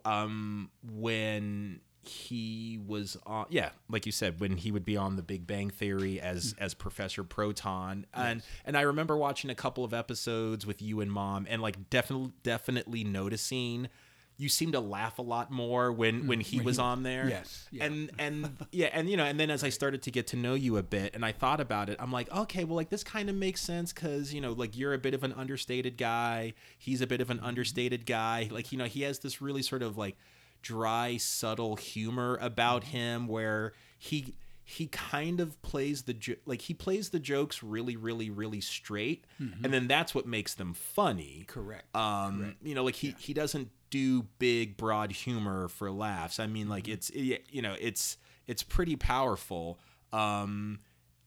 um 0.05 0.71
when 0.83 1.81
he 2.03 2.79
was 2.87 3.17
on 3.25 3.47
yeah 3.49 3.71
like 3.89 4.05
you 4.05 4.13
said 4.13 4.39
when 4.39 4.59
he 4.59 4.71
would 4.71 4.85
be 4.85 4.97
on 4.97 5.17
the 5.17 5.23
big 5.23 5.47
bang 5.47 5.71
theory 5.71 6.21
as 6.21 6.55
as 6.59 6.75
professor 6.75 7.25
proton. 7.25 8.07
And 8.13 8.43
and 8.65 8.77
i 8.77 8.83
remember 8.83 9.17
watching 9.17 9.51
a 9.51 9.55
couple 9.55 9.85
of 9.85 9.95
episodes 9.95 10.67
with 10.67 10.83
you 10.83 11.01
and 11.01 11.11
mom 11.11 11.47
and 11.49 11.63
like 11.63 11.89
definitely 11.91 12.33
definitely 12.43 13.05
noticing 13.05 13.89
you 14.37 14.49
seem 14.49 14.73
to 14.73 14.81
laugh 14.81 15.19
a 15.19 15.23
lot 15.23 15.51
more 15.51 15.93
when 15.93 16.27
when 16.27 16.41
mm, 16.41 16.43
he 16.43 16.57
when 16.57 16.67
was 16.67 16.77
he- 16.77 16.83
on 16.83 17.03
there. 17.03 17.29
Yes, 17.29 17.69
yeah. 17.71 17.85
and 17.85 18.11
and 18.19 18.57
yeah 18.73 18.91
and 18.93 19.09
you 19.09 19.17
know 19.17 19.25
and 19.25 19.39
then 19.39 19.51
as 19.51 19.63
i 19.63 19.69
started 19.69 20.03
to 20.03 20.11
get 20.11 20.27
to 20.29 20.37
know 20.37 20.55
you 20.55 20.77
a 20.77 20.83
bit 20.83 21.15
and 21.15 21.25
i 21.25 21.33
thought 21.33 21.61
about 21.61 21.89
it 21.89 21.97
i'm 22.01 22.13
like 22.13 22.31
okay 22.33 22.65
well 22.65 22.77
like 22.77 22.91
this 22.91 23.05
kind 23.05 23.29
of 23.29 23.37
makes 23.37 23.61
sense 23.61 23.93
because 23.93 24.33
you 24.35 24.41
know 24.41 24.53
like 24.53 24.77
you're 24.77 24.95
a 24.95 24.99
bit 24.99 25.15
of 25.15 25.23
an 25.23 25.33
understated 25.33 25.97
guy. 25.97 26.55
He's 26.79 27.01
a 27.01 27.07
bit 27.07 27.21
of 27.21 27.31
an 27.31 27.39
mm-hmm. 27.39 27.47
understated 27.47 28.07
guy. 28.07 28.49
Like 28.51 28.73
you 28.73 28.79
know 28.79 28.85
he 28.85 29.03
has 29.03 29.19
this 29.19 29.41
really 29.41 29.63
sort 29.63 29.83
of 29.83 29.97
like 29.99 30.17
dry 30.63 31.17
subtle 31.19 31.77
humor 31.77 32.39
about 32.41 32.83
mm-hmm. 32.83 32.97
him 32.97 33.29
where 33.29 33.73
he 33.99 34.35
he 34.67 34.87
kind 34.87 35.41
of 35.41 35.61
plays 35.61 36.03
the 36.03 36.15
jo- 36.15 36.37
like 36.47 36.63
he 36.63 36.73
plays 36.73 37.11
the 37.11 37.19
jokes 37.19 37.63
really 37.63 37.97
really 37.97 38.31
really 38.31 38.63
straight 38.63 39.27
mm-hmm. 39.41 39.63
and 39.63 39.75
then 39.75 39.87
that's 39.87 40.15
what 40.15 40.27
makes 40.27 40.55
them 40.55 40.73
funny. 40.73 41.45
Correct. 41.47 41.95
um 41.95 42.55
you 42.63 42.75
know 42.75 42.85
like 42.85 42.97
he 42.97 43.15
he 43.19 43.35
doesn't 43.35 43.69
do 43.95 44.25
big 44.41 44.77
broad 44.77 45.13
humor 45.13 45.69
for 45.69 45.89
laughs. 45.89 46.41
I 46.41 46.49
mean 46.49 46.69
like 46.69 46.89
it's 46.89 47.11
you 47.15 47.63
know 47.63 47.77
it's 47.81 48.17
it's 48.49 48.65
pretty 48.65 48.97
powerful. 48.97 49.79
Um 50.13 50.81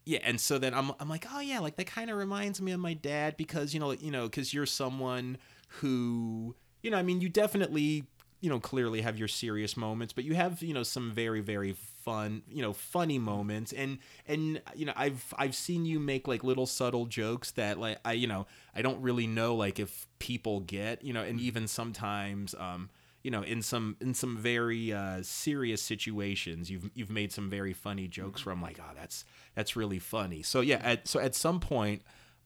yeah 0.05 0.19
and 0.23 0.39
so 0.39 0.57
then 0.57 0.73
i'm 0.73 0.91
i'm 1.01 1.09
like 1.09 1.25
oh 1.33 1.41
yeah 1.41 1.59
like 1.59 1.75
that 1.75 1.85
kind 1.85 2.09
of 2.09 2.15
reminds 2.15 2.61
me 2.61 2.71
of 2.71 2.79
my 2.79 2.93
dad 2.93 3.35
because 3.35 3.73
you 3.73 3.79
know 3.81 3.91
you 3.91 4.09
know 4.09 4.29
cuz 4.29 4.53
you're 4.53 4.65
someone 4.65 5.37
who 5.67 6.55
you 6.81 6.89
know 6.89 6.97
i 6.97 7.03
mean 7.03 7.19
you 7.19 7.27
definitely 7.27 8.05
you 8.39 8.49
know 8.49 8.59
clearly 8.59 9.01
have 9.01 9.17
your 9.17 9.27
serious 9.27 9.75
moments 9.75 10.13
but 10.13 10.23
you 10.23 10.35
have 10.35 10.61
you 10.61 10.73
know 10.73 10.83
some 10.83 11.11
very 11.11 11.41
very 11.41 11.75
fun 12.07 12.41
you 12.49 12.61
know 12.61 12.71
funny 12.71 13.19
moments. 13.19 13.73
And 13.73 13.97
and 14.25 14.61
you 14.75 14.85
know 14.85 14.93
i've 14.95 15.33
i've 15.37 15.55
seen 15.55 15.85
you 15.85 15.99
make 15.99 16.25
like 16.27 16.43
little 16.43 16.65
subtle 16.65 17.05
jokes 17.05 17.51
that 17.51 17.77
like 17.77 17.99
i 18.05 18.13
you 18.13 18.27
know 18.27 18.47
i 18.73 18.81
don't 18.81 19.01
really 19.01 19.27
know 19.27 19.55
like 19.55 19.77
if 19.77 20.07
people 20.19 20.61
get 20.61 21.03
you 21.03 21.11
know 21.11 21.21
and 21.21 21.39
even 21.39 21.67
sometimes 21.67 22.55
um 22.59 22.89
you 23.23 23.31
know 23.31 23.41
in 23.41 23.61
some 23.61 23.97
in 23.99 24.13
some 24.13 24.37
very 24.37 24.93
uh 24.93 25.21
serious 25.21 25.81
situations 25.81 26.69
you've 26.71 26.89
you've 26.93 27.09
made 27.11 27.33
some 27.33 27.49
very 27.49 27.73
funny 27.73 28.07
jokes 28.07 28.45
where 28.45 28.53
i'm 28.53 28.61
like 28.61 28.79
oh 28.79 28.93
that's 28.95 29.25
that's 29.55 29.75
really 29.75 29.99
funny. 29.99 30.43
So 30.43 30.61
yeah 30.61 30.79
at, 30.83 31.07
so 31.09 31.19
at 31.19 31.35
some 31.35 31.59
point 31.59 32.03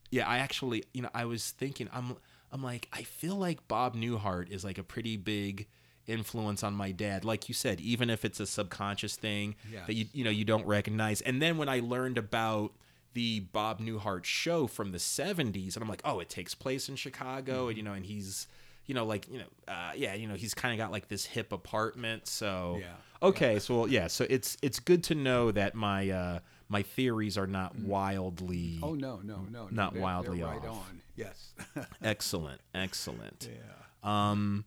yeah 0.09 0.27
i 0.27 0.39
actually 0.39 0.84
you 0.93 1.03
know 1.03 1.09
i 1.13 1.26
was 1.26 1.51
thinking 1.51 1.88
i'm 1.93 2.15
i'm 2.51 2.63
like 2.63 2.88
i 2.93 3.03
feel 3.03 3.35
like 3.35 3.68
bob 3.68 3.95
newhart 3.95 4.49
is 4.49 4.63
like 4.63 4.77
a 4.80 4.84
pretty 4.84 5.18
big 5.18 5.68
influence 6.12 6.64
on 6.64 6.74
my 6.74 6.92
dad 6.92 7.24
like 7.26 7.48
you 7.50 7.56
said 7.56 7.80
even 7.80 8.10
if 8.10 8.24
it's 8.26 8.40
a 8.40 8.46
subconscious 8.46 9.16
thing 9.16 9.56
that 9.88 9.94
you 9.96 10.06
you 10.14 10.24
know 10.24 10.30
you 10.30 10.44
don't 10.46 10.66
recognize 10.66 11.22
and 11.22 11.42
then 11.42 11.58
when 11.58 11.70
i 11.70 11.80
learned 11.80 12.18
about 12.18 12.72
the 13.14 13.40
bob 13.40 13.80
newhart 13.80 14.24
show 14.24 14.68
from 14.68 14.92
the 14.92 14.98
70s 14.98 15.76
and 15.76 15.84
i'm 15.84 15.90
like 15.90 16.02
oh 16.06 16.20
it 16.20 16.30
takes 16.30 16.54
place 16.56 16.90
in 16.90 16.96
chicago 16.96 17.68
and 17.70 17.78
you 17.78 17.84
know 17.84 17.94
and 17.94 18.06
he's 18.06 18.48
you 18.86 18.96
know 18.96 19.06
like 19.06 19.28
you 19.32 19.40
know 19.40 19.46
uh, 19.68 19.92
yeah 19.96 20.14
you 20.16 20.28
know 20.28 20.36
he's 20.36 20.54
kind 20.54 20.74
of 20.74 20.78
got 20.78 20.92
like 20.92 21.08
this 21.08 21.26
hip 21.26 21.52
apartment 21.54 22.28
so 22.28 22.78
Yeah. 22.80 22.88
okay 23.28 23.60
so 23.60 23.86
yeah 23.86 24.08
so 24.08 24.26
it's 24.30 24.58
it's 24.62 24.80
good 24.80 25.04
to 25.06 25.16
know 25.16 25.52
that 25.52 25.76
my 25.76 26.10
uh 26.10 26.40
my 26.68 26.82
theories 26.84 27.38
are 27.38 27.48
not 27.48 27.78
wildly 27.78 28.80
oh 28.82 28.94
no, 28.94 29.20
no, 29.24 29.46
no, 29.52 29.64
no. 29.64 29.68
Not 29.72 29.94
they're, 29.94 30.02
wildly 30.02 30.40
they're 30.40 30.48
right 30.48 30.66
off. 30.66 30.78
on. 30.90 31.02
Yes. 31.16 31.54
excellent 32.04 32.62
excellent 32.74 33.50
yeah. 33.52 34.30
um 34.32 34.66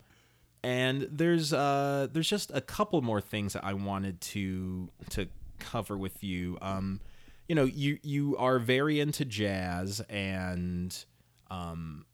and 0.65 1.07
there's 1.11 1.53
uh 1.53 2.09
there's 2.11 2.29
just 2.29 2.51
a 2.55 2.61
couple 2.61 3.01
more 3.03 3.21
things 3.21 3.53
that 3.53 3.65
I 3.65 3.75
wanted 3.75 4.21
to 4.23 4.89
to 5.11 5.29
cover 5.61 5.97
with 5.97 6.25
you. 6.25 6.59
Um 6.63 7.01
you 7.47 7.55
know, 7.55 7.65
you 7.65 7.99
you 8.03 8.37
are 8.39 8.59
very 8.59 8.99
into 8.99 9.27
jazz 9.27 10.01
and 10.09 11.05
um 11.51 12.07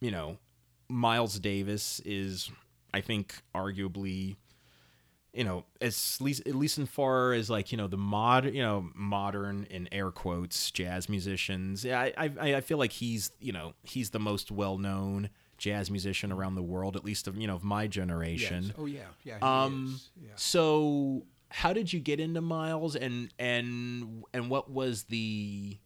you 0.00 0.10
know, 0.10 0.36
Miles 0.88 1.38
Davis 1.38 2.00
is 2.04 2.50
I 2.92 3.00
think 3.00 3.42
arguably 3.54 4.36
you 5.32 5.42
know, 5.42 5.64
as 5.80 6.20
least 6.20 6.46
at 6.46 6.54
least 6.54 6.76
in 6.76 6.84
far 6.84 7.32
as 7.32 7.48
like 7.48 7.72
you 7.72 7.78
know 7.78 7.88
the 7.88 7.96
mod, 7.96 8.52
you 8.52 8.62
know, 8.62 8.86
modern 8.94 9.66
in 9.70 9.88
air 9.90 10.10
quotes 10.10 10.70
jazz 10.70 11.08
musicians. 11.08 11.86
Yeah, 11.86 12.00
I 12.00 12.12
I, 12.18 12.54
I 12.56 12.60
feel 12.60 12.76
like 12.76 12.92
he's 12.92 13.30
you 13.40 13.52
know 13.52 13.72
he's 13.82 14.10
the 14.10 14.20
most 14.20 14.50
well 14.52 14.76
known 14.76 15.30
jazz 15.64 15.90
musician 15.90 16.30
around 16.30 16.56
the 16.56 16.62
world, 16.62 16.94
at 16.94 17.04
least 17.06 17.26
of 17.26 17.38
you 17.38 17.46
know 17.46 17.54
of 17.54 17.64
my 17.64 17.86
generation. 17.86 18.64
Yes. 18.64 18.72
Oh 18.76 18.84
yeah. 18.84 19.00
Yeah. 19.24 19.38
Um. 19.40 19.98
Yeah. 20.20 20.28
So, 20.36 21.24
how 21.48 21.72
did 21.72 21.90
you 21.90 22.00
get 22.00 22.20
into 22.20 22.42
Miles, 22.42 22.94
and 22.94 23.32
and 23.38 24.24
and 24.34 24.50
what 24.50 24.70
was 24.70 25.04
the 25.04 25.78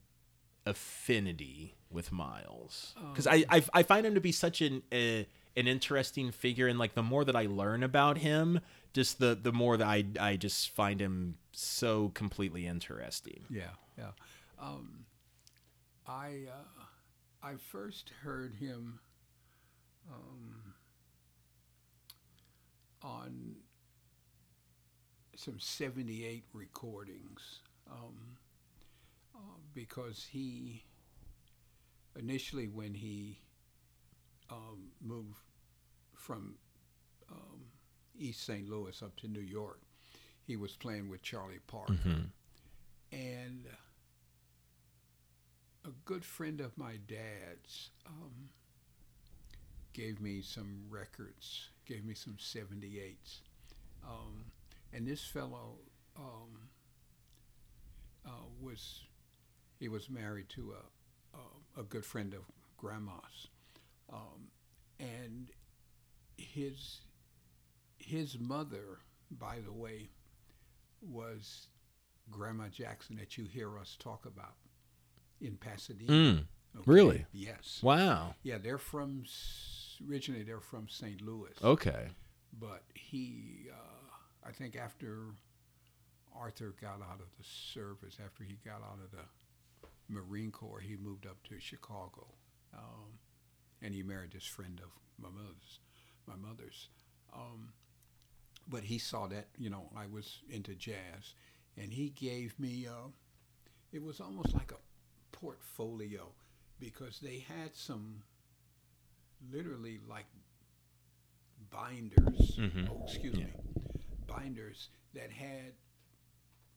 affinity 0.67 1.77
with 1.91 2.11
Miles? 2.11 2.97
Because 3.13 3.29
I, 3.29 3.45
I 3.49 3.63
I 3.73 3.83
find 3.85 4.05
him 4.05 4.15
to 4.17 4.21
be 4.21 4.33
such 4.33 4.61
an 4.61 4.83
uh, 4.93 5.25
an 5.57 5.69
interesting 5.69 6.33
figure, 6.33 6.67
and 6.67 6.77
like 6.77 6.95
the 6.95 7.03
more 7.05 7.25
that 7.25 7.37
I 7.37 7.47
learn 7.47 7.85
about 7.85 8.19
him, 8.19 8.61
just 8.93 9.21
the 9.21 9.39
the 9.41 9.53
more 9.53 9.77
that 9.77 9.87
I 9.87 10.05
I 10.19 10.35
just 10.37 10.71
find 10.71 11.01
him 11.01 11.37
so 11.53 12.09
completely 12.15 12.67
interesting. 12.67 13.45
Yeah, 13.49 13.71
yeah. 13.97 14.11
Um, 14.59 15.07
I 16.05 16.47
uh, 16.51 16.83
I 17.45 17.55
first 17.71 18.11
heard 18.23 18.57
him 18.57 18.99
um, 20.11 20.75
on 23.03 23.57
some 25.37 25.59
'78 25.59 26.45
recordings 26.53 27.61
um, 27.91 28.37
uh, 29.35 29.39
because 29.75 30.27
he 30.31 30.85
initially 32.19 32.67
when 32.69 32.95
he 32.95 33.39
um, 34.51 34.91
moved 35.01 35.37
from 36.15 36.57
um, 37.31 37.61
East 38.19 38.45
St. 38.45 38.69
Louis 38.69 39.01
up 39.03 39.15
to 39.17 39.29
New 39.29 39.41
York, 39.41 39.81
he 40.47 40.57
was 40.57 40.73
playing 40.77 41.09
with 41.09 41.23
Charlie 41.23 41.61
Parker 41.67 41.95
and 43.13 43.67
a 45.85 45.91
good 46.05 46.25
friend 46.25 46.61
of 46.61 46.77
my 46.77 46.97
dad's 47.07 47.91
um, 48.07 48.51
gave 49.99 50.21
me 50.21 50.41
some 50.41 50.83
records, 50.89 51.71
gave 51.85 52.05
me 52.05 52.15
some 52.15 52.35
78s. 52.35 53.41
Um, 54.07 54.45
and 54.93 55.05
this 55.07 55.25
fellow 55.25 55.79
um, 56.17 56.69
uh, 58.25 58.31
was, 58.61 59.01
he 59.81 59.89
was 59.89 60.09
married 60.09 60.49
to 60.51 60.73
a, 60.73 61.37
a, 61.37 61.81
a 61.81 61.83
good 61.83 62.05
friend 62.05 62.33
of 62.33 62.43
grandma's. 62.77 63.49
Um, 64.13 64.47
and 65.01 65.49
his, 66.37 67.01
his 67.99 68.39
mother, 68.39 69.01
by 69.33 69.57
the 69.65 69.73
way, 69.73 70.11
was 71.03 71.67
Grandma 72.31 72.69
Jackson 72.69 73.17
that 73.17 73.37
you 73.37 73.47
hear 73.47 73.77
us 73.77 73.97
talk 73.99 74.27
about 74.27 74.55
in 75.41 75.57
Pasadena. 75.57 76.13
Mm, 76.13 76.45
Okay? 76.77 76.85
really? 76.87 77.27
Yes. 77.33 77.81
Wow. 77.83 78.35
Yeah, 78.45 78.59
they're 78.59 78.79
from 78.79 79.25
originally 80.09 80.43
they're 80.43 80.61
from 80.61 80.89
St. 80.89 81.21
Louis, 81.23 81.53
Okay. 81.63 82.09
but 82.59 82.83
he, 82.95 83.67
uh, 83.73 84.49
I 84.49 84.53
think 84.53 84.77
after 84.77 85.27
Arthur 86.35 86.75
got 86.81 87.01
out 87.03 87.21
of 87.21 87.29
the 87.39 87.45
service, 87.45 88.19
after 88.25 88.45
he 88.45 88.59
got 88.65 88.83
out 88.83 88.99
of 89.03 89.11
the 89.11 89.89
Marine 90.09 90.51
Corps, 90.51 90.81
he 90.81 90.97
moved 90.97 91.27
up 91.27 91.43
to 91.45 91.59
Chicago, 91.61 92.27
um, 92.75 93.19
and 93.83 93.95
he 93.95 94.03
married 94.03 94.33
this 94.33 94.45
friend 94.47 94.81
of 94.83 94.91
my 95.23 95.29
mother's. 95.31 95.81
My 96.27 96.37
mother's. 96.37 96.89
Um, 97.33 97.73
but 98.69 98.85
he 98.85 98.99
saw 98.99 99.27
that 99.29 99.49
you 99.59 99.71
know 99.71 99.91
I 99.97 100.07
was 100.07 100.41
into 100.51 100.75
jazz, 100.75 101.35
and 101.77 101.93
he 101.93 102.11
gave 102.11 102.59
me. 102.59 102.87
Uh, 102.87 103.09
it 103.93 104.03
was 104.03 104.21
almost 104.21 104.53
like 104.55 104.71
a 104.73 104.77
portfolio 105.33 106.29
because 106.79 107.21
they 107.21 107.39
had 107.39 107.75
some 107.75 108.23
literally 109.51 110.01
like 110.09 110.27
binders. 111.71 112.57
Mhm. 112.57 112.89
Oh, 112.89 113.03
excuse 113.05 113.37
Yeah. 113.37 113.47
me, 113.47 113.53
binders 114.27 114.89
that 115.15 115.31
had 115.31 115.75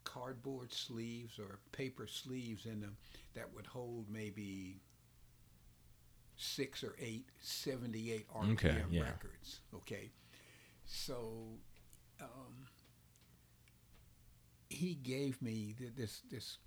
cardboard 0.04 0.74
sleeves 0.74 1.40
or 1.40 1.60
paper 1.72 2.08
sleeves 2.08 2.66
in 2.66 2.80
them 2.82 2.98
that 3.34 3.54
would 3.54 3.66
hold 3.68 4.10
maybe 4.10 4.82
six 6.36 6.84
or 6.84 6.96
eight 7.00 7.30
78 7.40 8.28
RPM 8.30 8.52
Okay, 8.54 8.86
yeah. 8.90 9.04
records. 9.04 9.62
Okay. 9.74 10.12
So 10.86 11.60
um, 12.20 12.68
he 14.70 14.96
gave 14.96 15.42
me 15.42 15.74
th- 15.78 15.96
this 15.96 16.22
this 16.32 16.58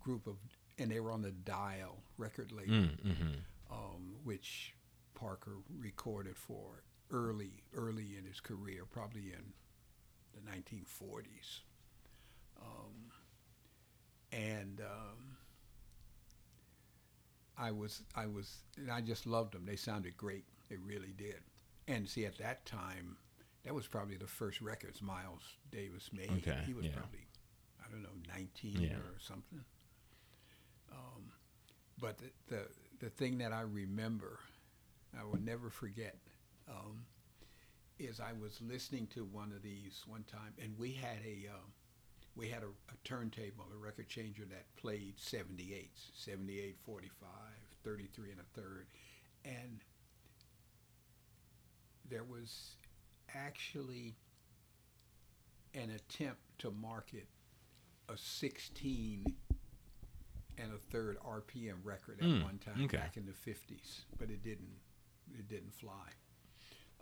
group 0.00 0.26
of, 0.26 0.36
and 0.78 0.90
they 0.90 1.00
were 1.00 1.10
on 1.10 1.22
the 1.22 1.32
Dial 1.32 2.02
record 2.18 2.52
label, 2.52 2.72
Mm, 2.74 3.00
hmm 3.16 3.34
um, 3.70 4.14
which 4.24 4.74
Parker 5.16 5.56
recorded 5.80 6.36
for 6.36 6.84
early 7.10 7.64
early 7.74 8.16
in 8.16 8.24
his 8.24 8.38
career, 8.40 8.84
probably 8.88 9.32
in 9.32 9.52
the 10.34 10.40
1940s. 10.50 11.60
Um, 12.60 13.10
and 14.32 14.80
um, 14.80 15.36
I 17.58 17.70
was 17.72 18.02
I 18.14 18.26
was 18.26 18.58
and 18.76 18.90
I 18.90 19.00
just 19.00 19.26
loved 19.26 19.54
them. 19.54 19.64
They 19.66 19.76
sounded 19.76 20.16
great. 20.16 20.44
They 20.68 20.76
really 20.76 21.14
did. 21.16 21.40
And 21.88 22.08
see, 22.08 22.26
at 22.26 22.36
that 22.38 22.66
time, 22.66 23.16
that 23.64 23.74
was 23.74 23.86
probably 23.86 24.16
the 24.16 24.26
first 24.26 24.60
records 24.60 25.00
Miles 25.00 25.42
Davis 25.70 26.10
made. 26.12 26.30
Okay, 26.38 26.58
he 26.66 26.74
was 26.74 26.86
yeah. 26.86 26.92
probably 26.96 27.26
I 27.84 27.90
don't 27.90 28.02
know 28.02 28.08
19 28.34 28.80
Yeah. 28.80 28.88
or 28.96 29.18
something. 29.20 29.64
Um, 30.92 31.32
but 32.00 32.18
the, 32.18 32.30
the 32.48 32.62
the 33.00 33.10
thing 33.10 33.38
that 33.38 33.52
I 33.52 33.60
remember, 33.62 34.38
I 35.18 35.24
will 35.24 35.40
never 35.40 35.70
forget, 35.70 36.16
um, 36.68 37.04
is 37.98 38.20
I 38.20 38.32
was 38.32 38.60
listening 38.60 39.06
to 39.08 39.24
one 39.24 39.52
of 39.52 39.62
these 39.62 40.02
one 40.06 40.24
time, 40.24 40.52
and 40.62 40.76
we 40.78 40.92
had 40.92 41.18
a 41.26 41.48
um, 41.50 41.72
we 42.34 42.48
had 42.48 42.62
a, 42.62 42.66
a 42.66 42.96
turntable, 43.04 43.64
a 43.72 43.76
record 43.76 44.08
changer 44.08 44.44
that 44.50 44.64
played 44.76 45.16
78s, 45.16 46.10
78, 46.14 46.76
45, 46.84 47.28
33 47.82 48.30
and 48.32 48.40
a 48.40 48.60
third, 48.60 48.86
and 49.44 49.80
there 52.08 52.24
was 52.24 52.76
actually 53.34 54.14
an 55.74 55.90
attempt 55.90 56.40
to 56.58 56.70
market 56.70 57.26
a 58.08 58.16
16 58.16 59.24
and 60.58 60.72
a 60.72 60.78
third 60.90 61.18
RPM 61.26 61.74
record 61.84 62.18
at 62.20 62.26
Mm, 62.26 62.44
one 62.44 62.58
time 62.58 62.84
okay. 62.84 62.96
back 62.98 63.16
in 63.16 63.26
the 63.26 63.32
50s, 63.32 64.00
but 64.18 64.30
it 64.30 64.42
didn't 64.42 64.68
it 65.34 65.48
didn't 65.48 65.74
fly. 65.74 66.10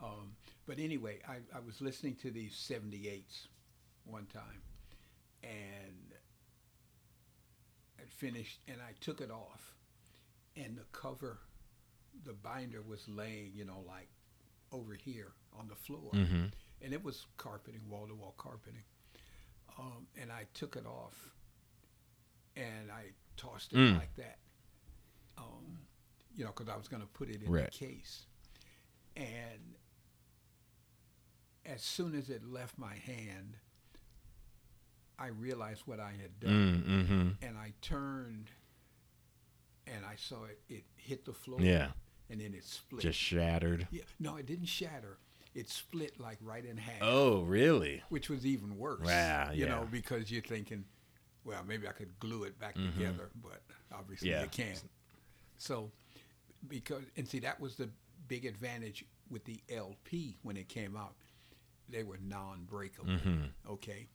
Um, 0.02 0.36
but 0.66 0.78
anyway, 0.78 1.20
I, 1.28 1.36
I 1.56 1.60
was 1.60 1.80
listening 1.80 2.16
to 2.16 2.30
these 2.30 2.54
78s 2.54 3.48
one 4.04 4.26
time, 4.26 4.62
and 5.42 6.14
I 7.98 8.02
finished, 8.08 8.60
and 8.68 8.80
I 8.80 8.92
took 9.00 9.20
it 9.20 9.30
off, 9.30 9.74
and 10.56 10.76
the 10.76 10.84
cover, 10.92 11.38
the 12.24 12.32
binder 12.32 12.82
was 12.82 13.08
laying, 13.08 13.52
you 13.54 13.64
know, 13.64 13.82
like 13.86 14.08
over 14.72 14.94
here 14.94 15.32
on 15.58 15.68
the 15.68 15.74
floor, 15.76 16.12
hmm 16.12 16.46
and 16.82 16.92
it 16.92 17.02
was 17.04 17.26
carpeting, 17.36 17.88
wall 17.88 18.06
to 18.08 18.14
wall 18.14 18.34
carpeting. 18.36 18.84
Um, 19.78 20.06
and 20.20 20.30
I 20.32 20.46
took 20.54 20.76
it 20.76 20.86
off, 20.86 21.30
and 22.56 22.90
I 22.90 23.12
tossed 23.36 23.72
it 23.72 23.78
Mm. 23.78 23.92
like 23.92 24.14
that, 24.16 24.38
um, 25.38 25.83
you 26.36 26.44
know, 26.44 26.50
because 26.56 26.68
I 26.72 26.76
was 26.76 26.88
going 26.88 27.02
to 27.02 27.08
put 27.08 27.28
it 27.30 27.42
in 27.42 27.50
Right. 27.50 27.70
the 27.70 27.78
case. 27.86 28.26
And 29.16 29.76
as 31.64 31.82
soon 31.82 32.14
as 32.14 32.30
it 32.30 32.44
left 32.44 32.76
my 32.78 32.94
hand, 32.94 33.56
I 35.18 35.28
realized 35.28 35.82
what 35.86 36.00
I 36.00 36.10
had 36.20 36.40
done, 36.40 36.82
Mm, 36.86 37.06
hmm 37.06 37.46
and 37.46 37.56
I 37.56 37.72
turned, 37.80 38.50
and 39.86 40.04
I 40.04 40.16
saw 40.16 40.44
it. 40.44 40.60
It 40.68 40.84
hit 40.96 41.24
the 41.24 41.32
floor, 41.32 41.60
Yeah. 41.60 41.92
and 42.28 42.40
then 42.40 42.52
it 42.54 42.64
split. 42.64 43.02
Just 43.02 43.18
shattered. 43.18 43.86
yeah, 43.92 44.02
no, 44.18 44.36
it 44.36 44.46
didn't 44.46 44.66
shatter. 44.66 45.18
It 45.54 45.68
split 45.70 46.18
like 46.18 46.38
right 46.40 46.64
in 46.64 46.76
half 46.76 46.98
Oh, 47.00 47.42
really? 47.42 48.02
which 48.08 48.28
was 48.28 48.44
even 48.44 48.76
worse. 48.76 49.06
Yeah, 49.06 49.52
you 49.52 49.66
know, 49.66 49.86
because 49.88 50.32
you're 50.32 50.42
thinking, 50.42 50.84
well, 51.44 51.62
maybe 51.64 51.86
I 51.86 51.92
could 51.92 52.18
glue 52.18 52.42
it 52.42 52.58
back 52.58 52.74
Mhm. 52.74 52.92
together, 52.94 53.30
but 53.36 53.62
obviously 53.92 54.30
Yeah. 54.30 54.42
you 54.42 54.48
can't. 54.48 54.82
So, 55.58 55.92
because 56.68 57.02
and 57.16 57.26
see 57.26 57.40
that 57.40 57.60
was 57.60 57.76
the 57.76 57.88
big 58.28 58.44
advantage 58.46 59.04
with 59.30 59.44
the 59.44 59.60
LP 59.70 60.36
when 60.42 60.56
it 60.56 60.68
came 60.68 60.96
out, 60.96 61.14
they 61.88 62.02
were 62.02 62.18
non-breakable. 62.22 63.16
hmm 63.18 63.44
Okay, 63.68 64.06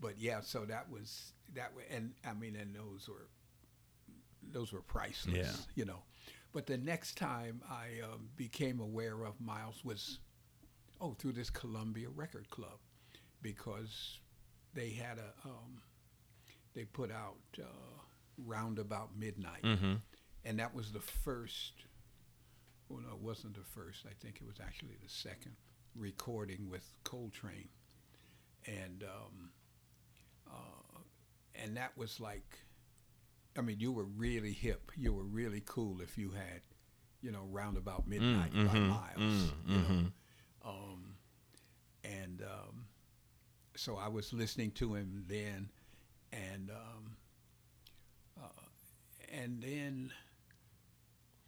but 0.00 0.18
yeah, 0.18 0.40
so 0.40 0.64
that 0.64 0.90
was 0.90 1.32
that 1.54 1.74
way, 1.74 1.84
and 1.90 2.12
I 2.26 2.32
mean, 2.34 2.56
and 2.56 2.74
those 2.74 3.08
were 3.08 3.28
those 4.52 4.72
were 4.72 4.82
priceless. 4.82 5.36
Yeah. 5.36 5.52
you 5.74 5.84
know. 5.84 6.02
But 6.52 6.66
the 6.66 6.78
next 6.78 7.18
time 7.18 7.62
I 7.70 8.02
um, 8.02 8.30
became 8.36 8.80
aware 8.80 9.22
of 9.24 9.38
Miles 9.38 9.84
was, 9.84 10.18
oh, 10.98 11.12
through 11.18 11.32
this 11.32 11.50
Columbia 11.50 12.08
Record 12.08 12.48
Club, 12.48 12.78
because 13.42 14.18
they 14.72 14.90
had 14.90 15.18
a 15.18 15.34
um, 15.48 15.82
they 16.74 16.84
put 16.84 17.10
out 17.12 17.36
uh, 17.58 17.66
Roundabout 18.46 19.10
Midnight, 19.16 19.62
hmm 19.62 19.94
and 20.44 20.58
that 20.58 20.74
was 20.74 20.92
the 20.92 21.00
first. 21.00 21.72
Well, 22.88 23.00
no, 23.06 23.14
it 23.14 23.20
wasn't 23.20 23.54
the 23.54 23.64
first. 23.64 24.04
I 24.06 24.12
think 24.22 24.36
it 24.40 24.46
was 24.46 24.56
actually 24.62 24.96
the 25.02 25.08
second 25.10 25.52
recording 25.94 26.68
with 26.70 26.84
Coltrane, 27.04 27.68
and 28.66 29.02
um, 29.04 29.50
uh, 30.50 30.98
and 31.54 31.76
that 31.76 31.96
was 31.96 32.18
like, 32.20 32.58
I 33.56 33.60
mean, 33.60 33.78
you 33.80 33.92
were 33.92 34.04
really 34.04 34.52
hip. 34.52 34.90
You 34.96 35.12
were 35.12 35.24
really 35.24 35.62
cool 35.66 36.00
if 36.00 36.16
you 36.16 36.30
had, 36.30 36.62
you 37.20 37.30
know, 37.30 37.46
Roundabout 37.50 38.06
Midnight 38.08 38.52
by 38.52 38.58
mhm, 38.58 38.88
Miles. 38.88 39.16
mm, 39.18 39.50
you 39.66 39.76
know, 39.76 40.06
um, 40.64 41.14
and 42.04 42.42
um, 42.42 42.86
so 43.76 43.96
I 43.96 44.08
was 44.08 44.32
listening 44.32 44.70
to 44.72 44.94
him 44.94 45.24
then, 45.28 45.68
and 46.32 46.70
um, 46.70 47.16
uh, 48.42 48.62
and 49.32 49.62
then 49.62 50.10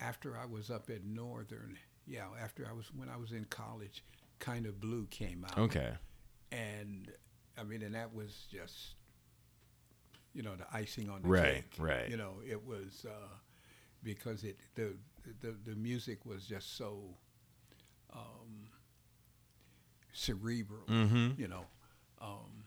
after 0.01 0.37
I 0.37 0.47
was 0.47 0.71
up 0.71 0.91
at 0.91 1.05
Northern, 1.05 1.77
yeah, 2.07 2.27
after 2.43 2.67
I 2.69 2.73
was 2.73 2.87
when 2.95 3.09
I 3.09 3.17
was 3.17 3.33
in 3.33 3.45
college, 3.47 4.03
kind 4.39 4.67
of 4.67 4.81
blue 4.81 5.07
came 5.11 5.45
out, 5.45 5.59
Okay. 5.59 5.93
and 6.53 7.11
I 7.59 7.63
mean, 7.65 7.83
and 7.83 7.95
that 7.95 8.15
was 8.15 8.47
just, 8.51 8.95
you 10.33 10.43
know, 10.43 10.57
the 10.57 10.67
icing 10.73 11.11
on 11.11 11.23
the 11.23 11.29
Right, 11.29 11.43
cake. 11.55 11.75
right. 11.79 11.91
Right. 12.01 12.09
You 12.11 12.17
know, 12.17 12.35
it 12.49 12.65
was 12.67 13.05
uh, 13.09 13.29
because 14.03 14.45
it 14.45 14.57
the, 14.75 14.95
the 15.41 15.55
the 15.65 15.77
music 15.77 16.25
was 16.25 16.47
just 16.47 16.77
so 16.77 17.03
um, 18.13 18.69
cerebral. 20.13 20.85
hmm 20.87 21.31
You 21.37 21.49
know, 21.49 21.67
um, 22.21 22.65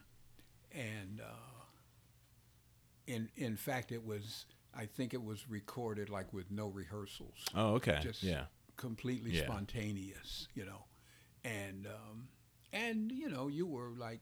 and 0.71 1.21
uh, 1.21 1.63
in 3.07 3.29
in 3.35 3.55
fact, 3.57 3.91
it 3.91 4.05
was. 4.05 4.45
I 4.75 4.85
think 4.85 5.13
it 5.13 5.23
was 5.23 5.47
recorded 5.49 6.09
like 6.09 6.33
with 6.33 6.49
no 6.51 6.67
rehearsals 6.67 7.37
Oh, 7.55 7.75
okay. 7.75 7.99
Just- 8.01 8.23
yeah. 8.23 8.45
completely 8.75 9.31
Yeah. 9.31 9.43
spontaneous, 9.45 10.47
you 10.55 10.65
know, 10.65 10.85
and 11.43 11.85
um, 11.87 12.27
and 12.71 13.11
you 13.11 13.29
know 13.29 13.47
you 13.47 13.67
were 13.67 13.91
like, 13.97 14.21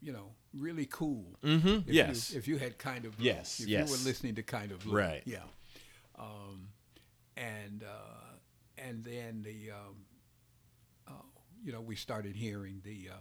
you 0.00 0.12
know, 0.12 0.34
really 0.54 0.86
cool. 0.86 1.36
Mm-hmm. 1.42 1.88
If 1.88 1.94
Yes. 1.94 2.30
You, 2.32 2.38
if 2.38 2.46
you 2.48 2.58
had 2.58 2.78
kind 2.78 3.04
of 3.04 3.18
Yes, 3.18 3.58
If 3.60 3.66
yes. 3.68 3.88
you 3.88 3.92
were 3.92 4.02
listening 4.04 4.36
to 4.36 4.42
kind 4.42 4.70
of 4.72 4.80
blue, 4.80 4.96
Right. 4.96 5.22
Yeah. 5.26 5.44
Um, 6.16 6.68
and 7.36 7.82
uh, 7.82 8.36
and 8.78 9.02
then 9.02 9.42
the 9.42 9.72
um, 9.72 9.96
uh, 11.08 11.12
you 11.64 11.72
know 11.72 11.80
we 11.80 11.96
started 11.96 12.36
hearing 12.36 12.80
the 12.84 13.10
uh, 13.10 13.16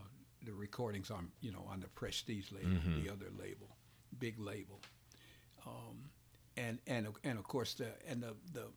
the 0.46 0.54
recordings 0.54 1.10
on 1.10 1.32
you 1.42 1.52
know 1.52 1.66
on 1.72 1.80
the 1.80 1.88
Prestige 1.88 2.52
label, 2.52 2.70
Mhm. 2.70 3.04
the 3.04 3.10
other 3.12 3.32
label, 3.36 3.76
big 4.20 4.40
label. 4.40 4.80
Um, 5.66 6.11
and 6.58 6.80
and 6.88 7.08
of- 7.08 7.18
and 7.24 7.38
of 7.40 7.46
course 7.48 7.74
the 7.76 7.90
and 8.08 8.22
the 8.24 8.36
the 8.54 8.68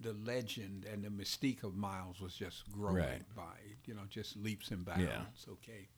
the 0.00 0.12
legend 0.12 0.84
and 0.84 1.04
the 1.04 1.08
mystique 1.08 1.62
of 1.62 1.74
Miles 1.76 2.20
was 2.20 2.34
just 2.34 2.70
growing 2.72 2.96
Right. 2.96 3.34
by 3.34 3.56
you 3.86 3.94
know 3.94 4.02
just 4.10 4.36
leaps 4.36 4.70
and 4.70 4.84
bounds. 4.84 5.46
Okay, 5.48 5.88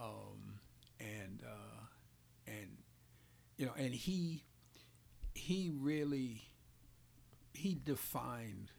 um, 0.00 0.60
and 1.00 1.42
uh, 1.44 1.84
and 2.46 2.78
you 3.58 3.66
know 3.66 3.72
and 3.76 3.92
he 3.94 4.44
he 5.34 5.70
really 5.74 6.42
he 7.52 7.74
defined 7.74 8.70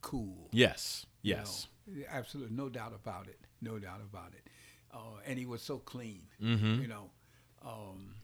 cool. 0.00 0.48
Yes. 0.52 1.06
you 1.22 1.34
Yes. 1.34 1.66
know. 1.88 2.02
absolutely, 2.10 2.54
no 2.56 2.68
doubt 2.68 2.92
about 2.94 3.26
it. 3.28 3.38
No 3.60 3.78
doubt 3.78 4.00
about 4.02 4.32
it. 4.34 4.48
Uh, 4.92 5.18
and 5.26 5.38
he 5.38 5.44
was 5.46 5.60
so 5.62 5.78
clean 5.78 6.22
hmm 6.40 6.80
you 6.80 6.86
know, 6.88 7.10
um, 7.62 8.14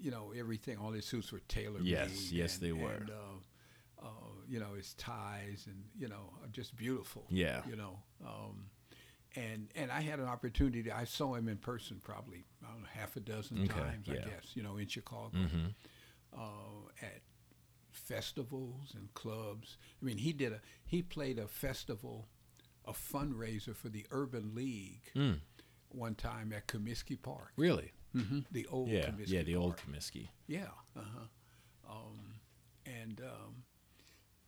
you 0.00 0.10
know 0.10 0.32
everything. 0.36 0.78
All 0.78 0.92
his 0.92 1.04
suits 1.06 1.32
were 1.32 1.40
tailor 1.48 1.78
made. 1.80 1.86
Yes, 1.88 2.32
yes, 2.32 2.54
and- 2.54 2.62
they 2.64 2.72
were. 2.72 2.90
And, 2.92 3.10
uh, 3.10 4.04
uh, 4.06 4.10
you 4.48 4.60
know 4.60 4.74
his 4.74 4.94
ties 4.94 5.66
and 5.66 5.84
you 5.98 6.08
know 6.08 6.32
are 6.42 6.48
just 6.52 6.76
beautiful. 6.76 7.26
Yeah. 7.30 7.62
You 7.68 7.76
know, 7.76 7.98
um, 8.24 8.70
and 9.36 9.68
and 9.74 9.90
I 9.90 10.00
had 10.00 10.20
an 10.20 10.26
opportunity. 10.26 10.90
I 10.92 11.04
saw 11.04 11.34
him 11.34 11.48
in 11.48 11.56
person 11.58 12.00
probably 12.02 12.44
I 12.66 12.70
don't 12.72 12.82
know 12.82 12.88
half 12.92 13.16
a 13.16 13.20
dozen 13.20 13.58
Okay, 13.64 13.68
times, 13.78 14.08
I 14.08 14.14
guess, 14.14 14.54
you 14.54 14.62
know, 14.62 14.76
in 14.76 14.86
Chicago, 14.86 15.30
Mm-hmm. 15.34 15.66
uh, 16.32 16.88
at 17.02 17.22
festivals 17.90 18.94
and 18.94 19.12
clubs. 19.14 19.76
I 20.00 20.04
mean, 20.04 20.18
he 20.18 20.32
did 20.32 20.52
a 20.52 20.60
he 20.84 21.02
played 21.02 21.38
a 21.38 21.48
festival, 21.48 22.28
a 22.84 22.92
fundraiser 22.92 23.74
for 23.74 23.88
the 23.88 24.06
Urban 24.10 24.54
League 24.54 25.10
Mm. 25.14 25.40
one 25.90 26.14
time 26.14 26.52
at 26.52 26.66
Comiskey 26.68 27.20
Park, 27.20 27.52
Really? 27.56 27.92
Mm-hmm. 28.14 28.40
the 28.50 28.66
old 28.66 28.88
Yeah. 28.88 29.06
Comiskey 29.10 29.28
Yeah. 29.28 29.42
The 29.42 29.56
old 29.56 29.76
Park. 29.76 29.86
Comiskey. 29.86 30.28
Yeah. 30.46 30.68
Uh-huh. 30.96 31.26
Um, 31.90 32.34
and 32.86 33.20
um, 33.20 33.64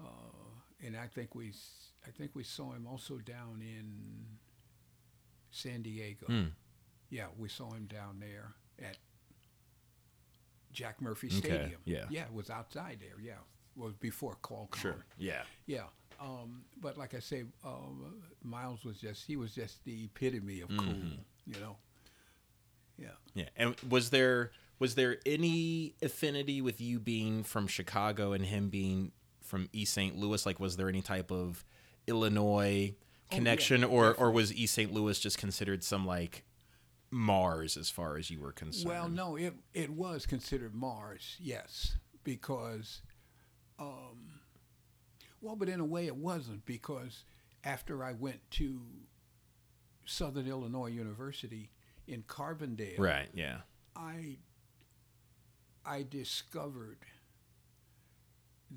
uh, 0.00 0.86
and 0.86 0.96
I 0.96 1.06
think 1.06 1.34
we 1.34 1.52
I 2.06 2.10
think 2.10 2.30
we 2.34 2.42
saw 2.44 2.72
him 2.72 2.86
also 2.86 3.18
down 3.18 3.60
in 3.62 4.26
San 5.50 5.82
Diego. 5.82 6.26
Mm. 6.28 6.50
Yeah, 7.10 7.26
we 7.38 7.48
saw 7.48 7.70
him 7.72 7.86
down 7.86 8.20
there 8.20 8.54
at 8.80 8.96
Jack 10.72 11.00
Murphy 11.02 11.26
Okay, 11.28 11.36
Stadium. 11.38 11.80
yeah. 11.84 12.04
Yeah, 12.10 12.24
it 12.24 12.32
was 12.32 12.50
outside 12.50 12.98
there. 13.00 13.20
Yeah. 13.20 13.38
Was 13.76 13.94
before 13.94 14.36
Qualcomm. 14.42 14.76
Sure. 14.76 15.04
Yeah. 15.18 15.42
Yeah. 15.66 15.84
Um, 16.20 16.62
but 16.80 16.98
like 16.98 17.14
I 17.14 17.18
say, 17.20 17.44
um, 17.64 18.22
Miles 18.42 18.84
was 18.84 18.98
just 18.98 19.24
he 19.26 19.36
was 19.36 19.54
just 19.54 19.82
the 19.84 20.04
epitome 20.04 20.60
of 20.60 20.68
Mm-hmm. 20.68 20.78
cool. 20.86 20.94
You 21.46 21.60
know. 21.60 21.76
Yeah. 23.00 23.08
Yeah. 23.34 23.48
And 23.56 23.74
was 23.88 24.10
there 24.10 24.52
was 24.78 24.94
there 24.94 25.18
any 25.26 25.94
affinity 26.02 26.60
with 26.60 26.80
you 26.80 26.98
being 26.98 27.42
from 27.42 27.66
Chicago 27.66 28.32
and 28.32 28.44
him 28.44 28.68
being 28.68 29.12
from 29.42 29.68
East 29.72 29.94
St. 29.94 30.16
Louis? 30.16 30.44
Like, 30.46 30.60
was 30.60 30.76
there 30.76 30.88
any 30.88 31.02
type 31.02 31.30
of 31.30 31.64
Illinois 32.06 32.94
Oh, 33.30 33.34
yeah, 33.34 33.38
connection, 33.38 33.84
or 33.84 34.12
or 34.14 34.30
was 34.30 34.52
East 34.52 34.74
St. 34.74 34.92
Louis 34.92 35.18
just 35.18 35.38
considered 35.38 35.84
some 35.84 36.04
like 36.04 36.44
Mars 37.10 37.76
as 37.76 37.88
far 37.88 38.16
as 38.16 38.28
you 38.30 38.40
were 38.40 38.52
concerned? 38.52 38.88
Well, 38.88 39.08
no, 39.08 39.36
it 39.36 39.54
it 39.72 39.90
was 39.90 40.26
considered 40.26 40.74
Mars, 40.74 41.36
yes, 41.38 41.96
because, 42.24 43.02
um, 43.78 44.40
well, 45.40 45.54
but 45.54 45.68
in 45.68 45.78
a 45.78 45.84
way 45.84 46.06
it 46.06 46.16
wasn't 46.16 46.66
because 46.66 47.24
after 47.62 48.02
I 48.02 48.12
went 48.14 48.40
to 48.52 48.80
Southern 50.04 50.48
Illinois 50.48 50.88
University 50.90 51.70
in 52.10 52.22
Carbondale, 52.24 52.98
Right. 52.98 53.28
Yeah. 53.32 53.58
I 53.96 54.38
I 55.84 56.02
discovered 56.08 56.98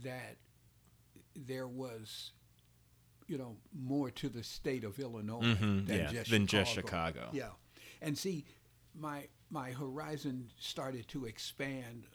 that 0.04 0.38
there 1.36 1.68
was, 1.68 2.32
you 3.28 3.38
know, 3.38 3.58
more 3.74 4.10
to 4.12 4.30
the 4.30 4.44
state 4.44 4.84
of 4.84 5.00
Illinois 5.00 5.42
Mhm, 5.42 5.88
than 5.88 5.98
yeah, 6.00 6.12
just 6.12 6.30
than 6.30 6.48
just 6.48 6.74
Chicago. 6.74 6.88
Chicago. 7.18 7.30
Yeah, 7.34 7.50
and 8.02 8.18
see, 8.18 8.46
my 8.96 9.28
my 9.50 9.72
horizon 9.72 10.50
started 10.60 11.08
to 11.10 11.26
expand 11.26 12.08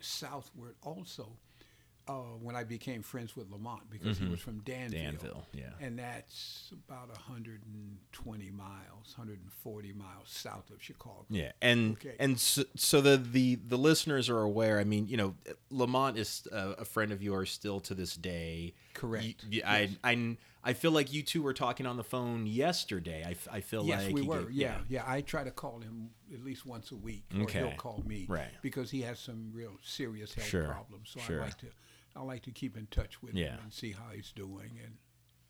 southward 0.00 0.76
also 0.82 1.36
uh, 2.10 2.36
when 2.42 2.56
I 2.56 2.64
became 2.64 3.02
friends 3.02 3.36
with 3.36 3.50
Lamont 3.50 3.88
because 3.90 4.18
he 4.18 4.26
was 4.26 4.40
from 4.40 4.58
Danville. 4.60 4.98
Mm-hmm. 4.98 5.10
Danville. 5.10 5.46
Yeah. 5.52 5.70
And 5.86 5.98
that's 5.98 6.72
about 6.88 7.08
120 7.08 8.50
miles, 8.50 9.14
140 9.16 9.92
miles 9.92 10.28
south 10.28 10.70
of 10.70 10.82
Chicago. 10.82 11.24
Yeah, 11.28 11.52
and 11.62 11.92
Okay. 11.92 12.16
and 12.18 12.38
so, 12.38 12.64
so 12.76 13.00
the, 13.00 13.16
the 13.16 13.56
the 13.56 13.78
listeners 13.78 14.28
are 14.28 14.40
aware. 14.40 14.78
I 14.78 14.84
mean, 14.84 15.06
you 15.08 15.16
know, 15.16 15.34
Lamont 15.70 16.18
is 16.18 16.46
a, 16.52 16.70
a 16.80 16.84
friend 16.84 17.12
of 17.12 17.22
yours 17.22 17.50
still 17.50 17.80
to 17.80 17.94
this 17.94 18.16
day. 18.16 18.74
Correct. 18.94 19.24
You- 19.24 19.34
you- 19.58 19.62
I 19.66 19.90
I 20.02 20.36
I 20.62 20.72
feel 20.74 20.90
like 20.90 21.12
you 21.12 21.22
two 21.22 21.42
were 21.42 21.54
talking 21.54 21.86
on 21.86 21.96
the 21.96 22.04
phone 22.04 22.46
yesterday. 22.46 23.24
I, 23.26 23.56
I 23.56 23.60
feel 23.60 23.84
Yes, 23.86 24.04
like 24.06 24.14
we 24.14 24.22
were. 24.22 24.42
get- 24.42 24.52
yeah, 24.52 24.78
yeah. 24.88 25.04
I 25.06 25.22
try 25.22 25.42
to 25.44 25.50
call 25.50 25.80
him 25.80 26.10
at 26.34 26.44
least 26.44 26.66
once 26.66 26.90
a 26.92 26.96
week, 26.96 27.24
or 27.34 27.42
Okay. 27.44 27.60
he'll 27.60 27.76
call 27.78 28.02
me, 28.06 28.26
Right. 28.28 28.50
Because 28.60 28.90
he 28.90 29.00
has 29.02 29.18
some 29.18 29.50
real 29.54 29.72
serious 29.82 30.34
health 30.34 30.48
Sure, 30.48 30.64
problems. 30.68 31.10
So 31.14 31.20
sure. 31.20 31.40
I 31.40 31.44
like 31.44 31.58
to, 31.58 31.66
I 32.16 32.22
like 32.22 32.42
to 32.42 32.50
keep 32.50 32.76
in 32.76 32.86
touch 32.90 33.22
with 33.22 33.34
Yeah. 33.34 33.52
him 33.52 33.60
and 33.64 33.72
see 33.72 33.92
how 33.92 34.10
he's 34.14 34.32
doing 34.32 34.78
and 34.84 34.94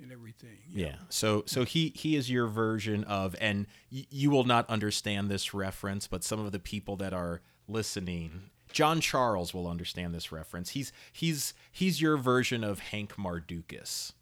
and 0.03 0.11
everything. 0.13 0.59
Yeah. 0.69 0.97
So 1.11 1.43
so 1.47 1.65
he 1.65 1.93
he 1.95 2.17
is 2.17 2.31
your 2.31 2.47
version 2.47 3.05
of, 3.05 3.37
and 3.41 3.67
y- 3.93 4.07
you 4.11 4.31
will 4.31 4.45
not 4.45 4.69
understand 4.71 5.31
this 5.31 5.53
reference, 5.53 6.07
but 6.07 6.25
some 6.25 6.41
of 6.41 6.53
the 6.53 6.59
people 6.59 6.97
that 6.97 7.13
are 7.13 7.43
listening, 7.69 8.51
John 8.73 9.01
Charles 9.01 9.53
will 9.53 9.69
understand 9.69 10.15
this 10.15 10.33
reference. 10.33 10.71
He's 10.71 10.91
he's 11.13 11.53
he's 11.71 12.01
your 12.01 12.17
version 12.17 12.65
of 12.65 12.79
Hank 12.79 13.17
Mardukas. 13.17 14.13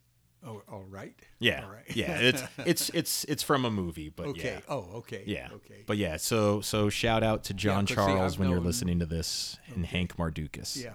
Oh, 0.46 0.62
all 0.70 0.84
right. 0.88 1.14
Yeah. 1.40 1.64
All 1.64 1.70
right. 1.70 1.84
yeah. 1.96 2.16
It's 2.20 2.42
it's 2.58 2.90
it's 2.90 3.24
it's 3.24 3.42
from 3.42 3.64
a 3.64 3.70
movie, 3.70 4.08
but 4.08 4.26
okay. 4.28 4.54
yeah. 4.54 4.60
Oh, 4.68 4.88
okay. 4.98 5.22
Yeah. 5.26 5.48
Okay. 5.52 5.82
But 5.86 5.96
yeah, 5.96 6.16
so 6.16 6.60
so 6.60 6.88
shout 6.88 7.22
out 7.22 7.44
to 7.44 7.54
John 7.54 7.86
see, 7.86 7.94
Charles 7.94 8.34
I've 8.34 8.38
when 8.40 8.48
you're 8.50 8.60
listening 8.60 8.98
to 9.00 9.06
this 9.06 9.58
and 9.74 9.84
Hank 9.86 10.16
Mardukas. 10.16 10.80
yeah. 10.82 10.94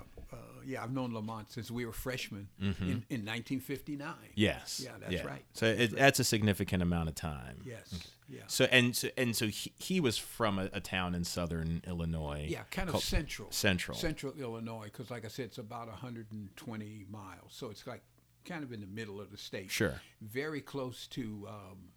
Yeah. 0.65 0.84
I've 0.84 0.91
known 0.91 1.14
Lamont 1.14 1.52
since 1.52 1.69
we 1.72 1.85
were 1.85 1.91
freshmen 1.91 2.48
in, 2.60 3.03
in 3.10 3.26
1959. 3.26 4.14
Yes. 4.35 4.81
Yeah, 4.84 4.91
that's 4.99 5.23
right. 5.23 5.44
So 5.53 5.65
it, 5.65 5.95
that's 5.95 6.19
a 6.19 6.23
significant 6.23 6.84
amount 6.84 7.10
of 7.10 7.15
time. 7.15 7.61
Yes. 7.65 8.07
Yeah. 8.30 8.41
So 8.48 8.65
and 8.65 8.95
so 8.95 9.10
and 9.18 9.35
so 9.35 9.48
he, 9.48 9.73
he 9.77 9.99
was 9.99 10.18
from 10.18 10.57
a, 10.60 10.69
a 10.73 10.80
town 10.80 11.14
in 11.15 11.23
southern 11.23 11.81
Illinois. 11.85 12.45
Yeah, 12.49 12.64
kind 12.72 12.90
of 12.90 13.02
central. 13.03 13.52
Central. 13.52 13.98
Central 13.98 14.34
Illinois, 14.40 14.85
because 14.85 15.11
like 15.11 15.26
I 15.26 15.27
said, 15.27 15.45
it's 15.45 15.57
about 15.57 15.88
120 15.88 17.06
miles. 17.10 17.49
So 17.49 17.69
it's 17.69 17.85
like 17.85 18.02
kind 18.45 18.64
of 18.64 18.72
in 18.72 18.81
the 18.81 18.88
middle 18.88 19.22
of 19.22 19.31
the 19.31 19.38
state. 19.38 19.72
Sure. 19.72 20.02
Very 20.22 20.61
close 20.61 21.07
to 21.07 21.48
um, 21.49 21.90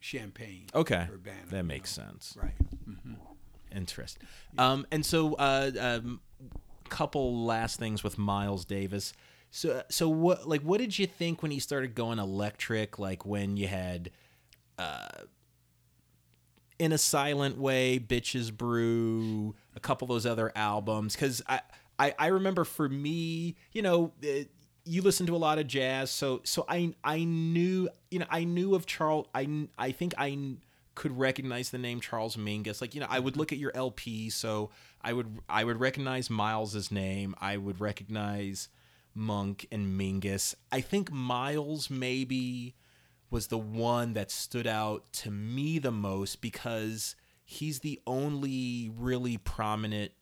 Champaign. 0.00 0.66
Okay. 0.74 1.06
Urbana. 1.12 1.36
That 1.50 1.56
you 1.58 1.62
makes 1.64 1.96
know. 1.96 2.04
sense. 2.04 2.36
Right. 2.40 2.54
hmm 2.84 3.14
Interesting. 3.74 4.28
Um, 4.58 4.86
and 4.90 5.06
so, 5.06 5.32
uh, 5.34 5.70
um, 5.80 6.20
couple 6.92 7.46
last 7.46 7.78
things 7.78 8.04
with 8.04 8.18
Miles 8.18 8.66
Davis. 8.66 9.14
So, 9.50 9.82
so 9.88 10.10
what, 10.10 10.46
like, 10.46 10.60
what 10.60 10.78
did 10.78 10.98
you 10.98 11.06
think 11.06 11.40
when 11.40 11.50
he 11.50 11.58
started 11.58 11.94
going 11.94 12.18
electric? 12.18 12.98
Like 12.98 13.24
when 13.24 13.56
you 13.56 13.66
had, 13.66 14.10
uh, 14.78 15.08
in 16.78 16.92
a 16.92 16.98
silent 16.98 17.56
way, 17.56 17.98
bitches 17.98 18.52
brew, 18.52 19.54
a 19.74 19.80
couple 19.80 20.04
of 20.04 20.10
those 20.10 20.26
other 20.26 20.52
albums. 20.54 21.14
Because 21.14 21.40
I, 21.48 21.60
I, 21.98 22.14
I 22.18 22.26
remember 22.28 22.64
for 22.64 22.88
me, 22.88 23.56
you 23.72 23.82
know. 23.82 24.12
Uh, 24.22 24.44
you 24.84 25.00
listen 25.00 25.26
to 25.26 25.36
a 25.36 25.38
lot 25.38 25.60
of 25.60 25.68
jazz, 25.68 26.10
so 26.10 26.40
so 26.42 26.64
I 26.68 26.92
I 27.04 27.22
knew 27.22 27.88
you 28.10 28.18
know 28.18 28.26
I 28.28 28.42
knew 28.42 28.74
of 28.74 28.84
Charles. 28.84 29.28
I 29.32 29.68
I 29.78 29.92
think 29.92 30.12
I 30.18 30.56
could 30.94 31.16
recognize 31.16 31.70
the 31.70 31.78
name 31.78 32.00
Charles 32.00 32.36
Mingus. 32.36 32.80
Like 32.80 32.92
you 32.92 33.00
know, 33.00 33.06
I 33.08 33.18
would 33.18 33.36
look 33.36 33.52
at 33.52 33.58
your 33.58 33.70
LP, 33.74 34.28
so 34.30 34.70
I 35.04 35.12
would 35.12 35.40
I 35.48 35.64
would 35.64 35.80
recognize 35.80 36.30
Miles's 36.30 36.90
name. 36.90 37.34
I 37.40 37.56
would 37.56 37.80
recognize 37.80 38.68
Monk 39.14 39.66
and 39.70 39.98
Mingus. 39.98 40.54
I 40.70 40.80
think 40.80 41.10
Miles 41.10 41.90
maybe 41.90 42.74
was 43.30 43.48
the 43.48 43.58
one 43.58 44.12
that 44.12 44.30
stood 44.30 44.66
out 44.66 45.12
to 45.12 45.30
me 45.30 45.78
the 45.78 45.90
most 45.90 46.40
because 46.40 47.16
he's 47.44 47.80
the 47.80 48.00
only 48.06 48.90
really 48.96 49.38
prominent 49.38 50.12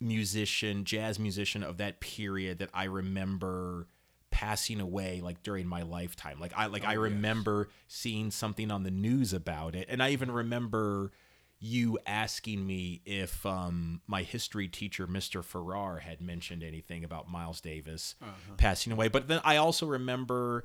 musician, 0.00 0.84
jazz 0.84 1.18
musician 1.18 1.62
of 1.62 1.78
that 1.78 2.00
period 2.00 2.58
that 2.58 2.70
I 2.74 2.84
remember 2.84 3.86
passing 4.30 4.80
away 4.80 5.20
like 5.22 5.42
during 5.42 5.66
my 5.66 5.82
lifetime. 5.82 6.38
Like 6.38 6.52
I 6.54 6.66
like 6.66 6.84
I 6.84 6.96
oh, 6.96 7.00
remember 7.00 7.68
seeing 7.88 8.30
something 8.30 8.70
on 8.70 8.82
the 8.82 8.90
news 8.90 9.32
about 9.32 9.74
it. 9.74 9.86
And 9.88 10.02
I 10.02 10.10
even 10.10 10.30
remember 10.30 11.12
you 11.58 11.98
asking 12.06 12.66
me 12.66 13.00
if 13.06 13.44
um, 13.46 14.02
my 14.06 14.22
history 14.22 14.68
teacher, 14.68 15.06
Mr. 15.06 15.42
Farrar, 15.42 15.98
had 15.98 16.20
mentioned 16.20 16.62
anything 16.62 17.02
about 17.04 17.30
Miles 17.30 17.60
Davis 17.60 18.14
passing 18.58 18.92
away. 18.92 19.08
But 19.08 19.28
then 19.28 19.40
I 19.44 19.56
also 19.56 19.86
remember 19.86 20.64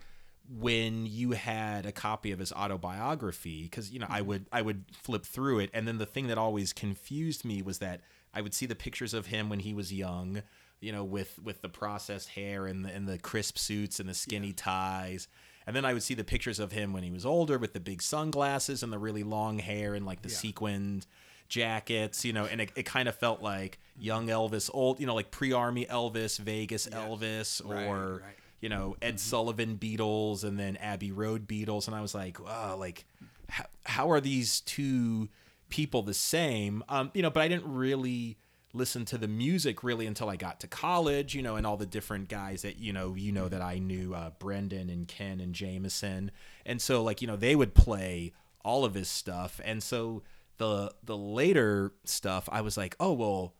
when 0.49 1.05
you 1.05 1.31
had 1.31 1.85
a 1.85 1.91
copy 1.91 2.31
of 2.31 2.39
his 2.39 2.51
autobiography 2.51 3.63
because 3.63 3.91
you 3.91 3.99
know 3.99 4.07
I 4.09 4.22
would 4.22 4.47
I 4.51 4.61
would 4.61 4.84
flip 4.91 5.26
through 5.26 5.59
it 5.59 5.69
and 5.73 5.88
then 5.88 5.97
the 5.97 6.05
thing 6.05 6.27
that 6.27 6.38
always 6.38 6.73
confused 6.73 7.45
me 7.45 7.61
was 7.61 7.77
that 7.77 8.01
I 8.34 8.41
would 8.41 8.53
see 8.53 8.65
the 8.65 8.76
pictures 8.76 9.13
of 9.13 9.27
him 9.27 9.49
when 9.49 9.59
he 9.59 9.73
was 9.73 9.93
young 9.93 10.41
you 10.81 10.91
know 10.91 11.03
with 11.03 11.39
with 11.41 11.61
the 11.61 11.69
processed 11.69 12.30
hair 12.30 12.65
and 12.65 12.84
the, 12.84 12.89
and 12.89 13.07
the 13.07 13.18
crisp 13.18 13.57
suits 13.57 13.99
and 13.99 14.09
the 14.09 14.13
skinny 14.13 14.51
ties 14.51 15.27
and 15.72 15.76
then 15.77 15.85
I 15.85 15.93
would 15.93 16.03
see 16.03 16.15
the 16.15 16.26
pictures 16.26 16.60
of 16.60 16.73
him 16.73 16.91
when 16.91 17.02
he 17.02 17.11
was 17.11 17.26
older 17.26 17.57
with 17.57 17.72
the 17.72 17.80
big 17.80 18.02
sunglasses 18.02 18.84
and 18.84 18.91
the 18.91 18.98
really 18.99 19.23
long 19.23 19.57
hair 19.57 19.93
and 19.93 20.06
like 20.06 20.22
the 20.22 20.27
sequined 20.27 21.06
jackets, 21.48 22.26
you 22.26 22.34
know, 22.34 22.43
and 22.43 22.60
it, 22.60 22.72
it 22.76 22.85
kind 22.85 23.07
of 23.07 23.15
felt 23.15 23.41
like 23.41 23.80
young 23.98 24.27
Elvis, 24.27 24.69
old, 24.73 24.99
you 24.99 25.07
know, 25.07 25.15
like 25.15 25.31
pre-army 25.31 25.85
Elvis, 25.85 26.38
Vegas 26.38 26.88
Elvis, 26.88 27.61
Right, 27.64 27.88
or 27.88 28.15
right. 28.15 28.35
you 28.60 28.68
know 28.68 28.98
Ed 29.02 29.18
Sullivan 29.18 29.77
Beatles 29.77 30.43
and 30.43 30.60
then 30.60 30.76
Abbey 30.76 31.14
Road 31.14 31.48
Beatles, 31.48 31.88
and 31.88 31.95
I 31.95 32.02
was 32.02 32.14
like, 32.14 32.38
wow, 32.38 32.76
like 32.76 33.06
how, 33.48 33.65
how 33.85 34.11
are 34.11 34.19
these 34.19 34.60
two 34.60 35.30
people 35.69 36.02
the 36.02 36.14
same? 36.14 36.84
Um, 36.89 37.11
you 37.14 37.22
know, 37.22 37.30
but 37.30 37.43
I 37.43 37.48
didn't 37.48 37.73
really 37.73 38.35
listen 38.73 39.06
to 39.06 39.18
the 39.18 39.27
music 39.27 39.84
really 39.84 40.07
until 40.07 40.30
I 40.30 40.35
got 40.35 40.60
to 40.61 40.68
college, 40.68 41.35
you 41.35 41.41
know, 41.41 41.56
and 41.56 41.65
all 41.65 41.77
the 41.77 41.85
different 41.85 42.30
guys 42.30 42.61
that 42.61 42.77
you 42.80 42.93
know, 42.93 43.15
you 43.15 43.31
know 43.31 43.49
that 43.49 43.61
I 43.61 43.80
knew, 43.80 44.14
uh, 44.14 44.31
Brendan 44.39 44.89
and 44.89 45.07
Ken 45.07 45.39
and 45.39 45.53
Jameson, 45.53 46.31
and 46.65 46.81
so 46.81 47.03
like 47.03 47.22
you 47.22 47.27
know 47.27 47.35
they 47.35 47.56
would 47.56 47.73
play 47.73 48.34
all 48.64 48.85
of 48.85 48.93
his 48.93 49.10
stuff, 49.10 49.60
and 49.64 49.81
so 49.81 50.23
the 50.57 50.93
the 51.03 51.18
later 51.18 51.93
stuff, 52.06 52.48
I 52.52 52.61
was 52.61 52.77
like, 52.77 52.95
oh 52.99 53.14
well, 53.14 53.56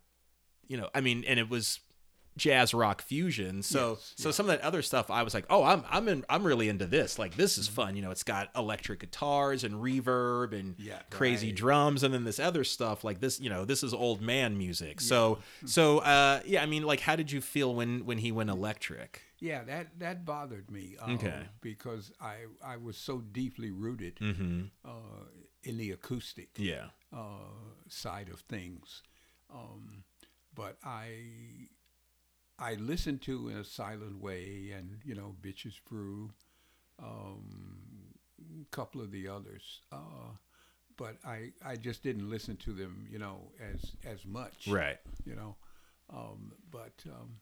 you 0.68 0.78
know, 0.78 0.90
I 0.94 1.02
mean, 1.02 1.24
and 1.28 1.40
it 1.40 1.50
was 1.50 1.80
jazz 2.38 2.74
rock 2.74 3.02
fusion. 3.02 3.62
So 3.64 3.92
Yes, 3.92 4.14
so 4.16 4.30
yeah. 4.30 4.34
some 4.34 4.50
of 4.50 4.58
that 4.58 4.62
other 4.66 4.82
stuff, 4.82 5.12
I 5.12 5.24
was 5.24 5.34
like, 5.34 5.46
oh, 5.50 5.64
I'm 5.64 5.84
I'm 5.90 6.08
in, 6.08 6.26
I'm 6.30 6.44
really 6.44 6.70
into 6.70 6.86
this. 6.86 7.20
Like 7.20 7.36
this 7.36 7.58
is 7.58 7.68
fun. 7.68 7.96
You 7.96 8.02
know, 8.02 8.12
it's 8.12 8.24
got 8.24 8.50
electric 8.56 9.00
guitars 9.02 9.64
and 9.64 9.76
reverb 9.76 10.54
and 10.58 10.76
Yeah, 10.80 11.00
crazy 11.10 11.48
right. 11.48 11.56
drums, 11.56 12.04
and 12.04 12.14
then 12.14 12.24
this 12.24 12.40
other 12.40 12.64
stuff 12.64 13.04
like 13.04 13.20
this. 13.20 13.40
You 13.40 13.50
know, 13.50 13.66
this 13.66 13.84
is 13.84 13.94
old 13.94 14.22
man 14.22 14.58
music. 14.58 15.02
So 15.02 15.40
so 15.66 16.00
uh, 16.00 16.42
yeah, 16.46 16.64
I 16.64 16.66
mean, 16.66 16.84
like, 16.84 17.02
how 17.02 17.16
did 17.16 17.32
you 17.32 17.42
feel 17.42 17.76
when 17.76 18.06
when 18.06 18.18
he 18.20 18.32
went 18.32 18.50
electric? 18.50 19.22
Yeah, 19.40 19.64
that 19.64 20.00
that 20.00 20.24
bothered 20.24 20.70
me. 20.70 20.96
um, 21.02 21.16
Okay. 21.16 21.44
Because 21.62 22.12
I 22.22 22.46
I 22.64 22.78
was 22.78 22.96
so 22.98 23.20
deeply 23.20 23.72
rooted 23.72 24.18
Mm-hmm. 24.18 24.66
uh, 24.86 25.26
in 25.64 25.78
the 25.78 25.92
acoustic 25.92 26.50
Yeah. 26.58 26.86
uh, 27.12 27.74
side 27.88 28.30
of 28.30 28.40
things, 28.42 29.02
um, 29.54 30.04
but 30.56 30.78
I 30.84 31.70
I 32.62 32.76
listened 32.76 33.22
to 33.24 33.50
in 33.50 33.58
a 33.58 33.64
silent 33.66 34.22
way, 34.22 34.72
and 34.78 35.00
you 35.04 35.16
know, 35.16 35.36
Bitches 35.42 35.80
Brew, 35.90 36.32
um, 37.00 38.14
a 38.62 38.66
couple 38.76 39.02
of 39.02 39.12
the 39.12 39.28
others. 39.28 39.82
Uh, 39.92 40.36
but 40.98 41.16
I, 41.26 41.52
I 41.66 41.76
just 41.78 42.04
didn't 42.04 42.30
listen 42.30 42.58
to 42.58 42.72
them, 42.74 43.08
you 43.10 43.18
know, 43.20 43.52
as 43.74 43.94
as 44.06 44.26
much 44.26 44.68
Right. 44.68 45.00
you 45.26 45.36
know. 45.36 45.56
Um, 46.14 46.52
but 46.70 46.94
um, 47.08 47.40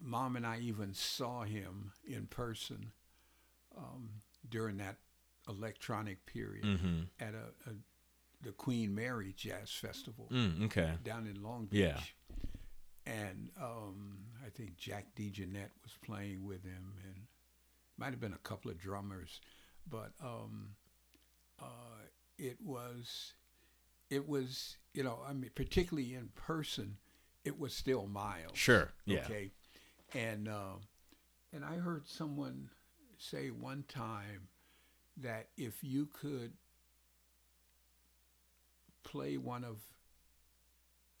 mom 0.00 0.36
and 0.36 0.46
I 0.46 0.58
even 0.60 0.94
saw 0.94 1.42
him 1.42 1.92
in 2.06 2.26
person 2.26 2.92
um, 3.76 4.10
during 4.48 4.76
that 4.78 4.96
electronic 5.48 6.26
period 6.26 6.64
Mm-hmm. 6.64 7.00
at 7.20 7.34
a, 7.34 7.70
a 7.70 7.74
the 8.42 8.52
Queen 8.52 8.94
Mary 8.94 9.34
Jazz 9.36 9.70
Festival 9.70 10.28
Mm, 10.32 10.64
okay. 10.66 10.92
down 11.04 11.26
in 11.26 11.42
Long 11.42 11.66
Beach. 11.66 11.80
Yeah. 11.80 12.00
And 13.10 13.50
um, 13.60 14.18
I 14.46 14.50
think 14.50 14.76
Jack 14.76 15.06
DeJohnette 15.16 15.74
was 15.82 15.98
playing 16.04 16.46
with 16.46 16.62
him, 16.62 16.94
and 17.04 17.16
might 17.98 18.10
have 18.10 18.20
been 18.20 18.32
a 18.32 18.48
couple 18.48 18.70
of 18.70 18.78
drummers, 18.78 19.40
but 19.90 20.12
um, 20.22 20.76
uh, 21.60 22.06
it 22.38 22.56
was, 22.64 23.34
it 24.10 24.28
was, 24.28 24.76
you 24.94 25.02
know, 25.02 25.18
I 25.28 25.32
mean, 25.32 25.50
particularly 25.54 26.14
in 26.14 26.28
person, 26.36 26.98
it 27.44 27.58
was 27.58 27.74
still 27.74 28.06
mild. 28.06 28.54
Sure. 28.56 28.92
Yeah. 29.06 29.24
Okay. 29.24 29.50
And 30.14 30.48
uh, 30.48 30.78
and 31.52 31.64
I 31.64 31.76
heard 31.76 32.06
someone 32.06 32.70
say 33.18 33.48
one 33.48 33.84
time 33.88 34.48
that 35.16 35.48
if 35.56 35.82
you 35.82 36.06
could 36.06 36.52
play 39.02 39.36
one 39.36 39.64
of 39.64 39.78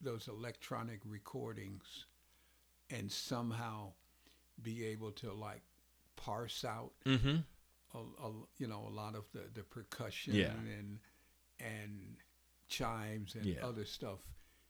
those 0.00 0.28
electronic 0.28 1.00
recordings 1.04 2.06
and 2.90 3.10
somehow 3.10 3.92
be 4.62 4.84
able 4.86 5.10
to 5.12 5.32
like 5.32 5.62
parse 6.16 6.64
out 6.64 6.92
Mm-hmm. 7.06 7.36
a, 7.94 7.98
a, 7.98 8.32
you 8.58 8.66
know 8.66 8.86
a 8.88 8.94
lot 8.94 9.14
of 9.14 9.24
the, 9.32 9.42
the 9.54 9.62
percussion 9.62 10.34
Yeah. 10.34 10.52
and 10.78 10.98
and 11.60 12.16
chimes 12.68 13.34
and 13.34 13.46
Yeah. 13.46 13.64
other 13.66 13.84
stuff 13.84 14.20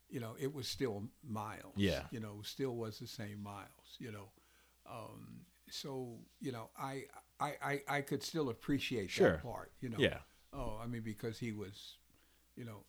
you 0.09 0.21
know 0.21 0.35
it 0.41 0.53
was 0.55 0.67
still 0.69 1.05
miles 1.23 1.75
Yeah. 1.77 2.03
you 2.11 2.21
know 2.21 2.41
still 2.43 2.77
was 2.77 2.99
the 2.99 3.07
same 3.07 3.43
miles 3.43 3.97
you 3.99 4.11
know 4.13 4.29
um, 4.91 5.41
so 5.71 6.19
you 6.41 6.51
know 6.53 6.71
I, 6.79 7.05
I 7.39 7.53
I 7.63 7.83
I 7.89 8.01
could 8.01 8.23
still 8.23 8.49
appreciate 8.49 9.11
Sure. 9.11 9.33
that 9.33 9.43
part 9.43 9.73
you 9.81 9.89
know 9.91 9.99
Yeah. 9.99 10.19
oh 10.53 10.79
I 10.83 10.87
mean 10.87 11.03
because 11.03 11.39
he 11.39 11.53
was 11.53 11.97
you 12.57 12.65
know 12.65 12.85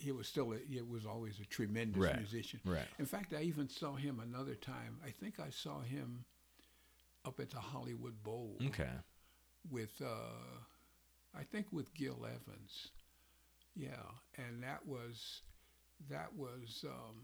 he 0.00 0.12
was 0.12 0.26
still 0.26 0.52
a, 0.52 0.56
he 0.68 0.80
was 0.82 1.04
always 1.06 1.38
a 1.40 1.44
tremendous 1.44 2.02
Right. 2.02 2.16
musician 2.16 2.60
Right. 2.64 2.86
in 2.98 3.06
fact 3.06 3.32
I 3.34 3.42
even 3.42 3.68
saw 3.68 3.94
him 3.94 4.20
another 4.20 4.54
time 4.54 4.98
I 5.04 5.10
think 5.10 5.38
I 5.38 5.50
saw 5.50 5.80
him 5.80 6.24
up 7.24 7.38
at 7.40 7.50
the 7.50 7.60
Hollywood 7.60 8.22
Bowl 8.22 8.56
Okay. 8.68 8.90
with 9.70 10.00
uh, 10.02 10.58
I 11.38 11.42
think 11.44 11.66
with 11.70 11.92
Gil 11.94 12.24
Evans. 12.26 12.88
Yeah, 13.76 14.02
and 14.36 14.62
that 14.62 14.84
was 14.86 15.42
that 16.08 16.34
was 16.34 16.84
um, 16.88 17.16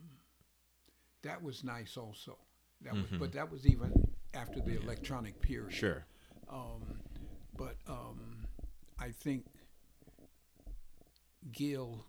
that 1.23 1.43
was 1.43 1.65
nice 1.65 1.97
also. 1.97 2.39
That 2.83 2.93
was, 2.95 3.07
Mhm. 3.11 3.19
but 3.19 3.33
that 3.33 3.51
was 3.51 3.67
even 3.67 3.91
after 4.35 4.61
the 4.61 4.77
electronic 4.81 5.41
period. 5.41 5.73
Sure. 5.73 6.05
Um, 6.49 7.01
but 7.57 7.77
um, 7.89 8.47
I 8.99 9.11
think 9.11 9.47
Gil 11.53 12.05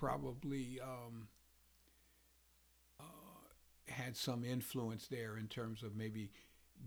probably 0.00 0.80
um, 0.82 1.28
uh, 2.98 3.04
had 3.88 4.16
some 4.16 4.44
influence 4.44 5.06
there 5.06 5.36
in 5.36 5.46
terms 5.46 5.82
of 5.82 5.94
maybe 5.94 6.30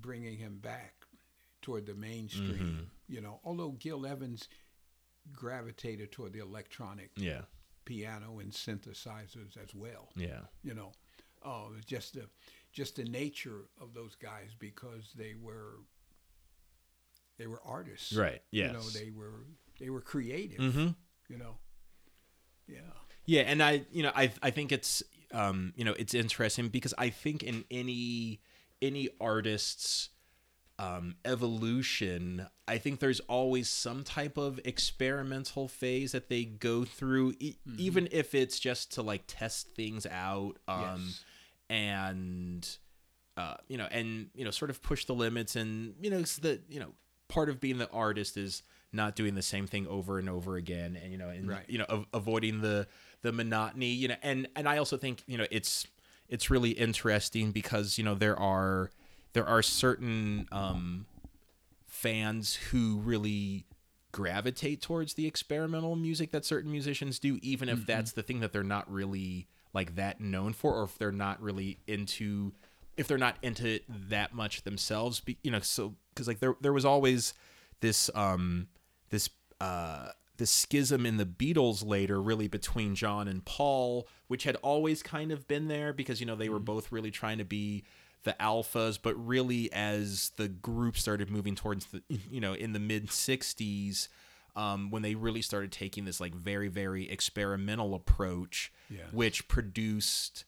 bringing 0.01 0.37
him 0.37 0.57
back 0.59 0.95
toward 1.61 1.85
the 1.85 1.93
mainstream. 1.93 2.89
You 3.07 3.21
know, 3.21 3.39
although 3.45 3.71
Gil 3.71 4.05
Evans 4.05 4.49
gravitated 5.31 6.11
toward 6.11 6.33
the 6.33 6.39
electronic 6.39 7.11
Yeah. 7.15 7.41
piano 7.85 8.39
and 8.39 8.51
synthesizers 8.51 9.55
as 9.63 9.73
well. 9.75 10.09
Yeah. 10.15 10.41
You 10.63 10.73
know, 10.73 10.91
uh, 11.43 11.69
just 11.85 12.15
the 12.15 12.27
just 12.73 12.95
the 12.95 13.03
nature 13.05 13.65
of 13.79 13.93
those 13.93 14.15
guys 14.15 14.49
because 14.57 15.13
they 15.15 15.35
were 15.39 15.75
they 17.37 17.45
were 17.47 17.61
artists. 17.63 18.13
Right. 18.13 18.41
Yes. 18.51 18.71
You 18.71 18.77
know, 18.77 18.89
they 18.89 19.11
were 19.11 19.45
they 19.79 19.89
were 19.91 20.01
creative. 20.01 20.57
mm-hmm. 20.59 20.87
You 21.29 21.37
know. 21.37 21.57
Yeah. 22.67 22.79
Yeah, 23.25 23.41
and 23.41 23.61
I, 23.63 23.83
you 23.91 24.03
know, 24.03 24.11
I, 24.15 24.31
I 24.41 24.49
think 24.49 24.71
it's, 24.71 25.01
um, 25.31 25.73
you 25.75 25.85
know, 25.85 25.93
it's 25.97 26.13
interesting 26.13 26.67
because 26.69 26.93
I 26.97 27.09
think 27.09 27.41
in 27.43 27.63
any, 27.71 28.41
any 28.81 29.09
artist's, 29.21 30.09
um, 30.79 31.15
evolution, 31.23 32.47
I 32.67 32.77
think 32.79 32.99
there's 32.99 33.19
always 33.21 33.69
some 33.69 34.03
type 34.03 34.37
of 34.37 34.59
experimental 34.65 35.67
phase 35.67 36.11
that 36.11 36.29
they 36.29 36.43
go 36.45 36.83
through, 36.83 37.35
e- 37.39 37.55
even 37.77 38.09
if 38.11 38.33
it's 38.35 38.59
just 38.59 38.91
to 38.93 39.01
like 39.01 39.23
test 39.27 39.69
things 39.75 40.05
out, 40.07 40.57
um, 40.67 40.81
Yes. 41.05 41.23
and, 41.69 42.77
uh, 43.37 43.55
you 43.67 43.77
know, 43.77 43.87
and 43.91 44.29
you 44.35 44.43
know, 44.45 44.51
sort 44.51 44.69
of 44.71 44.81
push 44.81 45.05
the 45.05 45.13
limits, 45.13 45.55
and 45.55 45.93
you 46.01 46.09
know, 46.09 46.19
it's 46.19 46.37
the, 46.37 46.59
you 46.69 46.79
know, 46.79 46.91
part 47.29 47.49
of 47.49 47.59
being 47.59 47.77
the 47.77 47.89
artist 47.91 48.35
is 48.37 48.63
not 48.91 49.15
doing 49.15 49.33
the 49.35 49.41
same 49.41 49.65
thing 49.65 49.87
over 49.87 50.19
and 50.19 50.29
over 50.29 50.55
again, 50.55 50.97
and 51.01 51.11
you 51.11 51.17
know, 51.17 51.29
and 51.29 51.47
Right. 51.47 51.65
you 51.67 51.77
know, 51.79 51.85
av- 51.89 52.05
avoiding 52.13 52.61
the 52.61 52.87
the 53.23 53.31
monotony, 53.31 53.87
you 53.87 54.09
know, 54.09 54.15
and 54.21 54.47
and 54.55 54.69
I 54.69 54.77
also 54.77 54.97
think 54.97 55.23
you 55.25 55.37
know 55.37 55.47
it's 55.49 55.87
it's 56.29 56.51
really 56.51 56.71
interesting 56.71 57.51
because 57.51 57.97
you 57.97 58.03
know 58.03 58.13
there 58.13 58.37
are 58.37 58.91
there 59.33 59.47
are 59.47 59.63
certain 59.63 60.47
um, 60.51 61.05
fans 61.87 62.55
who 62.55 62.99
really 62.99 63.65
gravitate 64.11 64.81
towards 64.81 65.15
the 65.15 65.25
experimental 65.25 65.95
music 65.95 66.31
that 66.31 66.45
certain 66.45 66.71
musicians 66.71 67.17
do, 67.17 67.39
even 67.41 67.67
if 67.67 67.85
that's 67.85 68.11
the 68.11 68.21
thing 68.21 68.41
that 68.41 68.53
they're 68.53 68.63
not 68.63 68.91
really 68.91 69.47
like 69.73 69.95
that 69.95 70.21
known 70.21 70.53
for, 70.53 70.75
or 70.75 70.83
if 70.83 70.97
they're 70.99 71.11
not 71.11 71.41
really 71.41 71.79
into, 71.87 72.53
if 72.95 73.07
they're 73.07 73.17
not 73.17 73.37
into 73.41 73.67
it 73.67 73.83
that 74.09 74.33
much 74.33 74.63
themselves. 74.63 75.19
Be, 75.19 75.37
you 75.43 75.49
know, 75.49 75.61
so 75.61 75.95
because 76.13 76.27
like 76.27 76.39
there 76.39 76.55
there 76.61 76.73
was 76.73 76.85
always 76.85 77.33
this 77.79 78.09
um 78.13 78.67
this 79.09 79.29
uh 79.59 80.09
this 80.37 80.51
schism 80.51 81.05
in 81.05 81.17
the 81.17 81.25
Beatles 81.25 81.85
later 81.85 82.21
really 82.21 82.47
between 82.47 82.95
John 82.95 83.27
and 83.27 83.43
Paul 83.45 84.07
which 84.27 84.43
had 84.43 84.55
always 84.57 85.03
kind 85.03 85.31
of 85.31 85.47
been 85.47 85.67
there 85.67 85.93
because 85.93 86.19
you 86.19 86.25
know 86.25 86.35
they 86.35 86.49
were 86.49 86.59
both 86.59 86.91
really 86.91 87.11
trying 87.11 87.37
to 87.37 87.45
be 87.45 87.83
the 88.23 88.35
alphas 88.39 88.97
but 89.01 89.13
really 89.15 89.71
as 89.73 90.31
the 90.37 90.47
group 90.47 90.97
started 90.97 91.29
moving 91.29 91.55
towards 91.55 91.87
the 91.87 92.01
you 92.09 92.39
know 92.41 92.53
in 92.53 92.73
the 92.73 92.79
mid 92.79 93.07
60s 93.07 94.07
um, 94.55 94.91
when 94.91 95.01
they 95.01 95.15
really 95.15 95.41
started 95.41 95.71
taking 95.71 96.05
this 96.05 96.21
like 96.21 96.33
very 96.33 96.67
very 96.67 97.09
experimental 97.09 97.93
approach 97.95 98.71
Yes. 98.89 99.11
which 99.11 99.47
produced 99.47 100.45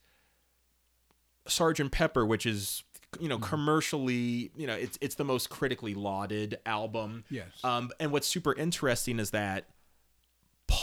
Sergeant 1.48 1.91
Pepper, 1.91 2.26
which 2.26 2.45
is 2.45 2.84
you 3.20 3.30
know 3.30 3.38
commercially, 3.38 4.52
you 4.57 4.66
know, 4.68 4.74
it's 4.76 4.98
it's 5.02 5.16
the 5.16 5.24
most 5.24 5.49
critically 5.49 5.94
lauded 5.94 6.57
album. 6.66 7.24
Yes. 7.30 7.48
Um, 7.64 7.91
and 7.99 8.12
what's 8.12 8.28
super 8.28 8.53
interesting 8.53 9.20
is 9.20 9.32
that 9.32 9.66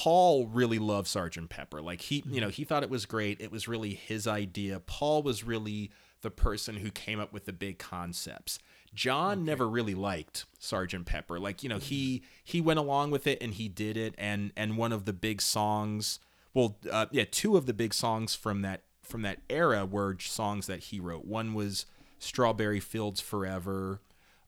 Paul 0.02 0.48
really 0.48 0.80
loved 0.80 1.06
Sergeant 1.06 1.48
Pepper. 1.48 1.80
Like 1.80 2.00
he, 2.00 2.24
you 2.26 2.40
know, 2.40 2.48
he 2.48 2.64
thought 2.64 2.82
it 2.82 2.90
was 2.90 3.06
great. 3.06 3.40
It 3.40 3.52
was 3.52 3.68
really 3.68 3.94
his 3.94 4.26
idea. 4.26 4.80
Paul 4.80 5.22
was 5.22 5.44
really 5.44 5.92
the 6.22 6.30
person 6.30 6.78
who 6.78 6.90
came 6.90 7.20
up 7.20 7.32
with 7.32 7.44
the 7.44 7.52
big 7.52 7.78
concepts. 7.78 8.58
John 8.92 9.44
never 9.44 9.68
really 9.68 9.94
liked 9.94 10.44
Sergeant 10.58 11.06
Pepper. 11.06 11.38
Like, 11.38 11.62
you 11.62 11.68
know, 11.68 11.78
he 11.78 12.24
he 12.42 12.60
went 12.60 12.80
along 12.80 13.12
with 13.12 13.28
it 13.28 13.40
and 13.40 13.54
he 13.54 13.68
did 13.68 13.96
it 13.96 14.16
and 14.18 14.50
and 14.56 14.76
one 14.76 14.90
of 14.90 15.04
the 15.04 15.12
big 15.12 15.40
songs, 15.40 16.18
well, 16.52 16.78
uh, 16.90 17.06
yeah, 17.12 17.24
two 17.30 17.56
of 17.56 17.66
the 17.66 17.72
big 17.72 17.94
songs 17.94 18.34
from 18.34 18.62
that 18.62 18.82
from 19.04 19.22
that 19.22 19.38
era 19.48 19.86
were 19.86 20.16
songs 20.18 20.66
that 20.66 20.80
he 20.80 20.98
wrote. 20.98 21.26
One 21.26 21.54
was 21.54 21.86
Strawberry 22.18 22.80
Fields 22.80 23.20
Forever. 23.20 24.00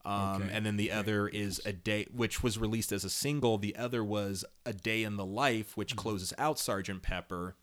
Um, 0.04 0.42
Okay. 0.42 0.50
And 0.52 0.66
then 0.66 0.76
the 0.76 0.90
Okay. 0.90 0.98
other 0.98 1.28
is 1.28 1.60
a 1.64 1.72
day, 1.72 2.06
which 2.12 2.42
was 2.42 2.58
released 2.58 2.92
as 2.92 3.04
a 3.04 3.10
single. 3.10 3.56
The 3.58 3.74
other 3.76 4.04
was 4.04 4.44
a 4.66 4.72
day 4.72 5.02
in 5.02 5.16
the 5.16 5.24
life, 5.24 5.76
which 5.76 5.96
closes 5.96 6.32
out 6.38 6.58
Sergeant 6.58 7.02
Pepper. 7.02 7.56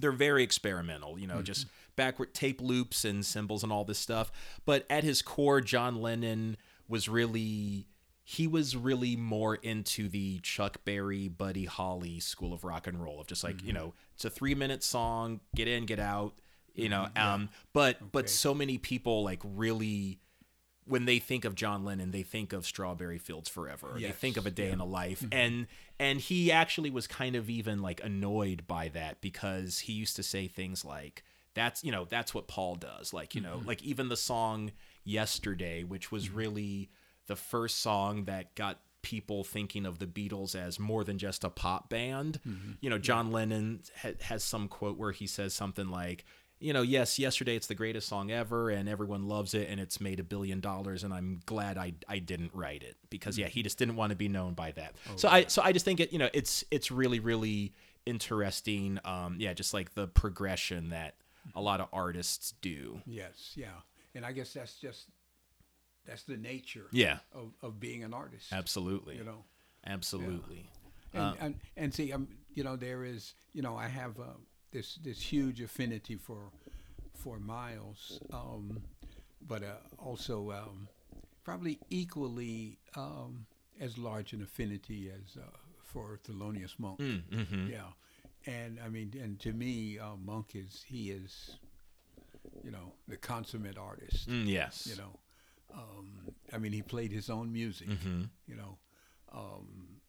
They're 0.00 0.12
very 0.12 0.42
experimental, 0.42 1.18
you 1.18 1.26
know, 1.26 1.42
just 1.42 1.66
backward 1.96 2.32
tape 2.32 2.60
loops 2.60 3.04
and 3.04 3.26
cymbals 3.26 3.62
and 3.64 3.72
all 3.72 3.84
this 3.84 3.98
stuff. 3.98 4.30
But 4.64 4.86
at 4.88 5.02
his 5.04 5.22
core, 5.22 5.60
John 5.60 6.00
Lennon 6.00 6.56
was 6.88 7.08
really 7.08 7.86
he 8.22 8.46
was 8.46 8.76
really 8.76 9.16
more 9.16 9.54
into 9.56 10.06
the 10.08 10.38
Chuck 10.40 10.84
Berry, 10.84 11.28
Buddy 11.28 11.64
Holly 11.64 12.20
school 12.20 12.52
of 12.52 12.62
rock 12.62 12.86
and 12.86 13.02
roll 13.02 13.20
of 13.22 13.26
just 13.26 13.42
like, 13.42 13.64
you 13.64 13.72
know, 13.72 13.94
it's 14.14 14.24
a 14.26 14.30
3-minute 14.30 14.84
song, 14.84 15.40
get 15.56 15.66
in, 15.66 15.86
get 15.86 15.98
out, 15.98 16.34
you 16.74 16.88
know, 16.90 17.08
um 17.16 17.48
but 17.72 18.12
but 18.12 18.28
so 18.28 18.54
many 18.54 18.76
people 18.78 19.24
like 19.24 19.40
really 19.42 20.20
when 20.88 21.04
they 21.04 21.18
think 21.18 21.44
of 21.44 21.54
John 21.54 21.84
Lennon, 21.84 22.10
they 22.10 22.22
think 22.22 22.52
of 22.52 22.66
Strawberry 22.66 23.18
Fields 23.18 23.48
Forever. 23.48 23.96
They 23.98 24.10
think 24.10 24.36
of 24.36 24.46
a 24.46 24.50
day 24.50 24.68
yeah. 24.68 24.74
in 24.74 24.80
a 24.80 24.84
life. 24.84 25.20
Mm-hmm. 25.20 25.38
And 25.38 25.66
and 25.98 26.20
he 26.20 26.50
actually 26.50 26.90
was 26.90 27.06
kind 27.06 27.36
of 27.36 27.50
even 27.50 27.82
like 27.82 28.02
annoyed 28.02 28.66
by 28.66 28.88
that 28.88 29.20
because 29.20 29.80
he 29.80 29.92
used 29.92 30.16
to 30.16 30.22
say 30.22 30.48
things 30.48 30.84
like 30.84 31.24
that's 31.54 31.84
you 31.84 31.92
know, 31.92 32.04
that's 32.04 32.34
what 32.34 32.48
Paul 32.48 32.76
does. 32.76 33.12
Like, 33.12 33.34
you 33.34 33.40
know, 33.40 33.56
mm-hmm. 33.56 33.68
like 33.68 33.82
even 33.82 34.08
the 34.08 34.16
song 34.16 34.72
Yesterday, 35.04 35.84
which 35.84 36.12
was 36.12 36.26
mm-hmm. 36.26 36.36
really 36.36 36.90
the 37.28 37.36
first 37.36 37.80
song 37.80 38.24
that 38.24 38.54
got 38.54 38.80
people 39.02 39.44
thinking 39.44 39.86
of 39.86 39.98
the 39.98 40.06
Beatles 40.06 40.54
as 40.54 40.78
more 40.78 41.04
than 41.04 41.18
just 41.18 41.44
a 41.44 41.48
pop 41.48 41.88
band. 41.88 42.40
You 42.80 42.90
know, 42.90 42.98
John 42.98 43.32
Lennon 43.32 43.80
ha- 44.02 44.10
has 44.22 44.44
some 44.44 44.68
quote 44.68 44.98
where 44.98 45.12
he 45.12 45.26
says 45.26 45.54
something 45.54 45.88
like, 45.88 46.24
you 46.60 46.72
know, 46.72 46.82
yes, 46.82 47.18
yesterday 47.18 47.54
it's 47.56 47.66
the 47.68 47.74
greatest 47.74 48.08
song 48.08 48.30
ever 48.30 48.70
and 48.70 48.88
everyone 48.88 49.28
loves 49.28 49.54
it 49.54 49.68
and 49.70 49.78
it's 49.80 50.00
made 50.00 50.18
a 50.20 50.24
billion 50.24 50.60
dollars 50.60 51.04
and 51.04 51.14
I'm 51.14 51.40
glad 51.46 51.78
I 51.78 51.94
I 52.08 52.18
didn't 52.18 52.50
write 52.54 52.82
it 52.82 52.96
because 53.10 53.38
yeah, 53.38 53.46
he 53.48 53.62
just 53.62 53.78
didn't 53.78 53.96
want 53.96 54.10
to 54.10 54.16
be 54.16 54.28
known 54.28 54.54
by 54.54 54.72
that. 54.72 54.94
so 55.16 55.28
I 55.28 55.44
so 55.46 55.62
I 55.62 55.72
just 55.72 55.84
think 55.84 56.00
it, 56.00 56.12
you 56.12 56.18
know, 56.18 56.28
it's 56.32 56.64
it's 56.70 56.90
really 56.90 57.20
really 57.20 57.72
interesting 58.06 58.98
um 59.04 59.36
yeah, 59.38 59.52
just 59.52 59.72
like 59.74 59.94
the 59.94 60.06
progression 60.08 60.90
that 60.90 61.14
a 61.54 61.60
lot 61.60 61.80
of 61.80 61.88
artists 61.92 62.54
do. 62.60 63.00
Yes, 63.06 63.52
yeah, 63.56 63.68
and 64.14 64.24
I 64.26 64.32
guess 64.32 64.52
that's 64.52 64.74
just 64.74 65.06
that's 66.06 66.22
the 66.24 66.36
nature 66.36 66.86
Yeah, 66.90 67.18
of, 67.32 67.52
of 67.62 67.78
being 67.78 68.02
an 68.02 68.14
artist. 68.14 68.52
absolutely. 68.52 69.16
You 69.16 69.24
know, 69.24 69.44
Absolutely. 69.86 70.66
and, 71.14 71.22
Uh, 71.22 71.34
and 71.40 71.54
and 71.76 71.94
see, 71.94 72.12
um, 72.12 72.28
you 72.54 72.64
know, 72.64 72.76
there 72.76 73.04
is, 73.04 73.34
you 73.52 73.62
know, 73.62 73.76
I 73.76 73.88
have 73.88 74.18
uh, 74.18 74.24
this 74.72 74.96
this 75.02 75.32
huge 75.32 75.60
affinity 75.60 76.16
for 76.16 76.50
for 77.14 77.38
Miles, 77.38 78.20
um, 78.32 78.82
but 79.46 79.62
uh, 79.62 79.74
also 79.98 80.52
um, 80.52 80.88
probably 81.44 81.78
equally 81.90 82.78
um, 82.94 83.46
as 83.80 83.98
large 83.98 84.32
an 84.32 84.42
affinity 84.42 85.10
as 85.10 85.36
uh, 85.36 85.46
for 85.84 86.18
Thelonious 86.24 86.78
Monk. 86.78 87.00
mm, 87.00 87.22
mhm. 87.30 87.70
Yeah, 87.70 87.92
and 88.46 88.78
I 88.84 88.88
mean, 88.88 89.12
and 89.20 89.38
to 89.40 89.52
me, 89.52 89.98
uh, 89.98 90.16
Monk 90.16 90.54
is 90.54 90.84
he 90.86 91.10
is, 91.10 91.58
you 92.62 92.70
know, 92.70 92.92
the 93.08 93.16
consummate 93.16 93.78
artist. 93.78 94.28
Mm, 94.28 94.46
yes. 94.46 94.86
You 94.90 94.96
know, 95.02 95.18
um, 95.74 96.34
I 96.52 96.58
mean, 96.58 96.72
he 96.72 96.82
played 96.82 97.10
his 97.12 97.30
own 97.30 97.52
music. 97.52 97.88
Mhm. 97.88 98.28
You 98.46 98.56
know, 98.56 98.78
um, 99.32 100.00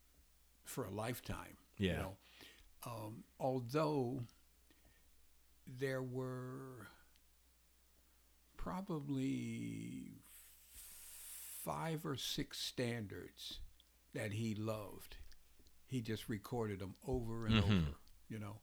for 0.66 0.86
a 0.86 0.92
lifetime. 0.92 1.58
Yeah. 1.78 1.92
You 1.92 1.98
know, 1.98 2.18
um, 2.86 3.24
although 3.40 4.20
there 5.78 6.02
were 6.02 6.88
probably 8.58 10.22
five 11.64 12.06
or 12.06 12.16
six 12.16 12.60
standards 12.60 13.60
that 14.14 14.32
he 14.34 14.56
loved. 14.56 15.18
He 15.88 16.02
just 16.02 16.30
recorded 16.30 16.80
them 16.80 16.96
over 17.08 17.46
and 17.46 17.56
Mhm. 17.56 17.64
over, 17.88 17.98
you 18.28 18.40
know. 18.40 18.62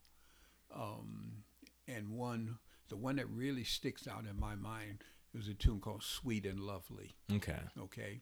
Um, 0.71 1.43
and 1.87 2.09
one, 2.11 2.59
the 2.89 2.97
one 2.97 3.15
that 3.17 3.27
really 3.27 3.63
sticks 3.63 4.07
out 4.07 4.25
in 4.25 4.37
my 4.39 4.55
mind 4.55 5.03
was 5.33 5.47
a 5.47 5.53
tune 5.53 5.79
called 5.81 6.03
"Sweet 6.03 6.45
and 6.45 6.59
Lovely." 6.59 7.15
Okay. 7.31 7.61
Okay, 7.77 8.21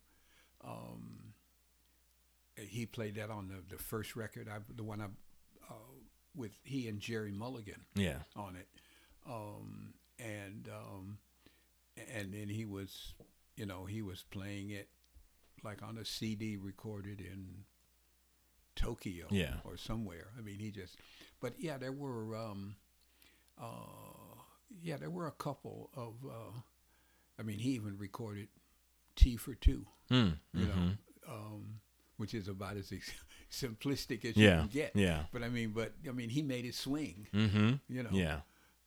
um, 0.62 1.34
he 2.58 2.86
played 2.86 3.16
that 3.16 3.30
on 3.30 3.48
the, 3.48 3.62
the 3.68 3.78
first 3.78 4.16
record, 4.16 4.48
I, 4.48 4.60
the 4.70 4.84
one 4.84 5.02
I, 5.02 5.10
with 6.36 6.52
he 6.64 6.88
and 6.88 7.00
Gerry 7.00 7.32
Mulligan 7.32 7.86
Yeah. 7.96 8.20
on 8.36 8.56
it, 8.56 8.68
um, 9.28 9.94
and 10.20 10.68
um, 10.70 11.18
and 12.14 12.34
then 12.34 12.50
he 12.50 12.66
was, 12.66 13.14
you 13.56 13.66
know, 13.66 13.86
he 13.86 14.02
was 14.02 14.24
playing 14.30 14.70
it 14.72 14.90
like 15.64 15.82
on 15.82 15.98
a 15.98 16.06
CD 16.06 16.58
recorded 16.58 17.20
in 17.22 17.64
Tokyo 18.76 19.28
Yeah. 19.32 19.56
or 19.64 19.78
somewhere. 19.78 20.28
I 20.38 20.42
mean, 20.42 20.60
he 20.60 20.72
just, 20.72 20.98
but 21.40 21.54
yeah, 21.58 21.78
there 21.78 21.92
were, 21.94 22.36
um, 22.36 22.76
uh, 23.60 24.42
yeah, 24.82 24.98
there 24.98 25.10
were 25.10 25.28
a 25.28 25.32
couple 25.32 25.90
of, 25.96 26.16
uh, 26.30 26.60
I 27.40 27.44
mean, 27.44 27.60
he 27.60 27.70
even 27.72 27.98
recorded 27.98 28.50
Tea 29.16 29.38
for 29.38 29.56
Two, 29.56 29.88
Mm, 30.12 30.38
you 30.54 30.68
mhm. 30.68 30.76
know, 30.76 31.34
um, 31.34 31.80
which 32.18 32.34
is 32.34 32.48
about 32.48 32.78
as 32.78 32.92
ex- 32.92 33.12
simplistic 33.52 34.26
as 34.26 34.36
you 34.38 34.48
can 34.50 34.68
get. 34.68 34.92
Yeah. 34.96 35.24
But 35.32 35.44
I 35.44 35.50
mean, 35.50 35.72
but 35.72 35.94
I 36.08 36.12
mean, 36.12 36.30
he 36.30 36.42
made 36.42 36.66
it 36.66 36.76
swing, 36.76 37.28
Mhm. 37.34 37.80
you 37.88 38.04
know. 38.04 38.10
Yeah. 38.12 38.42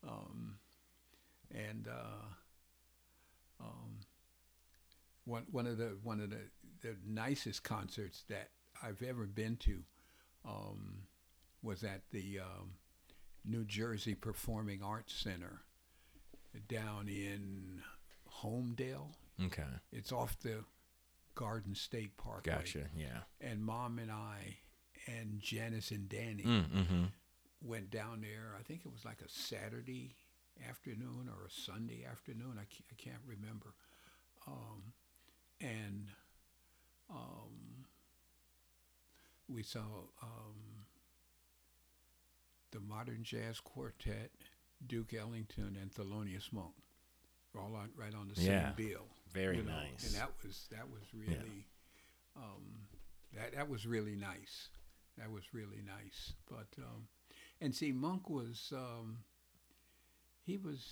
Um, 0.06 0.58
and 1.50 1.88
uh, 1.88 2.26
um, 3.64 4.00
one 5.24 5.44
one 5.50 5.66
of 5.66 5.78
the 5.78 5.96
one 6.02 6.20
of 6.20 6.30
the, 6.30 6.40
the 6.82 6.96
nicest 7.06 7.62
concerts 7.62 8.24
that 8.28 8.50
I've 8.82 9.02
ever 9.02 9.26
been 9.26 9.56
to 9.58 9.82
um, 10.44 11.02
was 11.62 11.82
at 11.82 12.02
the 12.12 12.40
um, 12.40 12.72
New 13.44 13.64
Jersey 13.64 14.14
Performing 14.14 14.82
Arts 14.82 15.14
Center 15.14 15.62
down 16.68 17.08
in 17.08 17.82
Holmdel. 18.42 19.14
Okay. 19.44 19.62
It's 19.92 20.12
off 20.12 20.38
the 20.40 20.64
Garden 21.38 21.74
State 21.76 22.16
Parkway. 22.16 22.52
Gotcha. 22.52 22.86
Yeah. 22.96 23.20
And 23.40 23.62
Mom 23.64 24.00
and 24.00 24.10
I 24.10 24.56
and 25.06 25.38
Janice 25.40 25.92
and 25.92 26.08
Danny 26.08 26.42
Mm, 26.42 26.68
mm-hmm. 26.68 27.04
went 27.62 27.90
down 27.92 28.20
there. 28.22 28.56
I 28.58 28.62
think 28.64 28.80
it 28.84 28.90
was 28.92 29.04
like 29.04 29.20
a 29.24 29.28
Saturday 29.28 30.16
afternoon 30.68 31.28
or 31.30 31.46
a 31.46 31.50
Sunday 31.50 32.04
afternoon. 32.10 32.54
I 32.60 32.64
can't, 32.64 32.84
I 32.90 32.94
can't 32.96 33.22
remember. 33.24 33.74
Um, 34.48 34.82
and 35.60 36.08
um, 37.08 37.84
we 39.48 39.62
saw 39.62 39.78
um, 40.22 40.84
the 42.72 42.80
Modern 42.80 43.22
Jazz 43.22 43.60
Quartet, 43.60 44.32
Duke 44.84 45.14
Ellington, 45.14 45.76
and 45.80 45.92
Thelonious 45.92 46.52
Monk, 46.52 46.74
all 47.56 47.76
on 47.76 47.90
right 47.96 48.14
on 48.14 48.28
the 48.34 48.40
Yeah. 48.42 48.74
same 48.74 48.88
bill. 48.88 49.06
Very 49.32 49.58
you 49.58 49.62
know, 49.62 49.72
nice. 49.72 50.06
And 50.06 50.14
that 50.20 50.30
was 50.44 50.66
that 50.70 50.88
was 50.90 51.02
really 51.14 51.66
um, 52.36 52.86
that 53.34 53.54
that 53.54 53.68
was 53.68 53.86
really 53.86 54.16
nice. 54.16 54.68
That 55.16 55.30
was 55.30 55.44
really 55.52 55.82
nice. 55.84 56.34
But 56.48 56.68
um, 56.82 57.08
and 57.60 57.74
see, 57.74 57.92
Monk 57.92 58.30
was 58.30 58.72
um, 58.74 59.18
he 60.44 60.56
was 60.56 60.86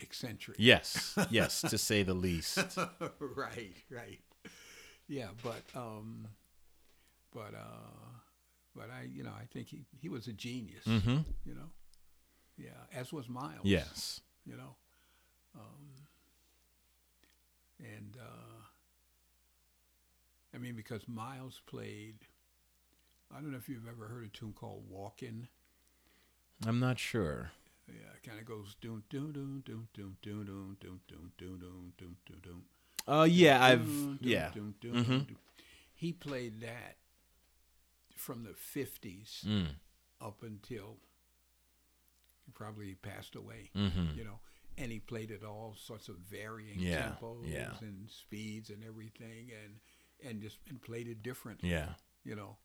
eccentric. 0.00 0.56
Yes. 0.58 1.16
Yes. 1.30 1.62
to 1.62 1.78
say 1.78 2.02
the 2.02 2.14
least. 2.14 2.58
right, 3.18 3.76
right. 3.90 4.20
Yeah, 5.08 5.28
but 5.42 5.62
um, 5.74 6.28
but 7.32 7.54
uh, 7.54 8.10
but 8.74 8.90
I 8.90 9.06
you 9.12 9.22
know 9.22 9.32
I 9.38 9.44
think 9.52 9.68
he 9.68 9.84
he 10.00 10.08
was 10.08 10.28
a 10.28 10.32
genius. 10.32 10.84
Mm-hmm. 10.86 11.18
You 11.44 11.54
know, 11.54 11.70
yeah, 12.56 12.70
as 12.94 13.12
was 13.12 13.28
Miles. 13.28 13.64
Yes. 13.64 14.20
you 14.46 14.56
know. 14.56 14.76
Um, 15.56 16.03
and 17.78 18.16
uh, 18.20 18.62
I 20.54 20.58
mean, 20.58 20.74
because 20.76 21.08
Miles 21.08 21.60
played, 21.66 22.16
I 23.34 23.40
don't 23.40 23.50
know 23.52 23.58
if 23.58 23.68
you've 23.68 23.88
ever 23.88 24.06
heard 24.08 24.24
a 24.24 24.28
tune 24.28 24.52
called 24.52 24.84
"Walkin'." 24.88 25.48
I'm 26.66 26.78
not 26.80 26.98
sure. 26.98 27.50
Yeah, 27.88 27.94
it 28.16 28.26
kind 28.26 28.38
of 28.40 28.46
goes 28.46 28.74
doom 28.80 29.02
doom 29.10 29.32
doom 29.32 29.62
doom 29.64 29.88
doom 29.92 30.16
doom 30.22 30.44
doom 30.44 30.76
doom 30.80 31.00
doom 31.08 31.32
doom 31.36 31.58
doom 31.58 31.92
doom 31.98 32.16
doom 32.26 32.38
doom. 32.42 32.62
Uh, 33.06 33.24
yeah, 33.24 33.62
I've 33.62 33.88
yeah. 34.20 34.50
Mhm. 34.82 35.26
He 35.92 36.12
played 36.12 36.60
that 36.62 36.96
from 38.16 38.44
the 38.44 38.54
fifties 38.54 39.44
Mm. 39.46 39.68
up 40.20 40.42
until 40.42 40.96
probably 42.54 42.94
passed 42.94 43.34
away. 43.34 43.70
Mm-hmm. 43.76 44.16
you 44.16 44.24
know, 44.24 44.38
and 44.78 44.90
he 44.90 44.98
played 45.00 45.30
at 45.30 45.44
all 45.44 45.76
sorts 45.78 46.08
of 46.08 46.16
varying 46.16 46.78
Yeah, 46.78 47.12
tempos 47.20 47.46
yeah. 47.46 47.70
and 47.80 48.10
speeds 48.10 48.70
and 48.70 48.84
everything, 48.84 49.50
and 49.64 49.78
and 50.28 50.40
just 50.42 50.58
and 50.68 50.80
played 50.82 51.08
it 51.08 51.22
differently, 51.22 51.70
Yeah. 51.70 51.90
you 52.24 52.34
know. 52.34 52.56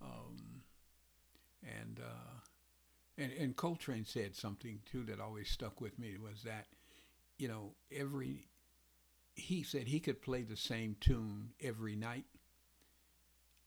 Um, 0.00 0.62
and 1.62 2.00
uh, 2.00 2.40
and 3.16 3.32
and 3.32 3.56
Coltrane 3.56 4.04
said 4.04 4.34
something 4.36 4.80
too 4.90 5.04
that 5.04 5.20
always 5.20 5.48
stuck 5.50 5.80
with 5.80 5.98
me 5.98 6.16
was 6.18 6.42
that, 6.44 6.66
you 7.36 7.48
know, 7.48 7.74
every 7.90 8.48
he 9.34 9.62
said 9.62 9.86
he 9.88 10.00
could 10.00 10.20
play 10.22 10.42
the 10.42 10.56
same 10.56 10.96
tune 11.00 11.50
every 11.60 11.94
night 11.96 12.24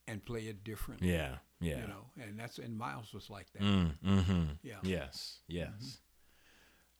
and 0.07 0.23
play 0.25 0.41
it 0.41 0.63
different. 0.63 1.01
Yeah. 1.01 1.35
Yeah. 1.59 1.81
You 1.81 1.87
know, 1.87 2.05
and 2.21 2.39
that's 2.39 2.57
and 2.57 2.77
Miles 2.77 3.13
was 3.13 3.29
like 3.29 3.51
that. 3.53 3.61
Mm, 3.61 3.91
mm-hmm. 4.05 4.43
Yeah. 4.63 4.79
Yes. 4.83 5.39
Yes. 5.47 5.99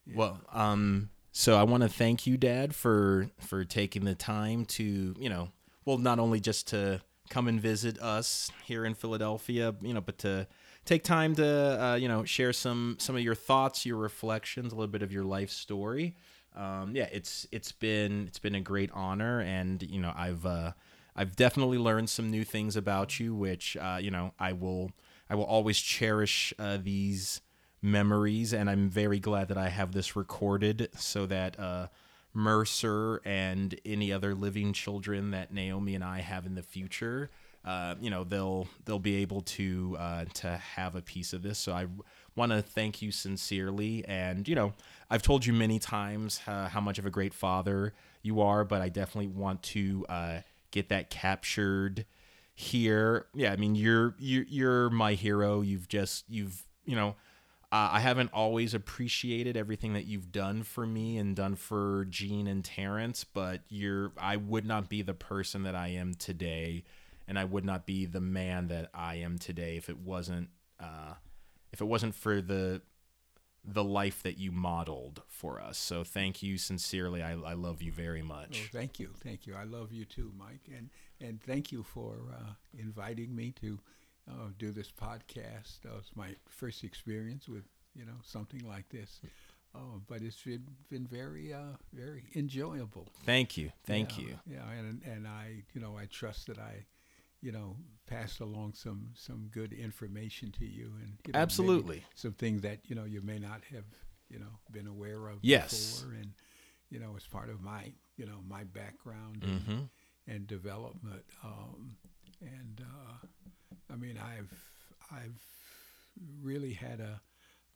Yeah. 0.05 0.17
Well, 0.17 0.41
um, 0.51 1.09
so 1.31 1.55
I 1.57 1.63
want 1.63 1.83
to 1.83 1.89
thank 1.89 2.27
you, 2.27 2.37
Dad, 2.37 2.75
for 2.75 3.29
for 3.39 3.63
taking 3.63 4.05
the 4.05 4.15
time 4.15 4.65
to, 4.65 5.15
you 5.17 5.29
know, 5.29 5.49
well, 5.85 5.97
not 5.97 6.19
only 6.19 6.39
just 6.39 6.67
to 6.69 7.01
come 7.29 7.47
and 7.47 7.61
visit 7.61 7.99
us 8.01 8.51
here 8.65 8.83
in 8.85 8.93
Philadelphia, 8.93 9.73
you 9.81 9.93
know, 9.93 10.01
but 10.01 10.17
to 10.19 10.47
take 10.83 11.03
time 11.03 11.33
to, 11.35 11.83
uh, 11.83 11.95
you 11.95 12.07
know, 12.07 12.25
share 12.25 12.53
some 12.53 12.97
some 12.99 13.15
of 13.15 13.21
your 13.21 13.35
thoughts, 13.35 13.85
your 13.85 13.97
reflections, 13.97 14.73
a 14.73 14.75
little 14.75 14.91
bit 14.91 15.01
of 15.01 15.11
your 15.11 15.23
life 15.23 15.49
story. 15.49 16.15
Um, 16.55 16.95
yeah, 16.95 17.07
it's 17.11 17.47
it's 17.51 17.71
been 17.71 18.25
it's 18.27 18.39
been 18.39 18.55
a 18.55 18.61
great 18.61 18.91
honor, 18.93 19.39
and 19.41 19.81
you 19.83 20.01
know, 20.01 20.11
I've 20.15 20.45
uh, 20.45 20.71
I've 21.15 21.35
definitely 21.35 21.77
learned 21.77 22.09
some 22.09 22.29
new 22.29 22.43
things 22.43 22.75
about 22.75 23.19
you, 23.19 23.33
which 23.33 23.77
uh, 23.77 23.99
you 24.01 24.11
know, 24.11 24.33
I 24.37 24.51
will 24.53 24.91
I 25.29 25.35
will 25.35 25.45
always 25.45 25.79
cherish 25.79 26.53
uh, 26.59 26.77
these 26.81 27.39
memories, 27.81 28.53
and 28.53 28.69
I'm 28.69 28.89
very 28.89 29.19
glad 29.19 29.47
that 29.49 29.57
I 29.57 29.69
have 29.69 29.91
this 29.91 30.15
recorded 30.15 30.89
so 30.95 31.25
that 31.25 31.59
uh, 31.59 31.87
Mercer 32.33 33.21
and 33.25 33.79
any 33.85 34.11
other 34.13 34.35
living 34.35 34.73
children 34.73 35.31
that 35.31 35.53
Naomi 35.53 35.95
and 35.95 36.03
I 36.03 36.19
have 36.19 36.45
in 36.45 36.55
the 36.55 36.63
future, 36.63 37.29
uh, 37.65 37.95
you 37.99 38.09
know, 38.09 38.23
they'll 38.23 38.67
they'll 38.85 38.99
be 38.99 39.15
able 39.17 39.41
to 39.41 39.95
uh, 39.99 40.25
to 40.35 40.57
have 40.57 40.95
a 40.95 41.01
piece 41.01 41.33
of 41.33 41.43
this. 41.43 41.59
So 41.59 41.73
I 41.73 41.87
want 42.35 42.51
to 42.51 42.61
thank 42.61 43.01
you 43.01 43.11
sincerely, 43.11 44.03
and 44.07 44.47
you 44.47 44.55
know, 44.55 44.73
I've 45.09 45.21
told 45.21 45.45
you 45.45 45.53
many 45.53 45.79
times 45.79 46.39
uh, 46.47 46.69
how 46.69 46.81
much 46.81 46.97
of 46.99 47.05
a 47.05 47.11
great 47.11 47.33
father 47.33 47.93
you 48.23 48.41
are, 48.41 48.63
but 48.63 48.81
I 48.81 48.89
definitely 48.89 49.27
want 49.27 49.63
to 49.63 50.05
uh, 50.09 50.39
get 50.71 50.89
that 50.89 51.09
captured 51.09 52.05
here. 52.55 53.27
Yeah, 53.33 53.51
I 53.51 53.57
mean, 53.57 53.75
you're 53.75 54.15
you're 54.17 54.45
you're 54.47 54.89
my 54.89 55.13
hero. 55.13 55.61
You've 55.61 55.87
just 55.87 56.25
you've 56.29 56.63
you 56.85 56.95
know 56.95 57.15
uh, 57.71 57.89
I 57.93 57.99
haven't 58.01 58.31
always 58.33 58.73
appreciated 58.73 59.55
everything 59.55 59.93
that 59.93 60.05
you've 60.05 60.31
done 60.31 60.63
for 60.63 60.85
me 60.85 61.17
and 61.17 61.35
done 61.35 61.55
for 61.55 62.05
Gene 62.09 62.47
and 62.47 62.65
Terrence, 62.65 63.23
but 63.23 63.61
you're 63.69 64.11
I 64.17 64.35
would 64.35 64.65
not 64.65 64.89
be 64.89 65.01
the 65.01 65.13
person 65.13 65.63
that 65.63 65.75
I 65.75 65.89
am 65.89 66.13
today, 66.13 66.83
and 67.27 67.39
I 67.39 67.45
would 67.45 67.63
not 67.63 67.85
be 67.85 68.05
the 68.05 68.19
man 68.19 68.67
that 68.67 68.89
I 68.93 69.15
am 69.15 69.37
today 69.37 69.77
if 69.77 69.89
it 69.89 69.97
wasn't 69.97 70.49
uh, 70.81 71.13
if 71.71 71.79
it 71.79 71.85
wasn't 71.85 72.13
for 72.13 72.41
the 72.41 72.81
the 73.63 73.83
life 73.83 74.23
that 74.23 74.37
you 74.37 74.51
modeled 74.51 75.21
for 75.27 75.61
us. 75.61 75.77
So 75.77 76.03
thank 76.03 76.41
you 76.41 76.57
sincerely. 76.57 77.21
I, 77.21 77.33
I 77.33 77.53
love 77.53 77.81
you 77.81 77.91
very 77.91 78.23
much. 78.23 78.59
Oh, 78.63 78.77
thank 78.77 78.99
you, 78.99 79.11
thank 79.23 79.47
you. 79.47 79.55
I 79.55 79.63
love 79.63 79.93
you 79.93 80.03
too, 80.03 80.33
Mike, 80.37 80.67
and 80.75 80.89
and 81.21 81.41
thank 81.41 81.71
you 81.71 81.83
for 81.83 82.17
uh, 82.33 82.53
inviting 82.77 83.33
me 83.33 83.53
to 83.61 83.79
uh, 84.29 84.49
do 84.57 84.71
this 84.71 84.91
podcast. 84.91 85.81
That 85.83 85.93
was 85.93 86.09
my 86.15 86.35
first 86.47 86.83
experience 86.83 87.47
with 87.49 87.63
you 87.95 88.05
know 88.05 88.19
something 88.23 88.61
like 88.67 88.87
this, 88.89 89.19
uh, 89.75 89.99
but 90.07 90.21
it's 90.21 90.41
been, 90.43 90.65
been 90.89 91.05
very 91.05 91.53
uh, 91.53 91.75
very 91.93 92.25
enjoyable. 92.35 93.07
Thank 93.25 93.57
you, 93.57 93.71
thank 93.85 94.17
yeah, 94.17 94.23
you. 94.25 94.35
Yeah, 94.45 94.71
and 94.71 95.01
and 95.03 95.27
I 95.27 95.63
you 95.73 95.81
know 95.81 95.97
I 95.97 96.05
trust 96.05 96.47
that 96.47 96.59
I 96.59 96.85
you 97.41 97.51
know 97.51 97.75
passed 98.07 98.39
along 98.39 98.73
some 98.73 99.09
some 99.15 99.49
good 99.51 99.73
information 99.73 100.51
to 100.59 100.65
you 100.65 100.91
and 101.01 101.13
you 101.27 101.33
know, 101.33 101.39
Absolutely. 101.39 102.03
some 102.15 102.33
things 102.33 102.61
that 102.61 102.79
you 102.85 102.95
know 102.95 103.05
you 103.05 103.21
may 103.21 103.39
not 103.39 103.61
have 103.73 103.85
you 104.29 104.39
know 104.39 104.59
been 104.71 104.87
aware 104.87 105.27
of 105.27 105.39
Yes. 105.41 105.71
before 105.71 106.13
and 106.13 106.33
you 106.89 106.99
know 106.99 107.13
as 107.17 107.25
part 107.25 107.49
of 107.49 107.61
my 107.61 107.91
you 108.17 108.25
know 108.25 108.39
my 108.47 108.63
background 108.63 109.43
and, 109.43 109.61
hmm 109.63 109.81
and 110.27 110.45
development 110.45 111.23
um, 111.43 111.95
and 112.41 112.81
uh, 112.81 113.25
I 113.91 113.95
mean 113.95 114.17
I've 114.17 114.53
I've 115.11 115.41
really 116.41 116.73
had 116.73 116.99
a 116.99 117.21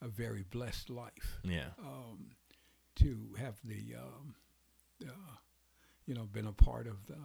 a 0.02 0.08
very 0.08 0.44
blessed 0.44 0.90
life 0.90 1.40
Yeah. 1.44 1.70
um, 1.80 2.32
to 2.98 3.36
have 3.38 3.56
the 3.64 3.96
um, 3.98 4.36
uh, 5.04 5.36
you 6.06 6.14
know 6.14 6.26
been 6.26 6.48
a 6.48 6.52
part 6.54 6.88
of 6.88 7.06
the 7.08 7.18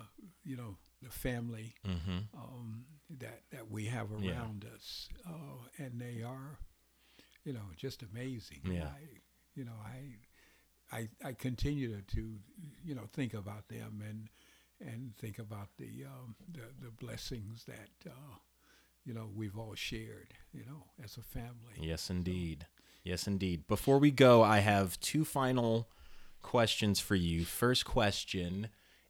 you 0.45 0.57
know 0.57 0.77
the 1.03 1.11
family 1.11 1.75
hmm 1.85 2.19
um, 2.35 2.85
that 3.19 3.43
that 3.51 3.71
we 3.71 3.87
have 3.87 4.09
Yeah. 4.13 4.31
around 4.33 4.65
us, 4.75 5.09
uh, 5.27 5.67
and 5.79 6.01
they 6.01 6.23
are, 6.23 6.59
you 7.45 7.53
know, 7.53 7.73
just 7.77 8.03
amazing. 8.03 8.61
Yeah. 8.65 8.85
I, 8.89 9.01
you 9.55 9.65
know, 9.65 9.75
I, 9.85 10.97
I, 10.97 11.09
I 11.25 11.33
continue 11.33 11.97
to, 11.97 12.03
to, 12.17 12.39
you 12.85 12.95
know, 12.95 13.07
think 13.13 13.35
about 13.35 13.69
them 13.69 14.03
and 14.09 14.29
and 14.81 15.17
think 15.17 15.39
about 15.39 15.69
the 15.79 16.05
um, 16.07 16.37
the, 16.53 16.63
the 16.85 16.91
blessings 16.93 17.65
that 17.65 17.91
uh, 18.11 18.37
you 19.11 19.17
know 19.17 19.29
we've 19.35 19.59
all 19.59 19.75
shared, 19.75 20.35
you 20.53 20.65
know, 20.65 20.85
as 21.03 21.17
a 21.17 21.21
family. 21.21 21.75
Yes, 21.77 22.11
indeed. 22.11 22.67
Yes, 23.03 23.27
indeed. 23.27 23.67
Before 23.67 23.99
we 23.99 24.13
go, 24.13 24.41
I 24.45 24.61
have 24.61 25.01
two 25.01 25.25
final 25.25 25.89
questions 26.43 27.01
for 27.01 27.17
you. 27.17 27.45
First 27.45 27.85
question 27.85 28.69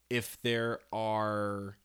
If 0.09 0.39
there 0.40 0.78
are 0.90 1.77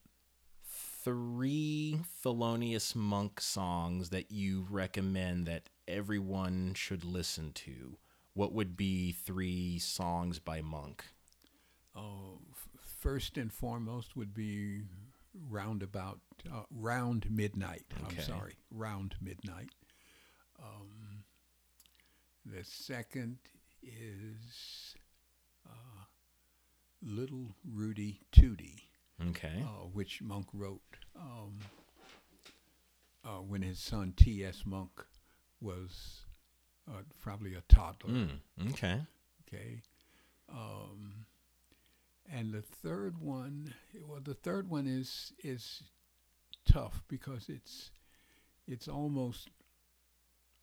three 0.64 2.00
Thelonious 2.24 2.96
Monk 2.96 3.38
songs 3.38 4.08
that 4.08 4.32
you 4.32 4.66
recommend 4.70 5.44
that 5.46 5.68
everyone 5.86 6.72
should 6.72 7.04
listen 7.04 7.52
to, 7.52 7.98
what 8.32 8.54
would 8.54 8.78
be 8.78 9.12
three 9.12 9.78
songs 9.78 10.38
by 10.38 10.62
Monk? 10.62 11.04
Uh, 11.94 12.36
f- 12.50 12.68
first 12.80 13.36
and 13.36 13.52
foremost 13.52 14.16
would 14.16 14.32
be 14.32 14.84
roundabout 15.48 16.20
uh, 16.52 16.62
round 16.70 17.26
midnight. 17.30 17.84
Okay. 18.06 18.16
I'm 18.18 18.22
sorry, 18.24 18.54
round 18.70 19.14
midnight. 19.20 19.70
Um, 20.62 21.24
the 22.44 22.64
second 22.64 23.38
is 23.82 24.94
uh, 25.68 26.04
Little 27.02 27.54
Rootie 27.70 28.20
Tootie, 28.32 28.82
Okay. 29.30 29.62
uh, 29.62 29.86
which 29.92 30.22
Monk 30.22 30.46
wrote 30.52 30.80
um, 31.18 31.58
uh, 33.24 33.38
when 33.42 33.62
his 33.62 33.78
son 33.78 34.12
T.S. 34.16 34.62
Monk 34.64 34.90
was 35.60 36.20
uh, 36.88 37.02
probably 37.20 37.54
a 37.54 37.62
toddler. 37.68 38.10
Mm, 38.12 38.30
okay. 38.70 39.00
Okay. 39.48 39.80
Um, 40.48 41.26
and 42.32 42.52
the 42.52 42.62
third 42.62 43.18
one, 43.20 43.74
well, 44.06 44.20
the 44.22 44.34
third 44.34 44.68
one 44.68 44.86
is 44.86 45.32
is 45.42 45.82
tough 46.66 47.02
because 47.08 47.48
it's 47.48 47.90
it's 48.66 48.88
almost 48.88 49.48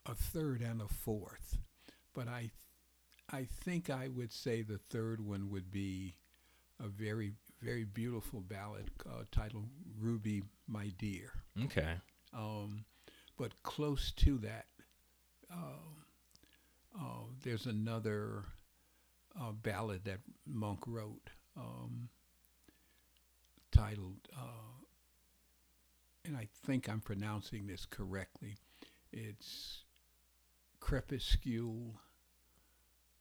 a 0.06 0.14
third 0.14 0.61
and 0.61 0.81
a 0.81 0.88
fourth, 0.88 1.57
but 2.14 2.27
I 2.27 2.52
I 3.31 3.45
think 3.45 3.90
I 3.90 4.07
would 4.10 4.31
say 4.31 4.61
the 4.61 4.80
third 4.90 5.22
one 5.22 5.49
would 5.49 5.72
be 5.72 6.15
a 6.84 6.88
very 6.88 7.34
very 7.61 7.85
beautiful 7.85 8.41
ballad 8.41 8.91
uh, 9.06 9.23
titled 9.31 9.69
"Ruby, 9.99 10.44
My 10.68 10.91
Dear." 10.98 11.31
Okay. 11.65 11.95
Um, 12.34 12.85
but 13.38 13.61
close 13.64 14.11
to 14.11 14.38
that, 14.40 14.65
uh, 15.52 16.99
uh, 16.99 17.23
there's 17.44 17.65
another 17.65 18.44
uh, 19.40 19.52
ballad 19.52 20.06
that 20.06 20.19
Monk 20.45 20.81
wrote 20.85 21.30
um, 21.58 22.10
titled, 23.72 24.28
uh, 24.38 24.82
and 26.26 26.38
I 26.38 26.48
think 26.66 26.90
I'm 26.90 27.02
pronouncing 27.02 27.68
this 27.68 27.86
correctly. 27.86 28.56
It's 29.12 29.84
Crepuscule 30.80 31.96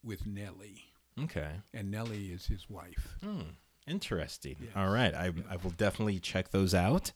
with 0.02 0.26
Nellie, 0.26 0.84
Okay. 1.18 1.50
and 1.74 1.90
Nellie 1.90 2.26
is 2.32 2.46
his 2.46 2.68
wife. 2.68 3.14
Hmm. 3.22 3.40
Interesting. 3.86 4.56
Yes. 4.60 4.70
All 4.76 4.88
right. 4.90 5.14
I, 5.14 5.26
Yeah. 5.26 5.42
I 5.50 5.56
will 5.56 5.70
definitely 5.72 6.20
check 6.20 6.50
those 6.50 6.74
out. 6.74 7.12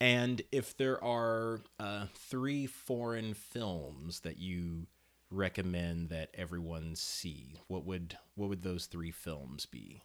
And 0.00 0.42
if 0.52 0.76
there 0.76 1.02
are 1.02 1.60
uh, 1.78 2.06
three 2.14 2.66
foreign 2.66 3.34
films 3.34 4.20
that 4.20 4.36
you 4.38 4.86
recommend 5.30 6.10
that 6.10 6.30
everyone 6.34 6.96
see, 6.96 7.54
what 7.68 7.84
would 7.86 8.18
what 8.34 8.48
would 8.50 8.62
those 8.62 8.86
three 8.86 9.10
films 9.10 9.64
be? 9.64 10.02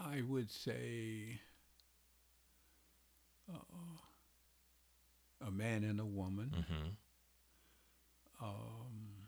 I 0.00 0.22
would 0.26 0.50
say 0.50 1.38
uh, 3.52 3.58
a 5.46 5.50
man 5.50 5.84
and 5.84 6.00
a 6.00 6.06
woman. 6.06 6.54
Mm-hmm. 6.56 6.88
Um, 8.42 9.26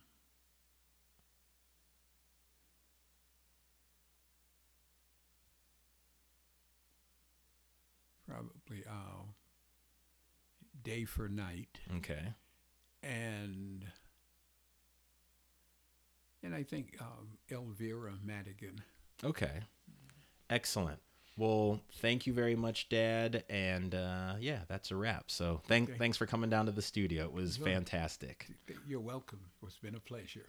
probably 8.29 8.85
uh, 8.89 9.25
day 10.83 11.05
for 11.05 11.29
night, 11.29 11.79
Okay. 11.99 12.33
and 13.03 13.85
and 16.43 16.55
I 16.55 16.63
think 16.63 16.97
um, 17.01 17.39
Elvira 17.51 18.15
Madigan. 18.25 18.81
Okay. 19.23 19.61
Excellent. 20.53 20.99
Well, 21.39 21.81
thank 21.95 22.27
you 22.27 22.35
very 22.35 22.55
much, 22.55 22.91
Dad. 22.91 23.43
And 23.49 23.95
uh, 23.95 24.35
yeah, 24.39 24.61
that's 24.69 24.91
a 24.91 24.97
wrap. 24.97 25.31
So 25.31 25.63
thank, 25.67 25.89
Okay. 25.89 25.99
thanks 25.99 26.19
for 26.19 26.27
coming 26.27 26.51
down 26.51 26.67
to 26.67 26.73
the 26.73 26.83
studio. 26.83 27.25
It 27.25 27.33
was 27.33 27.57
Sure. 27.57 27.65
fantastic. 27.65 28.49
You're 28.87 29.01
welcome. 29.01 29.41
It's 29.63 29.79
been 29.79 29.95
a 29.95 30.01
pleasure. 30.01 30.45